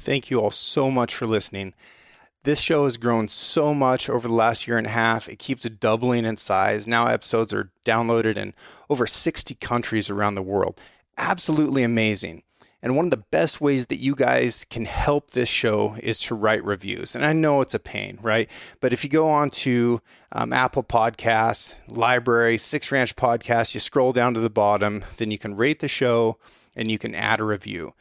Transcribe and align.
Thank 0.00 0.30
you 0.30 0.40
all 0.40 0.50
so 0.50 0.90
much 0.90 1.14
for 1.14 1.26
listening. 1.26 1.74
This 2.44 2.62
show 2.62 2.84
has 2.84 2.96
grown 2.96 3.28
so 3.28 3.74
much 3.74 4.08
over 4.08 4.26
the 4.26 4.32
last 4.32 4.66
year 4.66 4.78
and 4.78 4.86
a 4.86 4.90
half. 4.90 5.28
It 5.28 5.38
keeps 5.38 5.68
doubling 5.68 6.24
in 6.24 6.38
size. 6.38 6.88
Now 6.88 7.06
episodes 7.06 7.52
are 7.52 7.70
downloaded 7.84 8.38
in 8.38 8.54
over 8.88 9.06
60 9.06 9.54
countries 9.56 10.08
around 10.08 10.36
the 10.36 10.42
world. 10.42 10.82
Absolutely 11.18 11.82
amazing. 11.82 12.44
And 12.82 12.96
one 12.96 13.04
of 13.04 13.10
the 13.10 13.24
best 13.30 13.60
ways 13.60 13.86
that 13.86 13.96
you 13.96 14.14
guys 14.14 14.64
can 14.64 14.86
help 14.86 15.32
this 15.32 15.50
show 15.50 15.96
is 16.02 16.18
to 16.20 16.34
write 16.34 16.64
reviews. 16.64 17.14
And 17.14 17.22
I 17.22 17.34
know 17.34 17.60
it's 17.60 17.74
a 17.74 17.78
pain, 17.78 18.18
right? 18.22 18.50
But 18.80 18.94
if 18.94 19.04
you 19.04 19.10
go 19.10 19.28
on 19.28 19.50
to 19.50 20.00
um, 20.32 20.54
Apple 20.54 20.82
Podcasts, 20.82 21.78
Library, 21.94 22.56
Six 22.56 22.90
Ranch 22.90 23.16
Podcasts, 23.16 23.74
you 23.74 23.80
scroll 23.80 24.12
down 24.12 24.32
to 24.32 24.40
the 24.40 24.48
bottom, 24.48 25.02
then 25.18 25.30
you 25.30 25.36
can 25.36 25.56
rate 25.56 25.80
the 25.80 25.88
show 25.88 26.38
and 26.74 26.90
you 26.90 26.98
can 26.98 27.14
add 27.14 27.38
a 27.38 27.44
review. 27.44 27.92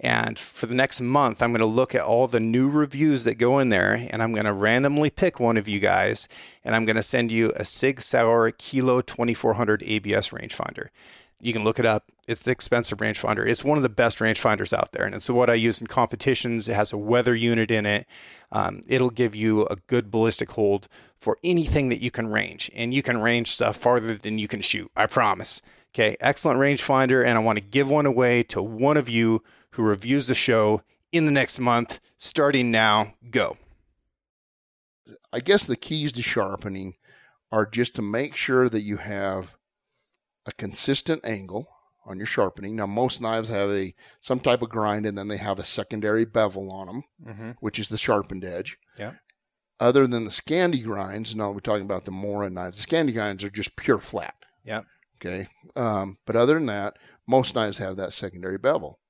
And 0.00 0.38
for 0.38 0.66
the 0.66 0.74
next 0.74 1.00
month, 1.00 1.42
I'm 1.42 1.50
going 1.50 1.60
to 1.60 1.66
look 1.66 1.94
at 1.94 2.02
all 2.02 2.26
the 2.26 2.40
new 2.40 2.68
reviews 2.68 3.24
that 3.24 3.36
go 3.36 3.58
in 3.58 3.68
there 3.68 4.06
and 4.10 4.22
I'm 4.22 4.32
going 4.32 4.44
to 4.44 4.52
randomly 4.52 5.10
pick 5.10 5.38
one 5.38 5.56
of 5.56 5.68
you 5.68 5.78
guys 5.78 6.28
and 6.64 6.74
I'm 6.74 6.84
going 6.84 6.96
to 6.96 7.02
send 7.02 7.30
you 7.30 7.52
a 7.56 7.64
Sig 7.64 8.00
Sauer 8.00 8.50
Kilo 8.50 9.00
2400 9.00 9.84
ABS 9.84 10.30
rangefinder. 10.30 10.88
You 11.40 11.52
can 11.52 11.62
look 11.62 11.78
it 11.78 11.86
up. 11.86 12.04
It's 12.26 12.42
the 12.42 12.52
expensive 12.52 12.98
rangefinder. 12.98 13.46
It's 13.46 13.64
one 13.64 13.76
of 13.76 13.82
the 13.82 13.90
best 13.90 14.18
rangefinders 14.18 14.72
out 14.72 14.92
there. 14.92 15.04
And 15.04 15.14
it's 15.14 15.28
what 15.28 15.50
I 15.50 15.54
use 15.54 15.80
in 15.80 15.86
competitions. 15.86 16.68
It 16.68 16.74
has 16.74 16.92
a 16.92 16.98
weather 16.98 17.34
unit 17.34 17.70
in 17.70 17.84
it. 17.84 18.06
Um, 18.50 18.80
it'll 18.88 19.10
give 19.10 19.34
you 19.34 19.66
a 19.66 19.76
good 19.86 20.10
ballistic 20.10 20.52
hold 20.52 20.88
for 21.18 21.38
anything 21.44 21.90
that 21.90 22.00
you 22.00 22.10
can 22.10 22.28
range. 22.28 22.70
And 22.74 22.94
you 22.94 23.02
can 23.02 23.20
range 23.20 23.48
stuff 23.48 23.76
farther 23.76 24.14
than 24.14 24.38
you 24.38 24.48
can 24.48 24.62
shoot. 24.62 24.90
I 24.96 25.06
promise. 25.06 25.60
Okay. 25.94 26.16
Excellent 26.18 26.58
rangefinder. 26.58 27.22
And 27.22 27.36
I 27.36 27.42
want 27.42 27.58
to 27.58 27.64
give 27.64 27.90
one 27.90 28.06
away 28.06 28.42
to 28.44 28.62
one 28.62 28.96
of 28.96 29.10
you 29.10 29.42
who 29.74 29.82
reviews 29.82 30.26
the 30.28 30.34
show 30.34 30.82
in 31.12 31.26
the 31.26 31.32
next 31.32 31.60
month. 31.60 32.00
Starting 32.16 32.70
now, 32.70 33.14
go. 33.30 33.56
I 35.32 35.40
guess 35.40 35.66
the 35.66 35.76
keys 35.76 36.12
to 36.12 36.22
sharpening 36.22 36.94
are 37.50 37.66
just 37.66 37.94
to 37.96 38.02
make 38.02 38.34
sure 38.34 38.68
that 38.68 38.82
you 38.82 38.98
have 38.98 39.56
a 40.46 40.52
consistent 40.52 41.24
angle 41.24 41.68
on 42.06 42.18
your 42.18 42.26
sharpening. 42.26 42.76
Now, 42.76 42.86
most 42.86 43.20
knives 43.20 43.48
have 43.48 43.70
a 43.70 43.94
some 44.20 44.40
type 44.40 44.62
of 44.62 44.70
grind, 44.70 45.06
and 45.06 45.16
then 45.16 45.28
they 45.28 45.38
have 45.38 45.58
a 45.58 45.64
secondary 45.64 46.24
bevel 46.24 46.70
on 46.70 46.86
them, 46.86 47.04
mm-hmm. 47.26 47.50
which 47.60 47.78
is 47.78 47.88
the 47.88 47.96
sharpened 47.96 48.44
edge. 48.44 48.78
Yeah. 48.98 49.14
Other 49.80 50.06
than 50.06 50.24
the 50.24 50.30
Scandi 50.30 50.84
grinds, 50.84 51.34
no, 51.34 51.50
we're 51.50 51.60
talking 51.60 51.84
about 51.84 52.04
the 52.04 52.10
Mora 52.12 52.48
knives. 52.48 52.84
The 52.84 52.88
Scandi 52.88 53.12
grinds 53.12 53.42
are 53.42 53.50
just 53.50 53.76
pure 53.76 53.98
flat. 53.98 54.34
Yeah. 54.64 54.82
Okay. 55.16 55.48
Um, 55.74 56.18
but 56.26 56.36
other 56.36 56.54
than 56.54 56.66
that, 56.66 56.96
most 57.26 57.54
knives 57.54 57.78
have 57.78 57.96
that 57.96 58.12
secondary 58.12 58.58
bevel. 58.58 59.00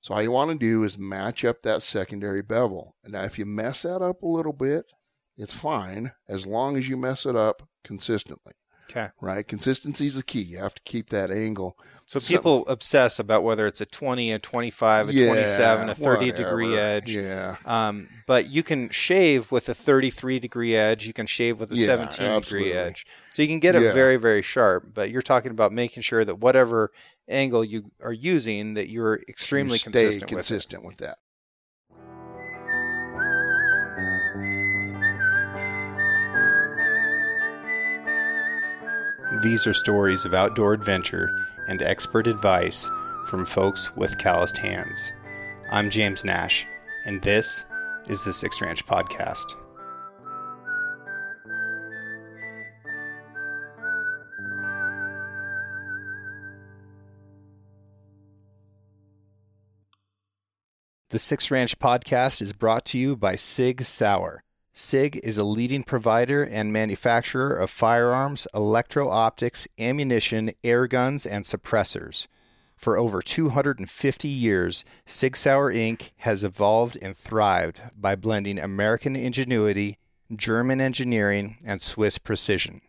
So 0.00 0.14
all 0.14 0.22
you 0.22 0.30
want 0.30 0.50
to 0.52 0.58
do 0.58 0.84
is 0.84 0.98
match 0.98 1.44
up 1.44 1.62
that 1.62 1.82
secondary 1.82 2.42
bevel. 2.42 2.94
And 3.02 3.12
now, 3.12 3.22
if 3.24 3.38
you 3.38 3.46
mess 3.46 3.82
that 3.82 4.02
up 4.02 4.22
a 4.22 4.26
little 4.28 4.52
bit, 4.52 4.92
it's 5.36 5.54
fine 5.54 6.12
as 6.28 6.46
long 6.46 6.76
as 6.76 6.88
you 6.88 6.96
mess 6.96 7.26
it 7.26 7.34
up 7.36 7.62
consistently. 7.82 8.52
Okay. 8.88 9.08
Right. 9.20 9.46
Consistency 9.46 10.06
is 10.06 10.14
the 10.14 10.22
key. 10.22 10.42
You 10.42 10.58
have 10.58 10.74
to 10.76 10.82
keep 10.84 11.10
that 11.10 11.32
angle. 11.32 11.76
So 12.08 12.20
people 12.20 12.64
obsess 12.68 13.18
about 13.18 13.42
whether 13.42 13.66
it's 13.66 13.80
a 13.80 13.86
20, 13.86 14.30
a 14.30 14.38
25, 14.38 15.08
a 15.08 15.12
yeah, 15.12 15.26
27, 15.26 15.88
a 15.88 15.94
30 15.96 16.26
whatever. 16.30 16.36
degree 16.36 16.76
edge. 16.76 17.12
Yeah. 17.12 17.56
Um, 17.64 18.08
but 18.28 18.48
you 18.48 18.62
can 18.62 18.90
shave 18.90 19.50
with 19.50 19.68
a 19.68 19.74
33 19.74 20.38
degree 20.38 20.76
edge. 20.76 21.04
You 21.08 21.12
can 21.12 21.26
shave 21.26 21.58
with 21.58 21.72
a 21.72 21.74
yeah, 21.74 21.86
17 21.86 22.26
absolutely. 22.28 22.68
degree 22.68 22.78
edge. 22.80 23.06
So 23.32 23.42
you 23.42 23.48
can 23.48 23.58
get 23.58 23.74
it 23.74 23.82
Yeah. 23.82 23.92
very, 23.92 24.18
very 24.18 24.42
sharp. 24.42 24.94
But 24.94 25.10
you're 25.10 25.20
talking 25.20 25.50
about 25.50 25.72
making 25.72 26.04
sure 26.04 26.24
that 26.24 26.36
whatever 26.36 26.92
angle 27.28 27.64
you 27.64 27.90
are 28.02 28.12
using, 28.12 28.74
that 28.74 28.88
you're 28.88 29.20
extremely 29.28 29.74
You 29.74 29.78
stay 29.78 29.90
consistent, 29.90 30.30
consistent 30.30 30.84
with 30.84 30.96
that. 30.98 31.18
with 31.18 31.18
it. 39.34 39.42
These 39.42 39.66
are 39.66 39.74
stories 39.74 40.24
of 40.24 40.34
outdoor 40.34 40.72
adventure 40.72 41.30
and 41.68 41.82
expert 41.82 42.26
advice 42.26 42.88
from 43.26 43.44
folks 43.44 43.94
with 43.96 44.18
calloused 44.18 44.58
hands. 44.58 45.12
I'm 45.70 45.90
James 45.90 46.24
Nash, 46.24 46.64
and 47.04 47.20
this 47.22 47.64
is 48.06 48.24
the 48.24 48.32
Six 48.32 48.62
Ranch 48.62 48.86
Podcast. 48.86 49.54
The 61.10 61.20
Six 61.20 61.52
Ranch 61.52 61.78
Podcast 61.78 62.42
is 62.42 62.52
brought 62.52 62.84
to 62.86 62.98
you 62.98 63.14
by 63.14 63.36
Sig 63.36 63.82
Sauer. 63.82 64.42
SIG 64.72 65.20
is 65.22 65.38
a 65.38 65.44
leading 65.44 65.84
provider 65.84 66.42
and 66.42 66.72
manufacturer 66.72 67.54
of 67.54 67.70
firearms, 67.70 68.48
electro 68.52 69.08
optics, 69.08 69.68
ammunition, 69.78 70.50
air 70.64 70.88
guns, 70.88 71.24
and 71.24 71.44
suppressors. 71.44 72.26
For 72.76 72.98
over 72.98 73.22
250 73.22 74.26
years, 74.26 74.84
Sig 75.06 75.36
Sauer 75.36 75.72
Inc. 75.72 76.10
has 76.16 76.42
evolved 76.42 76.98
and 77.00 77.16
thrived 77.16 77.82
by 77.96 78.16
blending 78.16 78.58
American 78.58 79.14
ingenuity, 79.14 79.98
German 80.34 80.80
engineering, 80.80 81.56
and 81.64 81.80
Swiss 81.80 82.18
precision. 82.18 82.80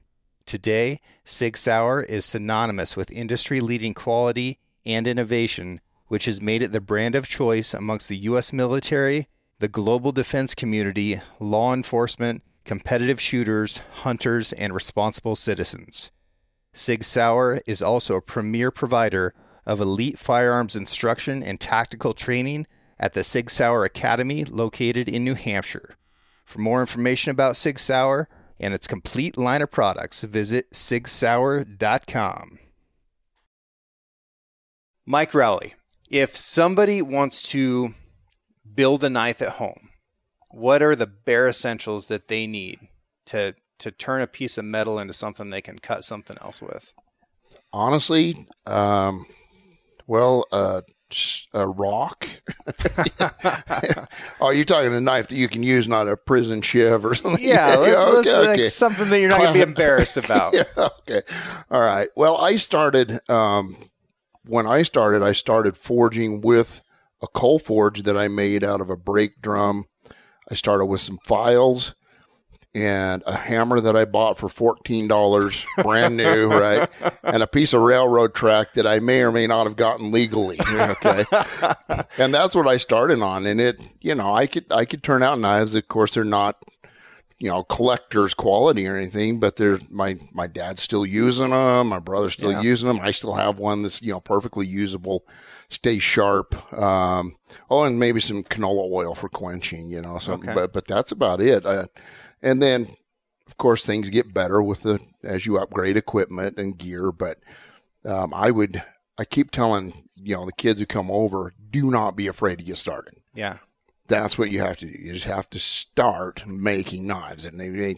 Today, 0.48 1.02
Sig 1.24 1.56
Sauer 1.56 2.02
is 2.02 2.26
synonymous 2.26 2.98
with 2.98 3.12
industry 3.12 3.62
leading 3.62 3.94
quality 3.94 4.58
and 4.88 5.06
innovation, 5.06 5.82
which 6.08 6.26
has 6.26 6.42
made 6.42 6.62
it 6.62 6.72
the 6.72 6.82
brand 6.82 7.16
of 7.16 7.28
choice 7.28 7.74
amongst 7.74 8.10
the 8.10 8.18
U.S. 8.18 8.54
military, 8.54 9.28
the 9.60 9.68
global 9.68 10.12
defense 10.12 10.54
community, 10.56 11.22
law 11.40 11.74
enforcement, 11.74 12.44
competitive 12.66 13.20
shooters, 13.20 13.82
hunters, 14.04 14.54
and 14.54 14.74
responsible 14.74 15.36
citizens. 15.36 16.12
Sig 16.74 17.04
Sauer 17.04 17.60
is 17.66 17.82
also 17.82 18.16
a 18.16 18.22
premier 18.22 18.70
provider 18.72 19.34
of 19.66 19.82
elite 19.82 20.20
firearms 20.20 20.76
instruction 20.76 21.42
and 21.42 21.60
tactical 21.60 22.14
training 22.14 22.68
at 23.00 23.14
the 23.14 23.24
Sig 23.24 23.50
Sauer 23.50 23.84
Academy 23.84 24.46
located 24.46 25.10
in 25.10 25.24
New 25.24 25.36
Hampshire. 25.36 25.96
For 26.46 26.60
more 26.60 26.80
information 26.80 27.32
about 27.32 27.58
Sig 27.58 27.80
Sauer 27.80 28.30
and 28.60 28.74
its 28.74 28.88
complete 28.88 29.38
line 29.38 29.62
of 29.62 29.72
products, 29.72 30.24
visit 30.24 30.72
sigsauer.com. 30.72 32.60
Mike 35.06 35.34
Rowley, 35.34 35.76
if 36.10 36.36
somebody 36.36 37.02
wants 37.02 37.44
to 37.52 37.94
build 38.76 39.04
a 39.04 39.10
knife 39.10 39.42
at 39.42 39.54
home, 39.54 39.90
what 40.52 40.82
are 40.82 40.96
the 40.96 41.08
bare 41.08 41.48
essentials 41.48 42.08
that 42.08 42.28
they 42.28 42.48
need 42.48 42.80
to 43.28 43.56
to 43.80 43.92
turn 43.92 44.22
a 44.22 44.28
piece 44.28 44.58
of 44.58 44.66
metal 44.66 44.98
into 44.98 45.14
something 45.14 45.50
they 45.50 45.62
can 45.62 45.78
cut 45.80 46.04
something 46.04 46.38
else 46.42 46.62
with? 46.62 46.94
Honestly, 47.72 48.48
um, 48.66 49.26
well, 50.08 50.46
uh, 50.52 50.82
a 51.54 51.68
rock. 51.68 52.28
oh, 54.42 54.50
you're 54.50 54.66
talking 54.66 54.94
a 54.94 55.02
knife 55.02 55.28
that 55.28 55.36
you 55.36 55.48
can 55.48 55.64
use, 55.64 55.88
not 55.88 56.08
a 56.08 56.18
prison 56.18 56.62
shiv 56.62 57.06
or 57.06 57.16
something. 57.16 57.44
Yeah, 57.46 57.76
let's, 57.80 57.96
let's, 57.96 58.28
okay, 58.30 58.64
like, 58.64 58.66
something 58.66 59.10
that 59.10 59.20
you're 59.20 59.30
not 59.30 59.40
going 59.40 59.54
to 59.54 59.54
be 59.54 59.62
embarrassed 59.62 60.18
about. 60.18 60.54
yeah, 60.54 60.64
okay. 60.78 61.22
All 61.72 61.82
right. 61.82 62.10
Well, 62.16 62.38
I 62.38 62.58
started 62.58 63.14
um, 63.30 63.76
when 64.48 64.68
I 64.68 64.84
started. 64.84 65.24
I 65.24 65.32
started 65.32 65.78
forging 65.78 66.42
with 66.42 66.82
a 67.22 67.28
coal 67.28 67.60
forge 67.60 68.04
that 68.04 68.18
I 68.18 68.28
made 68.28 68.64
out 68.64 68.82
of 68.82 68.90
a 68.90 68.98
brake 68.98 69.42
drum. 69.42 69.86
I 70.50 70.56
started 70.56 70.86
with 70.86 71.02
some 71.02 71.18
files 71.24 71.96
and 72.76 73.24
a 73.26 73.36
hammer 73.36 73.80
that 73.82 73.96
I 73.96 74.06
bought 74.06 74.38
for 74.38 74.50
fourteen 74.50 75.08
dollars, 75.08 75.66
brand 75.82 76.16
new, 76.16 76.48
right? 76.52 76.88
And 77.24 77.42
a 77.42 77.48
piece 77.48 77.74
of 77.74 77.82
railroad 77.82 78.36
track 78.36 78.74
that 78.74 78.86
I 78.86 79.00
may 79.00 79.22
or 79.22 79.32
may 79.32 79.48
not 79.48 79.66
have 79.66 79.76
gotten 79.76 80.12
legally. 80.12 80.60
Okay, 80.70 81.26
and 82.18 82.34
that's 82.34 82.56
what 82.56 82.68
I 82.68 82.78
started 82.78 83.22
on. 83.22 83.46
And 83.46 83.60
it, 83.60 83.82
you 84.02 84.14
know, 84.16 84.34
I 84.34 84.48
could 84.48 84.72
I 84.72 84.86
could 84.86 85.02
turn 85.02 85.24
out 85.24 85.40
knives. 85.40 85.76
Of 85.76 85.88
course, 85.88 86.14
they're 86.14 86.24
not 86.24 86.64
you 87.40 87.50
know 87.50 87.64
collector's 87.64 88.34
quality 88.34 88.88
or 88.88 88.98
anything 88.98 89.40
but 89.40 89.56
they're 89.58 89.78
my 89.92 90.16
my 90.34 90.48
dad's 90.48 90.82
still 90.82 91.06
using 91.06 91.52
them 91.52 91.88
my 91.88 92.00
brother's 92.00 92.34
still 92.34 92.52
Yeah. 92.52 92.62
using 92.62 92.88
them 92.88 93.00
i 93.02 93.12
still 93.12 93.34
have 93.36 93.60
one 93.60 93.84
that's 93.84 94.02
you 94.02 94.12
know 94.12 94.20
perfectly 94.20 94.66
usable 94.66 95.24
stays 95.70 96.02
sharp 96.02 96.56
um 96.74 97.36
oh 97.70 97.84
and 97.84 98.00
maybe 98.00 98.20
some 98.20 98.44
canola 98.44 98.90
oil 98.92 99.14
for 99.14 99.30
quenching 99.30 99.88
you 99.90 100.02
know 100.02 100.18
so 100.18 100.34
Okay. 100.34 100.54
but 100.54 100.74
but 100.74 100.88
that's 100.88 101.12
about 101.12 101.40
it 101.42 101.66
uh, 101.66 101.86
and 102.42 102.62
then 102.62 102.88
of 103.46 103.58
course 103.58 103.86
things 103.86 104.10
get 104.10 104.34
better 104.34 104.62
with 104.64 104.82
the 104.84 105.00
as 105.24 105.46
you 105.46 105.58
upgrade 105.60 105.96
equipment 105.98 106.58
and 106.58 106.78
gear 106.80 107.12
but 107.12 107.38
um, 108.06 108.34
i 108.34 108.50
would 108.50 108.82
i 109.20 109.26
keep 109.26 109.52
telling 109.52 109.94
you 110.16 110.34
know 110.36 110.46
the 110.46 110.52
kids 110.54 110.80
who 110.80 110.86
come 110.88 111.12
over 111.12 111.54
do 111.70 111.92
not 111.92 112.16
be 112.16 112.26
afraid 112.28 112.58
to 112.58 112.66
get 112.66 112.78
started 112.78 113.14
Yeah. 113.36 113.58
That's 114.08 114.38
what 114.38 114.52
you 114.52 114.60
have 114.60 114.78
to 114.78 114.86
do. 114.86 114.92
You 114.92 115.14
just 115.14 115.26
have 115.26 115.50
to 115.52 115.60
start 115.60 116.46
making 116.48 117.08
knives, 117.08 117.46
and 117.46 117.60
they, 117.60 117.70
they, 117.70 117.96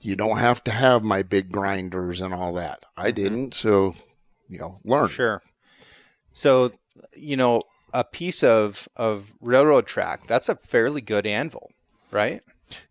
you 0.00 0.16
don't 0.16 0.38
have 0.38 0.62
to 0.64 0.70
have 0.70 1.02
my 1.02 1.22
big 1.22 1.50
grinders 1.50 2.20
and 2.20 2.34
all 2.34 2.52
that. 2.54 2.80
I 2.96 3.06
mm-hmm. 3.08 3.14
didn't, 3.14 3.54
so 3.54 3.94
you 4.48 4.58
know, 4.58 4.78
learn. 4.84 5.08
Sure. 5.08 5.42
So, 6.32 6.72
you 7.16 7.36
know, 7.36 7.62
a 7.92 8.04
piece 8.04 8.42
of 8.42 8.88
of 8.96 9.34
railroad 9.40 9.86
track, 9.86 10.26
that's 10.26 10.48
a 10.48 10.54
fairly 10.54 11.00
good 11.00 11.26
anvil, 11.26 11.72
right? 12.10 12.40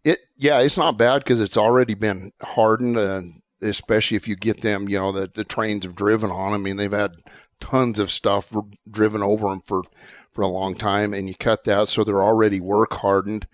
It 0.03 0.19
yeah, 0.37 0.59
it's 0.59 0.77
not 0.77 0.97
bad 0.97 1.19
because 1.19 1.41
it's 1.41 1.57
already 1.57 1.93
been 1.93 2.31
hardened, 2.41 2.97
and 2.97 3.41
especially 3.61 4.17
if 4.17 4.27
you 4.27 4.35
get 4.35 4.61
them, 4.61 4.89
you 4.89 4.97
know, 4.97 5.11
the 5.11 5.29
the 5.31 5.43
trains 5.43 5.85
have 5.85 5.95
driven 5.95 6.31
on. 6.31 6.53
I 6.53 6.57
mean, 6.57 6.77
they've 6.77 6.91
had 6.91 7.15
tons 7.59 7.99
of 7.99 8.11
stuff 8.11 8.51
driven 8.89 9.21
over 9.21 9.49
them 9.49 9.61
for 9.61 9.83
for 10.35 10.41
a 10.41 10.47
long 10.47 10.75
time, 10.75 11.13
and 11.13 11.29
you 11.29 11.33
cut 11.33 11.63
that 11.63 11.87
so 11.87 12.03
they're 12.03 12.21
already 12.21 12.59
work 12.59 12.93
hardened. 12.95 13.47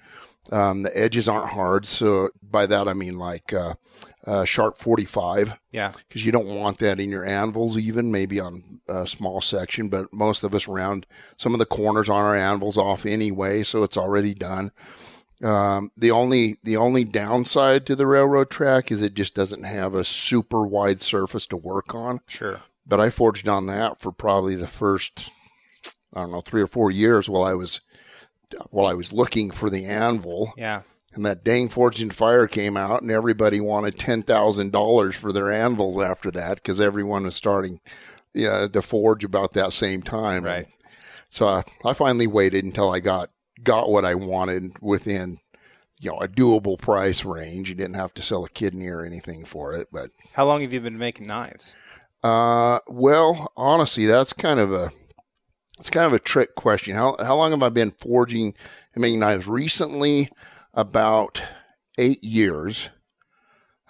Um, 0.52 0.82
the 0.82 0.98
edges 0.98 1.30
aren't 1.30 1.52
hard, 1.52 1.86
so 1.86 2.30
by 2.42 2.66
that 2.66 2.88
I 2.88 2.94
mean 2.94 3.20
like 3.20 3.54
uh, 3.54 3.76
uh, 4.26 4.44
sharp 4.44 4.78
45. 4.78 5.58
Yeah, 5.72 5.94
because 5.96 6.26
you 6.26 6.32
don't 6.32 6.48
want 6.48 6.80
that 6.80 7.00
in 7.00 7.12
your 7.12 7.24
anvils, 7.24 7.78
even 7.78 8.12
maybe 8.12 8.40
on 8.40 8.82
a 8.88 9.06
small 9.06 9.40
section. 9.40 9.88
But 9.88 10.12
most 10.12 10.44
of 10.44 10.56
us 10.56 10.68
round 10.68 11.06
some 11.38 11.54
of 11.54 11.60
the 11.60 11.68
corners 11.68 12.10
on 12.10 12.26
our 12.26 12.36
anvils 12.36 12.76
off 12.76 13.06
anyway, 13.06 13.62
so 13.62 13.84
it's 13.84 13.98
already 13.98 14.34
done. 14.34 14.72
Um, 15.44 15.92
the 15.96 16.12
only 16.12 16.58
the 16.64 16.78
only 16.78 17.04
downside 17.04 17.86
to 17.86 17.96
the 17.96 18.08
railroad 18.08 18.50
track 18.50 18.92
is 18.92 19.04
it 19.04 19.14
just 19.14 19.36
doesn't 19.36 19.64
have 19.64 19.94
a 19.94 20.04
super 20.04 20.66
wide 20.66 21.02
surface 21.02 21.46
to 21.48 21.58
work 21.58 21.94
on. 21.94 22.20
Sure. 22.28 22.62
But 22.86 23.00
I 23.00 23.12
forged 23.12 23.48
on 23.48 23.68
that 23.68 24.02
for 24.02 24.12
probably 24.12 24.56
the 24.56 24.68
first 24.68 25.32
I 26.14 26.22
don't 26.22 26.32
know 26.32 26.42
three 26.42 26.62
or 26.62 26.68
four 26.68 26.92
years 26.92 27.30
while 27.30 27.44
I 27.44 27.54
was 27.54 27.82
while 28.70 28.86
I 28.86 28.94
was 28.94 29.14
looking 29.14 29.52
for 29.52 29.70
the 29.70 29.86
anvil. 29.86 30.54
Yeah. 30.58 30.82
And 31.14 31.26
that 31.26 31.44
dang 31.44 31.70
in 32.00 32.10
Fire 32.12 32.48
came 32.48 32.78
out, 32.78 33.02
and 33.02 33.12
everybody 33.12 33.60
wanted 33.60 34.00
ten 34.00 34.24
thousand 34.24 34.72
dollars 34.72 35.16
for 35.16 35.34
their 35.34 35.52
anvils 35.52 36.02
after 36.02 36.32
that 36.32 36.56
because 36.56 36.80
everyone 36.80 37.24
was 37.24 37.36
starting, 37.36 37.82
yeah, 38.34 38.68
to 38.68 38.82
forge 38.82 39.26
about 39.26 39.54
that 39.54 39.74
same 39.74 40.02
time. 40.02 40.46
Right. 40.46 40.68
So 41.30 41.48
I, 41.48 41.64
I 41.86 41.94
finally 41.94 42.28
waited 42.28 42.64
until 42.64 42.90
I 42.90 43.00
got 43.02 43.30
got 43.62 43.90
what 43.90 44.06
I 44.06 44.16
wanted 44.16 44.72
within, 44.82 45.40
you 46.00 46.12
know, 46.12 46.20
a 46.20 46.30
doable 46.30 46.80
price 46.80 47.26
range. 47.26 47.68
You 47.68 47.76
didn't 47.76 47.96
have 47.96 48.14
to 48.14 48.22
sell 48.22 48.46
a 48.46 48.50
kidney 48.50 48.88
or 48.88 49.04
anything 49.04 49.44
for 49.44 49.74
it. 49.74 49.90
But 49.92 50.12
how 50.34 50.46
long 50.46 50.62
have 50.62 50.72
you 50.72 50.80
been 50.80 50.98
making 50.98 51.28
knives? 51.28 51.76
Uh, 52.24 52.80
well, 52.88 53.52
honestly, 53.58 54.06
that's 54.06 54.32
kind 54.32 54.60
of 54.60 54.72
a 54.72 54.92
it's 55.82 55.90
kind 55.90 56.06
of 56.06 56.14
a 56.14 56.20
trick 56.20 56.54
question. 56.54 56.96
How 56.96 57.16
how 57.20 57.36
long 57.36 57.52
have 57.52 57.64
I 57.64 57.70
been 57.70 57.90
forging 57.90 58.54
and 58.94 59.02
making 59.02 59.20
knives? 59.20 59.48
Recently, 59.48 60.30
about 60.76 61.44
eight 61.98 62.24
years. 62.24 62.90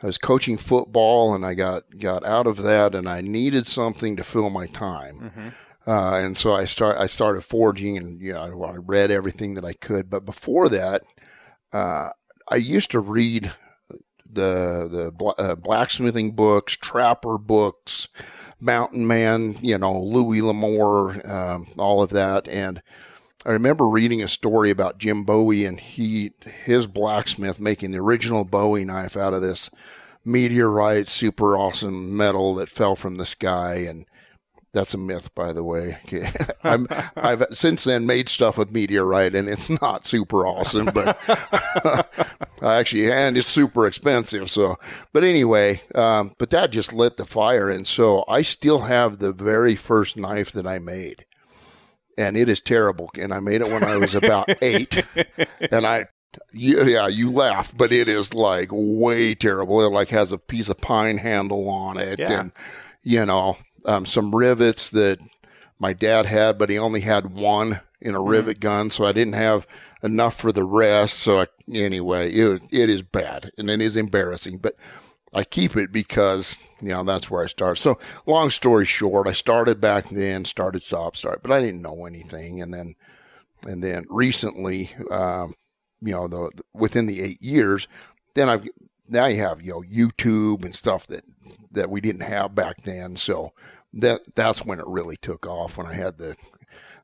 I 0.01 0.07
was 0.07 0.17
coaching 0.17 0.57
football 0.57 1.35
and 1.35 1.45
I 1.45 1.53
got 1.53 1.83
got 1.99 2.25
out 2.25 2.47
of 2.47 2.63
that 2.63 2.95
and 2.95 3.07
I 3.09 3.19
needed 3.19 3.67
something 3.67 4.15
to 4.15 4.23
fill 4.23 4.49
my 4.49 4.67
time. 4.67 5.19
Mm-hmm. 5.19 5.47
Uh, 5.85 6.17
and 6.17 6.37
so 6.37 6.53
I 6.53 6.63
start 6.63 6.97
I 6.97 7.07
started 7.07 7.41
forging 7.41 7.97
and 7.97 8.21
you 8.21 8.33
know 8.33 8.63
I 8.63 8.75
read 8.77 9.11
everything 9.11 9.55
that 9.55 9.65
I 9.65 9.73
could. 9.73 10.09
But 10.09 10.25
before 10.25 10.69
that, 10.69 11.01
uh, 11.73 12.11
I 12.49 12.55
used 12.55 12.91
to 12.91 13.01
read 13.01 13.51
the 14.25 15.11
the 15.19 15.33
uh, 15.37 15.55
blacksmithing 15.55 16.35
books, 16.35 16.77
trapper 16.77 17.37
books, 17.37 18.07
Mountain 18.61 19.07
Man, 19.07 19.55
you 19.61 19.77
know 19.77 19.99
Louis 19.99 20.41
L'Amour, 20.41 21.27
um, 21.29 21.65
all 21.77 22.01
of 22.01 22.11
that, 22.11 22.47
and 22.47 22.81
I 23.43 23.51
remember 23.51 23.87
reading 23.87 24.21
a 24.21 24.27
story 24.27 24.69
about 24.69 24.99
Jim 24.99 25.23
Bowie 25.23 25.65
and 25.65 25.79
he 25.79 26.31
his 26.63 26.85
blacksmith 26.85 27.59
making 27.59 27.91
the 27.91 27.97
original 27.97 28.45
Bowie 28.45 28.85
knife 28.85 29.17
out 29.17 29.33
of 29.33 29.41
this 29.41 29.71
meteorite, 30.23 31.09
super 31.09 31.57
awesome 31.57 32.15
metal 32.15 32.53
that 32.55 32.69
fell 32.69 32.95
from 32.95 33.17
the 33.17 33.25
sky. 33.25 33.77
And 33.77 34.05
that's 34.73 34.93
a 34.93 34.97
myth, 34.97 35.33
by 35.35 35.51
the 35.51 35.63
way. 35.63 35.97
I'm, 36.63 36.87
I've 37.15 37.45
since 37.51 37.83
then 37.83 38.05
made 38.05 38.29
stuff 38.29 38.57
with 38.57 38.71
meteorite, 38.71 39.35
and 39.35 39.49
it's 39.49 39.69
not 39.81 40.05
super 40.05 40.45
awesome, 40.45 40.87
but 40.93 41.17
actually, 42.61 43.11
and 43.11 43.37
it's 43.37 43.47
super 43.47 43.85
expensive. 43.85 44.49
So, 44.49 44.77
but 45.13 45.23
anyway, 45.23 45.81
um, 45.95 46.33
but 46.37 46.51
that 46.51 46.71
just 46.71 46.93
lit 46.93 47.17
the 47.17 47.25
fire, 47.25 47.69
and 47.69 47.85
so 47.85 48.23
I 48.27 48.41
still 48.43 48.79
have 48.79 49.19
the 49.19 49.33
very 49.33 49.75
first 49.75 50.15
knife 50.15 50.51
that 50.53 50.67
I 50.67 50.79
made, 50.79 51.25
and 52.17 52.37
it 52.37 52.47
is 52.47 52.61
terrible. 52.61 53.09
And 53.19 53.33
I 53.33 53.39
made 53.39 53.61
it 53.61 53.71
when 53.71 53.83
I 53.83 53.97
was 53.97 54.15
about 54.15 54.49
eight, 54.61 55.03
and 55.71 55.85
I 55.85 56.05
yeah, 56.53 57.07
you 57.07 57.29
laugh, 57.29 57.75
but 57.75 57.91
it 57.91 58.07
is 58.07 58.33
like 58.33 58.69
way 58.71 59.35
terrible. 59.35 59.81
It 59.81 59.89
like 59.89 60.09
has 60.09 60.31
a 60.31 60.37
piece 60.37 60.69
of 60.69 60.79
pine 60.79 61.17
handle 61.17 61.69
on 61.69 61.97
it, 61.97 62.19
yeah. 62.19 62.39
and 62.39 62.51
you 63.03 63.25
know, 63.25 63.57
um, 63.85 64.05
some 64.05 64.35
rivets 64.35 64.89
that 64.91 65.19
my 65.79 65.93
dad 65.93 66.25
had, 66.25 66.57
but 66.57 66.69
he 66.69 66.77
only 66.77 67.01
had 67.01 67.33
one 67.33 67.81
in 67.99 68.15
a 68.15 68.19
mm-hmm. 68.19 68.29
rivet 68.29 68.57
mm. 68.57 68.61
gun, 68.61 68.89
so 68.89 69.05
I 69.05 69.11
didn't 69.11 69.33
have 69.33 69.67
enough 70.03 70.35
for 70.35 70.51
the 70.51 70.63
rest. 70.63 71.19
So 71.19 71.41
I, 71.41 71.47
anyway, 71.73 72.31
it, 72.31 72.61
it 72.71 72.89
is 72.89 73.01
bad 73.01 73.51
and 73.57 73.69
it 73.69 73.81
is 73.81 73.95
embarrassing, 73.95 74.57
but 74.57 74.75
I 75.33 75.43
keep 75.43 75.77
it 75.77 75.91
because, 75.91 76.67
you 76.81 76.89
know, 76.89 77.03
that's 77.03 77.31
where 77.31 77.43
I 77.43 77.47
start. 77.47 77.77
So 77.77 77.97
long 78.25 78.49
story 78.49 78.85
short, 78.85 79.27
I 79.27 79.31
started 79.31 79.79
back 79.79 80.09
then, 80.09 80.45
started 80.45 80.83
stop 80.83 81.15
start, 81.15 81.41
but 81.41 81.51
I 81.51 81.61
didn't 81.61 81.81
know 81.81 82.05
anything. 82.05 82.61
And 82.61 82.73
then, 82.73 82.95
and 83.63 83.83
then 83.83 84.05
recently, 84.09 84.91
um, 85.09 85.53
you 86.01 86.13
know, 86.13 86.27
the, 86.27 86.51
within 86.73 87.07
the 87.07 87.21
eight 87.21 87.41
years, 87.41 87.87
then 88.35 88.49
I've, 88.49 88.67
now 89.11 89.25
you 89.25 89.41
have, 89.41 89.61
you 89.61 89.71
know, 89.71 89.81
YouTube 89.81 90.63
and 90.63 90.73
stuff 90.73 91.05
that, 91.07 91.23
that 91.71 91.89
we 91.89 92.01
didn't 92.01 92.21
have 92.21 92.55
back 92.55 92.77
then. 92.83 93.15
So 93.15 93.51
that, 93.93 94.21
that's 94.35 94.65
when 94.65 94.79
it 94.79 94.87
really 94.87 95.17
took 95.17 95.45
off 95.47 95.77
when 95.77 95.85
I 95.85 95.93
had 95.93 96.17
the, 96.17 96.35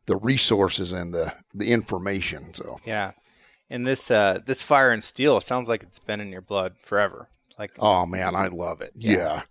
the 0.06 0.16
resources 0.16 0.94
and 0.94 1.14
the, 1.14 1.34
the 1.54 1.72
information. 1.72 2.54
So, 2.54 2.78
yeah. 2.86 3.12
And 3.70 3.86
this, 3.86 4.10
uh, 4.10 4.40
this 4.46 4.64
fire 4.64 4.92
and 4.92 5.04
steel 5.04 5.42
sounds 5.42 5.68
like 5.68 5.84
it's 5.84 6.00
been 6.00 6.22
in 6.22 6.32
your 6.32 6.42
blood 6.42 6.76
forever. 6.82 7.28
Like, 7.60 7.74
oh 7.80 8.06
man, 8.06 8.36
I 8.36 8.48
love 8.48 8.82
it. 8.82 8.92
Yeah. 8.96 9.12
yeah. 9.16 9.42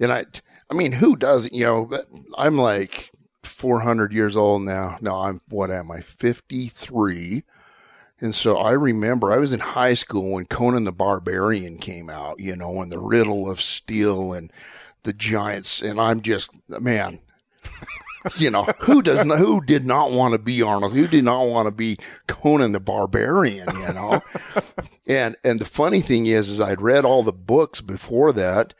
And 0.00 0.12
I, 0.12 0.24
I 0.70 0.74
mean, 0.74 0.92
who 0.92 1.16
doesn't, 1.16 1.54
you 1.54 1.64
know, 1.64 1.86
but 1.86 2.02
I'm 2.36 2.58
like 2.58 3.10
400 3.42 4.12
years 4.12 4.36
old 4.36 4.62
now. 4.62 4.98
No, 5.00 5.22
I'm, 5.22 5.40
what 5.48 5.70
am 5.70 5.90
I? 5.90 6.00
53. 6.00 7.44
And 8.22 8.36
so 8.36 8.56
I 8.56 8.70
remember 8.70 9.32
I 9.32 9.38
was 9.38 9.52
in 9.52 9.58
high 9.58 9.94
school 9.94 10.34
when 10.34 10.46
Conan 10.46 10.84
the 10.84 10.92
Barbarian 10.92 11.76
came 11.78 12.08
out, 12.08 12.38
you 12.38 12.54
know, 12.54 12.80
and 12.80 12.90
the 12.90 13.00
riddle 13.00 13.50
of 13.50 13.60
steel 13.60 14.32
and 14.32 14.50
the 15.02 15.12
giants. 15.12 15.82
And 15.82 16.00
I'm 16.00 16.20
just, 16.20 16.56
man, 16.68 17.18
you 18.36 18.48
know, 18.48 18.62
who 18.82 19.02
does 19.02 19.24
not, 19.24 19.38
who 19.38 19.60
did 19.60 19.84
not 19.84 20.12
want 20.12 20.34
to 20.34 20.38
be 20.38 20.62
Arnold? 20.62 20.92
Who 20.92 21.08
did 21.08 21.24
not 21.24 21.48
want 21.48 21.66
to 21.66 21.74
be 21.74 21.98
Conan 22.28 22.70
the 22.70 22.78
Barbarian, 22.78 23.66
you 23.74 23.92
know? 23.92 24.22
and, 25.08 25.34
and 25.42 25.60
the 25.60 25.64
funny 25.64 26.00
thing 26.00 26.26
is, 26.26 26.48
is 26.48 26.60
I'd 26.60 26.80
read 26.80 27.04
all 27.04 27.24
the 27.24 27.32
books 27.32 27.80
before 27.80 28.32
that, 28.34 28.72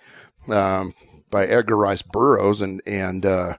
um, 0.49 0.95
by 1.33 1.47
Edgar 1.47 1.77
Rice 1.77 2.03
Burroughs 2.03 2.61
and, 2.61 2.81
and, 2.87 3.27
uh, 3.27 3.55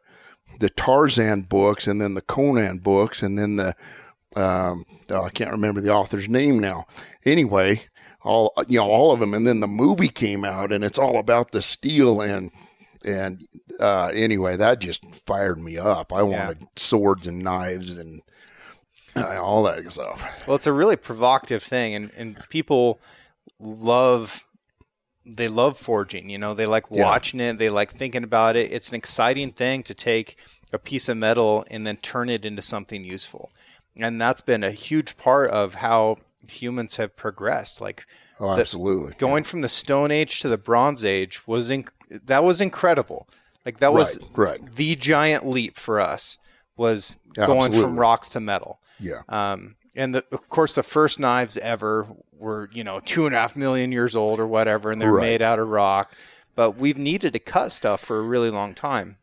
the 0.61 0.69
Tarzan 0.69 1.41
books 1.41 1.87
and 1.87 1.99
then 1.99 2.13
the 2.13 2.21
Conan 2.21 2.77
books 2.77 3.21
and 3.21 3.37
then 3.37 3.57
the, 3.57 3.75
um, 4.35 4.85
oh, 5.09 5.23
I 5.23 5.29
can't 5.29 5.51
remember 5.51 5.81
the 5.81 5.93
author's 5.93 6.29
name 6.29 6.59
now. 6.59 6.85
Anyway, 7.25 7.83
all 8.23 8.53
you 8.67 8.79
know, 8.79 8.89
all 8.89 9.11
of 9.11 9.19
them, 9.19 9.33
and 9.33 9.45
then 9.45 9.59
the 9.59 9.67
movie 9.67 10.09
came 10.09 10.43
out, 10.43 10.71
and 10.71 10.83
it's 10.83 10.99
all 10.99 11.17
about 11.17 11.51
the 11.51 11.61
steel 11.61 12.21
and 12.21 12.51
and 13.05 13.45
uh, 13.79 14.11
anyway, 14.13 14.55
that 14.55 14.79
just 14.79 15.05
fired 15.25 15.59
me 15.59 15.77
up. 15.77 16.13
I 16.13 16.23
wanted 16.23 16.57
yeah. 16.61 16.67
swords 16.75 17.27
and 17.27 17.43
knives 17.43 17.97
and 17.97 18.21
uh, 19.15 19.41
all 19.41 19.63
that 19.63 19.83
stuff. 19.85 20.47
Well, 20.47 20.55
it's 20.55 20.67
a 20.67 20.73
really 20.73 20.95
provocative 20.95 21.63
thing, 21.63 21.93
and 21.93 22.11
and 22.15 22.49
people 22.49 22.99
love 23.59 24.45
they 25.25 25.47
love 25.47 25.77
forging. 25.77 26.29
You 26.29 26.37
know, 26.37 26.53
they 26.53 26.65
like 26.65 26.91
watching 26.91 27.39
yeah. 27.39 27.51
it, 27.51 27.57
they 27.57 27.69
like 27.69 27.91
thinking 27.91 28.23
about 28.23 28.55
it. 28.55 28.71
It's 28.71 28.89
an 28.89 28.95
exciting 28.95 29.51
thing 29.51 29.83
to 29.83 29.93
take 29.93 30.37
a 30.71 30.77
piece 30.77 31.07
of 31.07 31.17
metal 31.17 31.65
and 31.69 31.85
then 31.85 31.97
turn 31.97 32.29
it 32.29 32.45
into 32.45 32.61
something 32.61 33.03
useful 33.03 33.51
and 33.97 34.19
that's 34.19 34.41
been 34.41 34.63
a 34.63 34.71
huge 34.71 35.17
part 35.17 35.49
of 35.51 35.75
how 35.75 36.17
humans 36.47 36.97
have 36.97 37.15
progressed. 37.15 37.81
Like, 37.81 38.05
oh, 38.39 38.57
absolutely, 38.57 39.13
going 39.17 39.43
yeah. 39.43 39.49
from 39.49 39.61
the 39.61 39.69
Stone 39.69 40.11
Age 40.11 40.39
to 40.41 40.49
the 40.49 40.57
Bronze 40.57 41.03
Age 41.05 41.47
was 41.47 41.69
inc- 41.69 41.89
that 42.09 42.43
was 42.43 42.61
incredible. 42.61 43.27
Like 43.65 43.79
that 43.79 43.93
was 43.93 44.19
right, 44.35 44.59
right. 44.59 44.71
the 44.73 44.95
giant 44.95 45.47
leap 45.47 45.77
for 45.77 45.99
us 45.99 46.37
was 46.75 47.17
going 47.33 47.71
from 47.71 47.99
rocks 47.99 48.29
to 48.29 48.39
metal. 48.39 48.79
Yeah. 48.99 49.21
Um, 49.29 49.75
and 49.95 50.15
the, 50.15 50.25
of 50.31 50.49
course, 50.49 50.75
the 50.75 50.83
first 50.83 51.19
knives 51.19 51.57
ever 51.57 52.07
were 52.33 52.69
you 52.73 52.83
know 52.83 52.99
two 52.99 53.25
and 53.25 53.35
a 53.35 53.39
half 53.39 53.55
million 53.55 53.91
years 53.91 54.15
old 54.15 54.39
or 54.39 54.47
whatever, 54.47 54.91
and 54.91 54.99
they're 54.99 55.13
right. 55.13 55.21
made 55.21 55.41
out 55.41 55.59
of 55.59 55.69
rock. 55.69 56.13
But 56.55 56.77
we've 56.77 56.97
needed 56.97 57.33
to 57.33 57.39
cut 57.39 57.71
stuff 57.71 58.01
for 58.01 58.19
a 58.19 58.23
really 58.23 58.51
long 58.51 58.75
time. 58.75 59.17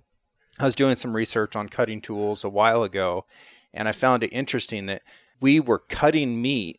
I 0.58 0.64
was 0.64 0.74
doing 0.74 0.94
some 0.94 1.14
research 1.14 1.54
on 1.56 1.68
cutting 1.68 2.00
tools 2.00 2.44
a 2.44 2.48
while 2.48 2.82
ago, 2.82 3.24
and 3.72 3.88
I 3.88 3.92
found 3.92 4.22
it 4.24 4.28
interesting 4.32 4.86
that 4.86 5.02
we 5.40 5.60
were 5.60 5.78
cutting 5.78 6.40
meat 6.42 6.78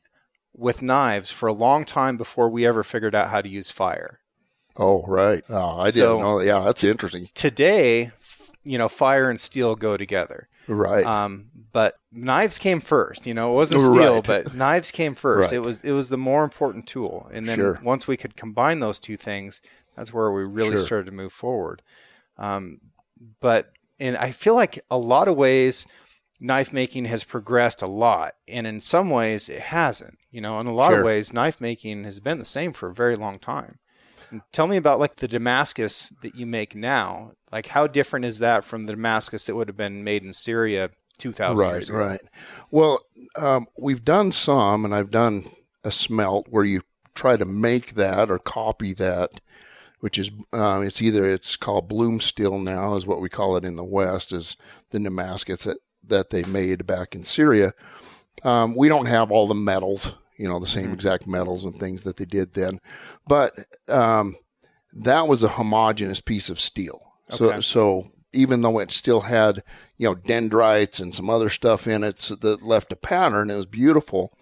with 0.53 0.81
knives 0.81 1.31
for 1.31 1.47
a 1.47 1.53
long 1.53 1.85
time 1.85 2.17
before 2.17 2.49
we 2.49 2.65
ever 2.65 2.83
figured 2.83 3.15
out 3.15 3.29
how 3.29 3.41
to 3.41 3.49
use 3.49 3.71
fire. 3.71 4.19
Oh, 4.77 5.03
right. 5.07 5.43
Oh, 5.49 5.79
I 5.81 5.89
so 5.89 6.13
didn't 6.17 6.21
know. 6.21 6.39
Yeah, 6.39 6.59
that's 6.61 6.83
interesting. 6.83 7.29
Today, 7.33 8.11
you 8.63 8.77
know, 8.77 8.87
fire 8.87 9.29
and 9.29 9.39
steel 9.39 9.75
go 9.75 9.97
together. 9.97 10.47
Right. 10.67 11.05
Um, 11.05 11.49
but 11.73 11.95
knives 12.11 12.57
came 12.57 12.79
first. 12.81 13.25
You 13.25 13.33
know, 13.33 13.51
it 13.51 13.55
wasn't 13.55 13.81
steel, 13.81 14.15
Right. 14.15 14.23
but 14.23 14.55
knives 14.55 14.91
came 14.91 15.15
first. 15.15 15.51
Right. 15.51 15.57
It 15.57 15.61
was 15.61 15.81
it 15.81 15.91
was 15.91 16.09
the 16.09 16.17
more 16.17 16.43
important 16.43 16.87
tool. 16.87 17.29
And 17.33 17.47
then 17.47 17.57
Sure. 17.57 17.79
once 17.83 18.07
we 18.07 18.17
could 18.17 18.35
combine 18.35 18.79
those 18.79 18.99
two 18.99 19.17
things, 19.17 19.61
that's 19.95 20.13
where 20.13 20.31
we 20.31 20.43
really 20.43 20.75
Sure. 20.77 20.85
started 20.85 21.05
to 21.07 21.11
move 21.11 21.33
forward. 21.33 21.81
Um, 22.37 22.79
but 23.39 23.71
and 23.99 24.17
I 24.17 24.31
feel 24.31 24.55
like 24.55 24.79
a 24.89 24.97
lot 24.97 25.27
of 25.27 25.35
ways 25.35 25.85
knife 26.41 26.73
making 26.73 27.05
has 27.05 27.23
progressed 27.23 27.81
a 27.81 27.87
lot, 27.87 28.33
and 28.47 28.67
in 28.67 28.81
some 28.81 29.09
ways 29.09 29.47
it 29.47 29.61
hasn't. 29.61 30.17
You 30.31 30.41
know, 30.41 30.59
in 30.59 30.67
a 30.67 30.73
lot 30.73 30.89
Sure. 30.89 30.99
of 30.99 31.05
ways, 31.05 31.31
knife 31.31 31.61
making 31.61 32.03
has 32.05 32.19
been 32.19 32.39
the 32.39 32.45
same 32.45 32.73
for 32.73 32.89
a 32.89 32.93
very 32.93 33.15
long 33.15 33.37
time. 33.37 33.77
And 34.31 34.41
tell 34.51 34.65
me 34.65 34.77
about 34.77 34.99
like 34.99 35.17
the 35.17 35.27
Damascus 35.27 36.11
that 36.21 36.35
you 36.35 36.45
make 36.45 36.73
now. 36.75 37.33
Like, 37.51 37.67
how 37.67 37.85
different 37.85 38.25
is 38.25 38.39
that 38.39 38.63
from 38.63 38.85
the 38.85 38.93
Damascus 38.93 39.45
that 39.45 39.55
would 39.55 39.67
have 39.67 39.77
been 39.77 40.03
made 40.03 40.23
in 40.23 40.33
Syria 40.33 40.89
two 41.17 41.31
thousand 41.31 41.65
right, 41.65 41.73
years 41.73 41.89
ago? 41.89 41.97
right. 41.99 42.21
Well, 42.71 42.99
um, 43.35 43.67
we've 43.77 44.03
done 44.03 44.31
some, 44.31 44.83
and 44.85 44.95
I've 44.95 45.11
done 45.11 45.43
a 45.83 45.91
smelt 45.91 46.47
where 46.49 46.63
you 46.63 46.81
try 47.13 47.35
to 47.37 47.45
make 47.45 47.95
that 47.95 48.31
or 48.31 48.39
copy 48.39 48.93
that, 48.93 49.41
which 49.99 50.17
is 50.17 50.31
um, 50.53 50.81
it's 50.83 51.01
either 51.01 51.29
it's 51.29 51.57
called 51.57 51.89
bloom 51.89 52.21
steel 52.21 52.57
now, 52.57 52.95
is 52.95 53.05
what 53.05 53.21
we 53.21 53.29
call 53.29 53.57
it 53.57 53.65
in 53.65 53.75
the 53.75 53.83
West, 53.83 54.31
is 54.31 54.55
the 54.91 54.99
Damascus 54.99 55.67
that 56.07 56.29
they 56.29 56.43
made 56.43 56.85
back 56.85 57.15
in 57.15 57.23
Syria. 57.23 57.73
Um, 58.43 58.75
we 58.75 58.89
don't 58.89 59.07
have 59.07 59.31
all 59.31 59.47
the 59.47 59.55
metals, 59.55 60.15
you 60.37 60.47
know, 60.47 60.59
the 60.59 60.65
same 60.67 60.93
exact 60.93 61.27
metals 61.27 61.63
and 61.63 61.75
things 61.75 62.03
that 62.03 62.17
they 62.17 62.25
did 62.25 62.53
then, 62.53 62.79
but 63.27 63.53
um, 63.87 64.35
that 64.93 65.27
was 65.27 65.43
a 65.43 65.49
homogeneous 65.49 66.21
piece 66.21 66.49
of 66.49 66.59
steel. 66.59 67.13
So, 67.29 67.59
so 67.61 68.07
even 68.33 68.61
though 68.61 68.79
it 68.79 68.91
still 68.91 69.21
had, 69.21 69.61
you 69.97 70.07
know, 70.07 70.15
dendrites 70.15 70.99
and 70.99 71.13
some 71.13 71.29
other 71.29 71.49
stuff 71.49 71.87
in 71.87 72.03
it 72.03 72.19
so 72.19 72.35
that 72.35 72.63
left 72.63 72.91
a 72.91 72.95
pattern, 72.95 73.49
it 73.49 73.55
was 73.55 73.65
beautiful. 73.65 74.33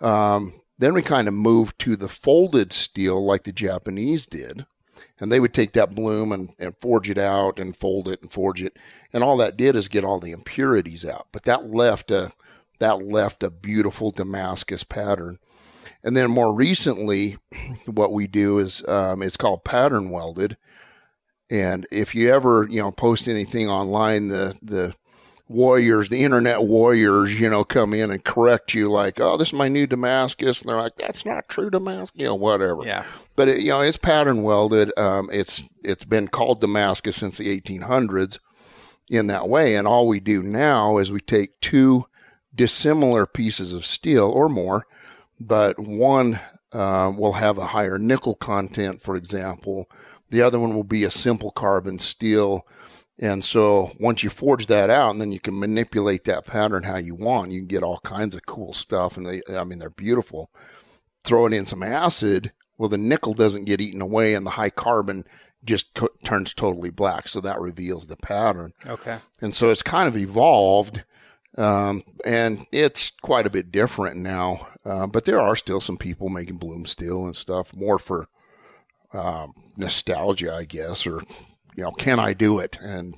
Um, 0.00 0.54
then 0.78 0.94
we 0.94 1.02
kind 1.02 1.28
of 1.28 1.34
moved 1.34 1.78
to 1.80 1.96
the 1.96 2.08
folded 2.08 2.72
steel 2.72 3.24
like 3.24 3.44
the 3.44 3.52
Japanese 3.52 4.26
did. 4.26 4.66
And 5.18 5.30
they 5.30 5.40
would 5.40 5.54
take 5.54 5.72
that 5.72 5.94
bloom 5.94 6.32
and, 6.32 6.50
and 6.58 6.76
forge 6.76 7.10
it 7.10 7.18
out 7.18 7.58
and 7.58 7.76
fold 7.76 8.08
it 8.08 8.22
and 8.22 8.30
forge 8.30 8.62
it. 8.62 8.78
And 9.12 9.22
all 9.22 9.36
that 9.38 9.56
did 9.56 9.76
is 9.76 9.88
get 9.88 10.04
all 10.04 10.20
the 10.20 10.32
impurities 10.32 11.04
out. 11.04 11.28
But 11.32 11.44
that 11.44 11.70
left 11.70 12.10
a, 12.10 12.32
that 12.78 13.04
left 13.04 13.42
a 13.42 13.50
beautiful 13.50 14.10
Damascus 14.10 14.84
pattern. 14.84 15.38
And 16.02 16.16
then 16.16 16.30
more 16.30 16.54
recently, 16.54 17.36
what 17.86 18.12
we 18.12 18.26
do 18.26 18.58
is, 18.58 18.86
um, 18.88 19.22
it's 19.22 19.36
called 19.36 19.64
pattern 19.64 20.10
welded. 20.10 20.56
And 21.50 21.86
if 21.90 22.14
you 22.14 22.32
ever, 22.32 22.66
you 22.70 22.80
know, 22.80 22.92
post 22.92 23.28
anything 23.28 23.68
online, 23.68 24.28
the, 24.28 24.56
the 24.62 24.94
warriors, 25.50 26.08
the 26.08 26.22
internet 26.22 26.62
warriors, 26.62 27.40
you 27.40 27.50
know, 27.50 27.64
come 27.64 27.92
in 27.92 28.12
and 28.12 28.24
correct 28.24 28.72
you 28.72 28.88
like, 28.88 29.18
oh, 29.18 29.36
this 29.36 29.48
is 29.48 29.54
my 29.54 29.66
new 29.66 29.84
Damascus. 29.84 30.62
And 30.62 30.70
they're 30.70 30.80
like, 30.80 30.94
that's 30.94 31.26
not 31.26 31.48
true 31.48 31.70
Damascus, 31.70 32.18
you 32.18 32.26
know, 32.26 32.36
whatever. 32.36 32.84
Yeah. 32.84 33.04
But 33.34 33.48
it, 33.48 33.60
you 33.60 33.70
know, 33.70 33.80
it's 33.80 33.96
pattern 33.96 34.44
welded. 34.44 34.96
Um, 34.96 35.28
it's, 35.32 35.64
it's 35.82 36.04
been 36.04 36.28
called 36.28 36.60
Damascus 36.60 37.16
since 37.16 37.38
the 37.38 37.60
1800s 37.60 38.38
in 39.10 39.26
that 39.26 39.48
way. 39.48 39.74
And 39.74 39.88
all 39.88 40.06
we 40.06 40.20
do 40.20 40.44
now 40.44 40.98
is 40.98 41.10
we 41.10 41.20
take 41.20 41.58
two 41.60 42.04
dissimilar 42.54 43.26
pieces 43.26 43.72
of 43.72 43.84
steel 43.84 44.28
or 44.28 44.48
more, 44.48 44.86
but 45.40 45.80
one 45.80 46.38
uh, 46.72 47.12
will 47.16 47.32
have 47.34 47.58
a 47.58 47.66
higher 47.66 47.98
nickel 47.98 48.36
content, 48.36 49.02
for 49.02 49.16
example. 49.16 49.90
The 50.30 50.42
other 50.42 50.60
one 50.60 50.76
will 50.76 50.84
be 50.84 51.02
a 51.02 51.10
simple 51.10 51.50
carbon 51.50 51.98
steel. 51.98 52.64
And 53.20 53.44
so 53.44 53.90
once 54.00 54.22
you 54.22 54.30
forge 54.30 54.66
that 54.68 54.88
out, 54.88 55.10
and 55.10 55.20
then 55.20 55.30
you 55.30 55.40
can 55.40 55.58
manipulate 55.58 56.24
that 56.24 56.46
pattern 56.46 56.84
how 56.84 56.96
you 56.96 57.14
want, 57.14 57.52
you 57.52 57.60
can 57.60 57.68
get 57.68 57.82
all 57.82 58.00
kinds 58.00 58.34
of 58.34 58.46
cool 58.46 58.72
stuff. 58.72 59.18
And 59.18 59.26
they, 59.26 59.42
I 59.54 59.64
mean, 59.64 59.78
they're 59.78 59.90
beautiful. 59.90 60.50
Throw 61.22 61.44
it 61.44 61.52
in 61.52 61.66
some 61.66 61.82
acid. 61.82 62.52
Well, 62.78 62.88
the 62.88 62.96
nickel 62.96 63.34
doesn't 63.34 63.66
get 63.66 63.80
eaten 63.80 64.00
away, 64.00 64.32
and 64.32 64.46
the 64.46 64.52
high 64.52 64.70
carbon 64.70 65.24
just 65.62 65.92
co- 65.92 66.08
turns 66.24 66.54
totally 66.54 66.88
black. 66.88 67.28
So 67.28 67.42
that 67.42 67.60
reveals 67.60 68.06
the 68.06 68.16
pattern. 68.16 68.72
Okay. 68.86 69.18
And 69.42 69.54
so 69.54 69.68
it's 69.68 69.82
kind 69.82 70.08
of 70.08 70.16
evolved, 70.16 71.04
um, 71.58 72.02
and 72.24 72.60
it's 72.72 73.10
quite 73.10 73.46
a 73.46 73.50
bit 73.50 73.70
different 73.70 74.16
now. 74.16 74.66
Uh, 74.82 75.06
but 75.06 75.26
there 75.26 75.42
are 75.42 75.56
still 75.56 75.80
some 75.80 75.98
people 75.98 76.30
making 76.30 76.56
bloom 76.56 76.86
steel 76.86 77.26
and 77.26 77.36
stuff 77.36 77.76
more 77.76 77.98
for 77.98 78.28
um, 79.12 79.52
nostalgia, 79.76 80.54
I 80.54 80.64
guess, 80.64 81.06
or 81.06 81.20
you 81.80 81.86
know, 81.86 81.92
can 81.92 82.20
I 82.20 82.34
do 82.34 82.58
it? 82.58 82.78
And 82.82 83.14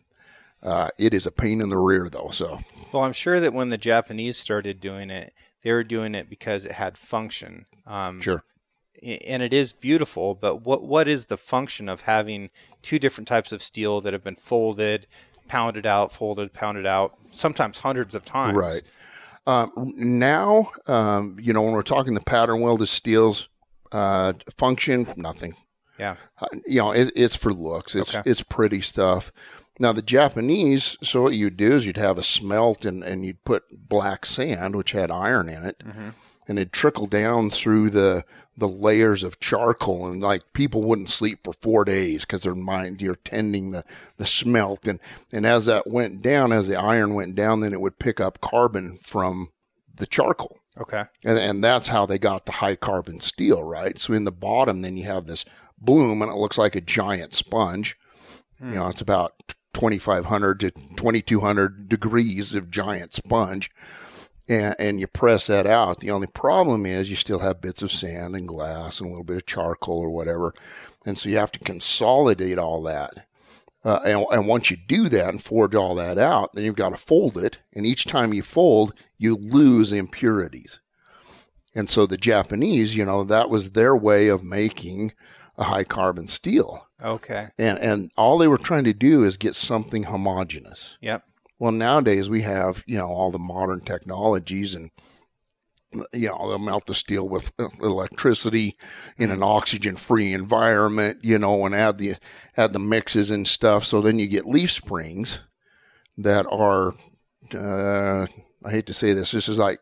uh, 0.63 0.91
it 0.97 1.13
is 1.13 1.27
a 1.27 1.33
pain 1.33 1.61
in 1.61 1.69
the 1.69 1.79
rear, 1.79 2.09
though. 2.09 2.29
So 2.31 2.61
Well, 2.93 3.03
I'm 3.03 3.13
sure 3.13 3.41
that 3.41 3.53
when 3.53 3.71
the 3.71 3.79
Japanese 3.79 4.37
started 4.37 4.81
doing 4.81 5.11
it, 5.11 5.35
they 5.63 5.73
were 5.73 5.83
doing 5.83 6.15
it 6.15 6.31
because 6.31 6.65
it 6.65 6.73
had 6.73 6.97
function. 6.97 7.67
Um, 7.89 8.21
sure. 8.21 8.45
and 9.03 9.43
it 9.43 9.53
is 9.53 9.73
beautiful, 9.73 10.37
but 10.37 10.63
what 10.63 10.85
what 10.85 11.09
is 11.09 11.27
the 11.27 11.37
function 11.37 11.89
of 11.89 12.03
having 12.03 12.51
two 12.83 13.01
different 13.01 13.27
types 13.27 13.51
of 13.51 13.63
steel 13.63 14.01
that 14.01 14.13
have 14.13 14.23
been 14.23 14.37
folded, 14.37 15.09
pounded 15.49 15.85
out, 15.85 16.13
folded, 16.13 16.53
pounded 16.53 16.87
out, 16.87 17.19
sometimes 17.33 17.79
hundreds 17.79 18.15
of 18.15 18.25
times? 18.25 18.57
Right. 18.57 18.83
Um, 19.45 19.73
now, 19.97 20.71
um, 20.87 21.37
you 21.43 21.53
know, 21.53 21.63
when 21.63 21.73
we're 21.73 21.83
talking 21.83 22.15
the 22.15 22.21
pattern 22.21 22.61
welded 22.61 22.87
steels, 22.87 23.49
uh, 23.91 24.35
function, 24.57 25.09
nothing. 25.17 25.57
Yeah. 26.03 26.17
Uh, 26.41 26.47
you 26.67 26.79
know, 26.79 26.91
it, 26.93 27.13
it's 27.15 27.37
for 27.37 27.53
looks. 27.53 27.95
It's 27.95 28.15
Okay. 28.15 28.29
it's 28.31 28.43
pretty 28.43 28.81
stuff. 28.81 29.31
Now 29.79 29.93
the 29.93 30.03
Japanese, 30.03 30.97
so 31.03 31.23
what 31.23 31.35
you'd 31.35 31.57
do 31.57 31.73
is 31.77 31.87
you'd 31.87 31.97
have 31.97 32.19
a 32.19 32.23
smelt 32.23 32.85
and, 32.85 33.03
and 33.05 33.25
you'd 33.25 33.45
put 33.45 33.63
black 33.89 34.27
sand, 34.27 34.75
which 34.77 34.93
had 34.93 35.11
iron 35.11 35.49
in 35.49 35.65
it, 35.65 35.83
and 36.49 36.59
it'd 36.59 36.73
trickle 36.73 37.07
down 37.07 37.51
through 37.51 37.91
the 37.91 38.25
the 38.57 38.69
layers 38.69 39.23
of 39.23 39.41
charcoal, 39.41 40.07
and 40.09 40.21
like 40.21 40.53
people 40.53 40.83
wouldn't 40.83 41.09
sleep 41.09 41.39
for 41.43 41.55
four 41.55 41.85
days 41.87 42.25
because 42.27 42.43
their 42.43 42.55
mind 42.55 43.01
you're 43.01 43.17
tending 43.17 43.71
the 43.71 43.83
the 44.19 44.27
smelt, 44.27 44.87
and 44.87 45.01
and 45.33 45.47
as 45.47 45.67
that 45.67 45.87
went 45.87 46.23
down, 46.23 46.53
as 46.53 46.69
the 46.69 46.77
iron 46.77 47.15
went 47.15 47.35
down, 47.35 47.61
then 47.61 47.73
it 47.73 47.81
would 47.81 47.99
pick 47.99 48.21
up 48.21 48.41
carbon 48.43 48.99
from 49.01 49.49
the 49.95 50.07
charcoal. 50.07 50.59
Okay. 50.79 51.05
And, 51.25 51.39
and 51.39 51.65
that's 51.65 51.89
how 51.89 52.07
they 52.07 52.19
got 52.19 52.47
the 52.47 52.53
high 52.53 52.77
carbon 52.77 53.21
steel, 53.21 53.63
right? 53.63 53.99
So 53.99 54.15
in 54.15 54.25
the 54.25 54.33
bottom, 54.33 54.81
then 54.81 54.97
you 54.97 55.05
have 55.05 55.27
this 55.27 55.45
bloom 55.85 56.23
and 56.23 56.31
it 56.31 56.37
looks 56.37 56.59
like 56.59 56.75
a 56.75 56.81
giant 56.81 57.35
sponge. 57.35 57.97
You 58.61 58.77
know, 58.77 58.89
it's 58.89 59.01
about 59.01 59.55
2,500 59.75 60.61
to 60.61 60.71
2,200 60.71 61.89
degrees 61.89 62.55
of 62.55 62.71
giant 62.71 63.13
sponge. 63.13 63.71
And, 64.49 64.75
and 64.79 65.01
you 65.01 65.07
press 65.07 65.47
that 65.47 65.67
out. 65.67 65.99
The 65.99 66.11
only 66.11 66.27
problem 66.27 66.87
is 66.87 67.11
you 67.11 67.17
still 67.17 67.41
have 67.41 67.61
bits 67.61 67.83
of 67.83 67.91
sand 67.91 68.37
and 68.37 68.47
glass 68.47 69.01
and 69.01 69.09
a 69.09 69.11
little 69.11 69.25
bit 69.25 69.37
of 69.37 69.47
charcoal 69.47 69.99
or 69.99 70.11
whatever. 70.11 70.55
And 71.07 71.17
so 71.17 71.29
you 71.29 71.37
have 71.39 71.53
to 71.53 71.59
consolidate 71.59 72.59
all 72.59 72.83
that. 72.83 73.27
Uh, 73.85 73.99
and, 74.05 74.25
and 74.31 74.47
once 74.47 74.71
you 74.71 74.77
do 74.77 75.09
that 75.09 75.29
and 75.29 75.43
forge 75.43 75.75
all 75.75 75.95
that 75.97 76.19
out, 76.19 76.55
then 76.55 76.65
you've 76.65 76.77
got 76.77 76.91
to 76.91 76.97
fold 76.97 77.37
it. 77.37 77.59
And 77.73 77.85
each 77.85 78.05
time 78.05 78.33
you 78.33 78.43
fold, 78.43 78.93
you 79.19 79.35
lose 79.37 79.91
impurities. 79.91 80.79
And 81.75 81.89
so 81.89 82.07
the 82.07 82.17
Japanese, 82.17 82.97
you 82.97 83.05
know, 83.05 83.25
that 83.25 83.49
was 83.49 83.71
their 83.71 83.97
way 83.97 84.29
of 84.29 84.45
making 84.45 85.13
a 85.59 85.65
high 85.65 85.85
carbon 85.85 86.27
steel. 86.27 86.87
Okay. 87.03 87.49
And, 87.59 87.79
and 87.79 88.11
all 88.17 88.39
they 88.39 88.49
were 88.49 88.59
trying 88.59 88.85
to 88.85 88.95
do 88.95 89.25
is 89.25 89.37
get 89.37 89.55
something 89.55 90.05
homogeneous. 90.05 90.99
Yep. 91.01 91.25
Well, 91.59 91.73
nowadays 91.73 92.31
we 92.31 92.43
have, 92.43 92.83
you 92.87 92.99
know, 92.99 93.09
all 93.09 93.31
the 93.31 93.39
modern 93.39 93.81
technologies 93.81 94.75
and, 94.75 94.91
you 96.13 96.29
know, 96.29 96.49
they'll 96.49 96.59
melt 96.59 96.87
the 96.87 96.95
steel 96.95 97.29
with 97.29 97.53
electricity 97.83 98.77
in 99.19 99.31
an 99.31 99.43
oxygen 99.43 99.97
free 99.97 100.33
environment, 100.33 101.19
you 101.23 101.39
know, 101.39 101.67
and 101.67 101.75
add 101.75 101.99
the, 101.99 102.15
add 102.57 102.73
the 102.73 102.79
mixes 102.79 103.31
and 103.31 103.47
stuff. 103.47 103.85
So 103.85 104.01
then 104.01 104.19
you 104.19 104.27
get 104.27 104.47
leaf 104.47 104.73
springs 104.73 105.43
that 106.17 106.47
are, 106.51 106.95
uh, 107.55 108.27
I 108.65 108.71
hate 108.71 108.87
to 108.87 108.95
say 108.95 109.13
this, 109.13 109.33
this 109.33 109.49
is 109.49 109.59
like 109.59 109.81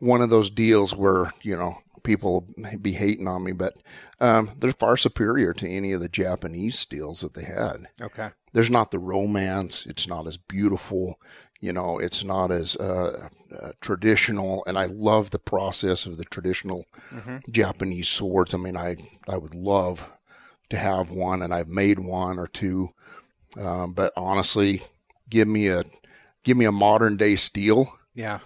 one 0.00 0.20
of 0.20 0.30
those 0.30 0.50
deals 0.50 0.94
where, 0.94 1.32
you 1.42 1.56
know, 1.56 1.78
people 2.08 2.46
be 2.80 2.92
hating 2.92 3.28
on 3.28 3.44
me, 3.44 3.52
but, 3.52 3.74
um, 4.20 4.50
they're 4.58 4.72
far 4.72 4.96
superior 4.96 5.52
to 5.52 5.68
any 5.68 5.92
of 5.92 6.00
the 6.00 6.08
Japanese 6.08 6.78
steels 6.78 7.20
that 7.20 7.34
they 7.34 7.44
had 7.44 7.88
Okay. 8.00 8.30
there's 8.54 8.70
not 8.70 8.90
the 8.90 8.98
romance. 8.98 9.84
It's 9.86 10.08
not 10.08 10.26
as 10.26 10.38
beautiful. 10.38 11.20
You 11.60 11.72
know, 11.72 11.98
it's 11.98 12.24
not 12.24 12.50
as 12.50 12.76
uh, 12.76 13.28
uh, 13.60 13.72
traditional. 13.80 14.64
And 14.66 14.78
I 14.78 14.86
love 14.86 15.30
the 15.30 15.38
process 15.38 16.06
of 16.06 16.16
the 16.16 16.24
traditional 16.24 16.86
Japanese 17.50 18.08
swords. 18.08 18.54
I 18.54 18.58
mean, 18.58 18.76
I 18.76 18.96
I 19.28 19.36
would 19.36 19.54
love 19.54 20.10
to 20.70 20.76
have 20.76 21.10
one, 21.10 21.42
and 21.42 21.52
I've 21.52 21.68
made 21.68 21.98
one 21.98 22.38
or 22.38 22.46
two. 22.46 22.88
Um, 23.58 23.92
but 23.92 24.12
honestly, 24.16 24.80
give 25.28 25.48
me 25.48 25.68
a 25.68 25.82
give 26.44 26.56
me 26.56 26.64
a 26.64 26.72
modern 26.72 27.16
day 27.16 27.36
steel, 27.36 27.92
Yeah. 28.14 28.38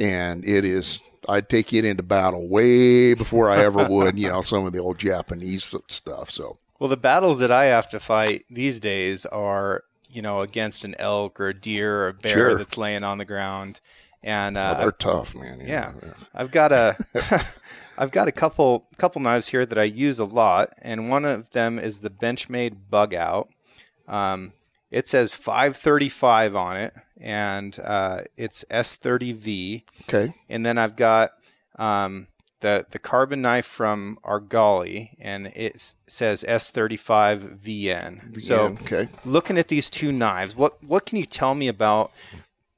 and 0.00 0.44
it 0.44 0.64
is. 0.64 1.00
I'd 1.28 1.48
take 1.48 1.72
it 1.72 1.84
into 1.84 2.02
battle 2.02 2.48
way 2.48 3.14
before 3.14 3.50
I 3.50 3.58
ever 3.64 3.86
would. 3.88 4.18
You 4.18 4.28
know, 4.28 4.42
some 4.42 4.66
of 4.66 4.72
the 4.72 4.78
old 4.80 4.98
Japanese 4.98 5.74
stuff. 5.88 6.30
So 6.30 6.56
Well, 6.80 6.88
the 6.88 6.96
battles 6.96 7.38
that 7.40 7.50
I 7.52 7.66
have 7.66 7.88
to 7.90 8.00
fight 8.00 8.44
these 8.50 8.80
days 8.80 9.26
are 9.26 9.84
you 10.10 10.22
know, 10.22 10.40
against 10.40 10.84
an 10.84 10.94
elk 10.98 11.38
or 11.38 11.48
a 11.48 11.54
deer 11.54 12.04
or 12.04 12.08
a 12.08 12.14
bear 12.14 12.32
Sure. 12.32 12.54
that's 12.56 12.78
laying 12.78 13.04
on 13.04 13.18
the 13.18 13.26
ground. 13.26 13.80
And 14.22 14.56
uh, 14.56 14.72
they're 14.74 14.90
tough, 14.90 15.34
man. 15.34 15.60
yeah, 15.62 15.92
I've 16.34 16.50
got 16.50 16.72
a, 16.72 16.96
I've 17.98 18.10
got 18.10 18.26
a 18.26 18.32
couple 18.32 18.88
couple 18.96 19.20
knives 19.20 19.48
here 19.48 19.66
that 19.66 19.78
I 19.78 19.84
use 19.84 20.18
a 20.18 20.24
lot, 20.24 20.70
and 20.82 21.08
one 21.10 21.24
of 21.26 21.50
them 21.50 21.78
is 21.78 22.00
the 22.00 22.10
Benchmade 22.10 22.88
Bug 22.90 23.12
Out. 23.14 23.50
Um, 24.08 24.54
it 24.90 25.06
says 25.06 25.32
535 25.34 26.56
on 26.56 26.76
it, 26.78 26.94
and 27.20 27.78
uh, 27.84 28.20
it's 28.36 28.64
S30V. 28.70 29.82
Okay. 30.08 30.32
And 30.48 30.64
then 30.64 30.78
I've 30.78 30.96
got 30.96 31.32
um, 31.78 32.28
the 32.60 32.86
the 32.90 32.98
carbon 32.98 33.42
knife 33.42 33.66
from 33.66 34.18
Argali, 34.24 35.10
and 35.20 35.48
it 35.48 35.94
says 36.06 36.44
S35VN. 36.48 38.40
So 38.40 38.76
okay. 38.82 39.08
looking 39.24 39.58
at 39.58 39.68
these 39.68 39.90
two 39.90 40.12
knives, 40.12 40.56
what 40.56 40.82
what 40.86 41.06
can 41.06 41.18
you 41.18 41.24
tell 41.26 41.54
me 41.54 41.68
about 41.68 42.12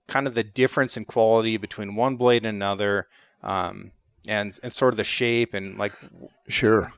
kind 0.06 0.26
of 0.26 0.34
the 0.34 0.44
difference 0.44 0.96
in 0.96 1.04
quality 1.04 1.56
between 1.56 1.94
one 1.94 2.16
blade 2.16 2.44
and 2.44 2.56
another, 2.56 3.06
um, 3.42 3.92
and 4.28 4.58
and 4.62 4.72
sort 4.72 4.92
of 4.92 4.96
the 4.96 5.04
shape 5.04 5.54
and 5.54 5.78
like 5.78 5.92
Sure. 6.48 6.92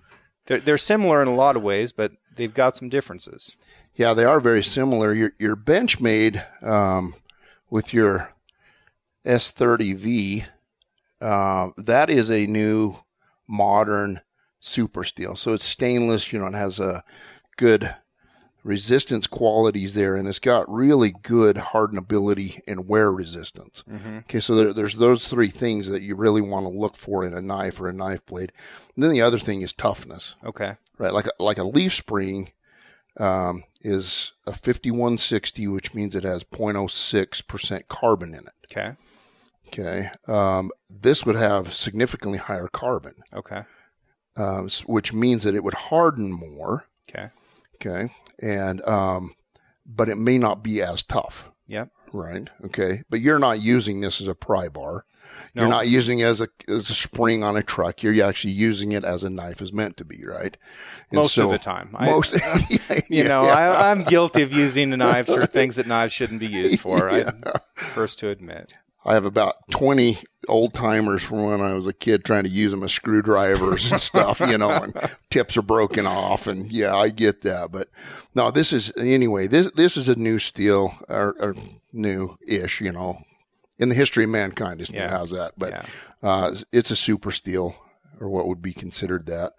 they're 0.47 0.61
they're 0.61 0.79
similar 0.79 1.23
in 1.23 1.29
a 1.29 1.35
lot 1.35 1.57
of 1.57 1.63
ways, 1.63 1.93
but 1.93 2.13
they've 2.35 2.55
got 2.55 2.77
some 2.77 2.89
differences. 2.89 3.57
Yeah, 3.95 4.15
they 4.15 4.25
are 4.25 4.41
very 4.41 4.63
similar. 4.63 5.13
Your 5.13 5.33
your 5.39 5.57
Benchmade 5.57 6.43
um, 6.67 7.15
with 7.73 7.95
your 7.95 8.35
S30V, 9.25 10.45
uh, 11.23 11.71
that 11.79 12.11
is 12.11 12.31
a 12.31 12.47
new 12.47 12.97
modern 13.49 14.21
super 14.61 15.05
steel. 15.05 15.35
So 15.37 15.55
it's 15.55 15.65
stainless. 15.65 16.35
You 16.35 16.41
know, 16.41 16.49
it 16.49 16.55
has 16.55 16.79
a 16.79 17.03
good 17.57 17.95
resistance 18.63 19.27
qualities 19.27 19.95
there, 19.95 20.15
and 20.17 20.29
it's 20.29 20.39
got 20.39 20.71
really 20.71 21.15
good 21.23 21.57
hardenability 21.57 22.61
and 22.69 22.87
wear 22.89 23.11
resistance. 23.11 23.85
Okay, 24.19 24.41
so 24.41 24.55
there, 24.55 24.75
there's 24.75 24.97
those 24.97 25.27
three 25.27 25.49
things 25.49 25.89
that 25.89 26.03
you 26.03 26.15
really 26.15 26.43
want 26.43 26.67
to 26.67 26.71
look 26.71 26.95
for 26.95 27.25
in 27.25 27.33
a 27.33 27.41
knife 27.41 27.81
or 27.81 27.89
a 27.89 27.93
knife 27.95 28.25
blade. 28.27 28.53
And 28.95 29.03
then 29.03 29.13
the 29.13 29.23
other 29.23 29.39
thing 29.39 29.63
is 29.63 29.73
toughness 29.73 30.37
Okay. 30.45 30.75
right? 30.99 31.13
Like 31.15 31.27
a, 31.27 31.43
like 31.43 31.59
a 31.59 31.65
leaf 31.65 31.95
spring 31.95 32.53
um, 33.19 33.65
is 33.83 34.33
a 34.47 34.53
5160, 34.53 35.67
which 35.69 35.95
means 35.95 36.15
it 36.15 36.25
has 36.25 36.45
0.06 36.45 37.47
percent 37.47 37.89
carbon 37.89 38.31
in 38.35 38.41
it. 38.41 38.53
Okay. 38.71 38.97
Okay, 39.69 40.11
um, 40.29 40.71
this 40.91 41.25
would 41.25 41.37
have 41.37 41.73
significantly 41.73 42.37
higher 42.39 42.69
carbon, 42.69 43.15
Okay. 43.33 43.63
um, 44.37 44.69
which 44.87 45.15
means 45.15 45.45
that 45.45 45.55
it 45.55 45.65
would 45.65 45.73
harden 45.75 46.31
more. 46.31 46.89
Okay. 47.09 47.29
Okay, 47.77 48.13
and 48.41 48.83
um, 48.87 49.33
but 49.87 50.09
it 50.11 50.19
may 50.19 50.37
not 50.37 50.63
be 50.63 50.83
as 50.83 51.03
tough. 51.03 51.51
Yep. 51.69 51.89
Right. 52.13 52.51
Okay. 52.67 53.03
But 53.09 53.21
you're 53.23 53.39
not 53.39 53.63
using 53.63 54.01
this 54.03 54.21
as 54.21 54.29
a 54.29 54.35
pry 54.35 54.69
bar. 54.69 55.05
No. 55.55 55.63
You're 55.63 55.71
not 55.71 55.89
using 55.89 56.21
it 56.21 56.25
as 56.25 56.41
a 56.41 56.49
as 56.67 56.89
a 56.89 56.95
spring 56.95 57.43
on 57.45 57.57
a 57.57 57.63
truck. 57.63 58.03
You're 58.03 58.25
actually 58.27 58.55
using 58.55 58.93
it 58.93 59.05
as 59.05 59.23
a 59.23 59.31
knife 59.31 59.61
is 59.61 59.73
meant 59.73 59.97
to 59.99 60.05
be. 60.05 60.25
Right. 60.25 60.57
And 61.11 61.17
Most 61.19 61.37
of 61.37 61.51
the 61.51 61.59
time. 61.59 61.95
I- 61.95 62.07
Most. 62.07 62.39
You 63.09 63.25
know, 63.25 63.43
I, 63.43 63.91
I'm 63.91 64.05
guilty 64.05 64.41
of 64.43 64.53
using 64.55 64.89
knives 64.91 65.33
for 65.33 65.45
things 65.45 65.77
that 65.77 65.87
knives 65.87 66.15
shouldn't 66.15 66.41
be 66.41 66.47
used 66.47 66.81
for. 66.81 67.11
I'm 67.11 67.43
first 67.77 68.19
to 68.21 68.31
admit. 68.31 68.73
I 69.05 69.15
have 69.15 69.27
about 69.27 69.55
20 69.73 70.17
old 70.49 70.73
timers 70.73 71.23
from 71.25 71.45
when 71.45 71.61
I 71.61 71.75
was 71.75 71.87
a 71.87 71.93
kid 71.93 72.25
trying 72.25 72.45
to 72.45 72.49
use 72.49 72.71
them 72.71 72.85
as 72.85 72.93
screwdrivers 72.93 73.91
and 73.91 74.01
stuff, 74.01 74.41
you 74.41 74.57
know, 74.57 74.71
and 74.71 74.95
tips 75.29 75.57
are 75.57 75.63
broken 75.63 76.07
off. 76.07 76.47
And 76.47 76.71
yeah, 76.71 76.95
I 76.95 77.09
get 77.11 77.43
that. 77.43 77.73
But 77.73 77.89
no, 78.35 78.51
this 78.53 78.73
is, 78.73 78.93
anyway, 78.97 79.49
this, 79.49 79.73
this 79.73 79.97
is 79.97 80.09
a 80.09 80.15
new 80.15 80.39
steel 80.39 80.93
or, 81.09 81.35
or 81.41 81.55
new 81.93 82.37
ish, 82.47 82.81
you 82.81 82.93
know, 82.93 83.19
in 83.83 83.89
the 83.89 83.95
history 83.95 84.25
of 84.25 84.31
mankind. 84.31 84.81
It 84.81 84.91
Yeah. 84.91 85.09
has 85.19 85.31
that. 85.31 85.53
But 85.59 85.71
Yeah. 85.73 85.85
uh, 86.23 86.55
it's 86.73 86.91
a 86.91 86.97
super 86.97 87.31
steel 87.33 87.75
or 88.21 88.29
what 88.29 88.47
would 88.47 88.63
be 88.63 88.73
considered 88.73 89.27
that. 89.27 89.53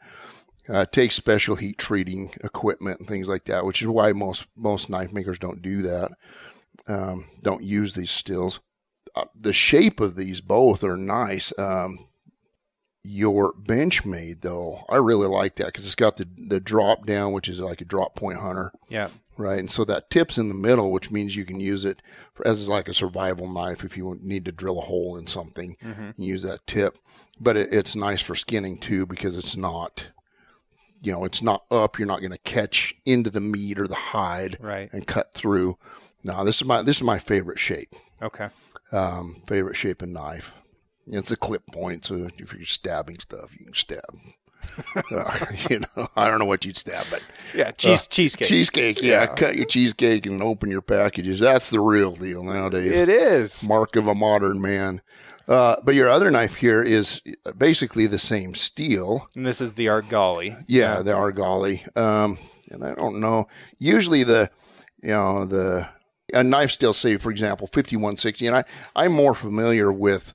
Uh, 0.70 0.80
it 0.80 0.92
takes 0.94 1.16
special 1.16 1.58
heat 1.58 1.78
treating 1.78 2.32
equipment 2.44 3.00
and 3.00 3.08
things 3.08 3.28
like 3.28 3.44
that, 3.46 3.66
which 3.66 3.82
is 3.82 3.88
why 3.88 4.14
most 4.14 4.46
most 4.56 4.90
knife 4.90 5.12
makers 5.12 5.38
don't 5.38 5.62
do 5.62 5.82
that. 5.82 6.12
Um, 6.88 7.26
don't 7.42 7.64
use 7.64 7.94
these 7.94 8.12
steels 8.12 8.60
uh, 9.16 9.26
the 9.40 9.54
shape 9.54 10.00
of 10.00 10.16
these 10.16 10.42
both 10.42 10.84
are 10.84 10.98
nice. 10.98 11.54
Um, 11.60 12.00
your 13.04 13.54
Benchmade 13.54 14.42
though, 14.42 14.86
I 14.90 14.96
really 14.96 15.28
like 15.28 15.58
that 15.58 15.68
because 15.68 15.86
it's 15.86 15.94
got 15.96 16.16
the 16.18 16.28
the 16.48 16.60
drop 16.60 17.06
down, 17.06 17.34
which 17.34 17.48
is 17.50 17.60
like 17.60 17.82
a 17.82 17.86
drop 17.86 18.16
point 18.16 18.40
hunter, 18.40 18.72
Yeah. 18.90 19.10
Right? 19.38 19.60
And 19.60 19.70
so 19.72 19.84
that 19.86 20.10
tips 20.10 20.38
in 20.38 20.48
the 20.50 20.54
middle, 20.56 20.92
which 20.92 21.12
means 21.12 21.36
you 21.36 21.46
can 21.46 21.60
use 21.60 21.86
it 21.86 22.02
for, 22.34 22.48
as 22.48 22.68
like 22.68 22.88
a 22.88 22.94
survival 22.94 23.48
knife 23.52 23.84
if 23.84 23.98
you 23.98 24.18
need 24.22 24.46
to 24.46 24.52
drill 24.52 24.78
a 24.80 24.82
hole 24.82 25.18
in 25.18 25.28
something. 25.28 25.76
You 26.18 26.34
use 26.34 26.44
that 26.44 26.66
tip, 26.68 26.98
but 27.40 27.58
it, 27.58 27.70
it's 27.72 27.96
nice 27.96 28.22
for 28.22 28.36
skinning 28.36 28.78
too 28.78 29.06
because 29.06 29.38
it's 29.38 29.56
not. 29.58 30.10
You 31.02 31.12
know, 31.12 31.26
it's 31.26 31.42
not 31.42 31.66
up. 31.70 32.00
You're 32.00 32.08
not 32.08 32.22
going 32.22 32.32
to 32.32 32.38
catch 32.38 32.96
into 33.06 33.30
the 33.30 33.42
meat 33.42 33.78
or 33.78 33.88
the 33.90 33.96
hide 33.96 34.56
Right. 34.62 34.90
and 34.94 35.06
cut 35.06 35.34
through. 35.34 35.78
Now 36.24 36.46
this 36.46 36.62
is 36.62 36.66
my 36.68 36.82
this 36.82 36.96
is 36.98 37.04
my 37.04 37.20
favorite 37.20 37.60
shape 37.60 37.90
Okay. 38.22 38.48
um, 38.94 39.36
favorite 39.46 39.76
shape 39.76 40.02
of 40.02 40.08
knife. 40.08 40.58
It's 41.06 41.32
a 41.32 41.36
clip 41.36 41.68
point, 41.68 42.06
so 42.06 42.30
if 42.38 42.54
you're 42.54 42.64
stabbing 42.66 43.20
stuff, 43.20 43.54
you 43.60 43.66
can 43.66 43.74
stab. 43.74 44.00
Uh, 45.12 45.46
you 45.70 45.80
know, 45.80 46.08
I 46.16 46.30
don't 46.30 46.40
know 46.40 46.46
what 46.46 46.66
you'd 46.66 46.78
stab, 46.78 47.06
but 47.10 47.24
Yeah. 47.54 47.72
Cheese 47.72 48.08
cheesecake. 48.08 48.48
cheesecake. 48.48 49.02
Yeah, 49.02 49.26
cut 49.28 49.56
your 49.56 49.66
cheesecake 49.66 50.26
and 50.26 50.42
open 50.42 50.70
your 50.72 50.82
packages. 50.82 51.40
That's 51.40 51.70
the 51.70 51.80
real 51.80 52.14
deal 52.16 52.44
nowadays. 52.44 52.92
It 52.92 53.10
is. 53.10 53.68
Mark 53.68 53.96
of 53.96 54.08
a 54.08 54.16
modern 54.16 54.62
man. 54.62 55.02
Uh, 55.48 55.76
but 55.84 55.94
your 55.94 56.10
other 56.10 56.32
knife 56.32 56.56
here 56.56 56.82
is 56.82 57.22
basically 57.58 58.08
the 58.08 58.20
same 58.20 58.56
steel. 58.56 59.28
And 59.36 59.46
this 59.46 59.60
is 59.60 59.74
the 59.74 59.88
Argali. 59.88 60.64
Yeah, 60.68 61.02
the 61.02 61.12
Argali. 61.12 61.86
Um, 61.98 62.38
and 62.72 62.84
I 62.84 62.96
don't 62.96 63.20
know. 63.20 63.48
Usually 63.78 64.24
the, 64.24 64.50
you 65.02 65.10
know, 65.10 65.46
the 65.46 65.90
a 66.34 66.44
knife 66.44 66.72
steel, 66.72 66.94
say 66.94 67.18
for 67.18 67.30
example, 67.30 67.68
fifty 67.68 67.96
one 67.98 68.16
sixty, 68.16 68.48
and 68.48 68.56
I 68.56 68.64
I'm 68.96 69.12
more 69.12 69.34
familiar 69.36 69.92
with 69.92 70.34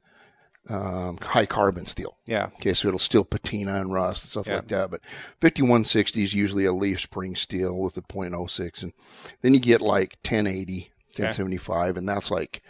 um, 0.71 1.17
high 1.19 1.47
carbon 1.47 1.87
steel. 1.87 2.17
Yeah. 2.27 2.47
Okay, 2.57 2.75
so 2.75 2.89
it'll 2.89 2.99
still 2.99 3.25
patina 3.25 3.81
and 3.81 3.93
rust 3.93 4.25
and 4.25 4.31
stuff 4.31 4.47
Yeah. 4.49 4.57
like 4.57 4.69
that. 4.69 4.91
But 4.91 5.01
5160 5.41 6.23
is 6.23 6.35
usually 6.35 6.65
a 6.65 6.73
leaf 6.73 7.01
spring 7.01 7.35
steel 7.35 7.79
with 7.79 7.97
a 7.97 8.03
.06. 8.03 8.83
And 8.83 8.93
then 9.41 9.55
you 9.55 9.61
get 9.61 9.81
like 9.81 10.19
1080, 10.25 10.91
1075, 11.17 11.97
and 11.97 12.09
that's 12.09 12.31
like 12.31 12.63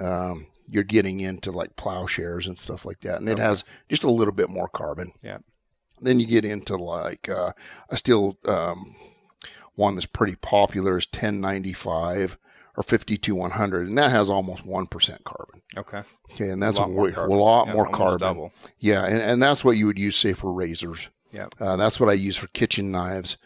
um, 0.00 0.46
you're 0.66 0.82
getting 0.84 1.20
into 1.20 1.50
like 1.50 1.76
plowshares 1.76 2.46
and 2.46 2.58
stuff 2.58 2.84
like 2.84 3.00
that. 3.00 3.20
And 3.20 3.28
it 3.28 3.38
has 3.38 3.64
just 3.88 4.04
a 4.04 4.10
little 4.10 4.34
bit 4.34 4.48
more 4.50 4.68
carbon. 4.68 5.12
Yeah. 5.22 5.38
Then 6.00 6.20
you 6.20 6.26
get 6.26 6.44
into 6.44 6.76
like 6.76 7.28
uh, 7.28 7.52
a 7.90 7.96
steel 7.96 8.38
um, 8.46 8.92
one 9.74 9.94
that's 9.94 10.06
pretty 10.06 10.36
popular 10.36 10.96
is 10.98 11.06
1095 11.12 12.38
or 12.76 12.82
52100, 12.82 13.88
and 13.88 13.98
that 13.98 14.10
has 14.10 14.28
almost 14.30 14.66
1% 14.66 15.24
carbon. 15.24 15.62
Okay. 15.76 16.02
Okay, 16.32 16.48
and 16.50 16.62
that's 16.62 16.78
a 16.78 16.82
lot 16.82 16.90
more 16.90 17.04
way- 17.04 17.12
carbon. 17.12 17.36
a 17.36 17.40
lot 17.40 17.66
Yeah, 17.68 17.72
more 17.74 17.88
carbon. 17.88 18.18
double. 18.20 18.52
Yeah, 18.78 19.04
and, 19.04 19.20
and 19.20 19.42
that's 19.42 19.64
what 19.64 19.76
you 19.76 19.86
would 19.86 19.98
use, 19.98 20.16
say, 20.16 20.32
for 20.32 20.52
razors. 20.52 21.08
Yeah. 21.32 21.46
Uh, 21.60 21.76
that's 21.76 21.98
what 22.00 22.08
I 22.08 22.12
use 22.14 22.36
for 22.36 22.46
kitchen 22.48 22.90
knives, 22.90 23.36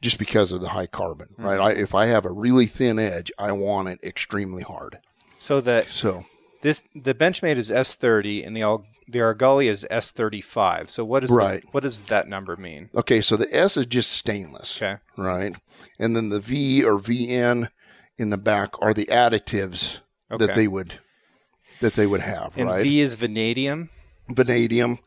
just 0.00 0.18
because 0.18 0.52
of 0.52 0.60
the 0.60 0.70
high 0.70 0.86
carbon, 0.86 1.28
Mm-hmm. 1.34 1.42
right? 1.44 1.60
I, 1.60 1.72
if 1.72 1.94
I 1.94 2.06
have 2.06 2.24
a 2.24 2.30
really 2.32 2.66
thin 2.66 2.98
edge, 2.98 3.30
I 3.38 3.52
want 3.52 3.88
it 3.88 3.98
extremely 4.02 4.62
hard. 4.62 4.98
So 5.38 5.60
that 5.62 5.88
So 5.88 6.24
this 6.62 6.82
the 6.94 7.14
Benchmade 7.14 7.56
is 7.56 7.70
S30 7.70 8.46
and 8.46 8.54
the 8.56 8.62
Al- 8.62 8.84
the 9.08 9.18
Argali 9.20 9.66
is 9.66 9.86
S35. 9.90 10.88
So 10.90 11.04
what 11.04 11.24
is 11.24 11.30
Right. 11.30 11.62
the, 11.62 11.68
what 11.72 11.82
does 11.82 12.02
that 12.02 12.28
number 12.28 12.56
mean? 12.56 12.90
Okay, 12.94 13.20
so 13.20 13.36
the 13.36 13.48
S 13.54 13.76
is 13.76 13.86
just 13.86 14.12
stainless, 14.12 14.80
Okay. 14.80 15.00
right? 15.16 15.54
And 15.98 16.14
then 16.14 16.28
the 16.28 16.40
V 16.40 16.84
or 16.84 16.98
VN 16.98 17.68
in 18.20 18.28
the 18.28 18.36
back 18.36 18.70
are 18.82 18.92
the 18.92 19.06
additives 19.06 20.00
that 20.28 20.52
they 20.54 20.68
would 20.68 20.98
that 21.80 21.94
they 21.94 22.06
would 22.06 22.20
have, 22.20 22.52
And 22.56 22.68
right? 22.68 22.82
V 22.82 23.00
is 23.00 23.14
vanadium. 23.14 23.88
Vanadium, 24.28 24.98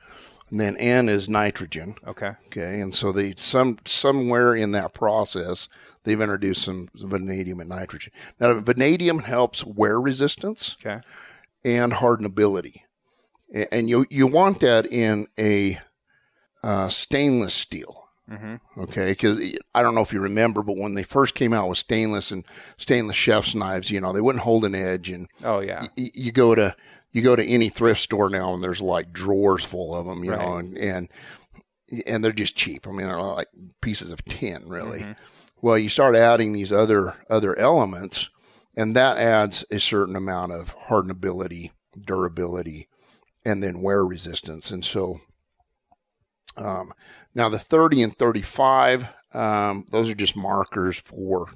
and 0.50 0.60
then 0.60 0.76
N 0.78 1.08
is 1.08 1.30
nitrogen. 1.30 1.96
Okay. 2.08 2.32
Okay, 2.48 2.82
and 2.82 2.94
so 2.94 3.12
they 3.12 3.36
some 3.38 3.78
somewhere 3.86 4.56
in 4.56 4.72
that 4.72 4.94
process 4.94 5.70
they've 6.04 6.20
introduced 6.20 6.64
some, 6.64 6.90
some 6.96 7.10
vanadium 7.10 7.60
and 7.60 7.70
nitrogen. 7.70 8.12
Now, 8.40 8.60
vanadium 8.60 9.20
helps 9.20 9.64
wear 9.64 10.02
resistance 10.02 10.76
Okay. 10.84 11.02
and 11.64 11.94
hardenability, 11.94 12.82
and 13.72 13.88
you 13.88 14.08
you 14.10 14.26
want 14.26 14.60
that 14.62 14.88
in 14.92 15.28
a 15.40 15.80
uh, 16.64 16.90
stainless 16.90 17.54
steel. 17.54 18.03
Mm-hmm. 18.30 18.82
Okay, 18.82 19.12
because 19.12 19.40
I 19.76 19.84
don't 19.84 19.96
know 19.96 20.02
if 20.02 20.14
you 20.14 20.22
remember, 20.22 20.64
but 20.64 20.78
when 20.78 20.94
they 20.94 21.04
first 21.04 21.36
came 21.36 21.54
out 21.54 21.68
with 21.68 21.78
stainless 21.78 22.32
and 22.32 22.46
stainless 22.78 23.18
chef's 23.18 23.54
knives, 23.54 23.92
you 23.92 24.00
know 24.00 24.14
they 24.14 24.22
wouldn't 24.22 24.44
hold 24.46 24.64
an 24.66 24.76
edge, 24.76 25.10
and 25.10 25.28
Oh 25.44 25.60
yeah. 25.60 25.86
y- 25.98 26.12
you 26.14 26.32
go 26.32 26.56
to 26.56 26.76
you 27.12 27.22
go 27.22 27.36
to 27.36 27.46
any 27.46 27.70
thrift 27.70 28.00
store 28.02 28.30
now 28.30 28.54
and 28.54 28.64
there's 28.64 28.82
like 28.82 29.12
drawers 29.14 29.64
full 29.66 29.94
of 29.94 30.06
them, 30.06 30.24
you 30.24 30.32
know, 30.32 30.56
and, 30.58 30.78
and 30.78 31.10
and 32.08 32.24
they're 32.24 32.32
just 32.32 32.56
cheap. 32.56 32.88
I 32.88 32.92
mean, 32.92 33.06
they're 33.08 33.22
like 33.22 33.50
pieces 33.82 34.10
of 34.10 34.24
tin, 34.26 34.64
really. 34.68 35.02
Mm-hmm. 35.02 35.12
Well, 35.62 35.78
you 35.78 35.90
start 35.90 36.16
adding 36.16 36.54
these 36.54 36.72
other 36.72 37.16
other 37.30 37.58
elements, 37.60 38.30
and 38.76 38.96
that 38.96 39.18
adds 39.18 39.64
a 39.70 39.80
certain 39.80 40.16
amount 40.16 40.54
of 40.54 40.76
hardenability, 40.88 41.72
durability, 42.00 42.88
and 43.46 43.62
then 43.62 43.82
wear 43.82 44.06
resistance. 44.06 44.72
And 44.72 44.84
so, 44.84 45.20
um, 46.58 46.92
now 47.36 47.50
the 47.50 47.60
30 47.60 48.04
and 48.04 48.18
35, 48.18 49.08
um, 49.34 49.86
those 49.92 50.10
are 50.10 50.16
just 50.16 50.36
markers 50.36 51.00
for 51.00 51.48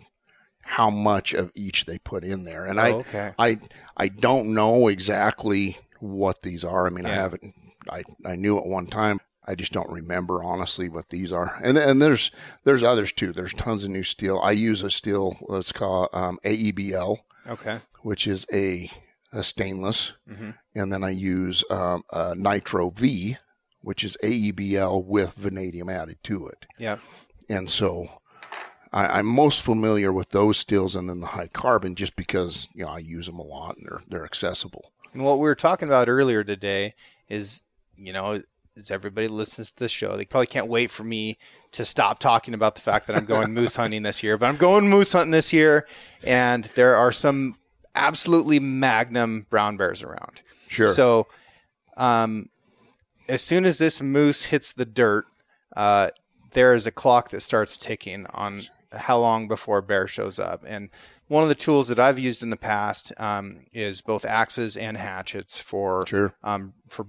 how 0.61 0.89
much 0.89 1.33
of 1.33 1.51
each 1.55 1.85
they 1.85 1.97
put 1.99 2.23
in 2.23 2.43
there. 2.43 2.65
And 2.65 2.79
I, 2.79 2.91
Oh, 2.91 2.99
okay. 2.99 3.33
I, 3.39 3.57
I 3.95 4.07
don't 4.09 4.53
know 4.53 4.87
exactly 4.89 5.77
what 5.99 6.41
these 6.41 6.63
are. 6.63 6.85
I 6.87 6.89
mean, 6.89 7.05
I 7.05 7.11
haven't. 7.11 7.53
I, 7.89 8.03
I 8.25 8.35
knew 8.35 8.57
at 8.57 8.65
one 8.65 8.87
time. 8.87 9.19
I 9.49 9.55
just 9.55 9.71
don't 9.71 9.89
remember 9.89 10.43
honestly 10.43 10.89
what 10.89 11.07
these 11.09 11.31
are. 11.31 11.57
And 11.63 11.77
and 11.77 12.01
there's 12.01 12.31
there's 12.65 12.83
others 12.83 13.13
too. 13.13 13.31
There's 13.31 13.53
tons 13.53 13.85
of 13.85 13.89
new 13.91 14.03
steel. 14.03 14.41
I 14.43 14.51
use 14.51 14.83
a 14.83 14.91
steel. 14.91 15.37
Let's 15.47 15.71
call 15.71 16.09
um, 16.11 16.37
AEBL, 16.43 17.19
Okay. 17.49 17.77
which 18.01 18.27
is 18.27 18.45
a, 18.53 18.91
a 19.31 19.45
stainless, 19.45 20.15
Mhm. 20.29 20.53
and 20.75 20.91
then 20.91 21.01
I 21.05 21.11
use 21.11 21.63
um, 21.71 22.03
a 22.11 22.35
Nitro 22.35 22.89
V, 22.89 23.37
which 23.87 24.03
is 24.03 24.17
AEBL 24.21 25.05
with 25.05 25.35
vanadium 25.35 25.87
added 25.87 26.17
to 26.21 26.45
it. 26.45 26.65
Yeah. 26.77 26.97
And 27.47 27.69
so 27.69 28.07
I, 28.91 29.05
I'm 29.07 29.25
most 29.25 29.61
familiar 29.61 30.11
with 30.11 30.31
those 30.31 30.57
steels 30.57 30.93
and 30.93 31.09
then 31.09 31.21
the 31.21 31.27
high 31.27 31.47
carbon 31.47 31.95
just 31.95 32.17
because 32.17 32.67
you 32.75 32.83
know 32.83 32.91
I 32.91 32.97
use 32.97 33.27
them 33.27 33.39
a 33.39 33.43
lot 33.43 33.77
and 33.77 33.87
they're 33.87 34.01
they're 34.09 34.25
accessible. 34.25 34.91
And 35.13 35.23
what 35.23 35.35
we 35.35 35.43
were 35.43 35.55
talking 35.55 35.87
about 35.87 36.09
earlier 36.09 36.43
today 36.43 36.95
is, 37.29 37.63
you 37.95 38.11
know, 38.11 38.41
as 38.75 38.91
everybody 38.91 39.29
listens 39.29 39.71
to 39.71 39.79
this 39.79 39.93
show, 39.93 40.17
they 40.17 40.25
probably 40.25 40.47
can't 40.47 40.67
wait 40.67 40.91
for 40.91 41.05
me 41.05 41.37
to 41.71 41.85
stop 41.85 42.19
talking 42.19 42.53
about 42.53 42.75
the 42.75 42.81
fact 42.81 43.07
that 43.07 43.15
I'm 43.15 43.23
going 43.23 43.53
moose 43.53 43.75
hunting 43.77 44.03
this 44.03 44.21
year. 44.21 44.37
But 44.37 44.47
I'm 44.47 44.57
going 44.57 44.89
moose 44.89 45.13
hunting 45.13 45.31
this 45.31 45.53
year, 45.53 45.87
and 46.25 46.65
there 46.75 46.97
are 46.97 47.13
some 47.13 47.55
absolutely 47.95 48.59
magnum 48.59 49.47
brown 49.49 49.77
bears 49.77 50.03
around. 50.03 50.41
Sure. 50.67 50.89
So, 50.89 51.27
um, 51.95 52.49
as 53.27 53.41
soon 53.41 53.65
as 53.65 53.77
this 53.77 54.01
moose 54.01 54.45
hits 54.45 54.71
the 54.71 54.85
dirt, 54.85 55.25
uh, 55.75 56.09
there 56.51 56.73
is 56.73 56.87
a 56.87 56.91
clock 56.91 57.29
that 57.29 57.41
starts 57.41 57.77
ticking 57.77 58.25
on 58.33 58.63
how 58.93 59.17
long 59.19 59.47
before 59.47 59.79
a 59.79 59.83
bear 59.83 60.07
shows 60.07 60.39
up. 60.39 60.63
And 60.65 60.89
one 61.27 61.43
of 61.43 61.49
the 61.49 61.55
tools 61.55 61.89
that 61.89 61.99
I've 61.99 62.19
used 62.19 62.41
in 62.41 62.49
the 62.49 62.57
past 62.57 63.11
um, 63.19 63.59
is 63.73 64.01
both 64.01 64.25
axes 64.25 64.77
and 64.77 64.95
hatchets 64.97 65.59
for 65.59 66.05
Sure. 66.07 66.33
um, 66.43 66.73
for 66.87 67.07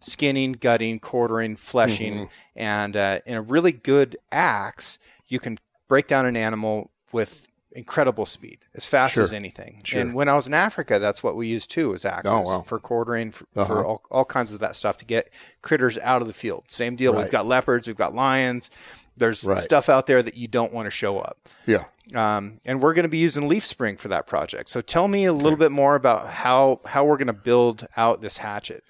skinning, 0.00 0.52
gutting, 0.52 0.98
quartering, 0.98 1.56
fleshing, 1.56 2.28
and 2.56 2.96
uh, 2.96 3.20
in 3.26 3.34
a 3.36 3.42
really 3.42 3.70
good 3.72 4.16
axe, 4.32 4.98
you 5.28 5.38
can 5.38 5.58
break 5.88 6.06
down 6.08 6.26
an 6.26 6.36
animal 6.36 6.90
with 7.12 7.48
incredible 7.72 8.26
speed, 8.26 8.58
as 8.74 8.86
fast 8.86 9.14
Sure. 9.14 9.22
as 9.22 9.32
anything. 9.32 9.80
Sure. 9.84 10.00
And 10.00 10.14
when 10.14 10.28
I 10.28 10.34
was 10.34 10.46
in 10.48 10.54
Africa, 10.54 10.98
that's 10.98 11.22
what 11.22 11.36
we 11.36 11.46
used 11.46 11.70
too, 11.70 11.90
was 11.90 12.04
axes 12.04 12.32
Oh, 12.34 12.40
wow. 12.40 12.62
for 12.66 12.78
quartering, 12.78 13.30
for, 13.30 13.46
Uh-huh. 13.56 13.64
for 13.64 13.84
all, 13.84 14.02
all 14.10 14.24
kinds 14.24 14.52
of 14.52 14.60
that 14.60 14.74
stuff 14.76 14.98
to 14.98 15.04
get 15.04 15.32
critters 15.62 15.96
out 15.98 16.20
of 16.20 16.26
the 16.28 16.34
field. 16.34 16.64
Same 16.68 16.96
deal. 16.96 17.12
Right. 17.14 17.22
We've 17.22 17.30
got 17.32 17.46
leopards, 17.46 17.86
we've 17.86 17.96
got 17.96 18.14
lions. 18.14 18.70
There's 19.16 19.44
Right. 19.44 19.58
stuff 19.58 19.88
out 19.88 20.06
there 20.06 20.22
that 20.22 20.36
you 20.36 20.48
don't 20.48 20.72
want 20.72 20.86
to 20.86 20.90
show 20.90 21.18
up. 21.18 21.38
Yeah. 21.66 21.84
Um, 22.14 22.58
and 22.64 22.82
we're 22.82 22.94
going 22.94 23.04
to 23.04 23.08
be 23.08 23.18
using 23.18 23.46
leaf 23.46 23.64
spring 23.64 23.96
for 23.96 24.08
that 24.08 24.26
project. 24.26 24.68
So 24.70 24.80
tell 24.80 25.06
me 25.06 25.24
a 25.26 25.32
little 25.32 25.58
bit 25.58 25.70
more 25.70 25.94
about 25.94 26.28
how 26.28 26.80
how 26.86 27.04
we're 27.04 27.18
going 27.18 27.26
to 27.28 27.32
build 27.32 27.86
out 27.96 28.20
this 28.20 28.38
hatchet. 28.38 28.82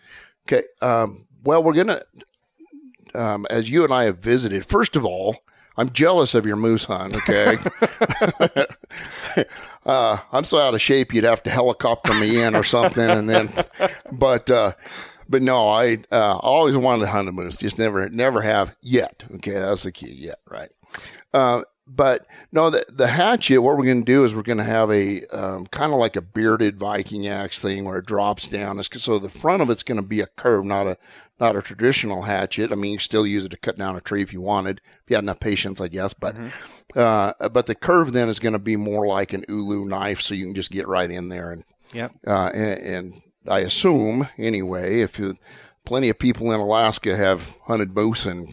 Okay. 0.48 0.64
Um, 0.80 1.26
well, 1.44 1.62
we're 1.62 1.74
gonna, 1.74 2.00
um, 3.14 3.46
as 3.50 3.68
you 3.70 3.84
and 3.84 3.92
I 3.92 4.04
have 4.04 4.18
visited. 4.18 4.64
First 4.64 4.96
of 4.96 5.04
all, 5.04 5.36
I'm 5.76 5.90
jealous 5.90 6.35
of 6.35 6.46
your 6.46 6.56
moose 6.56 6.85
hunt. 6.85 7.16
Okay. 7.16 7.56
uh, 9.87 10.18
I'm 10.33 10.44
so 10.44 10.59
out 10.59 10.74
of 10.74 10.80
shape, 10.80 11.14
you'd 11.14 11.24
have 11.24 11.42
to 11.44 11.50
helicopter 11.50 12.14
me 12.14 12.42
in 12.42 12.54
or 12.54 12.64
something, 12.64 13.09
and 13.09 13.28
then, 13.28 13.48
but, 14.12 14.50
uh, 14.50 14.72
but 15.28 15.42
no, 15.42 15.68
I 15.68 15.98
uh, 16.11 16.37
always 16.37 16.76
wanted 16.76 17.04
to 17.04 17.11
hunt 17.11 17.28
a 17.28 17.33
moose. 17.33 17.59
Just 17.59 17.78
never, 17.78 18.09
never 18.09 18.42
have 18.42 18.76
yet. 18.83 19.24
Okay, 19.37 19.52
that's 19.52 19.85
the 19.85 19.92
key. 19.92 20.12
Yet, 20.12 20.38
right? 20.50 20.70
Uh, 21.33 21.62
but 21.87 22.26
no, 22.52 22.70
the 22.70 22.85
the 22.92 23.09
hatchet. 23.09 23.61
What 23.61 23.76
we're 23.76 23.85
going 23.85 24.04
to 24.04 24.12
do 24.12 24.24
is 24.24 24.35
we're 24.35 24.42
going 24.42 24.59
to 24.59 24.64
have 24.64 24.90
a 24.90 25.24
um, 25.26 25.66
kind 25.66 25.92
of 25.92 25.98
like 25.98 26.16
a 26.16 26.22
bearded 26.22 26.78
Viking 26.78 27.26
axe 27.26 27.59
thing 27.59 27.85
where 27.85 27.98
it 27.98 28.06
drops 28.06 28.46
down. 28.46 28.78
It's, 28.78 29.02
so 29.02 29.18
the 29.18 29.28
front 29.28 29.62
of 29.62 29.70
it's 29.70 29.83
going 29.83 30.00
to 30.00 30.06
be 30.06 30.20
a 30.20 30.26
curve, 30.26 30.64
not 30.64 30.87
a 30.87 30.96
not 31.40 31.57
a 31.57 31.62
traditional 31.62 32.22
hatchet. 32.22 32.70
I 32.70 32.74
mean, 32.74 32.92
you 32.92 32.98
still 32.98 33.26
use 33.26 33.44
it 33.44 33.50
to 33.50 33.57
cut 33.57 33.79
down 33.79 33.96
a 33.96 34.00
tree 34.00 34.22
if 34.22 34.33
you 34.33 34.40
wanted, 34.42 34.81
if 34.85 35.03
you 35.09 35.16
had 35.16 35.24
enough 35.24 35.40
patience, 35.40 35.81
I 35.81 35.88
guess. 35.88 36.12
But 36.12 36.37
uh, 36.94 37.33
but 37.48 37.66
the 37.66 37.74
curve 37.74 38.12
then 38.12 38.29
is 38.29 38.38
going 38.38 38.53
to 38.53 38.59
be 38.59 38.76
more 38.76 39.07
like 39.07 39.33
an 39.33 39.44
ulu 39.48 39.87
knife, 39.88 40.20
so 40.20 40.35
you 40.35 40.44
can 40.44 40.55
just 40.55 40.70
get 40.70 40.87
right 40.87 41.11
in 41.11 41.29
there 41.29 41.50
and 41.53 41.64
Yep. 41.92 42.12
uh, 42.26 42.50
and, 42.55 42.81
and 42.83 43.14
I 43.48 43.61
assume 43.61 44.29
anyway, 44.38 45.00
if 45.00 45.18
you, 45.18 45.35
plenty 45.85 46.09
of 46.09 46.20
people 46.20 46.53
in 46.53 46.61
Alaska 46.61 47.16
have 47.16 47.57
hunted 47.64 47.96
moose 47.96 48.26
and 48.26 48.48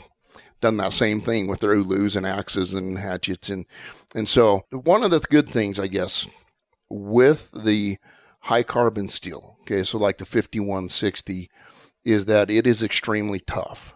done 0.59 0.77
that 0.77 0.93
same 0.93 1.19
thing 1.19 1.47
with 1.47 1.59
their 1.59 1.75
ulus 1.75 2.15
and 2.15 2.25
axes 2.25 2.73
and 2.73 2.97
hatchets 2.97 3.49
and 3.49 3.65
and 4.15 4.27
so 4.27 4.61
one 4.71 5.03
of 5.03 5.11
the 5.11 5.19
good 5.19 5.49
things 5.49 5.79
I 5.79 5.85
guess 5.85 6.27
with 6.89 7.51
the 7.51 7.97
high 8.41 8.63
carbon 8.63 9.07
steel, 9.09 9.57
okay, 9.61 9.83
so 9.83 9.97
like 9.99 10.17
the 10.17 10.25
5160 10.25 11.49
is 12.07 12.25
that 12.25 12.49
it 12.49 12.65
is 12.65 12.81
extremely 12.81 13.39
tough. 13.39 13.93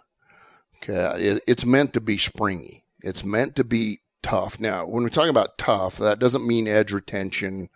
Okay, 0.84 1.24
it, 1.24 1.44
it's 1.48 1.66
meant 1.66 1.94
to 1.94 2.02
be 2.02 2.18
springy. 2.18 2.84
It's 3.02 3.24
meant 3.24 3.56
to 3.56 3.64
be 3.64 4.00
tough. 4.22 4.60
Now, 4.60 4.86
when 4.88 5.04
we 5.04 5.10
talk 5.10 5.30
about 5.30 5.58
tough, 5.58 5.98
that 5.98 6.20
doesn't 6.20 6.46
mean 6.46 6.68
edge 6.68 6.92
retention. 6.92 7.70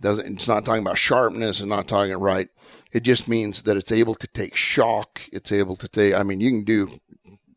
Doesn't 0.00 0.26
it's 0.34 0.48
not 0.48 0.64
talking 0.64 0.82
about 0.82 0.98
sharpness 0.98 1.60
and 1.60 1.68
not 1.70 1.86
talking 1.88 2.14
right. 2.14 2.48
It 2.92 3.04
just 3.04 3.28
means 3.28 3.62
that 3.62 3.76
it's 3.76 3.92
able 3.92 4.14
to 4.16 4.26
take 4.26 4.56
shock. 4.56 5.22
It's 5.32 5.52
able 5.52 5.76
to 5.76 5.88
take. 5.88 6.14
I 6.14 6.22
mean, 6.22 6.40
you 6.40 6.50
can 6.50 6.64
do 6.64 6.88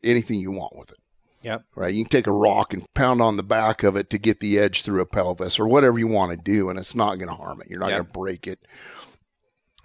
anything 0.04 0.38
you 0.40 0.52
want 0.52 0.76
with 0.76 0.92
it 0.92 0.98
Yep. 1.42 1.64
right? 1.74 1.92
You 1.92 2.04
can 2.04 2.10
take 2.10 2.26
a 2.28 2.32
rock 2.32 2.72
and 2.72 2.84
pound 2.94 3.20
on 3.20 3.36
the 3.36 3.42
back 3.42 3.82
of 3.82 3.96
it 3.96 4.08
to 4.10 4.18
get 4.18 4.38
the 4.38 4.58
edge 4.58 4.82
through 4.82 5.00
a 5.00 5.06
pelvis 5.06 5.58
or 5.58 5.66
whatever 5.66 5.98
you 5.98 6.06
want 6.06 6.30
to 6.30 6.36
do, 6.36 6.70
and 6.70 6.78
it's 6.78 6.94
not 6.94 7.16
going 7.16 7.28
to 7.28 7.34
harm 7.34 7.60
it. 7.60 7.68
You're 7.68 7.80
not 7.80 7.90
Yeah. 7.90 7.96
going 7.96 8.06
to 8.06 8.12
break 8.12 8.46
it, 8.46 8.60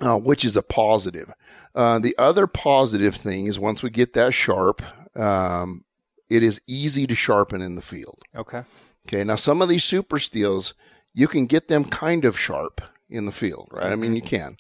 uh, 0.02 0.18
which 0.18 0.46
is 0.46 0.56
a 0.56 0.62
positive. 0.62 1.32
Uh, 1.74 2.00
the 2.00 2.16
other 2.18 2.48
positive 2.48 3.16
thing 3.16 3.46
is 3.46 3.60
once 3.60 3.82
we 3.84 3.90
get 3.90 4.14
that 4.14 4.34
sharp, 4.34 4.82
um, 5.18 5.84
it 6.30 6.44
is 6.44 6.62
easy 6.68 7.08
to 7.08 7.16
sharpen 7.16 7.62
in 7.62 7.76
the 7.76 7.82
field. 7.82 8.20
Okay. 8.36 8.64
Okay, 9.08 9.24
now 9.24 9.36
some 9.36 9.62
of 9.62 9.70
these 9.70 9.84
super 9.84 10.20
steels, 10.20 10.74
you 11.14 11.28
can 11.28 11.46
get 11.46 11.68
them 11.68 11.84
kind 11.84 12.24
of 12.26 12.38
sharp 12.40 12.82
in 13.10 13.26
the 13.26 13.32
field, 13.32 13.68
right? 13.72 13.92
I 13.92 13.96
mean, 13.96 14.16
you 14.16 14.22
can. 14.22 14.56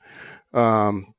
Um, 0.53 1.13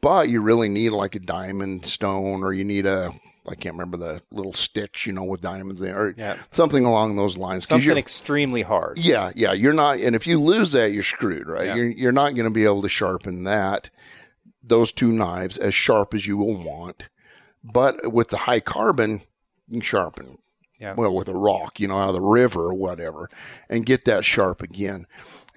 but 0.00 0.28
you 0.28 0.40
really 0.40 0.68
need 0.68 0.90
like 0.90 1.14
a 1.14 1.18
diamond 1.18 1.84
stone 1.84 2.42
or 2.44 2.52
you 2.52 2.62
need 2.64 2.86
a, 2.86 3.10
I 3.48 3.54
can't 3.54 3.74
remember 3.74 3.96
the 3.96 4.22
little 4.30 4.52
sticks, 4.52 5.06
you 5.06 5.12
know, 5.12 5.24
with 5.24 5.40
diamonds 5.40 5.80
there, 5.80 5.98
or 5.98 6.14
Yeah. 6.16 6.36
something 6.50 6.84
along 6.84 7.16
those 7.16 7.36
lines. 7.38 7.66
Something 7.66 7.96
extremely 7.96 8.62
hard. 8.62 8.98
yeah, 8.98 9.32
yeah, 9.34 9.52
you're 9.52 9.72
not, 9.72 9.98
and 9.98 10.14
if 10.14 10.26
you 10.26 10.38
lose 10.40 10.72
that, 10.72 10.92
you're 10.92 11.02
screwed, 11.02 11.48
right? 11.48 11.66
Yeah. 11.66 11.74
You're, 11.76 11.90
you're 11.90 12.12
not 12.12 12.34
going 12.34 12.44
to 12.44 12.50
be 12.54 12.64
able 12.64 12.82
to 12.82 12.88
sharpen 12.88 13.44
that, 13.44 13.90
those 14.68 14.92
two 14.92 15.12
knives 15.12 15.58
as 15.58 15.74
sharp 15.74 16.14
as 16.14 16.26
you 16.26 16.36
will 16.36 16.62
want. 16.64 17.08
But 17.64 18.12
with 18.12 18.28
the 18.28 18.36
high 18.38 18.60
carbon, 18.60 19.22
you 19.66 19.74
can 19.74 19.80
sharpen, 19.80 20.38
Yeah. 20.80 20.94
well, 20.96 21.14
with 21.14 21.28
a 21.28 21.34
rock, 21.36 21.80
you 21.80 21.88
know, 21.88 21.98
out 21.98 22.08
of 22.08 22.14
the 22.14 22.20
river 22.20 22.60
or 22.66 22.74
whatever, 22.74 23.28
and 23.68 23.84
get 23.86 24.04
that 24.04 24.24
sharp 24.24 24.62
again. 24.62 25.06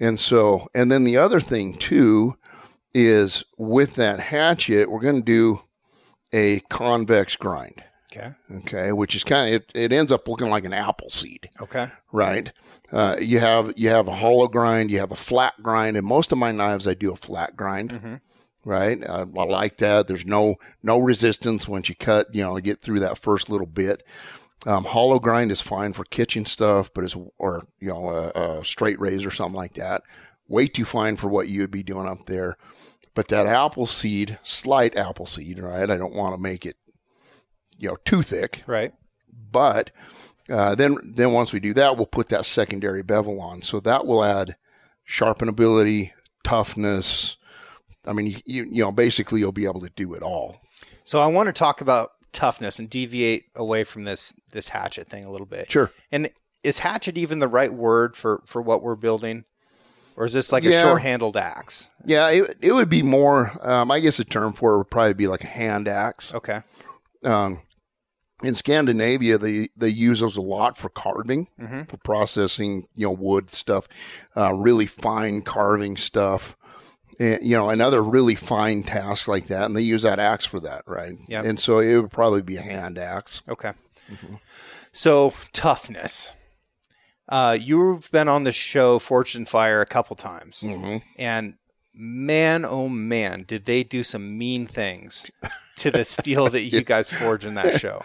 And 0.00 0.18
so, 0.18 0.66
and 0.74 0.90
then 0.90 1.04
the 1.04 1.16
other 1.16 1.40
thing 1.40 1.74
too 1.74 2.36
is 2.94 3.44
with 3.56 3.94
that 3.94 4.20
hatchet, 4.20 4.90
we're 4.90 5.00
going 5.00 5.20
to 5.20 5.22
do 5.22 5.60
a 6.32 6.60
convex 6.68 7.36
grind. 7.36 7.82
Okay. 8.14 8.32
Okay, 8.58 8.92
which 8.92 9.14
is 9.14 9.24
kind 9.24 9.54
of 9.54 9.62
it, 9.62 9.72
it 9.74 9.90
ends 9.92 10.12
up 10.12 10.28
looking 10.28 10.50
like 10.50 10.66
an 10.66 10.74
apple 10.74 11.08
seed 11.08 11.48
Okay. 11.62 11.86
right? 12.12 12.52
Uh, 12.92 13.16
you 13.18 13.38
have 13.38 13.72
you 13.74 13.88
have 13.88 14.06
a 14.06 14.12
hollow 14.14 14.48
grind, 14.48 14.90
you 14.90 14.98
have 14.98 15.12
a 15.12 15.16
flat 15.16 15.54
grind, 15.62 15.96
and 15.96 16.06
most 16.06 16.30
of 16.30 16.36
my 16.36 16.52
knives 16.52 16.86
I 16.86 16.92
do 16.92 17.10
a 17.12 17.16
flat 17.16 17.56
grind, 17.56 18.20
right? 18.64 19.02
Uh, 19.04 19.26
I 19.38 19.44
like 19.44 19.78
that. 19.78 20.06
There's 20.08 20.26
no 20.26 20.56
no 20.82 20.98
resistance 20.98 21.66
once 21.68 21.88
you 21.88 21.94
cut, 21.94 22.34
you 22.34 22.42
know, 22.42 22.58
get 22.58 22.82
through 22.82 23.00
that 23.00 23.18
first 23.18 23.50
little 23.50 23.66
bit. 23.66 24.02
Um, 24.64 24.84
hollow 24.84 25.18
grind 25.18 25.50
is 25.50 25.60
fine 25.60 25.92
for 25.92 26.04
kitchen 26.04 26.44
stuff, 26.44 26.90
but 26.94 27.04
it's 27.04 27.16
or 27.38 27.62
you 27.80 27.88
know 27.88 28.08
a, 28.08 28.60
a 28.60 28.64
straight 28.64 29.00
razor 29.00 29.28
or 29.28 29.32
something 29.32 29.56
like 29.56 29.74
that. 29.74 30.02
Way 30.48 30.66
too 30.66 30.84
fine 30.84 31.16
for 31.16 31.28
what 31.28 31.48
you 31.48 31.60
would 31.62 31.70
be 31.70 31.82
doing 31.82 32.06
up 32.06 32.26
there. 32.26 32.56
But 33.14 33.28
that 33.28 33.46
apple 33.46 33.86
seed, 33.86 34.38
slight 34.42 34.96
apple 34.96 35.26
seed, 35.26 35.58
right? 35.58 35.90
I 35.90 35.96
don't 35.98 36.14
want 36.14 36.34
to 36.36 36.40
make 36.40 36.64
it, 36.64 36.76
you 37.78 37.88
know, 37.88 37.96
too 38.04 38.22
thick 38.22 38.62
Right. 38.66 38.92
but 39.50 39.90
uh, 40.50 40.74
then 40.74 40.96
then 41.04 41.32
once 41.32 41.52
we 41.52 41.60
do 41.60 41.74
that, 41.74 41.96
we'll 41.96 42.06
put 42.06 42.28
that 42.30 42.44
secondary 42.46 43.02
bevel 43.02 43.40
on. 43.40 43.62
So 43.62 43.80
that 43.80 44.06
will 44.06 44.22
add 44.24 44.56
sharpenability, 45.08 46.12
toughness. 46.44 47.36
I 48.06 48.12
mean, 48.12 48.26
you, 48.26 48.36
you, 48.44 48.64
you 48.70 48.82
know, 48.82 48.92
basically 48.92 49.40
you'll 49.40 49.52
be 49.52 49.64
able 49.64 49.80
to 49.80 49.90
do 49.94 50.14
it 50.14 50.22
all. 50.22 50.60
So 51.04 51.20
I 51.20 51.26
want 51.26 51.46
to 51.48 51.52
talk 51.52 51.80
about 51.80 52.10
toughness 52.32 52.78
and 52.78 52.88
deviate 52.88 53.44
away 53.54 53.84
from 53.84 54.04
this 54.04 54.34
this 54.52 54.68
hatchet 54.68 55.08
thing 55.08 55.24
a 55.24 55.30
little 55.30 55.46
bit. 55.46 55.70
Sure. 55.70 55.90
And 56.10 56.30
is 56.64 56.78
hatchet 56.80 57.18
even 57.18 57.38
the 57.40 57.48
right 57.48 57.72
word 57.72 58.16
for 58.16 58.42
for 58.46 58.62
what 58.62 58.82
we're 58.82 58.94
building, 58.96 59.44
or 60.16 60.24
is 60.24 60.32
this 60.32 60.52
like 60.52 60.64
a 60.64 60.80
short 60.80 61.02
handled 61.02 61.36
axe? 61.36 61.90
Yeah, 62.04 62.28
it, 62.30 62.56
it 62.60 62.72
would 62.72 62.88
be 62.88 63.02
more. 63.02 63.52
Um, 63.60 63.90
I 63.90 64.00
guess 64.00 64.16
the 64.16 64.24
term 64.24 64.52
for 64.52 64.74
it 64.74 64.78
would 64.78 64.90
probably 64.90 65.14
be 65.14 65.26
like 65.28 65.44
a 65.44 65.48
hand 65.48 65.88
axe. 65.88 66.32
Okay. 66.34 66.60
Um, 67.24 67.60
in 68.42 68.54
Scandinavia, 68.54 69.38
they 69.38 69.68
they 69.76 69.88
use 69.88 70.20
those 70.20 70.36
a 70.36 70.40
lot 70.40 70.76
for 70.76 70.88
carving, 70.88 71.48
Mhm. 71.60 71.88
for 71.88 71.96
processing, 71.98 72.86
you 72.94 73.06
know, 73.06 73.12
wood 73.12 73.50
stuff, 73.50 73.86
uh, 74.36 74.52
really 74.54 74.86
fine 74.86 75.42
carving 75.42 75.96
stuff, 75.96 76.56
you 77.22 77.56
know, 77.56 77.70
and 77.70 77.80
other 77.82 78.02
really 78.02 78.34
fine 78.34 78.82
tasks 78.82 79.28
like 79.28 79.46
that. 79.46 79.64
And 79.64 79.76
they 79.76 79.82
use 79.82 80.02
that 80.02 80.18
axe 80.18 80.44
for 80.44 80.60
that, 80.60 80.82
right? 80.86 81.14
Yep. 81.28 81.44
And 81.44 81.60
so 81.60 81.78
it 81.78 81.96
would 82.00 82.10
probably 82.10 82.42
be 82.42 82.56
a 82.56 82.62
hand 82.62 82.98
axe. 82.98 83.42
Okay. 83.48 83.72
So 84.92 85.32
toughness. 85.52 86.34
Uh, 87.28 87.56
you've 87.58 88.10
been 88.10 88.28
on 88.28 88.42
the 88.42 88.52
show 88.52 88.98
Forged 88.98 89.36
in 89.36 89.44
Fire 89.46 89.80
a 89.80 89.86
couple 89.86 90.16
times, 90.16 90.62
Mm-hmm. 90.66 90.98
and 91.18 91.54
man, 91.94 92.64
oh 92.64 92.88
man, 92.88 93.44
did 93.46 93.64
they 93.64 93.84
do 93.84 94.02
some 94.02 94.36
mean 94.36 94.66
things 94.66 95.30
to 95.76 95.90
the 95.90 96.04
steel 96.04 96.48
that 96.50 96.62
you 96.62 96.80
guys 96.84 97.10
forged 97.12 97.44
in 97.46 97.54
that 97.54 97.80
show? 97.80 98.02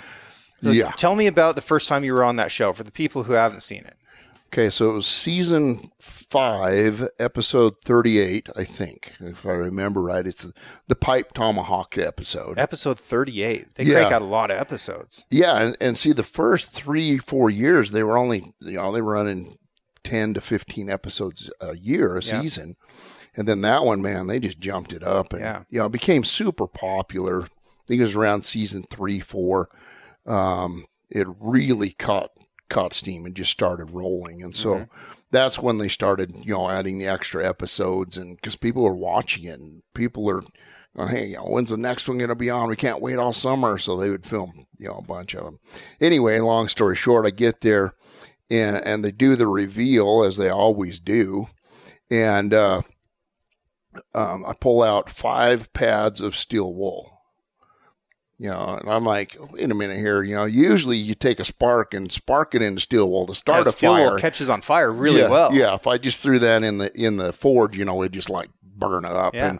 So 0.61 0.71
Yeah. 0.71 0.91
Tell 0.91 1.15
me 1.15 1.27
about 1.27 1.55
the 1.55 1.61
first 1.61 1.89
time 1.89 2.03
you 2.03 2.13
were 2.13 2.23
on 2.23 2.35
that 2.37 2.51
show 2.51 2.71
for 2.73 2.83
the 2.83 2.91
people 2.91 3.23
who 3.23 3.33
haven't 3.33 3.61
seen 3.63 3.83
it. 3.85 3.97
Okay, 4.47 4.69
so 4.69 4.91
it 4.91 4.93
was 4.93 5.05
season 5.07 5.89
five, 5.99 7.05
episode 7.19 7.77
thirty-eight, 7.79 8.49
I 8.55 8.63
think, 8.63 9.13
if 9.19 9.45
I 9.45 9.51
remember 9.51 10.01
right. 10.01 10.25
It's 10.25 10.49
the 10.87 10.95
pipe 10.95 11.33
tomahawk 11.33 11.97
episode. 11.97 12.57
Episode 12.57 12.97
38. 12.99 13.75
They 13.75 13.83
Yeah. 13.83 13.93
crank 13.99 14.13
out 14.13 14.21
a 14.21 14.25
lot 14.25 14.49
of 14.49 14.57
episodes. 14.57 15.25
Yeah, 15.29 15.57
and, 15.59 15.77
and 15.81 15.97
see, 15.97 16.13
the 16.13 16.23
first 16.23 16.69
three, 16.71 17.17
four 17.17 17.49
years, 17.49 17.91
they 17.91 18.03
were 18.03 18.17
only, 18.17 18.53
you 18.61 18.77
know, 18.77 18.91
they 18.93 19.01
were 19.01 19.13
running 19.13 19.57
10 20.03 20.33
to 20.35 20.41
15 20.41 20.89
episodes 20.89 21.51
a 21.59 21.75
year, 21.75 22.15
a 22.17 22.21
Yeah. 22.23 22.41
season. 22.41 22.75
And 23.35 23.47
then 23.47 23.61
that 23.61 23.83
one, 23.83 24.01
man, 24.01 24.27
they 24.27 24.39
just 24.39 24.59
jumped 24.59 24.93
it 24.93 25.03
up 25.03 25.33
and, 25.33 25.41
Yeah. 25.41 25.63
you 25.69 25.79
know, 25.79 25.87
it 25.87 25.91
became 25.91 26.23
super 26.23 26.67
popular. 26.67 27.43
I 27.43 27.47
think 27.87 27.99
it 27.99 28.03
was 28.03 28.15
around 28.15 28.43
season 28.43 28.83
three, 28.89 29.19
four. 29.19 29.69
Um, 30.25 30.85
it 31.09 31.27
really 31.39 31.91
caught, 31.91 32.31
caught 32.69 32.93
steam 32.93 33.25
and 33.25 33.35
just 33.35 33.51
started 33.51 33.91
rolling. 33.91 34.41
And 34.43 34.55
so 34.55 34.75
Mm-hmm. 34.75 35.11
that's 35.31 35.59
when 35.59 35.77
they 35.77 35.87
started, 35.87 36.31
you 36.43 36.53
know, 36.53 36.69
adding 36.69 36.99
the 36.99 37.07
extra 37.07 37.47
episodes 37.47 38.17
and 38.17 38.35
because 38.35 38.55
people 38.55 38.85
are 38.85 38.95
watching 38.95 39.43
it 39.45 39.59
and 39.59 39.81
people 39.93 40.29
are, 40.29 40.41
going, 40.95 41.09
hey, 41.09 41.27
you 41.27 41.35
know, 41.35 41.43
when's 41.43 41.69
the 41.69 41.77
next 41.77 42.07
one 42.07 42.17
going 42.17 42.29
to 42.29 42.35
be 42.35 42.49
on? 42.49 42.69
We 42.69 42.75
can't 42.75 43.01
wait 43.01 43.17
all 43.17 43.33
summer. 43.33 43.77
So 43.77 43.97
they 43.97 44.09
would 44.09 44.25
film, 44.25 44.51
you 44.77 44.87
know, 44.87 44.97
a 44.97 45.03
bunch 45.03 45.35
of 45.35 45.43
them. 45.43 45.59
Anyway, 46.01 46.39
long 46.39 46.67
story 46.67 46.95
short, 46.95 47.25
I 47.25 47.29
get 47.29 47.61
there 47.61 47.93
and, 48.49 48.77
and 48.85 49.05
they 49.05 49.11
do 49.11 49.35
the 49.35 49.47
reveal 49.47 50.23
as 50.23 50.37
they 50.37 50.49
always 50.49 50.99
do. 50.99 51.47
And, 52.09 52.53
uh, 52.53 52.81
um, 54.13 54.45
I 54.47 54.53
pull 54.59 54.83
out 54.83 55.09
five 55.09 55.71
pads 55.73 56.21
of 56.21 56.35
steel 56.35 56.73
wool. 56.73 57.16
You 58.39 58.49
know, 58.49 58.77
and 58.79 58.87
I'm 58.89 59.03
like, 59.03 59.35
wait 59.51 59.71
a 59.71 59.73
minute 59.73 59.97
here. 59.97 60.21
You 60.21 60.35
know, 60.35 60.45
usually 60.45 60.97
you 60.97 61.15
take 61.15 61.39
a 61.39 61.43
spark 61.45 61.93
and 61.95 62.11
spark 62.11 62.53
it 62.53 62.61
into 62.61 62.79
steel 62.81 63.09
wool 63.09 63.25
to 63.25 63.33
start 63.33 63.65
Yeah, 63.65 63.69
a 63.69 63.71
steel 63.71 63.93
fire. 63.95 64.09
wool 64.11 64.19
catches 64.19 64.47
on 64.49 64.61
fire 64.61 64.91
really 64.91 65.21
yeah, 65.21 65.29
well. 65.29 65.51
Yeah, 65.53 65.73
if 65.73 65.87
I 65.87 65.97
just 65.97 66.19
threw 66.19 66.37
that 66.39 66.61
in 66.63 66.77
the 66.77 66.91
in 66.95 67.17
the 67.17 67.33
forge, 67.33 67.75
you 67.75 67.83
know, 67.83 68.01
it'd 68.03 68.13
just 68.13 68.29
like 68.29 68.49
burn 68.61 69.05
up. 69.05 69.33
Yeah. 69.33 69.49
And 69.49 69.59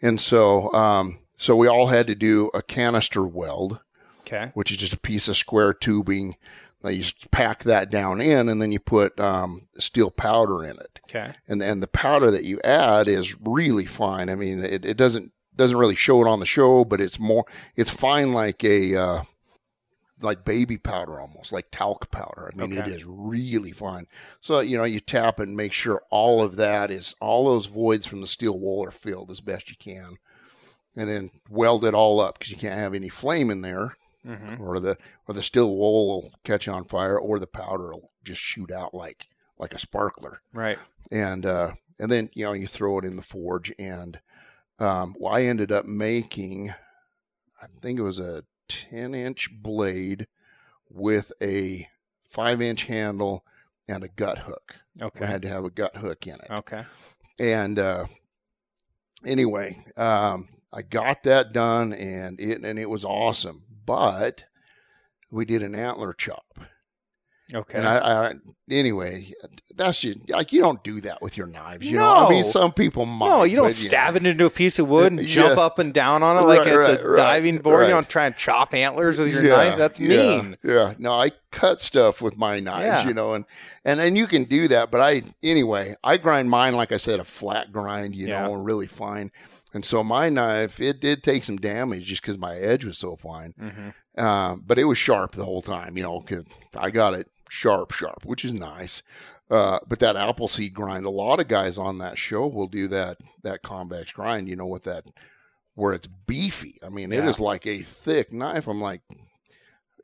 and 0.00 0.20
so 0.20 0.72
um 0.72 1.18
so 1.36 1.56
we 1.56 1.66
all 1.66 1.88
had 1.88 2.06
to 2.06 2.14
do 2.14 2.48
a 2.54 2.62
canister 2.62 3.24
weld, 3.24 3.80
Okay. 4.20 4.52
which 4.54 4.70
is 4.70 4.76
just 4.76 4.92
a 4.92 5.00
piece 5.00 5.26
of 5.26 5.36
square 5.36 5.74
tubing. 5.74 6.36
Now 6.84 6.90
you 6.90 7.02
pack 7.32 7.64
that 7.64 7.90
down 7.90 8.20
in, 8.20 8.48
and 8.48 8.62
then 8.62 8.70
you 8.70 8.78
put 8.78 9.18
um, 9.18 9.62
steel 9.78 10.10
powder 10.12 10.62
in 10.64 10.76
it 10.78 11.00
Okay. 11.08 11.32
and 11.48 11.60
and 11.60 11.82
the 11.82 11.88
powder 11.88 12.30
that 12.30 12.44
you 12.44 12.60
add 12.62 13.08
is 13.08 13.36
really 13.40 13.86
fine. 13.86 14.28
I 14.30 14.36
mean, 14.36 14.62
it, 14.64 14.84
it 14.84 14.96
doesn't 14.96 15.32
doesn't 15.56 15.76
really 15.78 15.94
show 15.96 16.22
it 16.22 16.28
on 16.28 16.40
the 16.40 16.46
show, 16.46 16.84
but 16.84 17.00
it's 17.00 17.18
more 17.20 17.44
it's 17.76 17.90
fine 17.90 18.32
like 18.32 18.62
a 18.64 18.96
uh, 18.96 19.22
like 20.20 20.44
baby 20.44 20.78
powder 20.78 21.20
almost 21.20 21.52
like 21.52 21.66
talc 21.70 22.10
powder. 22.10 22.50
I 22.52 22.56
mean, 22.56 22.72
it 22.72 22.78
Okay. 22.82 22.90
is 22.92 23.04
really 23.04 23.72
fine. 23.72 24.06
So 24.40 24.60
you 24.60 24.76
know, 24.78 24.84
you 24.84 25.00
tap 25.00 25.38
and 25.40 25.56
make 25.56 25.72
sure 25.72 26.02
all 26.10 26.42
of 26.42 26.56
that 26.56 26.90
is 26.90 27.14
all 27.20 27.44
those 27.46 27.66
voids 27.66 28.06
from 28.06 28.20
the 28.20 28.26
steel 28.26 28.58
wool 28.58 28.84
are 28.84 28.90
filled 28.92 29.30
as 29.30 29.40
best 29.40 29.68
you 29.70 29.76
can, 29.78 30.16
and 30.96 31.08
then 31.08 31.30
weld 31.50 31.84
it 31.84 31.94
all 31.94 32.20
up 32.20 32.38
because 32.38 32.50
you 32.50 32.56
can't 32.56 32.78
have 32.78 32.94
any 32.94 33.08
flame 33.08 33.50
in 33.50 33.62
there. 33.62 33.96
Mm-hmm. 34.26 34.62
Or 34.62 34.78
the 34.78 34.96
or 35.26 35.34
the 35.34 35.42
steel 35.42 35.76
wool 35.76 36.06
will 36.22 36.30
catch 36.44 36.68
on 36.68 36.84
fire, 36.84 37.18
or 37.18 37.40
the 37.40 37.46
powder 37.48 37.90
will 37.90 38.12
just 38.22 38.40
shoot 38.40 38.70
out 38.70 38.94
like 38.94 39.26
like 39.58 39.74
a 39.74 39.78
sparkler 39.78 40.40
Right. 40.52 40.78
and 41.10 41.44
uh, 41.44 41.72
and 41.98 42.10
then 42.10 42.30
you 42.32 42.44
know 42.44 42.52
you 42.52 42.68
throw 42.68 42.98
it 43.00 43.04
in 43.04 43.16
the 43.16 43.22
forge 43.22 43.72
and 43.80 44.20
um, 44.82 45.14
well, 45.18 45.34
I 45.34 45.42
ended 45.42 45.72
up 45.72 45.86
making 45.86 46.74
I 47.62 47.66
think 47.66 47.98
it 47.98 48.02
was 48.02 48.18
a 48.18 48.42
ten 48.68 49.14
inch 49.14 49.50
blade 49.52 50.26
with 50.90 51.32
a 51.40 51.88
five 52.28 52.60
inch 52.60 52.84
handle 52.84 53.44
and 53.88 54.02
a 54.02 54.08
gut 54.08 54.38
hook. 54.38 54.76
Okay. 55.00 55.24
I 55.24 55.28
had 55.28 55.42
to 55.42 55.48
have 55.48 55.64
a 55.64 55.70
gut 55.70 55.96
hook 55.96 56.26
in 56.26 56.34
it. 56.34 56.50
Okay. 56.50 56.84
And 57.38 57.78
uh, 57.78 58.06
anyway, 59.24 59.76
um, 59.96 60.48
I 60.72 60.82
got 60.82 61.22
that 61.22 61.52
done 61.52 61.92
and 61.92 62.40
it 62.40 62.62
and 62.62 62.78
it 62.78 62.90
was 62.90 63.04
awesome. 63.04 63.62
But 63.84 64.44
we 65.30 65.44
did 65.44 65.62
an 65.62 65.74
antler 65.74 66.12
chop. 66.12 66.58
Okay. 67.54 67.78
And 67.78 67.86
I, 67.86 67.98
I 68.28 68.32
anyway, 68.70 69.26
that's 69.76 70.00
just, 70.00 70.30
like 70.30 70.52
you 70.52 70.62
don't 70.62 70.82
do 70.84 71.00
that 71.02 71.20
with 71.20 71.36
your 71.36 71.46
knives. 71.46 71.86
You 71.86 71.98
know, 71.98 72.26
I 72.26 72.30
mean, 72.30 72.44
some 72.44 72.72
people 72.72 73.04
might. 73.04 73.26
no, 73.28 73.42
you 73.42 73.56
don't 73.56 73.66
but, 73.66 73.72
stab 73.72 74.16
it 74.16 74.24
into 74.24 74.46
a 74.46 74.50
piece 74.50 74.78
of 74.78 74.88
wood 74.88 75.12
and 75.12 75.20
Yeah. 75.20 75.26
jump 75.26 75.58
up 75.58 75.78
and 75.78 75.92
down 75.92 76.22
on 76.22 76.36
it 76.42 76.46
like 76.46 76.60
Right, 76.60 76.68
it's 76.68 76.88
a 76.88 76.92
right, 76.92 77.04
right, 77.04 77.16
diving 77.16 77.58
board. 77.58 77.80
You 77.80 77.82
right. 77.82 77.88
don't 77.90 78.08
try 78.08 78.26
and 78.26 78.36
chop 78.36 78.72
antlers 78.72 79.18
with 79.18 79.28
your 79.28 79.42
Yeah, 79.42 79.56
knife. 79.56 79.76
That's 79.76 80.00
mean. 80.00 80.56
Yeah, 80.64 80.94
no, 80.98 81.12
I 81.20 81.32
cut 81.50 81.80
stuff 81.80 82.22
with 82.22 82.38
my 82.38 82.58
knives, 82.60 83.02
Yeah. 83.04 83.08
you 83.08 83.12
know, 83.14 83.34
and 83.34 83.44
and 83.84 84.00
and 84.00 84.16
you 84.16 84.26
can 84.26 84.44
do 84.44 84.68
that. 84.68 84.90
But 84.90 85.00
I 85.02 85.22
anyway, 85.42 85.94
I 86.02 86.16
grind 86.16 86.48
mine 86.48 86.74
like 86.74 86.92
I 86.92 86.96
said, 86.96 87.20
a 87.20 87.24
flat 87.24 87.70
grind, 87.72 88.14
you 88.16 88.28
Yeah. 88.28 88.46
know, 88.46 88.54
and 88.54 88.64
really 88.64 88.86
fine. 88.86 89.30
And 89.74 89.84
so 89.84 90.04
my 90.04 90.28
knife, 90.28 90.80
it 90.80 91.00
did 91.00 91.22
take 91.22 91.44
some 91.44 91.56
damage 91.56 92.04
just 92.06 92.20
because 92.22 92.36
my 92.38 92.56
edge 92.56 92.84
was 92.84 92.98
so 92.98 93.16
fine. 93.16 93.54
Mm-hmm. 93.60 93.88
Um, 94.18 94.62
but 94.66 94.78
it 94.78 94.84
was 94.84 94.98
sharp 94.98 95.32
the 95.32 95.44
whole 95.44 95.62
time, 95.62 95.96
you 95.96 96.02
know, 96.02 96.22
I 96.76 96.90
got 96.90 97.14
it 97.14 97.28
sharp, 97.48 97.92
sharp, 97.92 98.24
which 98.24 98.44
is 98.44 98.52
nice. 98.52 99.02
Uh, 99.50 99.78
but 99.86 99.98
that 100.00 100.16
Appleseed 100.16 100.72
grind, 100.74 101.04
a 101.06 101.10
lot 101.10 101.40
of 101.40 101.48
guys 101.48 101.76
on 101.78 101.98
that 101.98 102.16
show 102.18 102.46
will 102.46 102.68
do 102.68 102.88
that 102.88 103.18
that 103.42 103.62
convex 103.62 104.12
grind, 104.12 104.48
you 104.48 104.56
know, 104.56 104.66
with 104.66 104.84
that 104.84 105.04
where 105.74 105.92
it's 105.94 106.06
beefy. 106.06 106.78
I 106.84 106.88
mean, 106.90 107.12
it 107.12 107.16
Yeah. 107.24 107.28
is 107.28 107.40
like 107.40 107.66
a 107.66 107.78
thick 107.78 108.32
knife. 108.32 108.66
I'm 108.68 108.80
like, 108.82 109.00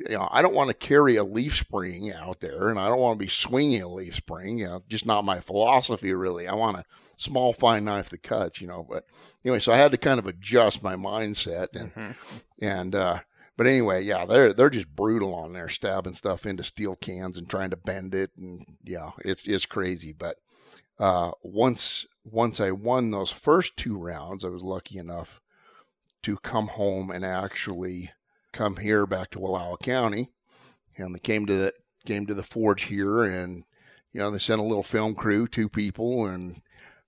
you 0.01 0.17
know, 0.17 0.29
I 0.31 0.43
don't 0.43 0.55
want 0.55 0.69
to 0.69 0.75
carry 0.75 1.17
a 1.17 1.25
leaf 1.25 1.57
spring 1.57 2.13
out 2.13 2.41
there, 2.41 2.69
and 2.69 2.79
I 2.79 2.89
don't 2.89 3.01
want 3.01 3.19
to 3.19 3.25
be 3.25 3.29
swinging 3.31 3.83
a 3.83 3.89
leaf 3.89 4.15
spring. 4.15 4.59
You 4.59 4.67
know, 4.67 4.83
just 4.89 5.07
not 5.07 5.25
my 5.25 5.41
philosophy 5.41 6.13
really. 6.15 6.47
I 6.47 6.55
want 6.55 6.77
a 6.79 6.85
small, 7.17 7.53
fine 7.53 7.85
knife 7.85 8.09
that 8.11 8.23
cuts. 8.23 8.61
You 8.61 8.69
know, 8.69 8.87
but 8.89 9.05
anyway, 9.45 9.59
so 9.59 9.73
I 9.73 9.77
had 9.77 9.91
to 9.93 9.99
kind 9.99 10.19
of 10.19 10.27
adjust 10.27 10.83
my 10.83 10.95
mindset 10.97 11.69
and 11.75 11.93
Mhm. 11.95 12.15
and 12.61 12.95
uh, 12.95 13.19
but 13.59 13.67
anyway, 13.67 14.05
yeah, 14.05 14.25
they're 14.25 14.53
they're 14.53 14.71
just 14.71 14.95
brutal 14.95 15.35
on 15.35 15.53
there, 15.53 15.69
stabbing 15.69 16.15
stuff 16.15 16.47
into 16.47 16.63
steel 16.63 16.95
cans 16.95 17.37
and 17.37 17.51
trying 17.51 17.71
to 17.71 17.77
bend 17.77 18.15
it, 18.15 18.31
and 18.39 18.65
yeah, 18.85 19.11
it's 19.25 19.49
it's 19.49 19.67
crazy. 19.67 20.15
But 20.17 20.37
uh, 21.01 21.33
once 21.43 22.07
once 22.25 22.61
I 22.61 22.71
won 22.71 23.11
those 23.11 23.33
first 23.33 23.77
two 23.77 23.99
rounds, 23.99 24.45
I 24.45 24.49
was 24.49 24.63
lucky 24.63 24.97
enough 24.97 25.41
to 26.23 26.37
come 26.37 26.69
home 26.69 27.11
and 27.11 27.25
actually 27.25 28.13
come 28.53 28.77
here 28.77 29.07
back 29.07 29.31
to 29.31 29.41
Wallowa 29.41 29.81
County, 29.81 30.31
and 30.97 31.13
they 31.13 31.19
came 31.19 31.45
to 31.47 31.55
the 31.55 31.73
came 32.07 32.27
to 32.27 32.35
the 32.35 32.45
forge 32.45 32.85
here, 32.85 33.25
and 33.25 33.65
you 34.13 34.21
know 34.21 34.31
they 34.31 34.39
sent 34.39 34.61
a 34.61 34.65
little 34.65 34.85
film 34.85 35.17
crew, 35.17 35.49
two 35.49 35.69
people, 35.69 36.27
and 36.27 36.63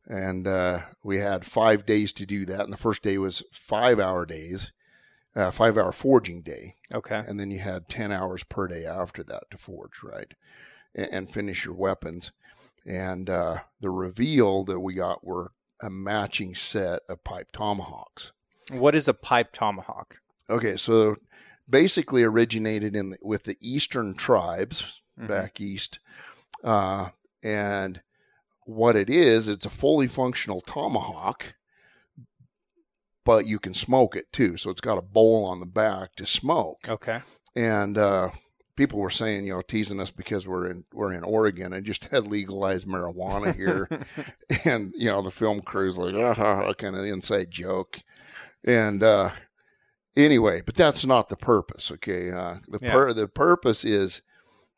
and 0.04 0.48
uh, 0.48 0.80
we 1.04 1.18
had 1.18 1.44
five 1.44 1.86
days 1.86 2.12
to 2.14 2.26
do 2.26 2.44
that. 2.46 2.62
And 2.62 2.72
the 2.72 2.76
first 2.76 3.04
day 3.04 3.18
was 3.18 3.44
five 3.52 4.00
hour 4.00 4.26
days, 4.26 4.72
uh, 5.36 5.50
five 5.50 5.76
hour 5.78 5.92
forging 5.92 6.42
day, 6.42 6.74
Okay. 6.92 7.22
and 7.26 7.38
then 7.38 7.50
you 7.50 7.58
had 7.60 7.88
10 7.88 8.10
hours 8.12 8.42
per 8.44 8.66
day 8.68 8.84
after 8.86 9.22
that 9.24 9.44
to 9.50 9.56
forge 9.56 10.02
right 10.02 10.34
and, 10.94 11.08
and 11.12 11.30
finish 11.30 11.64
your 11.64 11.74
weapons 11.74 12.32
and 12.86 13.28
uh, 13.30 13.58
the 13.80 13.90
reveal 13.90 14.64
that 14.64 14.80
we 14.80 14.94
got 14.94 15.22
were 15.24 15.52
a 15.82 15.88
matching 15.90 16.54
set 16.54 17.00
of 17.08 17.22
pipe 17.24 17.52
tomahawks 17.52 18.32
What 18.72 18.94
is 18.94 19.06
a 19.08 19.14
pipe 19.14 19.52
tomahawk? 19.52 20.20
okay 20.48 20.76
so 20.76 21.16
basically 21.68 22.22
originated 22.24 22.96
in 22.96 23.10
the, 23.10 23.18
with 23.22 23.44
the 23.44 23.56
eastern 23.60 24.14
tribes 24.14 25.00
Mhm. 25.18 25.28
back 25.28 25.60
east 25.60 25.98
uh, 26.64 27.10
and 27.42 28.00
what 28.64 28.96
it 28.96 29.08
is 29.10 29.48
it's 29.48 29.66
a 29.66 29.70
fully 29.70 30.06
functional 30.08 30.60
tomahawk 30.60 31.54
but 33.24 33.46
you 33.46 33.58
can 33.58 33.74
smoke 33.74 34.16
it 34.16 34.32
too 34.32 34.56
so 34.56 34.70
it's 34.70 34.80
got 34.80 34.98
a 34.98 35.02
bowl 35.02 35.44
on 35.46 35.60
the 35.60 35.66
back 35.66 36.14
to 36.16 36.26
smoke 36.26 36.78
Okay. 36.88 37.20
and 37.56 37.96
uh, 37.98 38.28
people 38.76 38.98
were 38.98 39.10
saying, 39.10 39.44
you 39.46 39.52
know, 39.52 39.60
teasing 39.60 40.00
us 40.00 40.10
because 40.10 40.48
we're 40.48 40.70
in 40.70 40.84
we're 40.94 41.12
in 41.12 41.22
Oregon 41.24 41.72
and 41.74 41.84
just 41.84 42.06
had 42.10 42.26
legalized 42.26 42.86
marijuana 42.86 43.54
here, 43.54 43.88
and 44.64 44.92
you 44.96 45.06
know 45.10 45.20
the 45.20 45.30
film 45.30 45.60
crew's 45.60 45.98
like, 45.98 46.14
ah, 46.14 46.72
kind 46.74 46.96
of 46.96 47.04
inside 47.04 47.50
joke, 47.50 47.98
and 48.64 49.02
uh, 49.02 49.30
anyway, 50.16 50.62
but 50.64 50.74
that's 50.74 51.04
not 51.04 51.28
the 51.28 51.36
purpose. 51.36 51.90
Okay, 51.92 52.30
uh, 52.30 52.56
the 52.68 52.78
Yeah. 52.80 52.92
pur- 52.92 53.12
the 53.12 53.28
purpose 53.28 53.84
is 53.84 54.22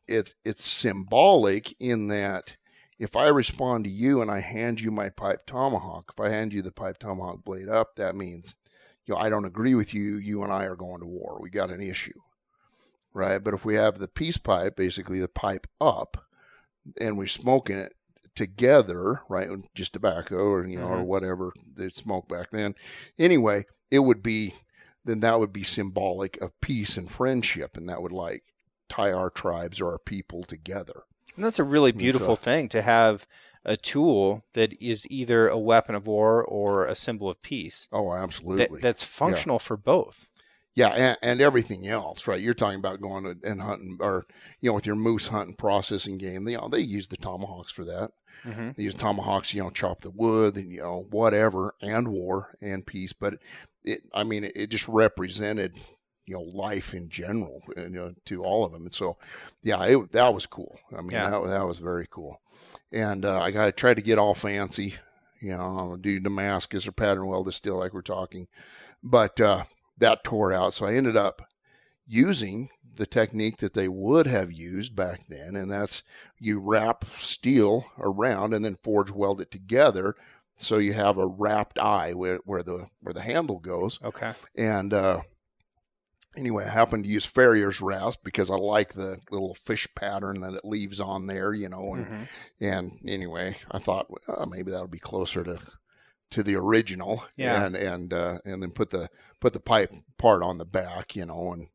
it's 0.07 0.35
it's 0.43 0.65
symbolic 0.65 1.73
in 1.79 2.07
that 2.09 2.57
if 3.03 3.15
I 3.15 3.27
respond 3.27 3.83
to 3.83 3.89
you 3.89 4.21
and 4.21 4.31
I 4.31 4.39
hand 4.39 4.81
you 4.81 4.89
my 4.91 5.09
pipe 5.09 5.45
tomahawk, 5.45 6.13
if 6.13 6.19
I 6.19 6.29
hand 6.29 6.53
you 6.53 6.61
the 6.61 6.71
pipe 6.71 6.97
tomahawk 6.97 7.43
blade 7.43 7.69
up, 7.69 7.95
that 7.95 8.15
means 8.15 8.57
you 9.05 9.13
know 9.13 9.19
I 9.19 9.29
don't 9.29 9.45
agree 9.45 9.75
with 9.75 9.93
you. 9.93 10.17
You 10.17 10.43
and 10.43 10.51
I 10.53 10.63
are 10.65 10.75
going 10.75 11.01
to 11.01 11.07
war. 11.07 11.39
We 11.41 11.49
got 11.49 11.69
an 11.71 11.81
issue, 11.81 12.19
right? 13.13 13.43
But 13.43 13.53
if 13.53 13.65
we 13.65 13.75
have 13.75 13.99
the 13.99 14.07
peace 14.07 14.37
pipe, 14.37 14.75
basically 14.75 15.19
the 15.19 15.27
pipe 15.27 15.67
up, 15.81 16.25
and 16.99 17.17
we're 17.17 17.27
smoking 17.27 17.77
it 17.77 17.93
together, 18.35 19.21
right? 19.29 19.49
Just 19.75 19.93
tobacco 19.93 20.37
or 20.37 20.65
you 20.67 20.77
know 20.79 20.85
or 20.87 21.03
Mhm. 21.03 21.05
whatever 21.05 21.51
they 21.75 21.89
smoked 21.89 22.29
back 22.29 22.51
then. 22.51 22.73
Anyway, 23.19 23.65
it 23.91 23.99
would 23.99 24.23
be 24.23 24.53
then 25.05 25.19
that 25.19 25.39
would 25.39 25.51
be 25.51 25.63
symbolic 25.63 26.41
of 26.41 26.59
peace 26.61 26.95
and 26.95 27.11
friendship, 27.11 27.75
and 27.75 27.89
that 27.89 28.01
would 28.01 28.13
like 28.13 28.43
tie 28.87 29.11
our 29.11 29.29
tribes 29.29 29.81
or 29.81 29.91
our 29.91 29.99
people 29.99 30.43
together. 30.43 31.03
And 31.35 31.43
that's 31.45 31.59
a 31.59 31.63
really 31.63 31.91
beautiful 31.91 32.35
thing 32.35 32.69
to 32.69 32.81
have 32.81 33.27
a 33.65 33.77
tool 33.77 34.43
that 34.53 34.73
is 34.81 35.07
either 35.09 35.47
a 35.47 35.57
weapon 35.57 35.95
of 35.95 36.05
war 36.05 36.43
or 36.43 36.85
a 36.85 36.95
symbol 36.95 37.29
of 37.29 37.41
peace. 37.41 37.87
Oh, 37.91 38.13
That, 38.13 38.23
absolutely. 38.23 38.81
that's 38.81 39.03
functional 39.05 39.57
for 39.59 39.77
both. 39.77 40.29
yeah, 40.75 40.89
and, 40.89 41.17
and 41.21 41.41
everything 41.41 41.87
else, 41.87 42.27
right? 42.27 42.41
You're 42.41 42.53
talking 42.55 42.79
about 42.79 42.99
going 42.99 43.25
and- 43.25 43.43
and 43.43 43.61
hunting, 43.61 43.97
or 44.01 44.25
you 44.59 44.69
know, 44.69 44.73
with 44.73 44.85
your 44.85 44.95
moose 44.95 45.27
hunting 45.29 45.55
processing 45.55 46.17
game. 46.17 46.45
They, 46.45 46.53
you 46.53 46.57
know, 46.57 46.67
they 46.67 46.79
use 46.79 47.07
the 47.07 47.17
tomahawks 47.17 47.71
for 47.71 47.85
that. 47.85 48.11
Mm-hmm. 48.43 48.71
They 48.75 48.83
use 48.83 48.95
tomahawks, 48.95 49.53
you 49.53 49.61
know, 49.63 49.69
chop 49.69 50.01
the 50.01 50.09
wood 50.09 50.55
and 50.57 50.71
you 50.71 50.81
know 50.81 51.05
whatever, 51.11 51.75
and 51.81 52.07
war 52.09 52.55
and 52.61 52.85
peace. 52.85 53.13
But 53.13 53.35
it, 53.83 53.99
I 54.13 54.23
mean, 54.23 54.43
it 54.55 54.69
just 54.71 54.87
represented 54.89 55.75
you 56.25 56.35
know 56.35 56.41
life 56.41 56.93
in 56.93 57.09
general, 57.09 57.61
you 57.77 57.89
know, 57.89 58.11
to 58.25 58.43
all 58.43 58.63
of 58.65 58.71
them. 58.71 58.83
And 58.83 58.93
so, 58.93 59.17
yeah, 59.61 59.83
it, 59.83 60.11
that 60.11 60.33
was 60.33 60.45
cool. 60.45 60.79
I 60.97 61.01
mean, 61.01 61.11
Yeah. 61.11 61.29
that 61.29 61.43
that 61.47 61.67
was 61.67 61.79
very 61.79 62.07
cool. 62.09 62.41
And 62.91 63.25
uh, 63.25 63.41
I 63.41 63.51
got 63.51 63.65
to 63.65 63.71
try 63.71 63.93
to 63.93 64.01
get 64.01 64.19
all 64.19 64.33
fancy, 64.35 64.95
you 65.41 65.49
know, 65.57 65.97
do 65.99 66.19
Damascus 66.19 66.87
or 66.87 66.91
pattern 66.91 67.27
welded 67.27 67.53
steel 67.53 67.77
like 67.79 67.93
we're 67.93 68.01
talking, 68.01 68.47
but 69.01 69.39
uh, 69.41 69.63
that 69.97 70.23
tore 70.23 70.53
out. 70.53 70.73
So 70.73 70.85
I 70.85 70.93
ended 70.93 71.17
up 71.17 71.41
using 72.05 72.69
the 72.95 73.05
technique 73.07 73.57
that 73.57 73.73
they 73.73 73.87
would 73.87 74.27
have 74.27 74.51
used 74.51 74.95
back 74.95 75.21
then, 75.27 75.55
and 75.55 75.71
that's 75.71 76.03
you 76.39 76.59
wrap 76.59 77.05
steel 77.15 77.85
around 77.97 78.53
and 78.53 78.63
then 78.63 78.75
forge 78.83 79.09
weld 79.11 79.41
it 79.41 79.49
together, 79.49 80.15
so 80.55 80.77
you 80.77 80.93
have 80.93 81.17
a 81.17 81.25
wrapped 81.27 81.79
eye 81.79 82.13
where, 82.13 82.37
where 82.45 82.61
the 82.61 82.85
where 83.01 83.13
the 83.13 83.21
handle 83.21 83.57
goes. 83.59 83.99
Okay. 84.03 84.31
And 84.55 84.93
uh, 84.93 85.21
anyway, 86.37 86.65
I 86.65 86.69
happened 86.71 87.03
to 87.05 87.09
use 87.09 87.25
Farrier's 87.25 87.81
rasp 87.81 88.19
because 88.23 88.49
I 88.49 88.55
like 88.55 88.93
the 88.93 89.17
little 89.31 89.55
fish 89.55 89.87
pattern 89.95 90.41
that 90.41 90.53
it 90.53 90.65
leaves 90.65 90.99
on 90.99 91.27
there, 91.27 91.53
you 91.53 91.69
know. 91.69 91.93
And, 91.93 92.05
Mhm. 92.07 92.27
and 92.61 92.91
anyway, 93.07 93.57
I 93.71 93.79
thought 93.79 94.07
well, 94.09 94.45
maybe 94.47 94.71
that'll 94.71 94.87
be 94.87 94.99
closer 94.99 95.43
to 95.43 95.59
to 96.31 96.41
the 96.43 96.55
original. 96.55 97.23
Yeah. 97.37 97.63
And 97.65 97.75
and 97.75 98.13
uh, 98.13 98.39
and 98.45 98.61
then 98.63 98.71
put 98.71 98.89
the 98.89 99.09
put 99.39 99.53
the 99.53 99.59
pipe 99.59 99.93
part 100.17 100.41
on 100.43 100.57
the 100.57 100.65
back, 100.65 101.15
you 101.15 101.25
know, 101.25 101.53
and 101.53 101.67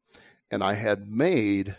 and 0.51 0.63
I 0.65 0.75
had 0.75 1.09
made. 1.09 1.79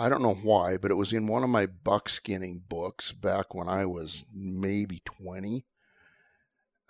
I 0.00 0.08
don't 0.08 0.22
know 0.22 0.34
why, 0.34 0.76
but 0.76 0.92
it 0.92 0.94
was 0.94 1.12
in 1.12 1.26
one 1.26 1.42
of 1.42 1.50
my 1.50 1.66
buckskinning 1.66 2.68
books 2.68 3.10
back 3.10 3.52
when 3.52 3.68
I 3.68 3.84
was 3.84 4.24
maybe 4.32 5.02
20, 5.04 5.66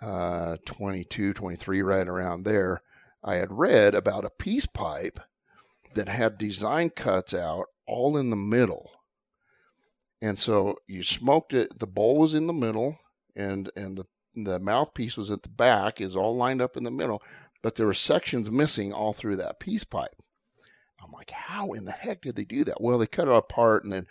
uh, 0.01 0.57
22, 0.65 1.33
23, 1.33 1.81
right 1.81 2.07
around 2.07 2.43
there. 2.43 2.81
I 3.23 3.35
had 3.35 3.51
read 3.51 3.95
about 3.95 4.25
a 4.25 4.29
peace 4.29 4.65
pipe 4.65 5.19
that 5.93 6.07
had 6.07 6.37
design 6.37 6.89
cuts 6.91 7.33
out 7.33 7.65
all 7.85 8.17
in 8.17 8.29
the 8.29 8.35
middle. 8.35 8.91
And 10.21 10.37
so 10.37 10.77
you 10.87 11.03
smoked 11.03 11.53
it, 11.53 11.79
the 11.79 11.87
bowl 11.87 12.17
was 12.17 12.33
in 12.33 12.47
the 12.47 12.53
middle 12.53 12.99
and 13.35 13.69
and 13.75 13.97
the 13.97 14.05
the 14.35 14.59
mouthpiece 14.59 15.17
was 15.17 15.31
at 15.31 15.43
the 15.43 15.49
back, 15.49 15.99
is 15.99 16.15
all 16.15 16.35
lined 16.35 16.61
up 16.61 16.77
in 16.77 16.83
the 16.83 16.91
middle, 16.91 17.21
but 17.61 17.75
there 17.75 17.87
were 17.87 17.93
sections 17.93 18.49
missing 18.49 18.93
all 18.93 19.11
through 19.11 19.35
that 19.37 19.59
peace 19.59 19.83
pipe. 19.83 20.21
I'm 21.03 21.11
like, 21.11 21.31
how 21.31 21.73
in 21.73 21.85
the 21.85 21.91
heck 21.91 22.21
did 22.21 22.35
they 22.35 22.45
do 22.45 22.63
that? 22.65 22.81
Well, 22.81 22.97
they 22.97 23.07
cut 23.07 23.27
it 23.27 23.33
apart 23.33 23.83
and 23.83 23.91
then 23.91 24.05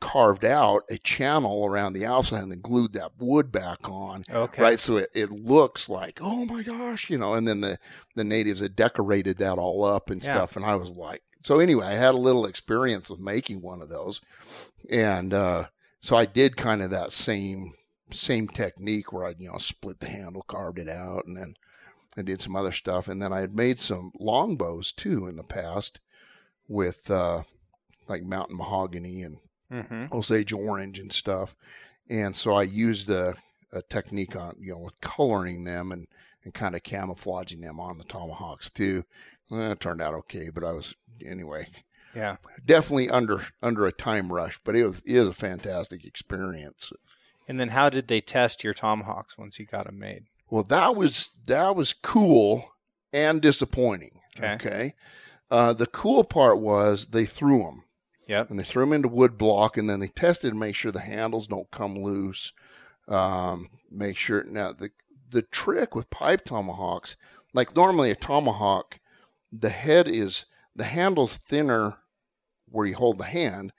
carved 0.00 0.44
out 0.44 0.82
a 0.90 0.98
channel 0.98 1.64
around 1.64 1.92
the 1.92 2.06
outside 2.06 2.42
and 2.42 2.52
then 2.52 2.60
glued 2.60 2.92
that 2.92 3.12
wood 3.18 3.50
back 3.50 3.88
on 3.88 4.22
Okay. 4.32 4.62
right? 4.62 4.78
So 4.80 4.96
it, 4.98 5.08
it 5.14 5.30
looks 5.30 5.88
like, 5.88 6.20
oh 6.22 6.44
my 6.44 6.62
gosh, 6.62 7.10
you 7.10 7.18
know, 7.18 7.34
and 7.34 7.48
then 7.48 7.60
the, 7.62 7.78
the 8.14 8.24
natives 8.24 8.60
had 8.60 8.76
decorated 8.76 9.38
that 9.38 9.58
all 9.58 9.84
up 9.84 10.08
and 10.10 10.22
Yeah. 10.22 10.34
stuff. 10.34 10.56
And 10.56 10.64
I 10.64 10.76
was 10.76 10.90
like, 10.92 11.22
so 11.42 11.58
anyway, 11.58 11.86
I 11.86 11.92
had 11.92 12.14
a 12.14 12.18
little 12.18 12.46
experience 12.46 13.10
with 13.10 13.20
making 13.20 13.60
one 13.62 13.82
of 13.82 13.88
those. 13.88 14.20
And, 14.90 15.34
uh, 15.34 15.64
so 16.00 16.16
I 16.16 16.26
did 16.26 16.56
kind 16.56 16.80
of 16.82 16.90
that 16.90 17.10
same, 17.12 17.72
same 18.12 18.46
technique 18.46 19.12
where 19.12 19.26
I, 19.26 19.34
you 19.36 19.48
know, 19.50 19.58
split 19.58 19.98
the 20.00 20.06
handle, 20.06 20.42
carved 20.42 20.78
it 20.78 20.88
out 20.88 21.26
and 21.26 21.36
then 21.36 21.54
I 22.16 22.22
did 22.22 22.40
some 22.40 22.54
other 22.56 22.72
stuff. 22.72 23.08
And 23.08 23.20
then 23.20 23.32
I 23.32 23.40
had 23.40 23.54
made 23.54 23.78
some 23.80 24.12
longbows 24.18 24.92
too 24.92 25.26
in 25.26 25.36
the 25.36 25.42
past 25.42 25.98
with, 26.68 27.10
uh, 27.10 27.42
like 28.08 28.22
mountain 28.22 28.56
mahogany 28.56 29.22
and 29.22 29.38
Mm-hmm. 29.72 30.06
Osage 30.16 30.52
orange 30.52 30.98
and 30.98 31.12
stuff. 31.12 31.54
And 32.08 32.34
so 32.36 32.54
I 32.54 32.62
used 32.62 33.10
a, 33.10 33.34
a 33.72 33.82
technique 33.82 34.34
on, 34.34 34.54
you 34.58 34.72
know, 34.72 34.78
with 34.80 35.00
coloring 35.00 35.64
them 35.64 35.92
and, 35.92 36.06
and 36.44 36.54
kind 36.54 36.74
of 36.74 36.82
camouflaging 36.82 37.60
them 37.60 37.78
on 37.78 37.98
the 37.98 38.04
tomahawks 38.04 38.70
too. 38.70 39.04
Well, 39.50 39.72
it 39.72 39.80
turned 39.80 40.00
out 40.00 40.14
okay, 40.14 40.48
but 40.52 40.64
I 40.64 40.72
was, 40.72 40.96
anyway, 41.24 41.66
Yeah. 42.14 42.36
definitely 42.64 43.10
under, 43.10 43.42
under 43.62 43.86
a 43.86 43.92
time 43.92 44.32
rush, 44.32 44.58
but 44.64 44.74
it 44.74 44.86
was, 44.86 45.02
it 45.02 45.18
was 45.18 45.28
a 45.28 45.34
fantastic 45.34 46.04
experience. 46.04 46.92
And 47.46 47.58
then 47.60 47.68
how 47.70 47.90
did 47.90 48.08
they 48.08 48.20
test 48.20 48.62
your 48.64 48.74
tomahawks 48.74 49.36
once 49.38 49.58
you 49.58 49.66
got 49.66 49.86
them 49.86 49.98
made? 49.98 50.24
Well, 50.50 50.64
that 50.64 50.96
was, 50.96 51.30
that 51.46 51.76
was 51.76 51.92
cool 51.92 52.72
and 53.12 53.40
disappointing. 53.42 54.20
Okay. 54.38 54.54
Okay. 54.54 54.94
Uh, 55.50 55.72
the 55.72 55.86
cool 55.86 56.24
part 56.24 56.58
was 56.60 57.06
they 57.06 57.24
threw 57.24 57.58
them. 57.60 57.84
Yep. 58.28 58.50
and 58.50 58.58
they 58.58 58.62
threw 58.64 58.84
them 58.84 58.92
into 58.92 59.08
wood 59.08 59.36
block 59.38 59.76
and 59.76 59.88
then 59.88 60.00
they 60.00 60.08
tested 60.08 60.52
to 60.52 60.58
make 60.58 60.74
sure 60.74 60.92
the 60.92 61.00
handles 61.00 61.46
don't 61.46 61.70
come 61.70 61.96
loose 61.98 62.52
um, 63.08 63.68
make 63.90 64.16
sure 64.16 64.44
now 64.44 64.72
the 64.72 64.90
the 65.30 65.42
trick 65.42 65.94
with 65.94 66.10
pipe 66.10 66.44
tomahawks 66.44 67.16
like 67.54 67.74
normally 67.76 68.10
a 68.10 68.14
tomahawk 68.14 68.98
the 69.52 69.70
head 69.70 70.06
is 70.08 70.46
the 70.76 70.84
handle's 70.84 71.36
thinner 71.36 71.98
where 72.70 72.86
you 72.86 72.94
hold 72.94 73.18
the 73.18 73.24
hand 73.24 73.72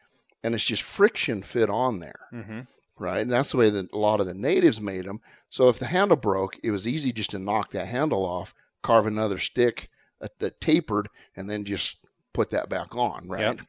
and 0.44 0.54
it's 0.56 0.66
just 0.66 0.84
friction 0.84 1.42
fit 1.42 1.70
on 1.70 2.00
there 2.00 2.20
Mm-hmm. 2.34 2.60
right 2.98 3.22
and 3.22 3.32
that's 3.32 3.52
the 3.52 3.58
way 3.58 3.70
that 3.70 3.92
a 3.94 3.98
lot 3.98 4.20
of 4.20 4.26
the 4.28 4.34
natives 4.34 4.82
made 4.82 5.06
them 5.06 5.20
so 5.50 5.70
if 5.70 5.80
the 5.80 5.88
handle 5.88 6.18
broke 6.18 6.58
it 6.64 6.72
was 6.72 6.88
easy 6.88 7.12
just 7.12 7.32
to 7.32 7.40
knock 7.40 7.72
that 7.72 7.88
handle 7.88 8.26
off 8.26 8.54
carve 8.82 9.06
another 9.06 9.38
stick 9.38 9.90
uh, 10.22 10.28
that 10.40 10.60
tapered 10.62 11.08
and 11.36 11.50
then 11.50 11.66
just 11.66 12.06
put 12.34 12.50
that 12.52 12.70
back 12.70 12.96
on 12.96 13.28
right 13.28 13.42
Yep. 13.42 13.60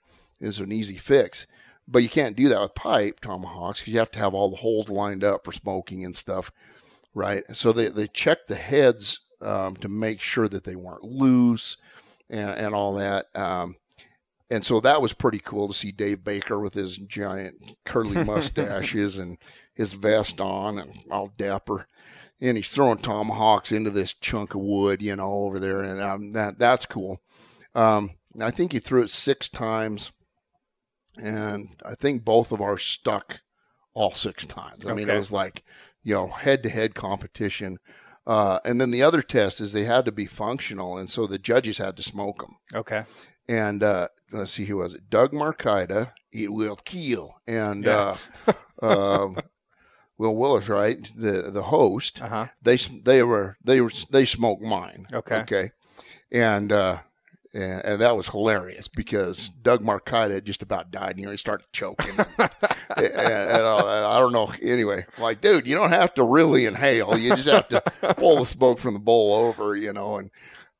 Is 0.40 0.60
an 0.60 0.72
easy 0.72 0.96
fix. 0.96 1.46
But 1.86 2.02
you 2.02 2.08
can't 2.08 2.36
do 2.36 2.48
that 2.48 2.60
with 2.60 2.74
pipe 2.74 3.20
tomahawks 3.20 3.80
because 3.80 3.92
you 3.92 3.98
have 3.98 4.12
to 4.12 4.18
have 4.20 4.34
all 4.34 4.50
the 4.50 4.56
holes 4.56 4.88
lined 4.88 5.24
up 5.24 5.44
for 5.44 5.52
smoking 5.52 6.04
and 6.04 6.14
stuff, 6.14 6.52
right? 7.14 7.42
So 7.52 7.72
they, 7.72 7.88
they 7.88 8.06
checked 8.06 8.48
the 8.48 8.54
heads 8.54 9.20
um, 9.40 9.74
to 9.76 9.88
make 9.88 10.20
sure 10.20 10.48
that 10.48 10.64
they 10.64 10.76
weren't 10.76 11.02
loose 11.02 11.76
and, 12.28 12.50
and 12.50 12.74
all 12.74 12.94
that. 12.94 13.26
Um, 13.34 13.76
and 14.50 14.64
so 14.64 14.80
that 14.80 15.00
was 15.00 15.12
pretty 15.12 15.38
cool 15.38 15.68
to 15.68 15.74
see 15.74 15.92
Dave 15.92 16.24
Baker 16.24 16.58
with 16.58 16.74
his 16.74 16.96
giant 16.98 17.76
curly 17.84 18.24
mustaches 18.24 19.16
and 19.16 19.38
his 19.74 19.94
vest 19.94 20.40
on 20.40 20.78
and 20.78 20.92
all 21.10 21.32
dapper. 21.36 21.86
And 22.40 22.56
he's 22.56 22.70
throwing 22.70 22.98
tomahawks 22.98 23.70
into 23.70 23.90
this 23.90 24.14
chunk 24.14 24.54
of 24.54 24.62
wood, 24.62 25.02
you 25.02 25.14
know, 25.14 25.30
over 25.30 25.58
there. 25.58 25.82
And 25.82 26.00
um, 26.00 26.32
that 26.32 26.58
that's 26.58 26.86
cool. 26.86 27.20
Um, 27.74 28.10
I 28.40 28.50
think 28.50 28.72
he 28.72 28.78
threw 28.78 29.02
it 29.02 29.10
six 29.10 29.48
times, 29.48 30.10
and 31.16 31.68
I 31.84 31.94
think 31.94 32.24
both 32.24 32.52
of 32.52 32.60
ours 32.60 32.82
stuck 32.82 33.40
all 33.94 34.12
six 34.12 34.46
times. 34.46 34.86
I 34.86 34.94
mean, 34.94 35.08
it 35.08 35.18
was 35.18 35.32
like 35.32 35.64
you 36.02 36.14
know 36.14 36.28
head 36.28 36.62
to 36.62 36.68
head 36.68 36.94
competition. 36.94 37.78
Uh, 38.26 38.58
and 38.64 38.80
then 38.80 38.90
the 38.90 39.02
other 39.02 39.22
test 39.22 39.60
is 39.60 39.72
they 39.72 39.84
had 39.84 40.04
to 40.04 40.12
be 40.12 40.26
functional, 40.26 40.96
and 40.98 41.10
so 41.10 41.26
the 41.26 41.38
judges 41.38 41.78
had 41.78 41.96
to 41.96 42.02
smoke 42.02 42.40
them. 42.42 42.56
Okay. 42.74 43.02
And 43.48 43.82
uh, 43.82 44.08
let's 44.30 44.52
see, 44.52 44.66
who 44.66 44.76
was 44.76 44.94
it? 44.94 45.10
Doug 45.10 45.32
Marcaida, 45.32 46.12
it 46.30 46.52
will 46.52 46.76
kill, 46.76 47.40
and 47.48 47.84
Yeah. 47.84 48.16
uh, 48.46 48.52
um, 48.82 49.38
Will 50.18 50.36
Willis, 50.36 50.68
right? 50.68 51.02
The 51.16 51.50
the 51.50 51.62
host 51.62 52.20
Uh 52.22 52.28
huh. 52.28 52.46
they 52.62 52.76
they 52.76 53.22
were 53.22 53.56
they 53.64 53.80
were 53.80 53.90
they 54.12 54.26
smoked 54.26 54.62
mine. 54.62 55.06
Okay. 55.12 55.38
Okay. 55.40 55.70
And 56.30 56.70
uh, 56.70 56.98
And, 57.52 57.84
and 57.84 58.00
that 58.00 58.16
was 58.16 58.28
hilarious 58.28 58.86
because 58.86 59.48
Doug 59.48 59.82
Marcaida 59.82 60.34
had 60.34 60.44
just 60.44 60.62
about 60.62 60.90
died. 60.90 61.18
You 61.18 61.24
know, 61.24 61.30
he 61.32 61.36
started 61.36 61.66
choking. 61.72 62.14
and, 62.18 62.50
and, 62.96 63.06
and, 63.06 63.62
uh, 63.62 64.10
I 64.10 64.18
don't 64.20 64.32
know. 64.32 64.52
Anyway, 64.62 65.06
like, 65.18 65.40
dude, 65.40 65.66
you 65.66 65.74
don't 65.74 65.90
have 65.90 66.14
to 66.14 66.24
really 66.24 66.66
inhale. 66.66 67.18
You 67.18 67.34
just 67.34 67.48
have 67.48 67.68
to 67.68 67.80
pull 68.14 68.36
the 68.36 68.46
smoke 68.46 68.78
from 68.78 68.94
the 68.94 69.00
bowl 69.00 69.34
over, 69.34 69.74
you 69.74 69.92
know. 69.92 70.18
And, 70.18 70.30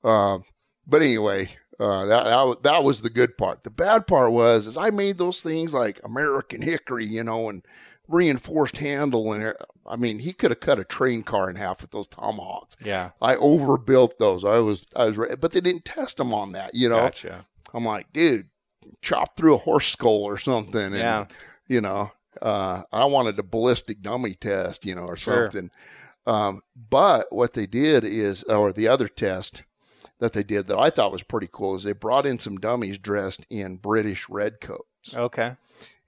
uh, 0.05 0.39
but 0.87 1.03
anyway, 1.03 1.49
uh, 1.81 2.05
that, 2.05 2.25
that 2.25 2.63
that 2.63 2.85
was 2.85 3.01
the 3.01 3.11
good 3.11 3.39
part. 3.39 3.65
The 3.65 3.71
bad 3.71 4.07
part 4.07 4.33
was 4.33 4.67
is 4.67 4.77
I 4.77 4.91
made 4.91 5.19
those 5.19 5.43
things 5.43 5.75
like 5.75 5.99
American 6.05 6.61
Hickory, 6.63 7.07
you 7.07 7.25
know, 7.25 7.49
and 7.49 7.65
reinforced 8.11 8.79
handle, 8.79 9.33
and 9.33 9.55
I 9.87 9.97
mean 9.97 10.19
he 10.19 10.33
could 10.33 10.51
have 10.51 10.61
cut 10.61 10.79
a 10.79 10.85
train 10.85 11.23
car 11.23 11.49
in 11.49 11.57
half 11.57 11.81
with 11.83 11.91
those 11.93 12.09
tomahawks. 12.09 12.77
Yeah, 12.85 13.11
I 13.23 13.37
overbuilt 13.37 14.19
those. 14.19 14.45
I 14.45 14.59
was 14.59 14.87
I 14.97 15.07
was, 15.11 15.37
but 15.41 15.53
they 15.53 15.61
didn't 15.61 15.85
test 15.85 16.17
them 16.19 16.35
on 16.35 16.53
that, 16.53 16.75
you 16.75 16.89
know. 16.89 16.97
gotcha. 16.97 17.47
I'm 17.73 17.85
like, 17.85 18.13
dude, 18.13 18.49
chop 19.01 19.37
through 19.37 19.55
a 19.55 19.59
horse 19.59 19.87
skull 19.89 20.23
or 20.25 20.39
something, 20.39 20.81
and 20.81 20.95
Yeah. 20.95 21.27
you 21.69 21.81
know, 21.81 22.11
uh, 22.43 22.83
I 22.93 23.05
wanted 23.05 23.39
a 23.39 23.43
ballistic 23.45 24.03
dummy 24.03 24.35
test, 24.35 24.85
you 24.85 24.95
know, 24.95 25.05
or 25.05 25.17
Sure. 25.17 25.47
something. 25.51 25.71
Um, 26.27 26.63
but 26.77 27.27
what 27.31 27.53
they 27.55 27.67
did 27.67 28.05
is, 28.05 28.43
or 28.45 28.73
the 28.73 28.89
other 28.89 29.09
test 29.09 29.63
that 30.19 30.33
they 30.35 30.43
did 30.43 30.67
that 30.67 30.79
I 30.79 30.91
thought 30.91 31.13
was 31.13 31.23
pretty 31.23 31.49
cool 31.51 31.77
is 31.77 31.85
they 31.85 31.93
brought 31.93 32.27
in 32.27 32.39
some 32.39 32.59
dummies 32.59 32.99
dressed 32.99 33.47
in 33.49 33.77
British 33.77 34.29
red 34.29 34.61
coats. 34.61 35.15
Okay. 35.15 35.57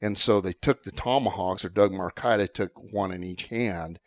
And 0.02 0.18
so 0.18 0.40
they 0.40 0.52
took 0.52 0.82
the 0.82 0.90
tomahawks, 0.90 1.64
or 1.64 1.68
Doug 1.70 1.92
Marcaida 1.92 2.52
took 2.52 2.72
one 2.92 3.12
in 3.12 3.22
each 3.22 3.46
hand, 3.46 4.00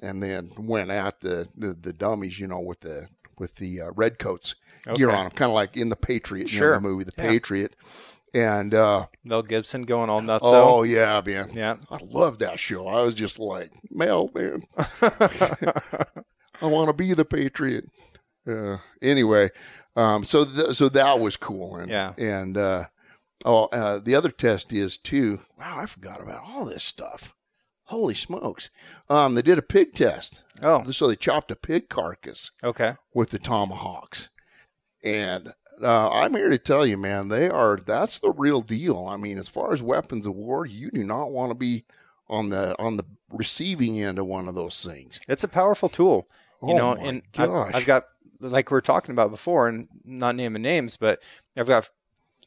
and 0.00 0.22
then 0.22 0.48
went 0.56 0.90
at 0.90 1.20
the, 1.20 1.48
the, 1.56 1.74
the 1.78 1.92
dummies, 1.92 2.38
you 2.40 2.46
know, 2.46 2.60
with 2.60 2.80
the 2.80 3.08
with 3.38 3.56
the 3.56 3.80
uh, 3.80 3.90
red 3.96 4.18
coats 4.18 4.54
gear 4.94 5.10
on 5.10 5.24
them, 5.24 5.30
kind 5.32 5.50
of 5.50 5.54
like 5.54 5.76
in 5.76 5.88
the 5.88 5.96
Patriot, 5.96 6.52
you 6.52 6.60
know, 6.60 6.72
the 6.74 6.80
movie 6.80 7.04
The 7.04 7.12
Yeah. 7.18 7.28
Patriot. 7.28 7.74
And 8.32 8.72
uh, 8.74 9.06
Mel 9.24 9.42
Gibson 9.42 9.82
going 9.82 10.08
all 10.08 10.22
nuts. 10.22 10.44
oh 10.46 10.84
yeah, 10.84 11.20
man, 11.26 11.48
yeah. 11.52 11.78
I 11.90 11.98
love 12.04 12.38
that 12.38 12.60
show. 12.60 12.86
I 12.86 13.00
was 13.02 13.14
just 13.14 13.40
like, 13.40 13.72
Mel, 13.90 14.30
man, 14.34 14.62
I 16.62 16.66
want 16.66 16.88
to 16.88 16.92
be 16.92 17.12
the 17.14 17.24
Patriot. 17.24 17.86
Uh, 18.46 18.76
anyway, 19.02 19.50
um, 19.96 20.24
so 20.24 20.44
th- 20.44 20.74
so 20.76 20.88
that 20.90 21.18
was 21.18 21.36
cool, 21.36 21.76
and 21.76 21.90
Yeah. 21.90 22.12
and 22.18 22.56
uh, 22.56 22.84
oh, 23.44 23.66
uh, 23.66 23.98
the 23.98 24.14
other 24.14 24.30
test 24.30 24.72
is 24.72 24.96
too. 24.98 25.40
Wow, 25.58 25.78
I 25.80 25.86
forgot 25.86 26.22
about 26.22 26.42
all 26.46 26.64
this 26.64 26.84
stuff. 26.84 27.34
Holy 27.84 28.14
smokes! 28.14 28.70
Um, 29.08 29.34
they 29.34 29.42
did 29.42 29.58
a 29.58 29.62
pig 29.62 29.94
test. 29.94 30.44
Oh, 30.62 30.84
So 30.90 31.08
they 31.08 31.16
chopped 31.16 31.50
a 31.50 31.56
pig 31.56 31.88
carcass 31.88 32.52
okay. 32.62 32.94
with 33.14 33.30
the 33.30 33.38
tomahawks, 33.38 34.28
and 35.02 35.48
uh, 35.82 36.10
I'm 36.10 36.34
here 36.34 36.50
to 36.50 36.58
tell 36.58 36.86
you, 36.86 36.96
man, 36.96 37.28
they 37.28 37.48
are. 37.48 37.76
That's 37.76 38.18
the 38.18 38.30
real 38.30 38.60
deal. 38.60 39.06
I 39.08 39.16
mean, 39.16 39.38
as 39.38 39.48
far 39.48 39.72
as 39.72 39.82
weapons 39.82 40.26
of 40.26 40.34
war, 40.34 40.66
you 40.66 40.90
do 40.90 41.02
not 41.02 41.32
want 41.32 41.50
to 41.50 41.54
be 41.56 41.84
on 42.28 42.50
the 42.50 42.76
on 42.78 42.96
the 42.96 43.04
receiving 43.32 44.00
end 44.00 44.18
of 44.18 44.26
one 44.26 44.46
of 44.48 44.54
those 44.54 44.84
things. 44.84 45.18
It's 45.26 45.44
a 45.44 45.48
powerful 45.48 45.88
tool. 45.88 46.26
You 46.62 46.74
Oh 46.74 46.76
know, 46.76 46.94
my 46.94 47.00
and 47.08 47.22
gosh. 47.32 47.72
I've 47.74 47.86
got 47.86 48.04
like 48.38 48.70
we 48.70 48.74
were 48.74 48.80
talking 48.80 49.12
about 49.12 49.30
before, 49.30 49.66
and 49.66 49.88
not 50.04 50.36
naming 50.36 50.62
names, 50.62 50.96
but 50.96 51.20
I've 51.58 51.66
got 51.66 51.88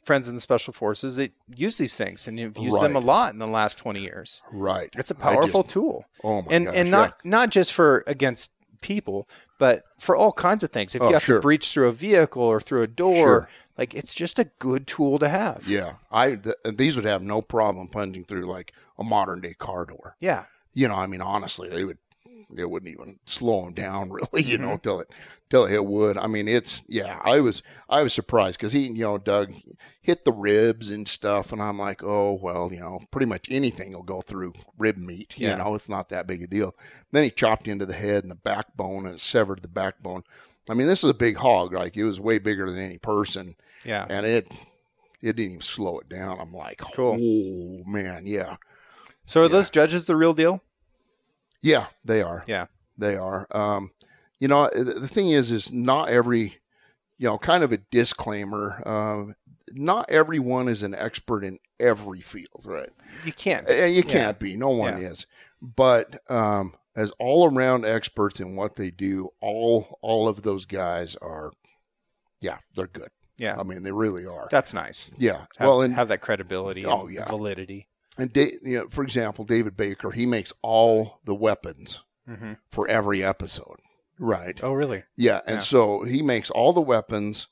friends 0.03 0.27
in 0.29 0.35
the 0.35 0.41
special 0.41 0.73
forces 0.73 1.15
that 1.15 1.31
use 1.55 1.77
these 1.77 1.95
things 1.97 2.27
and 2.27 2.37
have 2.39 2.57
used 2.57 2.81
them 2.81 2.95
a 2.95 2.99
lot 2.99 3.33
in 3.33 3.39
the 3.39 3.47
last 3.47 3.77
twenty 3.77 4.01
years. 4.01 4.41
Right. 4.51 4.89
It's 4.97 5.11
a 5.11 5.15
I 5.15 5.17
just- 5.17 5.21
powerful 5.35 5.63
tool, 5.63 6.05
oh 6.23 6.41
my 6.43 6.47
and 6.53 6.65
gosh, 6.65 6.75
and 6.75 6.91
not 6.91 7.17
not 7.25 7.49
just 7.51 7.73
for 7.73 8.03
against 8.07 8.51
people, 8.81 9.27
but 9.59 9.83
for 9.97 10.15
all 10.15 10.33
kinds 10.33 10.63
of 10.63 10.71
things. 10.71 10.93
If 10.93 11.01
Oh, 11.01 11.07
you 11.07 11.13
have 11.13 11.23
sure. 11.23 11.37
to 11.37 11.41
breach 11.41 11.71
through 11.71 11.87
a 11.87 11.91
vehicle 11.93 12.43
or 12.43 12.59
through 12.59 12.81
a 12.83 12.87
door, 12.87 13.15
Sure. 13.15 13.49
like 13.77 13.93
it's 13.93 14.13
just 14.13 14.37
a 14.39 14.45
good 14.59 14.87
tool 14.87 15.19
to 15.19 15.29
have. 15.29 15.67
Yeah, 15.67 15.93
I 16.11 16.35
th- 16.35 16.55
these 16.65 16.95
would 16.97 17.05
have 17.05 17.21
no 17.21 17.41
problem 17.41 17.87
punching 17.87 18.25
through 18.25 18.45
like 18.45 18.73
a 18.99 19.03
modern 19.03 19.39
day 19.41 19.53
car 19.57 19.85
door. 19.85 20.15
Yeah. 20.19 20.45
You 20.75 20.87
know, 20.87 20.95
I 20.95 21.05
mean, 21.05 21.21
honestly, 21.21 21.69
they 21.69 21.83
would. 21.85 21.99
It 22.59 22.69
wouldn't 22.69 22.91
even 22.91 23.19
slow 23.25 23.67
him 23.67 23.73
down, 23.73 24.09
really. 24.11 24.43
You 24.43 24.57
Mm-hmm. 24.57 24.65
know, 24.65 24.77
till 24.77 24.99
it 24.99 25.11
till 25.49 25.65
it 25.65 25.85
would. 25.85 26.17
I 26.17 26.27
mean, 26.27 26.47
it's 26.47 26.83
yeah. 26.87 27.19
I 27.23 27.39
was 27.39 27.61
I 27.89 28.03
was 28.03 28.13
surprised 28.13 28.57
because 28.59 28.73
he, 28.73 28.83
you 28.87 29.03
know, 29.03 29.17
Doug 29.17 29.51
hit 30.01 30.25
the 30.25 30.31
ribs 30.33 30.89
and 30.89 31.07
stuff, 31.07 31.51
and 31.51 31.61
I'm 31.61 31.77
like, 31.79 32.03
oh 32.03 32.33
well, 32.41 32.71
you 32.71 32.79
know, 32.79 32.99
pretty 33.11 33.27
much 33.27 33.47
anything 33.51 33.93
will 33.93 34.03
go 34.03 34.21
through 34.21 34.53
rib 34.77 34.97
meat. 34.97 35.33
You 35.37 35.49
Yeah. 35.49 35.57
know, 35.57 35.75
it's 35.75 35.89
not 35.89 36.09
that 36.09 36.27
big 36.27 36.41
a 36.43 36.47
deal. 36.47 36.75
Then 37.11 37.23
he 37.23 37.29
chopped 37.29 37.67
into 37.67 37.85
the 37.85 37.93
head 37.93 38.23
and 38.23 38.31
the 38.31 38.35
backbone 38.35 39.05
and 39.05 39.19
severed 39.21 39.61
the 39.61 39.67
backbone. 39.67 40.23
I 40.69 40.73
mean, 40.75 40.87
this 40.87 41.03
is 41.03 41.09
a 41.09 41.13
big 41.15 41.35
hog. 41.37 41.73
Like 41.73 41.95
it 41.97 42.03
was 42.05 42.19
way 42.19 42.39
bigger 42.39 42.69
than 42.71 42.79
any 42.81 42.97
person 42.97 43.55
Yeah. 43.85 44.05
and 44.09 44.25
it 44.25 44.47
it 45.21 45.35
didn't 45.37 45.51
even 45.51 45.61
slow 45.61 45.99
it 45.99 46.09
down. 46.09 46.37
I'm 46.39 46.51
like, 46.53 46.79
Cool. 46.79 47.17
oh 47.19 47.89
man, 47.89 48.23
yeah, 48.25 48.55
So 49.25 49.43
are 49.43 49.47
those 49.47 49.69
judges 49.69 50.05
the 50.07 50.15
real 50.17 50.33
deal? 50.33 50.61
Yeah, 51.63 51.87
they 52.05 52.21
are, 52.21 52.43
Yeah. 52.47 52.67
they 52.97 53.15
are. 53.17 53.47
Um, 53.51 53.89
you 54.39 54.47
know, 54.47 54.69
the 54.73 55.07
thing 55.07 55.29
is, 55.31 55.49
is 55.51 55.71
not 55.73 56.09
every, 56.09 56.59
you 57.17 57.27
know, 57.27 57.37
kind 57.39 57.63
of 57.63 57.71
a 57.71 57.77
disclaimer. 57.77 58.81
Um, 58.87 59.35
not 59.71 60.09
everyone 60.11 60.67
is 60.67 60.83
an 60.83 60.93
expert 60.93 61.43
in 61.43 61.57
every 61.79 62.21
field, 62.21 62.61
right? 62.65 62.89
You 63.25 63.33
can't. 63.33 63.67
And 63.69 63.95
you 63.95 64.03
can't 64.03 64.37
be. 64.37 64.55
No 64.55 64.69
one 64.69 65.01
Yeah. 65.01 65.09
is. 65.09 65.25
But 65.61 66.19
um, 66.29 66.73
as 66.95 67.11
all 67.19 67.49
around 67.49 67.85
experts 67.85 68.39
in 68.41 68.55
what 68.57 68.75
they 68.75 68.91
do, 68.91 69.29
all 69.41 69.97
all 70.01 70.27
of 70.27 70.43
those 70.43 70.65
guys 70.65 71.15
are, 71.21 71.51
yeah, 72.41 72.57
they're 72.75 72.87
good. 72.87 73.09
Yeah. 73.37 73.57
I 73.59 73.63
mean, 73.63 73.83
they 73.83 73.91
really 73.93 74.25
are. 74.27 74.47
That's 74.51 74.73
nice. 74.73 75.11
Yeah. 75.17 75.45
Have, 75.57 75.67
well, 75.69 75.81
and 75.81 75.93
have 75.95 76.09
that 76.09 76.19
credibility. 76.21 76.85
Oh, 76.85 77.05
and 77.05 77.15
yeah. 77.15 77.25
Validity. 77.29 77.87
And 78.17 78.31
da- 78.31 78.51
you 78.61 78.79
know, 78.79 78.87
for 78.89 79.03
example, 79.03 79.43
David 79.45 79.75
Baker, 79.75 80.11
he 80.11 80.25
makes 80.25 80.53
all 80.61 81.19
the 81.25 81.35
weapons 81.35 82.03
Mm-hmm. 82.29 82.53
for 82.69 82.87
every 82.87 83.21
episode, 83.21 83.77
right? 84.17 84.57
Oh, 84.63 84.71
really? 84.71 85.03
Yeah, 85.17 85.41
and 85.45 85.55
Yeah. 85.55 85.59
so 85.59 86.03
he 86.03 86.21
makes 86.21 86.49
all 86.49 86.71
the 86.71 86.79
weapons, 86.79 87.49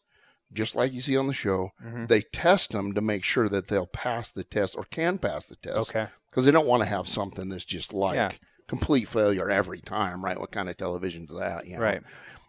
just 0.53 0.77
like 0.77 0.93
you 0.93 1.01
see 1.01 1.17
on 1.17 1.27
the 1.27 1.33
show. 1.33 1.71
Mhm. 1.83 2.07
They 2.07 2.21
test 2.21 2.71
them 2.71 2.93
to 2.93 3.01
make 3.01 3.25
sure 3.25 3.49
that 3.49 3.67
they'll 3.67 3.85
pass 3.85 4.31
the 4.31 4.45
test 4.45 4.77
or 4.77 4.85
can 4.85 5.17
pass 5.17 5.47
the 5.47 5.57
test, 5.57 5.89
Okay. 5.89 6.07
because 6.29 6.45
they 6.45 6.51
don't 6.51 6.67
want 6.67 6.83
to 6.83 6.87
have 6.89 7.09
something 7.09 7.49
that's 7.49 7.65
just 7.65 7.91
like 7.93 8.15
Yeah. 8.15 8.31
complete 8.69 9.09
failure 9.09 9.49
every 9.49 9.81
time, 9.81 10.23
right? 10.23 10.39
What 10.39 10.51
kind 10.51 10.69
of 10.69 10.77
television 10.77 11.23
is 11.25 11.31
that? 11.37 11.67
You 11.67 11.75
know? 11.75 11.83
Right. 11.83 12.01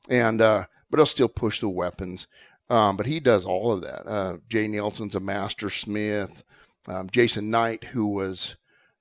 and 0.09 0.41
uh, 0.41 0.65
but 0.91 0.99
he'll 0.99 1.07
still 1.07 1.29
push 1.29 1.59
the 1.61 1.69
weapons. 1.69 2.27
Um, 2.71 2.97
but 2.97 3.07
he 3.07 3.19
does 3.21 3.45
all 3.45 3.73
of 3.73 3.83
that. 3.83 4.07
Uh, 4.07 4.39
Jay 4.49 4.67
Neilson's 4.69 5.15
a 5.17 5.21
master 5.21 5.71
smith. 5.71 6.45
Um, 6.89 7.09
Jason 7.11 7.51
Knight, 7.51 7.85
who 7.85 8.07
was 8.07 8.57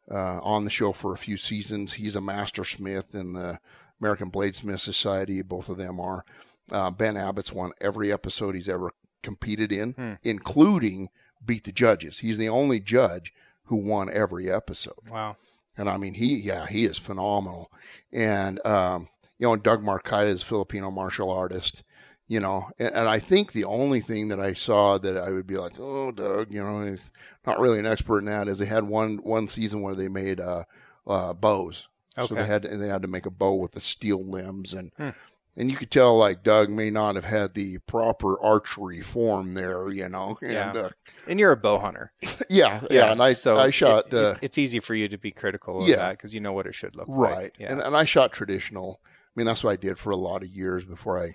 uh, 0.09 0.39
on 0.41 0.65
the 0.65 0.71
show 0.71 0.91
for 0.91 1.13
a 1.13 1.17
few 1.17 1.37
seasons, 1.37 1.93
he's 1.93 2.15
a 2.15 2.21
master 2.21 2.63
smith 2.63 3.13
in 3.15 3.33
the 3.33 3.59
American 3.99 4.29
Bladesmith 4.31 4.79
Society. 4.79 5.41
Both 5.41 5.69
of 5.69 5.77
them 5.77 5.99
are. 5.99 6.25
Uh, 6.71 6.89
ben 6.91 7.17
Abbott's 7.17 7.51
won 7.51 7.71
every 7.81 8.13
episode 8.13 8.55
he's 8.55 8.69
ever 8.69 8.91
competed 9.23 9.71
in, 9.71 9.91
Hmm. 9.93 10.13
including 10.23 11.09
beat 11.45 11.63
the 11.65 11.71
judges. 11.71 12.19
He's 12.19 12.37
the 12.37 12.49
only 12.49 12.79
judge 12.79 13.33
who 13.65 13.75
won 13.77 14.09
every 14.11 14.49
episode. 14.51 15.09
Wow. 15.09 15.35
And 15.77 15.89
I 15.89 15.97
mean, 15.97 16.13
he, 16.13 16.35
yeah, 16.37 16.67
he 16.67 16.85
is 16.85 16.97
phenomenal. 16.97 17.71
And, 18.11 18.63
um, 18.65 19.07
you 19.39 19.47
know, 19.47 19.55
Doug 19.55 19.81
Marcaida 19.83 20.27
is 20.27 20.43
a 20.43 20.45
Filipino 20.45 20.91
martial 20.91 21.29
artist, 21.31 21.83
you 22.31 22.39
know, 22.39 22.69
and, 22.79 22.93
and 22.95 23.09
I 23.09 23.19
think 23.19 23.51
the 23.51 23.65
only 23.65 23.99
thing 23.99 24.29
that 24.29 24.39
I 24.39 24.53
saw 24.53 24.97
that 24.97 25.17
I 25.17 25.31
would 25.31 25.47
be 25.47 25.57
like, 25.57 25.73
oh, 25.79 26.11
Doug, 26.11 26.51
you 26.51 26.63
know, 26.63 26.85
he's 26.85 27.11
not 27.45 27.59
really 27.59 27.77
an 27.79 27.85
expert 27.85 28.19
in 28.19 28.25
that 28.25 28.47
is 28.47 28.57
they 28.59 28.65
had 28.65 28.85
one, 28.85 29.17
one 29.17 29.47
season 29.49 29.81
where 29.81 29.95
they 29.95 30.07
made, 30.07 30.39
uh, 30.39 30.63
uh, 31.05 31.33
bows. 31.33 31.89
So 32.17 32.33
they 32.35 32.45
had, 32.45 32.63
they 32.63 32.87
had 32.87 33.01
to 33.01 33.07
make 33.09 33.25
a 33.25 33.31
bow 33.31 33.55
with 33.55 33.71
the 33.73 33.79
steel 33.81 34.23
limbs 34.23 34.73
and, 34.73 34.91
Hmm. 34.97 35.09
and 35.57 35.69
you 35.71 35.75
could 35.75 35.91
tell 35.91 36.17
like 36.17 36.41
Doug 36.43 36.69
may 36.69 36.89
not 36.89 37.15
have 37.15 37.25
had 37.25 37.53
the 37.53 37.79
proper 37.85 38.41
archery 38.41 39.01
form 39.01 39.53
there, 39.53 39.89
you 39.89 40.07
know, 40.07 40.37
and, 40.41 40.51
Yeah. 40.53 40.71
uh, 40.73 40.89
And 41.27 41.37
you're 41.39 41.51
a 41.51 41.57
bow 41.57 41.79
hunter. 41.79 42.13
yeah, 42.49 42.81
yeah. 42.89 43.11
And 43.11 43.21
I, 43.21 43.33
so 43.33 43.57
I 43.57 43.71
shot, 43.71 44.07
it- 44.07 44.13
it- 44.13 44.17
uh, 44.35 44.35
it's 44.41 44.57
easy 44.57 44.79
for 44.79 44.93
you 44.95 45.09
to 45.09 45.17
be 45.17 45.31
critical 45.31 45.83
of 45.83 45.89
Yeah. 45.89 45.97
that 45.97 46.11
because 46.11 46.33
you 46.33 46.39
know 46.39 46.53
what 46.53 46.65
it 46.67 46.75
should 46.75 46.95
look 46.95 47.07
right 47.09 47.35
like. 47.43 47.55
Yeah. 47.59 47.71
and, 47.73 47.81
and 47.81 47.95
i 47.97 48.05
shot 48.05 48.31
traditional 48.31 49.01
i 49.05 49.31
mean 49.35 49.45
that's 49.47 49.63
what 49.65 49.71
i 49.71 49.75
did 49.75 49.97
for 49.99 50.11
a 50.11 50.15
lot 50.17 50.43
of 50.43 50.49
years 50.49 50.85
before 50.85 51.21
i 51.21 51.31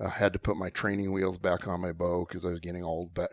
uh, 0.00 0.08
had 0.08 0.32
to 0.32 0.38
put 0.38 0.56
my 0.56 0.70
training 0.70 1.12
wheels 1.12 1.38
back 1.38 1.68
on 1.68 1.80
my 1.80 1.92
bow 1.92 2.24
because 2.26 2.44
i 2.44 2.48
was 2.48 2.60
getting 2.60 2.82
old 2.82 3.12
but 3.14 3.28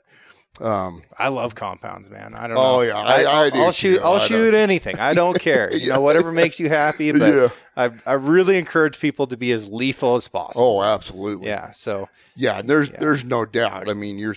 um 0.59 1.03
I 1.19 1.27
love 1.27 1.53
compounds, 1.53 2.09
man. 2.09 2.33
I 2.33 2.47
don't 2.47 2.57
Oh, 2.57 2.77
know. 2.77 2.81
yeah, 2.81 2.97
I- 2.97 3.41
I 3.45 3.49
do 3.51 3.59
will 3.59 3.71
shoot. 3.71 4.01
I'll 4.01 4.13
I 4.13 4.17
shoot 4.17 4.55
anything. 4.55 4.97
I 4.97 5.13
don't 5.13 5.39
care. 5.39 5.71
You 5.71 5.79
Yeah. 5.89 5.93
know, 5.95 6.01
whatever 6.01 6.31
makes 6.31 6.59
you 6.59 6.67
happy. 6.67 7.11
But 7.19 7.19
Yeah. 7.33 7.49
I, 7.75 7.91
I 8.07 8.13
really 8.13 8.57
encourage 8.57 8.99
people 8.99 9.27
to 9.27 9.37
be 9.37 9.51
as 9.51 9.69
lethal 9.69 10.15
as 10.15 10.27
possible. 10.27 10.79
oh 10.79 10.81
absolutely 10.81 11.45
yeah. 11.47 11.69
So 11.71 12.09
yeah 12.35 12.57
and 12.57 12.67
there's 12.67 12.89
there's 12.89 13.23
no 13.23 13.45
doubt 13.45 13.87
i 13.87 13.93
mean 13.93 14.17
you're 14.17 14.35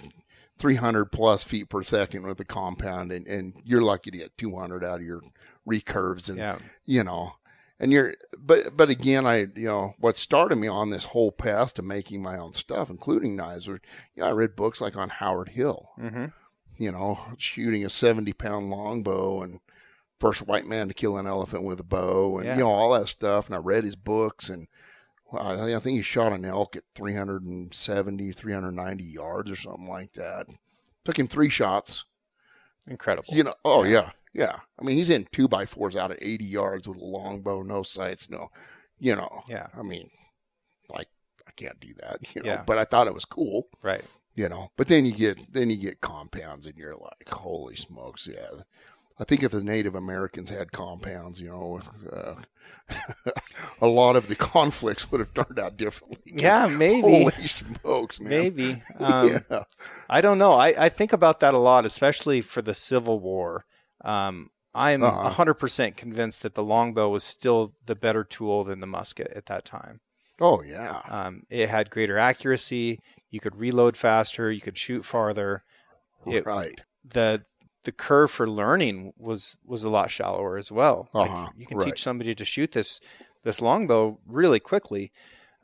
300 0.59 1.07
plus 1.07 1.43
feet 1.43 1.71
per 1.71 1.83
second 1.83 2.27
with 2.27 2.39
a 2.41 2.45
compound 2.45 3.13
and, 3.13 3.27
and 3.27 3.55
you're 3.65 3.81
lucky 3.81 4.11
to 4.11 4.19
get 4.19 4.37
200 4.37 4.85
out 4.85 5.01
of 5.01 5.07
your 5.07 5.23
recurves 5.67 6.29
and 6.29 6.37
yeah, 6.37 6.59
you 6.85 7.03
know 7.03 7.33
and 7.81 7.91
you're 7.93 8.15
but 8.39 8.77
but 8.77 8.91
again 8.91 9.27
i 9.27 9.39
you 9.57 9.67
know 9.67 9.95
what 9.99 10.17
started 10.17 10.57
me 10.57 10.69
on 10.69 10.91
this 10.91 11.07
whole 11.07 11.33
path 11.33 11.75
to 11.75 11.83
making 11.83 12.23
my 12.23 12.37
own 12.39 12.53
stuff 12.53 12.91
including 12.91 13.35
knives 13.35 13.67
was 13.67 13.81
you 14.15 14.23
know, 14.23 14.29
i 14.29 14.33
read 14.33 14.55
books 14.55 14.81
like 14.81 14.97
on 14.97 15.09
howard 15.09 15.49
hill 15.51 15.91
Mm-hmm. 15.99 16.27
you 16.79 16.93
know 16.93 17.19
shooting 17.39 17.85
a 17.85 17.91
70 17.91 18.33
pound 18.35 18.71
longbow 18.71 19.43
and 19.43 19.59
first 20.21 20.47
white 20.47 20.67
man 20.67 20.89
to 20.89 20.95
kill 20.95 21.17
an 21.17 21.27
elephant 21.27 21.65
with 21.65 21.81
a 21.81 21.85
bow 21.85 22.37
and 22.37 22.47
Yeah. 22.47 22.55
you 22.57 22.61
know 22.61 22.71
all 22.71 22.93
that 22.93 23.09
stuff 23.09 23.47
and 23.47 23.55
i 23.55 23.59
read 23.59 23.85
his 23.85 23.97
books 23.97 24.49
and 24.51 24.69
I 25.33 25.55
think- 25.57 25.77
I 25.77 25.79
think 25.79 25.97
he 25.97 26.03
shot 26.03 26.33
an 26.33 26.45
elk 26.45 26.75
at 26.77 26.83
370 26.97 28.33
390 28.33 29.05
yards 29.05 29.51
or 29.51 29.57
something 29.57 29.89
like 29.89 30.13
that 30.15 30.47
took 31.05 31.19
him 31.19 31.27
three 31.29 31.49
shots 31.49 32.05
Incredible. 32.89 33.33
you 33.35 33.45
know, 33.45 33.55
oh 33.65 33.85
yeah, 33.85 33.91
yeah. 33.93 34.11
I 34.39 34.85
mean, 34.85 34.97
he's 34.97 35.11
in 35.11 35.27
two 35.33 35.49
by 35.49 35.67
fours 35.67 35.97
out 35.97 36.11
at 36.11 36.23
80 36.23 36.45
yards 36.45 36.89
with 36.89 36.99
a 36.99 37.05
longbow, 37.05 37.63
no 37.63 37.83
sights, 37.83 38.31
no, 38.31 38.49
you 38.99 39.15
know. 39.17 39.41
Yeah. 39.49 39.67
I 39.77 39.83
mean, 39.83 40.09
like 40.89 41.09
I 41.47 41.51
can't 41.57 41.81
do 41.81 41.93
that, 42.01 42.19
you 42.35 42.43
know. 42.43 42.49
Yeah. 42.51 42.65
But 42.67 42.79
I 42.79 42.85
thought 42.85 43.07
it 43.07 43.15
was 43.15 43.25
cool, 43.25 43.69
Right. 43.83 44.05
you 44.35 44.49
know. 44.49 44.71
But 44.77 44.89
then 44.89 45.05
you 45.07 45.13
get 45.13 45.53
then 45.53 45.71
you 45.71 45.77
get 45.77 46.01
compounds, 46.01 46.67
and 46.67 46.77
you're 46.77 46.97
like, 46.97 47.29
holy 47.29 47.77
smokes, 47.77 48.27
yeah. 48.27 48.63
I 49.19 49.25
think 49.25 49.43
if 49.43 49.53
the 49.53 49.63
Native 49.63 49.95
Americans 49.95 50.49
had 50.49 50.73
compounds, 50.73 51.43
you 51.43 51.49
know, 51.51 51.81
uh, 52.11 52.37
a 53.83 53.87
lot 53.87 54.17
of 54.17 54.29
the 54.29 54.35
conflicts 54.35 55.11
would 55.13 55.21
have 55.21 55.35
turned 55.35 55.59
out 55.59 55.77
differently. 55.77 56.19
Yeah, 56.33 56.67
maybe. 56.69 57.01
Holy 57.03 57.47
smokes, 57.47 58.19
man! 58.21 58.31
Maybe. 58.31 58.83
Um, 58.99 59.29
yeah. 59.51 59.65
I 60.09 60.21
don't 60.23 60.39
know. 60.39 60.55
I, 60.55 60.69
I 60.79 60.89
think 60.89 61.13
about 61.13 61.41
that 61.41 61.53
a 61.53 61.59
lot, 61.59 61.85
especially 61.85 62.41
for 62.41 62.63
the 62.63 62.73
Civil 62.75 63.19
War. 63.21 63.67
Um, 64.03 64.51
I'm 64.75 65.03
Uh-huh. 65.03 65.31
100% 65.31 65.97
convinced 65.97 66.43
that 66.43 66.55
the 66.55 66.63
longbow 66.63 67.09
was 67.09 67.25
still 67.25 67.73
the 67.87 67.97
better 67.97 68.23
tool 68.25 68.63
than 68.65 68.81
the 68.81 68.87
musket 68.87 69.29
at 69.35 69.47
that 69.47 69.65
time. 69.65 70.01
Oh 70.41 70.63
yeah. 70.63 71.03
Um, 71.09 71.43
it 71.51 71.69
had 71.69 71.91
greater 71.91 72.17
accuracy. 72.19 72.99
You 73.31 73.41
could 73.41 73.57
reload 73.57 73.97
faster. 73.97 74.51
You 74.51 74.61
could 74.61 74.79
shoot 74.79 75.05
farther. 75.05 75.65
It- 76.27 76.47
right. 76.47 76.81
the 77.05 77.45
The 77.85 77.93
curve 77.93 78.31
for 78.31 78.47
learning 78.49 79.13
was 79.19 79.57
was 79.65 79.85
a 79.85 79.89
lot 79.89 80.11
shallower 80.11 80.57
as 80.59 80.71
well. 80.71 81.09
Uh-huh, 81.15 81.45
Like 81.45 81.51
you 81.57 81.67
can 81.67 81.79
right. 81.79 81.87
teach 81.89 82.03
somebody 82.03 82.35
to 82.35 82.45
shoot 82.45 82.73
this 82.73 83.01
this 83.43 83.61
longbow 83.63 84.19
really 84.27 84.61
quickly. 84.61 85.11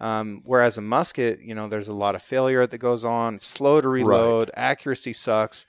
Um, 0.00 0.42
whereas 0.44 0.76
a 0.78 0.82
musket, 0.82 1.40
you 1.40 1.54
know, 1.54 1.68
there's 1.68 1.88
a 1.88 1.94
lot 1.94 2.14
of 2.14 2.22
failure 2.22 2.66
that 2.66 2.78
goes 2.78 3.04
on. 3.04 3.36
It's 3.36 3.46
slow 3.46 3.80
to 3.80 3.88
reload. 3.88 4.50
Accuracy 4.54 5.12
sucks. 5.14 5.64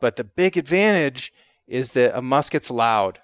But 0.00 0.16
the 0.16 0.24
big 0.24 0.56
advantage 0.56 1.32
is 1.66 1.92
that 1.92 2.16
a 2.16 2.22
musket's 2.22 2.70
loud 2.70 3.18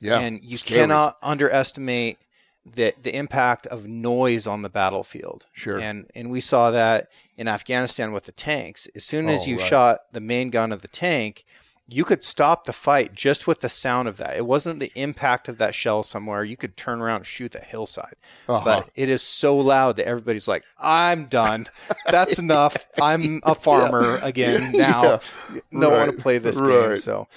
Yeah. 0.00 0.18
and 0.20 0.42
you 0.42 0.56
scary. 0.56 0.80
cannot 0.80 1.16
underestimate 1.22 2.18
the 2.64 2.94
the 3.02 3.14
impact 3.16 3.66
of 3.66 3.86
noise 3.88 4.46
on 4.46 4.62
the 4.62 4.68
battlefield. 4.70 5.46
Sure. 5.52 5.80
And 5.80 6.06
and 6.14 6.30
we 6.30 6.40
saw 6.40 6.70
that 6.70 7.08
in 7.36 7.48
Afghanistan 7.48 8.12
with 8.12 8.24
the 8.24 8.32
tanks. 8.32 8.88
As 8.94 9.04
soon 9.04 9.28
as 9.28 9.42
Oh, 9.42 9.50
you 9.50 9.56
right. 9.58 9.66
shot 9.68 9.98
the 10.12 10.20
main 10.20 10.50
gun 10.50 10.70
of 10.72 10.82
the 10.82 10.88
tank, 10.88 11.44
you 11.92 12.04
could 12.04 12.24
stop 12.24 12.64
the 12.64 12.72
fight 12.72 13.12
just 13.12 13.46
with 13.46 13.60
the 13.60 13.68
sound 13.68 14.08
of 14.08 14.16
that. 14.16 14.36
It 14.36 14.46
wasn't 14.46 14.80
the 14.80 14.90
impact 14.94 15.48
of 15.48 15.58
that 15.58 15.74
shell 15.74 16.02
somewhere. 16.02 16.42
You 16.44 16.56
could 16.56 16.76
turn 16.76 17.00
around 17.02 17.16
and 17.16 17.26
shoot 17.26 17.52
the 17.52 17.60
hillside. 17.60 18.14
Uh-huh. 18.48 18.64
But 18.64 18.90
it 18.94 19.08
is 19.08 19.22
so 19.22 19.56
loud 19.56 19.96
that 19.96 20.06
everybody's 20.06 20.48
like, 20.48 20.64
"I'm 20.78 21.26
done. 21.26 21.66
That's 22.06 22.38
enough. 22.46 22.76
I'm 23.00 23.40
a 23.44 23.54
farmer 23.54 24.18
again 24.22 24.72
now. 24.74 25.20
Yeah. 25.52 25.60
Don't 25.72 25.92
want 25.92 26.10
to 26.16 26.22
play 26.22 26.38
this 26.38 26.60
game." 26.60 26.96
So, 26.96 27.28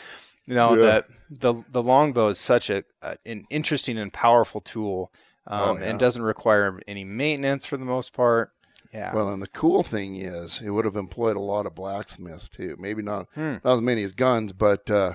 you 0.45 0.56
know 0.56 0.76
Yeah. 0.76 0.86
that 0.86 1.08
the 1.30 1.64
the 1.70 1.84
longbow 1.84 2.28
is 2.30 2.39
such 2.39 2.70
a, 2.70 2.84
a 3.01 3.18
an 3.26 3.45
interesting 3.49 3.97
and 3.97 4.14
powerful 4.14 4.62
tool, 4.62 5.12
um, 5.47 5.60
Oh, 5.62 5.78
yeah. 5.78 5.89
and 5.89 5.99
doesn't 5.99 6.24
require 6.24 6.80
any 6.88 7.03
maintenance 7.03 7.66
for 7.66 7.78
the 7.78 7.86
most 7.86 8.14
part. 8.14 8.51
Yeah. 8.94 9.14
Well, 9.14 9.30
and 9.30 9.42
the 9.42 9.48
cool 9.48 9.84
thing 9.84 10.16
is, 10.16 10.62
it 10.62 10.70
would 10.70 10.86
have 10.86 10.96
employed 10.96 11.36
a 11.36 11.42
lot 11.42 11.66
of 11.66 11.76
blacksmiths 11.76 12.50
too. 12.50 12.76
Maybe 12.80 13.02
not 13.02 13.28
Hmm. 13.36 13.56
not 13.64 13.76
as 13.76 13.82
many 13.82 14.04
as 14.04 14.14
guns, 14.14 14.54
but 14.54 14.90
uh, 14.90 15.14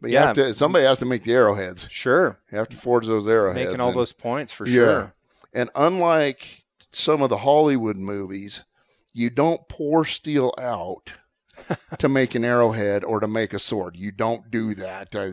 but 0.00 0.10
you 0.10 0.14
Yeah. 0.14 0.26
have 0.26 0.36
to. 0.36 0.54
Somebody 0.54 0.84
has 0.84 0.98
to 1.00 1.06
make 1.06 1.22
the 1.22 1.32
arrowheads. 1.34 1.88
sure. 1.90 2.38
You 2.50 2.58
have 2.58 2.68
to 2.70 2.76
forge 2.76 3.06
those 3.06 3.26
arrowheads. 3.26 3.66
Making 3.66 3.80
all 3.80 3.88
and- 3.88 3.98
those 3.98 4.12
points 4.12 4.52
for 4.52 4.66
Yeah. 4.66 4.74
sure. 4.74 5.14
And 5.52 5.70
unlike 5.74 6.62
some 6.92 7.22
of 7.22 7.28
the 7.30 7.38
Hollywood 7.38 7.96
movies, 7.96 8.64
you 9.12 9.30
don't 9.30 9.68
pour 9.68 10.04
steel 10.04 10.52
out 10.58 11.12
to 11.98 12.08
make 12.08 12.34
an 12.34 12.44
arrowhead 12.44 13.04
or 13.04 13.20
to 13.20 13.28
make 13.28 13.52
a 13.54 13.58
sword. 13.58 13.96
You 13.96 14.10
don't 14.10 14.50
do 14.50 14.74
that. 14.74 15.14
Uh, 15.14 15.32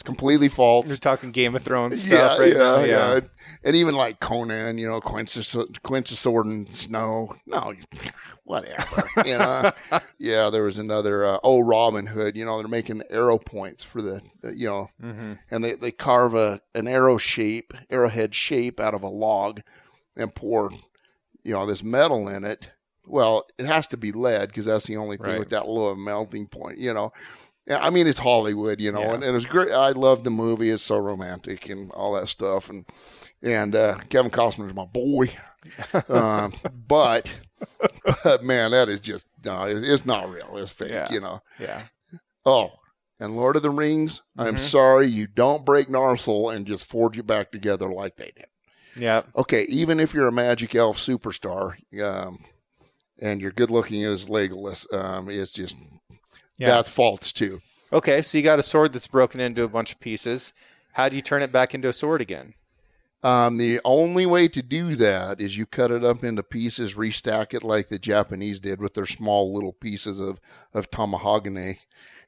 It's 0.00 0.06
completely 0.06 0.48
false. 0.48 0.88
You're 0.88 0.96
talking 0.96 1.30
Game 1.30 1.54
of 1.54 1.60
Thrones 1.62 2.00
stuff 2.02 2.38
right 2.38 2.56
now. 2.56 2.82
Yeah. 2.84 3.20
And 3.62 3.76
even 3.76 3.94
like 3.94 4.18
Conan, 4.18 4.78
you 4.78 4.88
know, 4.88 4.98
quench 4.98 5.28
sword 5.28 6.46
in 6.46 6.70
snow. 6.70 7.34
No, 7.44 7.74
whatever. 8.44 9.06
you 9.26 9.36
know, 9.36 9.70
yeah. 10.18 10.48
There 10.48 10.62
was 10.62 10.78
another. 10.78 11.26
Uh, 11.26 11.38
oh, 11.44 11.60
Robin 11.60 12.06
Hood. 12.06 12.34
You 12.34 12.46
know, 12.46 12.58
they're 12.60 12.68
making 12.68 12.96
the 12.96 13.12
arrow 13.12 13.36
points 13.36 13.84
for 13.84 14.00
the. 14.00 14.22
You 14.42 14.70
know, 14.70 14.88
hmm 15.02 15.34
and 15.50 15.62
they, 15.62 15.74
they 15.74 15.90
carve 15.90 16.34
a 16.34 16.62
an 16.74 16.88
arrow 16.88 17.18
shape, 17.18 17.74
arrowhead 17.90 18.34
shape 18.34 18.80
out 18.80 18.94
of 18.94 19.02
a 19.02 19.08
log, 19.10 19.60
and 20.16 20.34
pour, 20.34 20.70
you 21.44 21.52
know, 21.52 21.66
this 21.66 21.84
metal 21.84 22.26
in 22.26 22.44
it. 22.44 22.70
Well, 23.06 23.46
it 23.58 23.66
has 23.66 23.86
to 23.88 23.98
be 23.98 24.12
lead 24.12 24.48
because 24.48 24.64
that's 24.64 24.86
the 24.86 24.96
only 24.96 25.18
thing 25.18 25.26
Right. 25.26 25.38
with 25.40 25.50
that 25.50 25.68
low 25.68 25.94
melting 25.94 26.46
point. 26.46 26.78
You 26.78 26.94
know, 26.94 27.12
yeah, 27.12 27.14
I 27.70 27.90
mean 27.90 28.06
it's 28.06 28.18
Hollywood, 28.18 28.80
you 28.80 28.90
know, 28.92 29.00
Yeah. 29.00 29.14
and, 29.14 29.24
and 29.24 29.36
it's 29.36 29.46
great. 29.46 29.70
I 29.72 29.90
love 29.90 30.24
the 30.24 30.30
movie; 30.30 30.70
it's 30.70 30.82
so 30.82 30.98
romantic 30.98 31.68
and 31.68 31.90
all 31.92 32.14
that 32.14 32.28
stuff. 32.28 32.68
And 32.70 32.84
and 33.42 33.74
uh, 33.76 33.98
Kevin 34.08 34.30
Costner's 34.30 34.74
my 34.74 34.86
boy, 34.86 35.28
um, 36.08 36.52
but 36.88 37.34
but 38.24 38.42
man, 38.44 38.70
that 38.72 38.88
is 38.88 39.00
just 39.00 39.28
no, 39.44 39.64
it's 39.66 40.06
not 40.06 40.28
real. 40.30 40.56
It's 40.56 40.72
fake, 40.72 40.90
Yeah. 40.90 41.10
you 41.12 41.20
know. 41.20 41.40
Yeah. 41.58 41.82
Oh, 42.44 42.72
and 43.18 43.36
Lord 43.36 43.56
of 43.56 43.62
the 43.62 43.70
Rings, 43.70 44.22
I'm 44.38 44.56
Mhm. 44.56 44.60
sorry 44.60 45.06
you 45.06 45.26
don't 45.26 45.64
break 45.64 45.88
Narsil 45.88 46.54
and 46.54 46.66
just 46.66 46.88
forge 46.88 47.18
it 47.18 47.26
back 47.26 47.52
together 47.52 47.88
like 47.92 48.16
they 48.16 48.32
did. 48.34 48.46
Yeah. 48.96 49.22
Okay, 49.36 49.64
even 49.68 50.00
if 50.00 50.14
you're 50.14 50.26
a 50.28 50.32
magic 50.32 50.74
elf 50.74 50.98
superstar, 50.98 51.74
um, 52.02 52.38
and 53.20 53.40
you're 53.40 53.52
good 53.52 53.70
looking 53.70 54.02
as 54.04 54.26
Legolas, 54.26 54.92
um, 54.92 55.28
it's 55.30 55.52
just 55.52 55.76
Yeah. 56.60 56.68
that's 56.68 56.90
false 56.90 57.32
too. 57.32 57.62
Okay, 57.92 58.22
so 58.22 58.38
you 58.38 58.44
got 58.44 58.58
a 58.58 58.62
sword 58.62 58.92
that's 58.92 59.08
broken 59.08 59.40
into 59.40 59.64
a 59.64 59.68
bunch 59.68 59.92
of 59.92 59.98
pieces. 59.98 60.52
How 60.92 61.08
do 61.08 61.16
you 61.16 61.22
turn 61.22 61.42
it 61.42 61.50
back 61.50 61.74
into 61.74 61.88
a 61.88 61.92
sword 61.92 62.20
again? 62.20 62.54
Um, 63.22 63.58
the 63.58 63.80
only 63.84 64.24
way 64.24 64.48
to 64.48 64.62
do 64.62 64.96
that 64.96 65.40
is 65.40 65.58
you 65.58 65.66
cut 65.66 65.90
it 65.90 66.04
up 66.04 66.24
into 66.24 66.42
pieces, 66.42 66.94
restack 66.94 67.52
it 67.52 67.62
like 67.62 67.88
the 67.88 67.98
Japanese 67.98 68.60
did 68.60 68.80
with 68.80 68.94
their 68.94 69.06
small 69.06 69.52
little 69.52 69.72
pieces 69.72 70.20
of 70.20 70.40
of 70.72 70.90
tamahagane, 70.90 71.78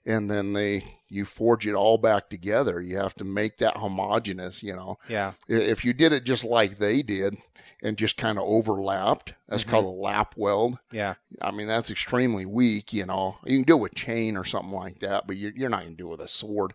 and 0.06 0.30
then 0.30 0.52
they 0.52 0.84
you 1.08 1.24
forge 1.24 1.66
it 1.66 1.74
all 1.74 1.98
back 1.98 2.28
together. 2.30 2.80
You 2.80 2.96
have 2.96 3.14
to 3.16 3.24
make 3.24 3.58
that 3.58 3.76
homogeneous, 3.76 4.62
you 4.62 4.74
know. 4.74 4.98
Yeah. 5.08 5.32
If 5.48 5.84
you 5.84 5.92
did 5.92 6.12
it 6.12 6.24
just 6.24 6.44
like 6.44 6.78
they 6.78 7.02
did 7.02 7.36
and 7.82 7.98
just 7.98 8.16
kind 8.16 8.38
of 8.38 8.44
overlapped, 8.44 9.34
that's 9.48 9.64
Mhm. 9.64 9.68
called 9.68 9.84
a 9.84 10.00
lap 10.00 10.34
weld. 10.36 10.78
Yeah. 10.90 11.14
I 11.42 11.50
mean, 11.50 11.66
that's 11.66 11.90
extremely 11.90 12.46
weak, 12.46 12.92
you 12.92 13.04
know. 13.04 13.36
You 13.44 13.58
can 13.58 13.64
do 13.66 13.76
it 13.76 13.80
with 13.80 13.94
chain 13.94 14.36
or 14.36 14.44
something 14.44 14.72
like 14.72 15.00
that, 15.00 15.26
but 15.26 15.36
you're, 15.36 15.52
you're 15.54 15.68
not 15.68 15.82
going 15.82 15.92
to 15.96 16.02
do 16.02 16.08
it 16.08 16.12
with 16.12 16.20
a 16.22 16.28
sword. 16.28 16.72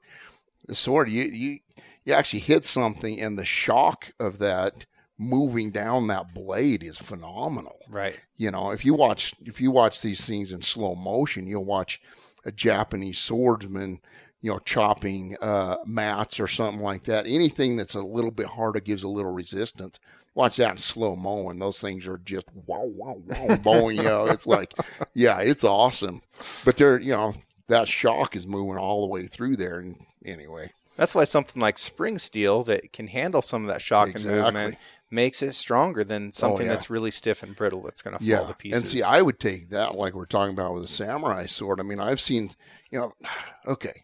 The 0.67 0.75
sword, 0.75 1.09
you, 1.09 1.23
you, 1.23 1.59
you 2.05 2.13
actually 2.13 2.41
hit 2.41 2.65
something, 2.65 3.19
and 3.19 3.39
the 3.39 3.45
shock 3.45 4.11
of 4.19 4.37
that 4.39 4.85
moving 5.17 5.71
down 5.71 6.05
that 6.07 6.33
blade 6.33 6.83
is 6.83 6.97
phenomenal. 6.99 7.79
Right. 7.89 8.19
You 8.35 8.51
know, 8.51 8.69
if 8.71 8.85
you 8.85 8.93
watch 8.93 9.33
if 9.45 9.59
you 9.59 9.71
watch 9.71 10.01
these 10.03 10.25
things 10.27 10.51
in 10.51 10.61
slow 10.61 10.93
motion, 10.93 11.47
you'll 11.47 11.65
watch 11.65 11.99
a 12.47 12.51
Japanese 12.51 13.19
swordsman, 13.19 13.99
you 14.41 14.49
know, 14.49 14.59
chopping 14.59 15.35
uh, 15.41 15.75
mats 15.85 16.39
or 16.39 16.47
something 16.47 16.81
like 16.81 17.03
that. 17.03 17.27
Anything 17.27 17.75
that's 17.75 17.93
a 17.93 18.01
little 18.01 18.31
bit 18.31 18.47
harder 18.47 18.79
gives 18.79 19.03
a 19.03 19.09
little 19.09 19.31
resistance. 19.31 19.99
Watch 20.33 20.57
that 20.57 20.71
in 20.71 20.77
slow 20.77 21.15
mo, 21.15 21.49
and 21.49 21.61
those 21.61 21.81
things 21.81 22.07
are 22.07 22.19
just 22.19 22.47
wow, 22.65 22.83
wow, 22.85 23.17
wow, 23.25 23.57
bowing. 23.63 23.97
You 23.97 24.03
know, 24.03 24.27
it's 24.27 24.47
like, 24.47 24.73
yeah, 25.13 25.39
it's 25.39 25.63
awesome. 25.63 26.21
But 26.63 26.77
they're, 26.77 26.99
you 26.99 27.11
know, 27.11 27.33
that 27.67 27.87
shock 27.87 28.35
is 28.35 28.47
moving 28.47 28.77
all 28.77 29.01
the 29.01 29.07
way 29.07 29.25
through 29.25 29.57
there. 29.57 29.79
And 29.79 29.97
anyway, 30.23 30.71
That's 30.95 31.15
why 31.15 31.25
something 31.25 31.61
like 31.61 31.77
spring 31.77 32.17
steel 32.17 32.63
that 32.63 32.93
can 32.93 33.07
handle 33.07 33.41
some 33.41 33.63
of 33.63 33.67
that 33.69 33.81
shock 33.81 34.09
Exactly. 34.09 34.39
And 34.39 34.53
movement 34.53 34.77
makes 35.09 35.41
it 35.41 35.53
stronger 35.53 36.03
than 36.03 36.31
something 36.31 36.65
yeah. 36.65 36.73
that's 36.73 36.89
really 36.89 37.11
stiff 37.11 37.43
and 37.43 37.55
brittle 37.55 37.81
that's 37.81 38.01
going 38.01 38.17
to 38.17 38.19
fall 38.19 38.27
yeah. 38.27 38.45
to 38.45 38.53
pieces. 38.55 38.81
And 38.81 38.87
see, 38.87 39.01
I 39.01 39.21
would 39.21 39.39
take 39.39 39.69
that 39.69 39.95
like 39.95 40.13
we're 40.13 40.25
talking 40.25 40.53
about 40.53 40.73
with 40.73 40.83
a 40.83 40.89
samurai 40.89 41.45
sword. 41.45 41.79
I 41.79 41.83
mean, 41.83 41.99
I've 41.99 42.19
seen, 42.19 42.51
you 42.91 42.99
know, 42.99 43.13
okay. 43.67 44.03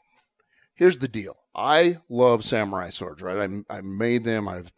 Here's 0.75 0.97
the 0.97 1.07
deal. 1.07 1.37
I 1.55 1.97
love 2.09 2.43
samurai 2.43 2.89
swords, 2.89 3.21
right? 3.21 3.49
I, 3.69 3.77
I 3.77 3.81
made 3.81 4.23
them. 4.23 4.47
I've 4.47 4.73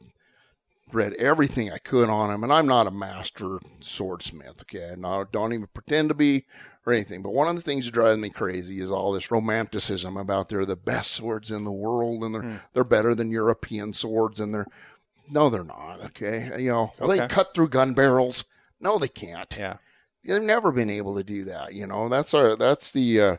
read 0.91 1.13
everything 1.13 1.71
I 1.71 1.77
could 1.77 2.09
on 2.09 2.29
them, 2.29 2.43
and 2.43 2.51
I'm 2.51 2.67
not 2.67 2.87
a 2.87 2.91
master 2.91 3.59
swordsmith. 3.79 4.61
Okay, 4.63 4.89
and 4.91 5.05
I 5.05 5.23
don't 5.31 5.53
even 5.53 5.67
pretend 5.73 6.09
to 6.09 6.15
be 6.15 6.45
or 6.85 6.93
anything. 6.93 7.21
But 7.21 7.33
one 7.33 7.47
of 7.47 7.55
the 7.55 7.61
things 7.61 7.85
that 7.85 7.93
drives 7.93 8.19
me 8.19 8.29
crazy 8.29 8.79
is 8.79 8.91
all 8.91 9.11
this 9.11 9.31
romanticism 9.31 10.17
about 10.17 10.49
they're 10.49 10.65
the 10.65 10.75
best 10.75 11.11
swords 11.11 11.49
in 11.51 11.63
the 11.63 11.71
world 11.71 12.23
and 12.23 12.35
they're 12.35 12.41
Hmm. 12.41 12.55
they're 12.73 12.83
better 12.83 13.15
than 13.15 13.31
European 13.31 13.93
swords 13.93 14.39
and 14.39 14.53
they're 14.53 14.67
no, 15.31 15.49
they're 15.49 15.63
not. 15.63 16.01
Okay, 16.05 16.51
you 16.59 16.71
know 16.71 16.91
well, 16.99 17.09
they 17.09 17.27
cut 17.27 17.53
through 17.53 17.69
gun 17.69 17.93
barrels. 17.93 18.45
No, 18.79 18.97
they 18.97 19.07
can't. 19.07 19.55
Yeah. 19.57 19.77
They've 20.23 20.41
never 20.41 20.71
been 20.71 20.89
able 20.89 21.15
to 21.17 21.23
do 21.23 21.43
that. 21.45 21.73
You 21.73 21.87
know, 21.87 22.09
that's 22.09 22.33
our 22.33 22.55
that's 22.55 22.91
the 22.91 23.21
uh, 23.21 23.37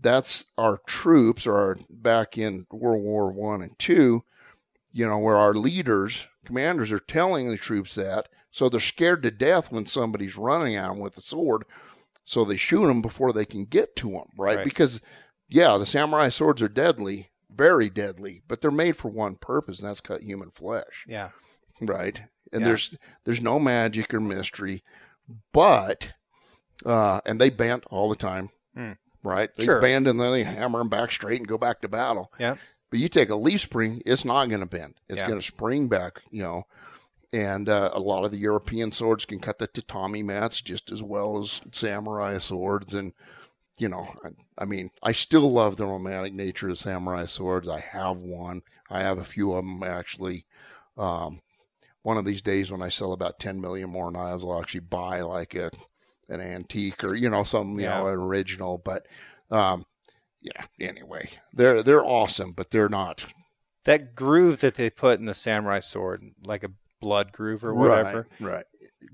that's 0.00 0.44
our 0.56 0.80
troops 0.86 1.46
or 1.46 1.56
our 1.56 1.76
back 1.90 2.38
in 2.38 2.66
World 2.70 3.02
War 3.02 3.32
One 3.32 3.62
and 3.62 3.78
two. 3.78 4.24
You 4.92 5.06
know, 5.08 5.18
where 5.18 5.36
our 5.36 5.54
leaders, 5.54 6.28
commanders, 6.44 6.92
are 6.92 6.98
telling 6.98 7.48
the 7.48 7.56
troops 7.56 7.94
that, 7.94 8.28
so 8.50 8.68
they're 8.68 8.78
scared 8.78 9.22
to 9.22 9.30
death 9.30 9.72
when 9.72 9.86
somebody's 9.86 10.36
running 10.36 10.76
at 10.76 10.88
them 10.88 10.98
with 10.98 11.16
a 11.16 11.22
sword, 11.22 11.64
so 12.26 12.44
they 12.44 12.58
shoot 12.58 12.86
them 12.86 13.00
before 13.00 13.32
they 13.32 13.46
can 13.46 13.64
get 13.64 13.96
to 13.96 14.10
them, 14.10 14.26
right? 14.36 14.58
Right. 14.58 14.64
Because, 14.64 15.00
yeah, 15.48 15.78
the 15.78 15.86
samurai 15.86 16.28
swords 16.28 16.60
are 16.60 16.68
deadly, 16.68 17.30
very 17.54 17.88
deadly, 17.90 18.42
but 18.48 18.60
they're 18.60 18.70
made 18.70 18.96
for 18.96 19.08
one 19.10 19.36
purpose, 19.36 19.80
and 19.80 19.88
that's 19.88 20.00
cut 20.00 20.22
human 20.22 20.50
flesh 20.50 21.04
Yeah. 21.06 21.30
right? 21.80 22.22
And 22.52 22.60
Yeah. 22.62 22.68
there's 22.68 22.96
there's 23.24 23.40
no 23.42 23.58
magic 23.58 24.12
or 24.14 24.20
mystery, 24.20 24.82
but 25.52 26.14
uh, 26.84 27.20
and 27.24 27.40
they 27.40 27.48
bend 27.50 27.84
all 27.90 28.08
the 28.08 28.16
time, 28.16 28.48
Hmm. 28.74 28.92
right? 29.22 29.50
They 29.54 29.64
Sure. 29.64 29.80
bend 29.80 30.08
and 30.08 30.20
then 30.20 30.32
they 30.32 30.42
hammer 30.44 30.78
them 30.80 30.88
back 30.88 31.12
straight 31.12 31.38
and 31.38 31.46
go 31.46 31.56
back 31.56 31.80
to 31.82 31.88
battle. 31.88 32.32
Yeah. 32.40 32.56
But 32.90 32.98
you 32.98 33.08
take 33.08 33.30
a 33.30 33.36
leaf 33.36 33.60
spring, 33.60 34.02
it's 34.04 34.24
not 34.24 34.48
going 34.48 34.60
to 34.60 34.66
bend. 34.66 34.94
It's 35.08 35.22
Yeah. 35.22 35.28
going 35.28 35.40
to 35.40 35.46
spring 35.46 35.88
back, 35.88 36.22
you 36.30 36.42
know. 36.42 36.64
And 37.32 37.68
uh, 37.68 37.90
a 37.94 38.00
lot 38.00 38.24
of 38.24 38.30
the 38.32 38.36
European 38.38 38.90
swords 38.92 39.24
can 39.24 39.38
cut 39.38 39.58
the 39.58 39.66
tatami 39.68 40.22
mats 40.22 40.60
just 40.60 40.90
as 40.90 41.02
well 41.02 41.38
as 41.38 41.62
samurai 41.72 42.36
swords. 42.38 42.92
And, 42.94 43.12
you 43.82 43.88
know, 43.88 44.06
I, 44.24 44.28
I 44.62 44.64
mean, 44.64 44.90
I 45.02 45.10
still 45.10 45.50
love 45.50 45.76
the 45.76 45.86
romantic 45.86 46.32
nature 46.32 46.68
of 46.68 46.78
samurai 46.78 47.24
swords. 47.24 47.68
I 47.68 47.80
have 47.80 48.18
one. 48.18 48.62
I 48.88 49.00
have 49.00 49.18
a 49.18 49.24
few 49.24 49.54
of 49.54 49.64
them 49.64 49.82
actually. 49.82 50.46
Um, 50.96 51.40
one 52.02 52.16
of 52.16 52.24
these 52.24 52.42
days 52.42 52.70
when 52.70 52.80
I 52.80 52.90
sell 52.90 53.12
about 53.12 53.40
10 53.40 53.60
million 53.60 53.90
more 53.90 54.12
knives, 54.12 54.44
I'll 54.44 54.60
actually 54.60 54.80
buy 54.80 55.22
like 55.22 55.56
a 55.56 55.70
an 56.28 56.40
antique 56.40 57.02
or, 57.02 57.16
you 57.16 57.28
know, 57.28 57.42
some, 57.42 57.74
you 57.80 57.86
Yeah. 57.86 57.98
know, 58.00 58.06
an 58.06 58.20
original. 58.20 58.78
But, 58.78 59.06
um, 59.50 59.84
yeah, 60.40 60.64
anyway, 60.80 61.28
they're, 61.52 61.82
they're 61.82 62.04
awesome, 62.04 62.52
but 62.52 62.70
they're 62.70 62.88
not. 62.88 63.26
That 63.84 64.14
groove 64.14 64.60
that 64.60 64.76
they 64.76 64.90
put 64.90 65.18
in 65.18 65.24
the 65.24 65.34
samurai 65.34 65.80
sword, 65.80 66.22
like 66.44 66.62
a 66.62 66.70
blood 67.00 67.32
groove 67.32 67.64
or 67.64 67.74
whatever, 67.74 68.28
Right. 68.40 68.52
right. 68.52 68.64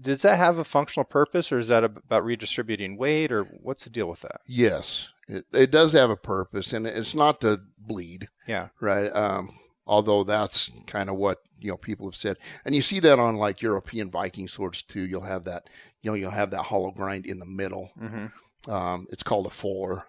Does 0.01 0.23
that 0.23 0.37
have 0.37 0.59
a 0.59 0.65
functional 0.65 1.05
purpose 1.05 1.51
or 1.53 1.59
is 1.59 1.69
that 1.69 1.85
about 1.85 2.25
redistributing 2.25 2.97
weight 2.97 3.33
or 3.33 3.45
what's 3.45 3.85
the 3.85 3.91
deal 3.91 4.09
with 4.09 4.21
that? 4.21 4.41
Yes, 4.47 5.13
it, 5.29 5.45
it 5.53 5.71
does 5.71 5.93
have 5.93 6.11
a 6.11 6.17
purpose, 6.17 6.73
and 6.73 6.87
it's 6.87 7.15
not 7.15 7.41
to 7.43 7.61
bleed, 7.79 8.29
Yeah. 8.47 8.69
right? 8.81 9.09
Um, 9.15 9.51
although 9.87 10.25
that's 10.25 10.71
kind 10.87 11.09
of 11.11 11.17
what 11.17 11.39
you 11.61 11.71
know 11.71 11.77
people 11.77 12.07
have 12.07 12.17
said, 12.17 12.37
and 12.65 12.75
you 12.75 12.83
see 12.83 13.01
that 13.01 13.19
on 13.19 13.37
like 13.37 13.61
European 13.63 14.11
Viking 14.11 14.49
swords 14.49 14.83
too. 14.83 15.01
You'll 15.07 15.23
have 15.23 15.45
that, 15.45 15.65
you 16.03 16.11
know, 16.11 16.15
you'll 16.15 16.31
have 16.31 16.51
that 16.53 16.65
hollow 16.65 16.91
grind 16.93 17.27
in 17.27 17.39
the 17.41 17.47
middle. 17.47 17.91
Mm-hmm. 18.01 18.71
Um, 18.71 19.07
it's 19.11 19.23
called 19.23 19.47
a 19.47 19.51
fuller. 19.51 20.05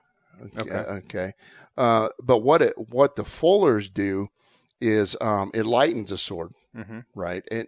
Okay. 0.60 0.62
Okay. 0.62 0.92
okay. 0.92 1.32
Uh, 1.78 2.10
but 2.22 2.40
what 2.40 2.62
it 2.62 2.74
what 2.92 3.16
the 3.16 3.24
fullers 3.24 3.90
do 3.90 4.28
is 4.80 5.18
um, 5.20 5.52
it 5.54 5.66
lightens 5.66 6.12
a 6.12 6.18
sword, 6.18 6.52
Mm-hmm. 6.76 7.00
right? 7.16 7.44
And 7.52 7.68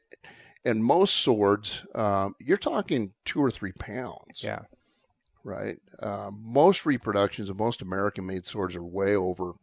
and 0.66 0.84
most 0.84 1.16
swords, 1.16 1.86
um, 1.96 2.36
you're 2.40 2.58
talking 2.58 3.14
two 3.26 3.40
or 3.42 3.50
three 3.52 3.72
pounds 3.74 4.44
Yeah. 4.44 4.62
right? 5.44 5.78
Um, 6.02 6.40
most 6.44 6.86
reproductions 6.86 7.50
of 7.50 7.58
most 7.58 7.82
American 7.82 8.26
made 8.26 8.46
swords 8.46 8.76
are 8.76 8.84
way 8.84 9.16
over 9.16 9.54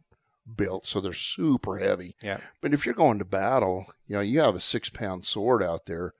built, 0.55 0.85
so 0.85 0.99
they're 0.99 1.13
super 1.13 1.77
heavy. 1.77 2.15
Yeah. 2.21 2.39
But 2.61 2.73
if 2.73 2.85
you're 2.85 2.95
going 2.95 3.19
to 3.19 3.25
battle, 3.25 3.85
you 4.07 4.15
know, 4.15 4.21
you 4.21 4.39
have 4.39 4.55
a 4.55 4.59
six 4.59 4.89
pound 4.89 5.25
sword 5.25 5.61
out 5.63 5.85
there. 5.85 6.13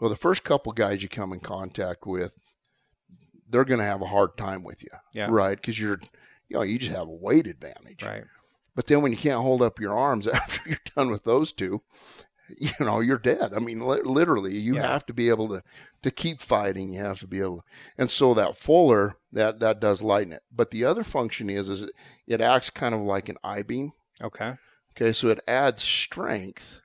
Well, 0.00 0.10
the 0.10 0.16
first 0.16 0.44
couple 0.44 0.72
guys 0.72 1.02
you 1.02 1.08
come 1.08 1.32
in 1.32 1.40
contact 1.40 2.06
with, 2.06 2.38
they're 3.48 3.64
going 3.64 3.78
to 3.80 3.84
have 3.86 4.02
a 4.02 4.06
hard 4.06 4.36
time 4.36 4.64
with 4.64 4.82
you, 4.82 4.88
Yeah. 5.14 5.28
right? 5.30 5.56
Because 5.56 5.80
you're, 5.80 6.00
you 6.48 6.56
know, 6.56 6.62
you 6.62 6.78
just 6.78 6.96
have 6.96 7.08
a 7.08 7.14
weight 7.20 7.46
advantage. 7.46 8.02
Right. 8.02 8.24
But 8.74 8.86
then 8.88 9.00
when 9.02 9.12
you 9.12 9.18
can't 9.18 9.40
hold 9.40 9.62
up 9.62 9.78
your 9.80 9.96
arms 9.96 10.26
after 10.28 10.68
you're 10.68 10.78
done 10.96 11.10
with 11.10 11.24
those 11.24 11.52
two, 11.52 11.82
you 12.58 12.70
know, 12.80 13.00
you're 13.00 13.18
dead. 13.18 13.52
I 13.54 13.58
mean, 13.58 13.86
li- 13.86 14.02
literally, 14.04 14.56
you 14.56 14.76
Yeah. 14.76 14.88
have 14.88 15.06
to 15.06 15.12
be 15.12 15.28
able 15.28 15.48
to 15.48 15.62
to 16.02 16.10
keep 16.10 16.40
fighting. 16.40 16.92
You 16.92 17.00
have 17.00 17.18
to 17.20 17.26
be 17.26 17.40
able, 17.40 17.58
to, 17.58 17.64
and 17.98 18.08
so 18.10 18.34
that 18.34 18.56
fuller 18.56 19.16
that 19.32 19.60
that 19.60 19.80
does 19.80 20.02
lighten 20.02 20.32
it. 20.32 20.42
But 20.52 20.70
the 20.70 20.84
other 20.84 21.02
function 21.04 21.50
is 21.50 21.68
is 21.68 21.82
it, 21.82 21.90
it 22.26 22.40
acts 22.40 22.70
kind 22.70 22.94
of 22.94 23.00
like 23.00 23.28
an 23.28 23.36
I 23.42 23.62
beam. 23.62 23.90
Okay. 24.22 24.54
Okay, 24.96 25.12
so 25.12 25.28
it 25.28 25.40
adds 25.46 25.82
strength. 25.82 26.80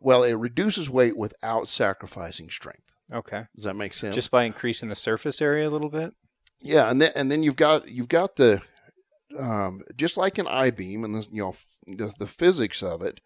Well, 0.00 0.22
it 0.22 0.34
reduces 0.34 0.88
weight 0.90 1.16
without 1.16 1.66
sacrificing 1.66 2.50
strength. 2.50 2.92
Okay. 3.12 3.46
Does 3.56 3.64
that 3.64 3.74
make 3.74 3.94
sense? 3.94 4.14
Just 4.14 4.30
by 4.30 4.44
increasing 4.44 4.88
the 4.90 4.94
surface 4.94 5.40
area 5.40 5.66
a 5.68 5.70
little 5.70 5.88
bit? 5.88 6.14
Yeah, 6.60 6.90
and 6.90 7.00
then 7.00 7.10
and 7.16 7.30
then 7.30 7.42
you've 7.42 7.56
got 7.56 7.88
you've 7.88 8.08
got 8.08 8.36
the 8.36 8.60
um, 9.38 9.82
just 9.96 10.16
like 10.16 10.38
an 10.38 10.46
I 10.46 10.70
beam, 10.70 11.04
and 11.04 11.14
the, 11.14 11.26
you 11.32 11.42
know 11.42 11.54
the, 11.86 12.12
the 12.18 12.26
physics 12.26 12.82
of 12.82 13.00
it 13.02 13.20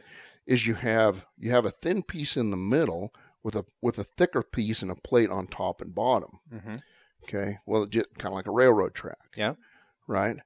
is 0.47 0.66
you 0.66 0.74
have 0.74 1.26
you 1.38 1.51
have 1.51 1.64
a 1.64 1.70
thin 1.70 2.03
piece 2.03 2.36
in 2.36 2.51
the 2.51 2.57
middle 2.57 3.12
with 3.43 3.55
a 3.55 3.64
with 3.80 3.99
a 3.99 4.05
thicker 4.05 4.43
piece 4.43 4.82
and 4.82 4.90
a 4.90 4.95
plate 4.97 5.30
on 5.30 5.47
top 5.47 5.80
and 5.80 5.95
bottom. 5.95 6.38
Mm-hmm. 6.53 6.76
Okay, 7.24 7.59
well, 7.66 7.86
just 7.86 8.07
kind 8.18 8.32
of 8.32 8.36
like 8.36 8.47
a 8.49 8.53
railroad 8.53 8.95
track. 8.95 9.18
Yeah. 9.36 9.55
Right. 10.09 10.36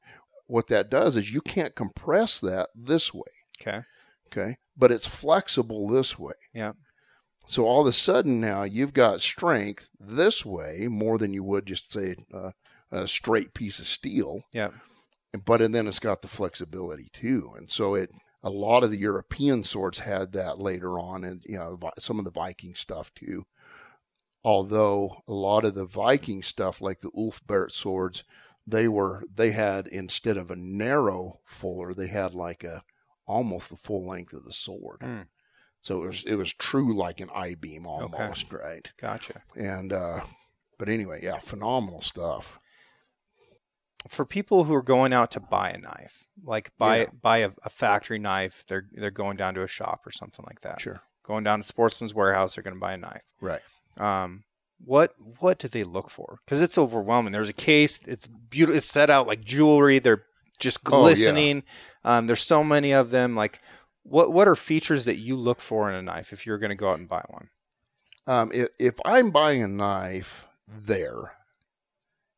What 0.46 0.68
that 0.68 0.90
does 0.90 1.16
is 1.16 1.32
you 1.32 1.40
can't 1.40 1.74
compress 1.74 2.38
that 2.40 2.68
this 2.74 3.12
way. 3.14 3.22
Okay. 3.60 3.82
Okay, 4.30 4.56
but 4.76 4.90
it's 4.92 5.06
flexible 5.08 5.88
this 5.88 6.18
way. 6.18 6.34
Yeah. 6.52 6.72
So 7.46 7.64
all 7.64 7.82
of 7.82 7.86
a 7.86 7.92
sudden 7.92 8.40
now 8.40 8.64
you've 8.64 8.92
got 8.92 9.20
strength 9.20 9.88
this 10.00 10.44
way 10.44 10.88
more 10.90 11.16
than 11.16 11.32
you 11.32 11.44
would 11.44 11.64
just 11.66 11.92
say 11.92 12.16
uh, 12.34 12.50
a 12.90 13.06
straight 13.06 13.54
piece 13.54 13.78
of 13.78 13.86
steel 13.86 14.42
Yeah. 14.52 14.70
but 15.44 15.60
and 15.60 15.72
then 15.74 15.86
it's 15.86 16.00
got 16.00 16.22
the 16.22 16.28
flexibility 16.28 17.08
too 17.12 17.52
and 17.56 17.70
so 17.70 17.94
it 17.94 18.10
a 18.46 18.50
lot 18.50 18.84
of 18.84 18.92
the 18.92 18.98
european 18.98 19.64
swords 19.64 19.98
had 19.98 20.30
that 20.32 20.60
later 20.60 21.00
on 21.00 21.24
and 21.24 21.42
you 21.46 21.58
know 21.58 21.78
some 21.98 22.20
of 22.20 22.24
the 22.24 22.30
viking 22.30 22.74
stuff 22.74 23.12
too. 23.12 23.44
Although 24.44 25.24
a 25.26 25.32
lot 25.32 25.64
of 25.64 25.74
the 25.74 25.86
viking 25.86 26.44
stuff 26.44 26.80
like 26.80 27.00
the 27.00 27.10
Ulfberht 27.10 27.72
swords 27.72 28.22
they 28.64 28.86
were 28.86 29.24
they 29.34 29.50
had 29.50 29.88
instead 29.88 30.36
of 30.36 30.50
a 30.52 30.56
narrow 30.56 31.40
fuller 31.44 31.92
they 31.92 32.06
had 32.06 32.34
like 32.34 32.62
a 32.62 32.84
almost 33.26 33.68
the 33.70 33.76
full 33.76 34.06
length 34.06 34.32
of 34.32 34.44
the 34.44 34.52
sword. 34.52 34.98
Hmm. 35.02 35.22
so 35.80 36.04
it 36.04 36.06
was 36.06 36.24
it 36.24 36.36
was 36.36 36.52
true 36.52 36.96
like 36.96 37.20
an 37.20 37.28
i-beam 37.34 37.84
almost 37.84 38.52
right? 38.52 38.88
Gotcha. 39.00 39.42
and 39.56 39.92
uh 39.92 40.20
but 40.78 40.88
anyway 40.88 41.18
yeah 41.20 41.40
phenomenal 41.40 42.00
stuff 42.00 42.60
For 44.08 44.24
people 44.24 44.64
who 44.64 44.74
are 44.74 44.82
going 44.82 45.12
out 45.12 45.30
to 45.32 45.40
buy 45.40 45.70
a 45.70 45.78
knife, 45.78 46.26
like 46.44 46.70
buy 46.78 46.98
Yeah. 47.00 47.06
buy 47.22 47.38
a, 47.38 47.50
a 47.64 47.70
factory 47.70 48.18
knife, 48.18 48.64
they're 48.66 48.86
they're 48.92 49.10
going 49.10 49.36
down 49.36 49.54
to 49.54 49.62
a 49.62 49.68
shop 49.68 50.06
or 50.06 50.12
something 50.12 50.44
like 50.48 50.60
that. 50.62 50.80
sure 50.80 51.02
Going 51.24 51.42
down 51.44 51.58
to 51.58 51.64
Sportsman's 51.64 52.14
Warehouse, 52.14 52.54
they're 52.54 52.62
going 52.62 52.76
to 52.76 52.80
buy 52.80 52.92
a 52.92 52.96
knife. 52.98 53.24
right 53.40 53.60
Um, 53.98 54.44
what 54.84 55.14
what 55.40 55.58
do 55.58 55.68
they 55.68 55.84
look 55.84 56.10
for? 56.10 56.38
Because 56.44 56.60
it's 56.62 56.76
overwhelming. 56.78 57.32
There's 57.32 57.48
a 57.48 57.54
case. 57.54 57.98
It's 58.06 58.26
beautiful. 58.26 58.76
It's 58.76 58.86
set 58.86 59.10
out 59.10 59.26
like 59.26 59.44
jewelry. 59.44 59.98
They're 59.98 60.24
just 60.58 60.80
Oh, 60.86 60.90
yeah. 61.08 61.14
glistening. 61.14 61.62
um, 62.04 62.26
there's 62.26 62.42
so 62.42 62.62
many 62.62 62.92
of 62.92 63.10
them. 63.10 63.34
Like, 63.34 63.60
what 64.02 64.32
what 64.32 64.46
are 64.46 64.54
features 64.56 65.04
that 65.06 65.16
you 65.16 65.34
look 65.36 65.60
for 65.60 65.88
in 65.90 65.96
a 65.96 66.02
knife 66.02 66.32
if 66.32 66.46
you're 66.46 66.58
going 66.58 66.70
to 66.70 66.76
go 66.76 66.90
out 66.90 66.98
and 66.98 67.08
buy 67.08 67.22
one? 67.28 67.48
Um, 68.28 68.50
if, 68.52 68.68
if 68.78 68.94
I'm 69.04 69.30
buying 69.30 69.62
a 69.62 69.68
knife 69.68 70.46
there, 70.68 71.32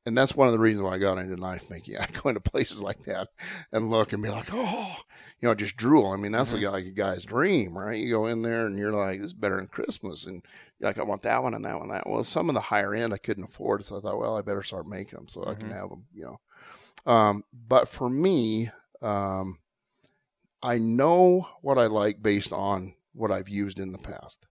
and 0.08 0.18
that's 0.18 0.34
one 0.34 0.48
of 0.48 0.52
the 0.52 0.58
reasons 0.58 0.82
why 0.82 0.94
I 0.94 0.98
got 0.98 1.18
into 1.18 1.36
knife 1.36 1.70
making. 1.70 1.96
I 2.00 2.06
go 2.06 2.28
into 2.30 2.40
places 2.40 2.82
like 2.82 3.04
that 3.04 3.28
and 3.72 3.90
look 3.90 4.12
and 4.12 4.22
be 4.22 4.28
like, 4.30 4.48
oh, 4.52 4.96
you 5.40 5.48
know, 5.48 5.54
just 5.54 5.76
drool. 5.76 6.10
I 6.10 6.16
mean, 6.16 6.32
that's 6.32 6.52
Mhm. 6.52 6.72
like 6.72 6.84
a 6.86 6.90
guy's 6.90 7.24
dream, 7.24 7.76
right? 7.78 7.98
You 7.98 8.10
go 8.10 8.26
in 8.26 8.42
there 8.42 8.66
and 8.66 8.76
you're 8.78 8.92
like, 8.92 9.20
this 9.20 9.26
is 9.28 9.34
better 9.34 9.56
than 9.56 9.68
Christmas. 9.68 10.26
And 10.26 10.42
you're 10.78 10.88
like, 10.90 10.98
I 10.98 11.04
want 11.04 11.22
that 11.22 11.42
one 11.42 11.54
and 11.54 11.64
that 11.64 11.74
one, 11.74 11.82
and 11.84 11.92
that 11.92 12.06
one. 12.06 12.14
Well, 12.16 12.24
some 12.24 12.48
of 12.48 12.54
the 12.54 12.60
higher 12.62 12.94
end 12.94 13.14
I 13.14 13.18
couldn't 13.18 13.44
afford. 13.44 13.84
So 13.84 13.98
I 13.98 14.00
thought, 14.00 14.18
well, 14.18 14.36
I 14.36 14.42
better 14.42 14.62
start 14.64 14.86
making 14.88 15.18
them 15.18 15.28
so 15.28 15.44
I 15.46 15.54
can 15.54 15.68
Mhm. 15.70 15.74
have 15.74 15.90
them, 15.90 16.06
you 16.12 16.24
know. 16.24 16.40
Um, 17.12 17.44
but 17.52 17.88
for 17.88 18.08
me, 18.10 18.70
um, 19.00 19.58
I 20.62 20.78
know 20.78 21.48
what 21.62 21.78
I 21.78 21.86
like 21.86 22.20
based 22.22 22.52
on 22.52 22.94
what 23.12 23.30
I've 23.30 23.48
used 23.48 23.78
in 23.78 23.92
the 23.92 23.98
past. 23.98 24.46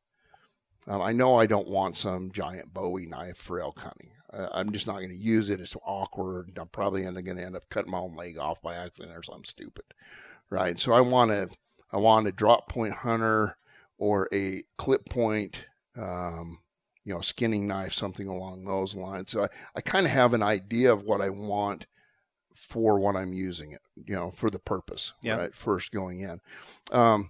Um, 0.88 1.01
I 1.01 1.12
know 1.12 1.36
I 1.36 1.47
don't 1.47 1.68
want 1.68 1.97
some 1.97 2.32
giant 2.32 2.74
Bowie 2.74 3.08
knife 3.08 3.36
for 3.38 3.60
elk 3.60 3.80
hunting. 3.80 4.12
Uh, 4.38 4.50
I'm 4.54 4.72
just 4.72 4.88
not 4.88 4.98
going 4.98 5.10
to 5.10 5.16
use 5.16 5.50
it. 5.50 5.60
It's 5.60 5.76
awkward. 5.86 6.58
I'm 6.60 6.68
probably 6.68 7.04
going 7.04 7.38
to 7.38 7.44
end 7.44 7.56
up 7.56 7.70
cutting 7.70 7.92
my 7.92 7.98
own 8.00 8.16
leg 8.16 8.38
off 8.38 8.62
by 8.62 8.76
accident 8.76 9.18
or 9.18 9.24
something 9.24 9.46
stupid, 9.46 9.86
right? 10.50 10.78
So 10.80 10.94
I 10.94 11.02
want 11.02 11.32
to, 11.32 11.50
I 11.92 11.98
want 11.98 12.28
a 12.28 12.32
drop 12.32 12.70
point 12.70 12.94
hunter 12.94 13.58
or 13.98 14.30
a 14.34 14.64
clip 14.78 15.06
point, 15.10 15.66
um, 15.98 16.60
you 17.04 17.14
know, 17.14 17.22
skinning 17.22 17.68
knife, 17.68 17.94
something 17.94 18.28
along 18.28 18.66
those 18.66 18.96
lines. 18.96 19.32
So 19.32 19.44
I, 19.44 19.48
I 19.78 19.82
kind 19.82 20.06
of 20.06 20.12
have 20.12 20.34
an 20.34 20.44
idea 20.44 20.92
of 20.92 21.04
what 21.04 21.22
I 21.22 21.30
want 21.30 21.88
for 22.54 23.00
what 23.00 23.16
I'm 23.16 23.34
using 23.34 23.72
it, 23.72 23.82
you 24.06 24.16
know, 24.16 24.32
for 24.32 24.50
the 24.50 24.60
purpose, 24.60 25.14
Yeah. 25.24 25.38
right? 25.38 25.56
First 25.56 25.92
going 25.92 26.20
in. 26.20 26.40
Um, 26.92 27.30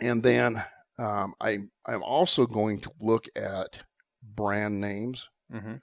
and 0.00 0.22
then 0.22 0.62
um, 0.98 1.34
I, 1.40 1.58
I'm 1.86 2.02
also 2.02 2.46
going 2.46 2.80
to 2.80 2.90
look 3.00 3.26
at 3.34 3.80
brand 4.22 4.80
names. 4.80 5.30
Mm-hmm. 5.52 5.74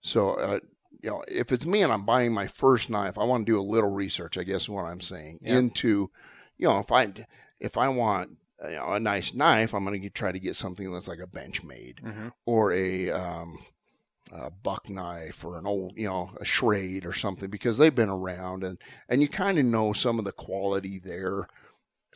So, 0.00 0.30
uh, 0.34 0.60
you 1.02 1.10
know, 1.10 1.22
if 1.28 1.52
it's 1.52 1.66
me 1.66 1.82
and 1.82 1.92
I'm 1.92 2.04
buying 2.06 2.32
my 2.32 2.46
first 2.46 2.90
knife, 2.90 3.18
I 3.18 3.24
want 3.24 3.46
to 3.46 3.52
do 3.52 3.58
a 3.58 3.62
little 3.62 3.90
research, 3.90 4.36
I 4.38 4.42
guess 4.44 4.62
is 4.62 4.68
what 4.70 4.84
I'm 4.84 5.00
saying, 5.00 5.38
Yeah. 5.42 5.58
into, 5.58 6.10
you 6.56 6.68
know, 6.68 6.78
if 6.78 6.90
I, 6.92 7.12
if 7.60 7.76
I 7.76 7.88
want, 7.88 8.30
you 8.64 8.70
know, 8.76 8.92
a 8.92 9.00
nice 9.00 9.34
knife, 9.34 9.74
I'm 9.74 9.84
going 9.84 10.00
to 10.02 10.10
try 10.10 10.32
to 10.32 10.40
get 10.40 10.56
something 10.56 10.92
that's 10.92 11.08
like 11.08 11.20
a 11.20 11.26
Benchmade 11.26 12.00
Mm-hmm. 12.02 12.28
or 12.46 12.72
a, 12.72 13.10
um, 13.10 13.58
a 14.32 14.50
buck 14.50 14.88
knife 14.90 15.44
or 15.44 15.58
an 15.58 15.66
old, 15.66 15.96
you 15.96 16.08
know, 16.08 16.30
a 16.40 16.44
Schrade 16.44 17.06
or 17.06 17.12
something 17.12 17.48
because 17.48 17.78
they've 17.78 17.94
been 17.94 18.10
around 18.10 18.62
and, 18.64 18.78
and 19.08 19.22
you 19.22 19.28
kind 19.28 19.58
of 19.58 19.64
know 19.64 19.92
some 19.92 20.18
of 20.18 20.24
the 20.24 20.32
quality 20.32 20.98
there. 21.02 21.48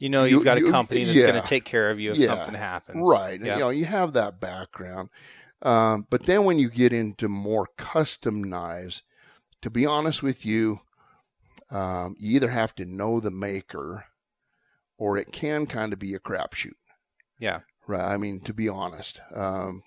You 0.00 0.08
know, 0.08 0.24
You- 0.24 0.36
you've 0.36 0.44
got 0.44 0.56
a 0.56 0.60
you- 0.60 0.70
company 0.70 1.04
that's 1.04 1.22
going 1.22 1.40
to 1.40 1.48
take 1.48 1.64
care 1.64 1.90
of 1.90 2.00
you 2.00 2.12
if 2.12 2.18
Yeah. 2.18 2.26
something 2.26 2.54
happens. 2.54 3.06
Right. 3.08 3.40
Yeah. 3.40 3.54
You 3.54 3.60
know, 3.60 3.70
you 3.70 3.84
have 3.84 4.12
that 4.14 4.40
background. 4.40 5.08
Um, 5.62 6.06
but 6.10 6.24
then 6.26 6.44
when 6.44 6.58
you 6.58 6.68
get 6.68 6.92
into 6.92 7.28
more 7.28 7.68
custom 7.76 8.42
knives, 8.42 9.02
to 9.62 9.70
be 9.70 9.86
honest 9.86 10.22
with 10.22 10.44
you, 10.44 10.80
um, 11.70 12.16
you 12.18 12.34
either 12.36 12.50
have 12.50 12.74
to 12.76 12.84
know 12.84 13.20
the 13.20 13.30
maker 13.30 14.06
or 14.98 15.16
it 15.16 15.32
can 15.32 15.66
kind 15.66 15.92
of 15.92 15.98
be 15.98 16.14
a 16.14 16.18
crapshoot. 16.18 16.74
Yeah. 17.38 17.60
Right. 17.86 18.12
I 18.12 18.16
mean, 18.16 18.40
to 18.40 18.52
be 18.52 18.68
honest. 18.68 19.20
Um, 19.34 19.82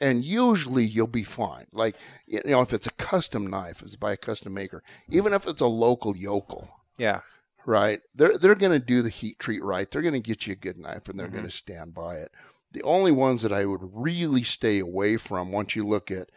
and 0.00 0.24
usually 0.24 0.84
you'll 0.84 1.06
be 1.06 1.24
fine. 1.24 1.66
Like, 1.72 1.96
you 2.26 2.40
know, 2.44 2.62
if 2.62 2.72
it's 2.72 2.86
a 2.86 2.92
custom 2.92 3.46
knife, 3.46 3.82
it's 3.82 3.96
by 3.96 4.12
a 4.12 4.16
custom 4.16 4.54
maker, 4.54 4.82
even 5.08 5.32
if 5.32 5.46
it's 5.46 5.60
a 5.60 5.66
local 5.66 6.16
yokel, 6.16 6.68
yeah. 6.98 7.20
right? 7.64 8.00
They're 8.14 8.36
they're 8.36 8.54
going 8.56 8.78
to 8.78 8.84
do 8.84 9.02
the 9.02 9.08
heat 9.08 9.38
treat 9.38 9.62
right. 9.62 9.88
They're 9.88 10.02
going 10.02 10.14
to 10.14 10.20
get 10.20 10.46
you 10.46 10.54
a 10.54 10.56
good 10.56 10.78
knife, 10.78 11.08
and 11.08 11.18
they're 11.18 11.28
Mhm. 11.28 11.32
going 11.32 11.44
to 11.44 11.50
stand 11.50 11.94
by 11.94 12.16
it. 12.16 12.32
The 12.72 12.82
only 12.82 13.12
ones 13.12 13.42
that 13.42 13.52
I 13.52 13.64
would 13.64 13.80
really 13.82 14.42
stay 14.42 14.78
away 14.78 15.16
from 15.16 15.52
once 15.52 15.74
you 15.74 15.86
look 15.86 16.10
at 16.10 16.28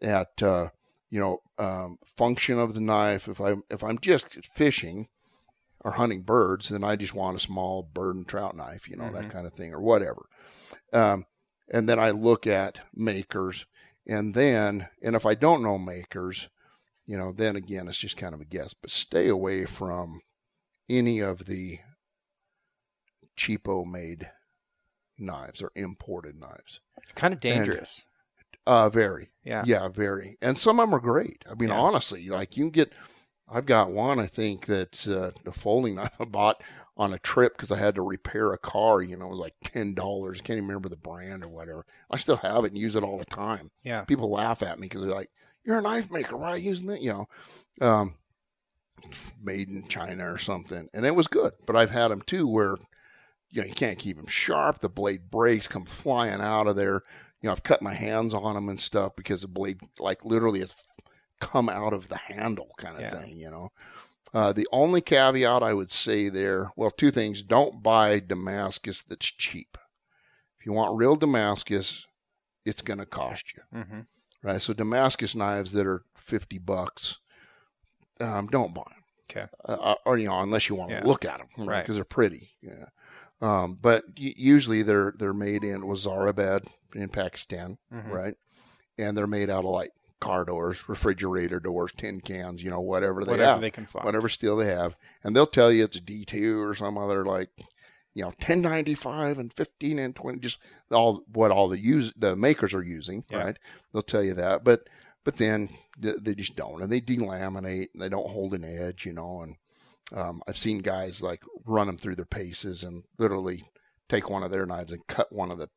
at 0.00 0.42
uh, 0.42 0.68
you 1.10 1.20
know 1.20 1.38
um, 1.58 1.96
function 2.06 2.58
of 2.58 2.74
the 2.74 2.80
knife. 2.80 3.28
If 3.28 3.40
I 3.40 3.54
if 3.70 3.82
I'm 3.82 3.98
just 3.98 4.46
fishing 4.46 5.08
or 5.84 5.92
hunting 5.92 6.22
birds, 6.22 6.68
then 6.68 6.84
I 6.84 6.94
just 6.96 7.14
want 7.14 7.36
a 7.36 7.40
small 7.40 7.82
bird 7.82 8.14
and 8.16 8.28
trout 8.28 8.56
knife, 8.56 8.88
you 8.88 8.96
know 8.96 9.04
Mhm. 9.04 9.12
that 9.14 9.28
kind 9.30 9.46
of 9.46 9.52
thing, 9.52 9.72
or 9.72 9.80
whatever. 9.80 10.26
Um, 10.92 11.26
and 11.72 11.88
then 11.88 11.98
I 11.98 12.10
look 12.10 12.46
at 12.46 12.80
makers, 12.94 13.66
and 14.06 14.34
then 14.34 14.88
and 15.02 15.16
if 15.16 15.26
I 15.26 15.34
don't 15.34 15.62
know 15.62 15.78
makers, 15.78 16.48
you 17.06 17.16
know, 17.16 17.32
then 17.32 17.56
again 17.56 17.88
it's 17.88 17.98
just 17.98 18.16
kind 18.16 18.34
of 18.34 18.40
a 18.40 18.44
guess. 18.44 18.74
But 18.74 18.90
stay 18.90 19.28
away 19.28 19.64
from 19.64 20.20
any 20.88 21.18
of 21.20 21.46
the 21.46 21.78
cheapo 23.36 23.84
made 23.84 24.30
knives 25.22 25.62
or 25.62 25.70
imported 25.74 26.36
knives. 26.38 26.80
Kind 27.14 27.32
of 27.34 27.40
dangerous. 27.40 28.06
Uh, 28.66 28.88
very. 28.88 29.30
yeah. 29.42 29.64
Yeah, 29.66 29.88
very. 29.88 30.36
And 30.40 30.56
some 30.56 30.78
of 30.78 30.86
them 30.88 30.94
are 30.94 31.00
great. 31.00 31.42
I 31.50 31.54
mean, 31.54 31.70
Yeah. 31.70 31.78
honestly, 31.78 32.28
like 32.28 32.56
you 32.56 32.64
can 32.64 32.70
get, 32.70 32.92
I've 33.50 33.66
got 33.66 33.90
one, 33.90 34.18
I 34.20 34.26
think 34.26 34.66
that's 34.66 35.08
uh, 35.08 35.32
the 35.44 35.52
folding 35.52 35.94
knife 35.96 36.20
I 36.20 36.24
bought 36.26 36.62
on 36.96 37.12
a 37.12 37.18
trip 37.18 37.54
because 37.56 37.72
I 37.72 37.78
had 37.78 37.94
to 37.96 38.02
repair 38.02 38.52
a 38.52 38.58
car. 38.58 39.02
You 39.02 39.16
know, 39.16 39.26
it 39.26 39.30
was 39.30 39.38
like 39.38 39.54
$10. 39.64 39.96
Can't 39.96 40.50
even 40.50 40.66
remember 40.68 40.88
the 40.88 40.96
brand 40.96 41.42
or 41.42 41.48
whatever. 41.48 41.84
I 42.10 42.18
still 42.18 42.36
have 42.36 42.64
it 42.64 42.72
and 42.72 42.78
use 42.80 42.94
it 42.96 43.02
all 43.02 43.18
the 43.18 43.24
time. 43.24 43.70
Yeah. 43.82 44.04
People 44.04 44.30
laugh 44.30 44.62
at 44.62 44.78
me 44.78 44.86
because 44.86 45.02
they're 45.02 45.14
like, 45.14 45.30
you're 45.64 45.78
a 45.78 45.82
knife 45.82 46.10
maker. 46.12 46.36
Why 46.36 46.50
are 46.50 46.56
you 46.56 46.68
using 46.70 46.90
it? 46.90 47.00
You 47.00 47.26
know, 47.80 47.86
um, 47.88 48.14
made 49.42 49.68
in 49.68 49.86
China 49.88 50.32
or 50.32 50.38
something. 50.38 50.88
And 50.94 51.04
it 51.04 51.16
was 51.16 51.26
good. 51.28 51.52
But 51.66 51.76
I've 51.76 51.90
had 51.90 52.08
them 52.08 52.22
too 52.22 52.46
where, 52.46 52.76
you 53.52 53.62
know, 53.62 53.68
you 53.68 53.74
can't 53.74 53.98
keep 53.98 54.16
them 54.16 54.26
sharp. 54.26 54.80
The 54.80 54.88
blade 54.88 55.30
breaks, 55.30 55.68
come 55.68 55.84
flying 55.84 56.40
out 56.40 56.66
of 56.66 56.74
there. 56.74 57.02
You 57.40 57.48
know, 57.48 57.52
I've 57.52 57.62
cut 57.62 57.82
my 57.82 57.94
hands 57.94 58.34
on 58.34 58.54
them 58.54 58.68
and 58.68 58.80
stuff 58.80 59.14
because 59.16 59.42
the 59.42 59.48
blade, 59.48 59.80
like, 60.00 60.24
literally 60.24 60.60
has 60.60 60.74
come 61.40 61.68
out 61.68 61.92
of 61.92 62.08
the 62.08 62.16
handle 62.16 62.70
kind 62.78 62.94
of 62.96 63.02
Yeah. 63.02 63.10
thing, 63.10 63.36
you 63.36 63.50
know. 63.50 63.68
Uh, 64.34 64.52
the 64.52 64.66
only 64.72 65.00
caveat 65.02 65.62
I 65.62 65.74
would 65.74 65.90
say 65.90 66.28
there, 66.30 66.70
well, 66.76 66.90
two 66.90 67.10
things. 67.10 67.42
Don't 67.42 67.82
buy 67.82 68.18
Damascus 68.20 69.02
that's 69.02 69.26
cheap. 69.26 69.76
If 70.58 70.64
you 70.66 70.72
want 70.72 70.96
real 70.96 71.16
Damascus, 71.16 72.06
it's 72.64 72.80
going 72.80 73.00
to 73.00 73.06
cost 73.06 73.52
you 73.54 73.62
Mm-hmm. 73.78 74.00
right? 74.42 74.62
So 74.62 74.72
Damascus 74.72 75.34
knives 75.34 75.72
that 75.72 75.86
are 75.86 76.04
fifty 76.16 76.58
bucks, 76.58 77.18
um, 78.20 78.46
don't 78.46 78.72
buy 78.72 78.84
them. 78.88 79.02
Okay. 79.28 79.46
Uh, 79.64 79.94
or 80.06 80.16
you 80.16 80.28
know, 80.28 80.38
unless 80.40 80.68
you 80.68 80.76
want 80.76 80.90
to 80.90 80.96
Yeah. 80.98 81.06
look 81.06 81.24
at 81.24 81.38
them, 81.38 81.48
right? 81.58 81.66
Right. 81.66 81.82
Because 81.82 81.96
they're 81.96 82.04
pretty. 82.04 82.52
Yeah. 82.62 82.86
Um, 83.42 83.76
but 83.82 84.04
usually 84.16 84.82
they're 84.82 85.12
they're 85.18 85.34
made 85.34 85.64
in 85.64 85.82
Wazirabad 85.82 86.66
in 86.94 87.08
Pakistan, 87.08 87.76
Mhm. 87.92 88.08
right? 88.10 88.34
And 88.98 89.16
they're 89.16 89.26
made 89.26 89.50
out 89.50 89.64
of 89.64 89.70
like 89.72 89.90
car 90.20 90.44
doors, 90.44 90.88
refrigerator 90.88 91.58
doors, 91.58 91.92
tin 91.96 92.20
cans, 92.20 92.62
you 92.62 92.70
know, 92.70 92.80
whatever 92.80 93.24
they 93.24 93.32
Whatever 93.32 93.50
have, 93.52 93.60
they 93.60 93.70
can 93.72 93.86
find. 93.86 94.04
whatever 94.04 94.28
steel 94.28 94.56
they 94.56 94.66
have, 94.72 94.94
and 95.24 95.34
they'll 95.34 95.46
tell 95.46 95.72
you 95.72 95.82
it's 95.84 95.98
D 96.00 96.24
two 96.24 96.60
or 96.62 96.74
some 96.74 96.96
other 96.96 97.24
like, 97.24 97.50
you 98.14 98.22
know, 98.22 98.32
ten 98.40 98.62
ninety 98.62 98.94
five 98.94 99.38
and 99.38 99.52
fifteen 99.52 99.98
and 99.98 100.14
twenty, 100.14 100.38
just 100.38 100.60
all 100.92 101.24
what 101.32 101.50
all 101.50 101.66
the 101.68 101.80
use 101.80 102.12
the 102.16 102.36
makers 102.36 102.72
are 102.74 102.84
using, 102.84 103.24
Yeah. 103.28 103.38
right? 103.44 103.56
They'll 103.92 104.02
tell 104.02 104.22
you 104.22 104.34
that, 104.34 104.62
but 104.62 104.86
but 105.24 105.36
then 105.38 105.68
they 105.98 106.34
just 106.34 106.54
don't, 106.56 106.82
and 106.82 106.92
they 106.92 107.00
delaminate, 107.00 107.88
and 107.92 108.00
they 108.02 108.08
don't 108.08 108.30
hold 108.30 108.54
an 108.54 108.62
edge, 108.64 109.04
you 109.06 109.12
know, 109.12 109.40
and 109.42 109.56
um, 110.14 110.42
I've 110.46 110.58
seen 110.58 110.78
guys 110.78 111.22
like 111.22 111.42
run 111.64 111.86
them 111.86 111.96
through 111.98 112.16
their 112.16 112.24
paces 112.26 112.82
and 112.82 113.04
literally 113.18 113.64
take 114.08 114.28
one 114.28 114.42
of 114.42 114.50
their 114.50 114.66
knives 114.66 114.92
and 114.92 115.06
cut 115.06 115.32
one 115.32 115.50
of 115.50 115.58
the 115.58 115.68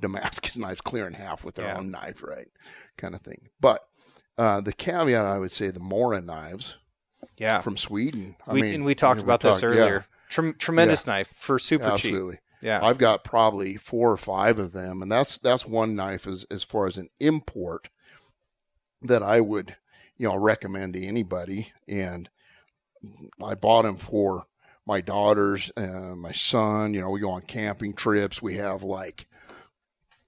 Damascus 0.00 0.56
knives 0.58 0.80
clear 0.80 1.06
in 1.06 1.14
half 1.14 1.44
with 1.44 1.54
their 1.54 1.66
Yeah. 1.66 1.78
own 1.78 1.90
knife, 1.90 2.22
right? 2.22 2.48
Kind 2.98 3.14
of 3.14 3.22
thing. 3.22 3.48
But 3.60 3.80
uh, 4.36 4.60
the 4.60 4.72
caveat, 4.72 5.24
I 5.24 5.38
would 5.38 5.52
say, 5.52 5.70
the 5.70 5.80
Mora 5.80 6.20
knives 6.20 6.76
yeah. 7.38 7.60
from 7.60 7.76
Sweden. 7.76 8.36
I 8.46 8.52
we, 8.52 8.62
mean, 8.62 8.74
and 8.74 8.84
we 8.84 8.94
talked 8.94 9.18
we 9.20 9.24
about 9.24 9.40
this 9.40 9.60
talked- 9.60 9.74
yeah, 9.76 9.80
earlier. 9.82 10.06
Trem- 10.28 10.54
tremendous 10.58 11.06
knife 11.06 11.28
for 11.28 11.58
super 11.58 11.84
cheap. 11.84 11.92
absolutely. 11.92 12.38
Yeah. 12.60 12.84
I've 12.84 12.98
got 12.98 13.24
probably 13.24 13.76
four 13.76 14.10
or 14.10 14.16
five 14.16 14.58
of 14.58 14.72
them, 14.72 15.02
and 15.02 15.12
that's 15.12 15.36
that's 15.38 15.66
one 15.66 15.94
knife 15.94 16.26
as 16.26 16.44
as 16.50 16.64
far 16.64 16.86
as 16.86 16.96
an 16.96 17.08
import 17.20 17.90
that 19.02 19.22
I 19.22 19.40
would 19.40 19.76
you 20.16 20.26
know 20.26 20.36
recommend 20.36 20.94
to 20.94 21.04
anybody. 21.04 21.72
And 21.86 22.30
I 23.44 23.54
bought 23.54 23.82
them 23.82 23.96
for 23.96 24.46
my 24.86 25.00
daughters, 25.00 25.72
and 25.76 26.20
my 26.20 26.32
son. 26.32 26.94
You 26.94 27.00
know, 27.00 27.10
we 27.10 27.20
go 27.20 27.30
on 27.30 27.42
camping 27.42 27.94
trips. 27.94 28.42
We 28.42 28.54
have 28.56 28.82
like 28.82 29.26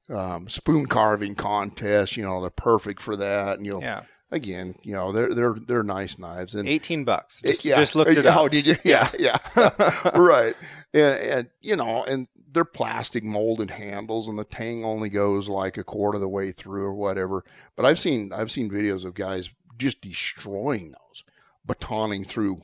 um, 0.09 0.49
spoon 0.49 0.87
carving 0.87 1.35
contests. 1.35 2.16
You 2.16 2.24
know, 2.24 2.41
they're 2.41 2.51
perfect 2.51 3.01
for 3.01 3.16
that. 3.16 3.59
And 3.59 3.66
you 3.66 3.74
know, 3.74 3.81
yeah. 3.81 4.03
again, 4.31 4.74
you 4.83 4.93
know, 4.95 5.12
they're 5.12 5.35
they're 5.35 5.55
they're 5.55 5.83
nice 5.83 6.18
knives. 6.18 6.55
And 6.55 6.68
18 6.68 7.05
bucks. 7.05 7.41
it- 7.43 7.49
Just, 7.49 7.64
just 7.64 7.97
looked 7.97 8.11
it 8.12 8.27
Oh, 8.27 8.47
up. 8.47 8.51
did 8.51 8.66
you? 8.66 8.77
Yeah, 8.85 9.09
yeah. 9.18 9.39
right. 10.14 10.55
And, 10.95 11.03
and 11.20 11.51
you 11.61 11.77
know, 11.77 12.05
and 12.05 12.29
they're 12.51 12.64
plastic 12.64 13.22
molded 13.24 13.70
handles, 13.72 14.29
and 14.29 14.39
the 14.39 14.45
tang 14.45 14.85
only 14.85 15.11
goes 15.11 15.49
like 15.49 15.77
a 15.77 15.85
quarter 15.85 16.16
of 16.16 16.22
the 16.22 16.29
way 16.29 16.53
through 16.53 16.85
or 16.87 16.95
whatever. 16.95 17.45
But 17.77 17.85
I've 17.85 17.99
seen 17.99 18.31
I've 18.35 18.51
seen 18.51 18.70
videos 18.70 19.05
of 19.05 19.12
guys 19.14 19.51
just 19.77 20.01
destroying 20.01 20.93
those, 20.93 21.22
batoning 21.67 22.27
through 22.27 22.59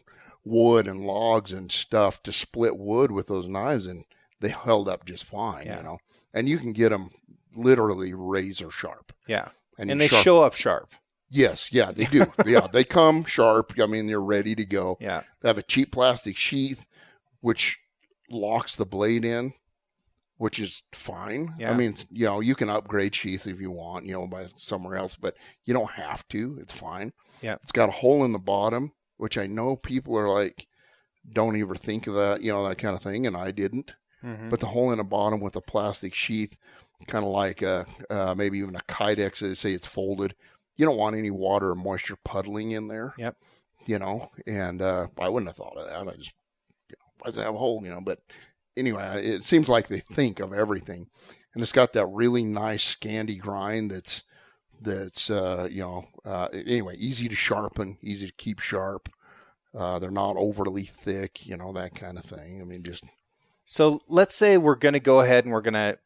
wood 0.45 0.87
and 0.87 1.05
logs 1.05 1.53
and 1.53 1.71
stuff 1.71 2.23
to 2.25 2.33
split 2.33 2.77
wood 2.79 3.11
with 3.11 3.29
those 3.29 3.49
knives, 3.49 3.87
and 3.87 4.05
they 4.41 4.49
held 4.49 4.89
up 4.89 5.05
just 5.05 5.25
fine. 5.25 5.67
Yeah. 5.67 5.79
You 5.79 5.83
know, 5.85 5.99
and 6.35 6.49
you 6.49 6.59
can 6.59 6.73
get 6.73 6.91
them 6.91 7.09
literally 7.55 8.15
razor 8.15 8.71
sharp. 8.71 9.13
Yeah. 9.29 9.49
And, 9.79 9.91
And 9.91 10.01
they 10.01 10.09
sharp- 10.09 10.25
show 10.25 10.43
up 10.43 10.55
sharp. 10.55 10.91
Yes, 11.31 11.73
yeah, 11.73 11.93
they 11.93 12.05
do. 12.05 12.25
yeah, 12.47 12.67
they 12.67 12.85
come 12.85 13.25
sharp. 13.25 13.73
I 13.81 13.87
mean, 13.87 14.07
they're 14.07 14.21
ready 14.21 14.55
to 14.55 14.65
go. 14.67 14.99
Yeah. 15.01 15.23
They 15.41 15.49
have 15.49 15.59
a 15.59 15.63
cheap 15.63 15.91
plastic 15.93 16.37
sheath, 16.37 16.85
which 17.41 17.79
locks 18.31 18.77
the 18.77 18.85
blade 18.85 19.25
in, 19.25 19.55
which 20.43 20.59
is 20.59 20.83
fine. 20.91 21.53
Yeah. 21.57 21.71
I 21.71 21.75
mean, 21.77 21.95
you 22.11 22.27
know, 22.27 22.41
you 22.41 22.57
can 22.57 22.69
upgrade 22.69 23.15
sheath 23.15 23.47
if 23.47 23.61
you 23.61 23.71
want, 23.71 24.07
you 24.07 24.13
know, 24.15 24.27
by 24.27 24.47
somewhere 24.57 24.97
else, 24.97 25.15
but 25.15 25.37
you 25.65 25.73
don't 25.73 25.93
have 25.93 26.27
to. 26.31 26.59
It's 26.61 26.77
fine. 26.77 27.13
Yeah. 27.43 27.55
It's 27.63 27.71
got 27.71 27.89
a 27.89 27.93
hole 27.93 28.25
in 28.25 28.33
the 28.33 28.41
bottom, 28.41 28.91
which 29.19 29.39
I 29.39 29.47
know 29.47 29.77
people 29.77 30.19
are 30.19 30.29
like, 30.29 30.67
don't 31.33 31.55
ever 31.61 31.77
think 31.77 32.09
of 32.09 32.15
that, 32.15 32.43
you 32.43 32.53
know, 32.53 32.69
that 32.69 32.79
kind 32.79 32.97
of 32.97 33.03
thing, 33.03 33.25
and 33.25 33.37
I 33.37 33.53
didn't. 33.53 33.95
Mhm. 34.25 34.51
But 34.51 34.59
the 34.59 34.67
hole 34.67 34.91
in 34.91 34.99
the 34.99 35.05
bottom 35.05 35.39
with 35.39 35.55
a 35.55 35.61
plastic 35.61 36.13
sheath, 36.13 36.59
kind 37.07 37.25
of 37.25 37.31
like 37.31 37.63
a, 37.63 37.87
uh, 38.11 38.35
maybe 38.37 38.59
even 38.59 38.75
a 38.75 38.81
Kydex, 38.89 39.39
they 39.39 39.55
say 39.55 39.73
it's 39.73 39.87
folded. 39.87 40.35
You 40.75 40.87
don't 40.87 40.99
want 40.99 41.15
any 41.15 41.31
water 41.31 41.71
or 41.71 41.77
moisture 41.77 42.19
puddling 42.25 42.73
in 42.73 42.89
there. 42.89 43.13
Yep. 43.17 43.37
You 43.87 44.01
know, 44.01 44.31
and 44.45 44.83
uh, 44.83 45.07
I 45.21 45.29
wouldn't 45.29 45.51
have 45.51 45.57
thought 45.57 45.77
of 45.77 45.87
that. 45.87 46.13
I 46.13 46.17
just, 46.17 46.35
you 46.89 46.97
know, 46.99 47.13
why 47.21 47.27
does 47.27 47.37
it 47.37 47.45
have 47.45 47.55
a 47.55 47.59
hole? 47.59 47.81
You 47.85 47.91
know, 47.91 48.01
but 48.01 48.19
anyway, 48.77 49.23
it 49.25 49.45
seems 49.45 49.69
like 49.69 49.89
they 49.89 49.99
think 50.01 50.41
of 50.41 50.53
everything, 50.53 51.09
and 51.55 51.63
it's 51.63 51.73
got 51.73 51.93
that 51.93 52.07
really 52.07 52.45
nice 52.45 52.95
Scandi 52.95 53.39
grind 53.39 53.91
that's 53.91 54.25
that's 54.81 55.31
uh, 55.31 55.69
you 55.71 55.83
know 55.83 56.05
uh, 56.25 56.49
anyway 56.53 56.97
easy 56.97 57.29
to 57.29 57.35
sharpen, 57.35 57.99
easy 58.03 58.27
to 58.27 58.33
keep 58.33 58.61
sharp. 58.61 59.09
Uh, 59.75 59.99
they're 59.99 60.11
not 60.11 60.37
overly 60.37 60.83
thick, 60.83 61.47
you 61.47 61.57
know 61.57 61.73
that 61.73 61.95
kind 61.95 62.19
of 62.19 62.25
thing. 62.25 62.61
I 62.61 62.65
mean, 62.65 62.83
just 62.83 63.05
So 63.65 64.01
let's 64.09 64.35
say 64.35 64.59
we're 64.59 64.75
going 64.75 64.93
to 64.95 65.01
go 65.01 65.21
ahead 65.21 65.45
and 65.45 65.53
we're 65.53 65.63
going 65.63 65.75
to 65.75 65.99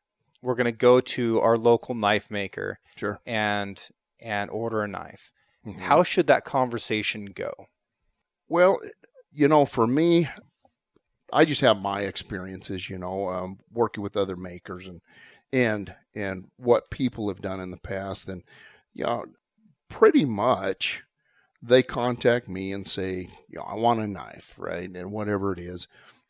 we're 0.42 0.54
going 0.54 0.70
to 0.70 0.72
go 0.72 1.00
to 1.00 1.40
our 1.40 1.56
local 1.56 1.94
knife 1.94 2.30
maker 2.30 2.78
sure. 2.96 3.20
and 3.26 3.82
and 4.20 4.50
order 4.50 4.82
a 4.82 4.88
knife. 4.88 5.32
Mhm. 5.66 5.80
How 5.80 6.02
should 6.04 6.28
that 6.28 6.44
conversation 6.44 7.26
go? 7.26 7.66
Well, 8.48 8.78
you 9.32 9.48
know, 9.48 9.64
for 9.66 9.86
me, 9.86 10.28
I 11.32 11.44
just 11.44 11.60
have 11.60 11.80
my 11.80 12.00
experiences, 12.00 12.88
you 12.88 12.98
know, 12.98 13.28
um, 13.28 13.58
working 13.72 14.02
with 14.02 14.16
other 14.16 14.36
makers 14.36 14.86
and 14.86 15.00
and 15.52 15.94
and 16.14 16.46
what 16.56 16.90
people 16.90 17.28
have 17.28 17.40
done 17.40 17.60
in 17.60 17.70
the 17.70 17.80
past, 17.80 18.28
and 18.28 18.42
you 18.92 19.04
know, 19.04 19.24
pretty 19.88 20.24
much 20.24 21.02
they 21.62 21.82
contact 21.82 22.48
me 22.48 22.72
and 22.72 22.86
say, 22.86 23.28
you 23.48 23.58
know, 23.58 23.64
I 23.64 23.74
want 23.74 24.00
a 24.00 24.06
knife, 24.06 24.54
right, 24.58 24.88
and 24.88 25.12
whatever 25.12 25.52
it 25.52 25.58
is. 25.58 25.88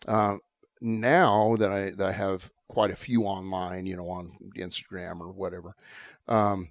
Um, 0.08 0.40
now 0.80 1.56
that 1.56 1.70
I 1.70 1.90
that 1.90 2.08
I 2.08 2.12
have 2.12 2.50
quite 2.68 2.90
a 2.90 2.96
few 2.96 3.24
online, 3.24 3.86
you 3.86 3.96
know, 3.96 4.08
on 4.08 4.30
Instagram 4.56 5.20
or 5.20 5.32
whatever, 5.32 5.74
um, 6.28 6.70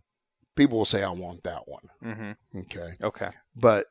people 0.55 0.77
will 0.79 0.85
say, 0.85 1.03
I 1.03 1.09
want 1.11 1.43
that 1.43 1.63
one. 1.67 1.89
Mm-hmm. 2.03 2.59
Okay 2.59 2.93
Okay. 3.03 3.29
but 3.55 3.87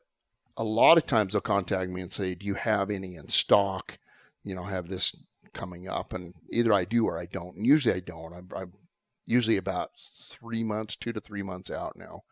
a 0.56 0.64
lot 0.64 0.98
of 0.98 1.06
times 1.06 1.32
they'll 1.32 1.40
contact 1.40 1.90
me 1.90 2.00
and 2.00 2.12
say, 2.12 2.34
"Do 2.34 2.46
you 2.46 2.54
have 2.54 2.90
any 2.90 3.16
in 3.16 3.28
stock? 3.28 3.98
You 4.44 4.54
know, 4.54 4.64
have 4.64 4.88
this 4.88 5.14
coming 5.52 5.88
up?" 5.88 6.12
And 6.12 6.34
either 6.50 6.72
I 6.72 6.84
do 6.84 7.06
or 7.06 7.18
I 7.18 7.26
don't. 7.26 7.56
And 7.56 7.66
usually 7.66 7.94
I 7.94 8.00
don't. 8.00 8.32
I'm, 8.32 8.48
I'm 8.56 8.72
usually 9.26 9.56
about 9.56 9.90
three 9.98 10.62
months, 10.62 10.96
two 10.96 11.12
to 11.12 11.20
three 11.20 11.42
months 11.42 11.70
out 11.70 11.96
now 11.96 12.22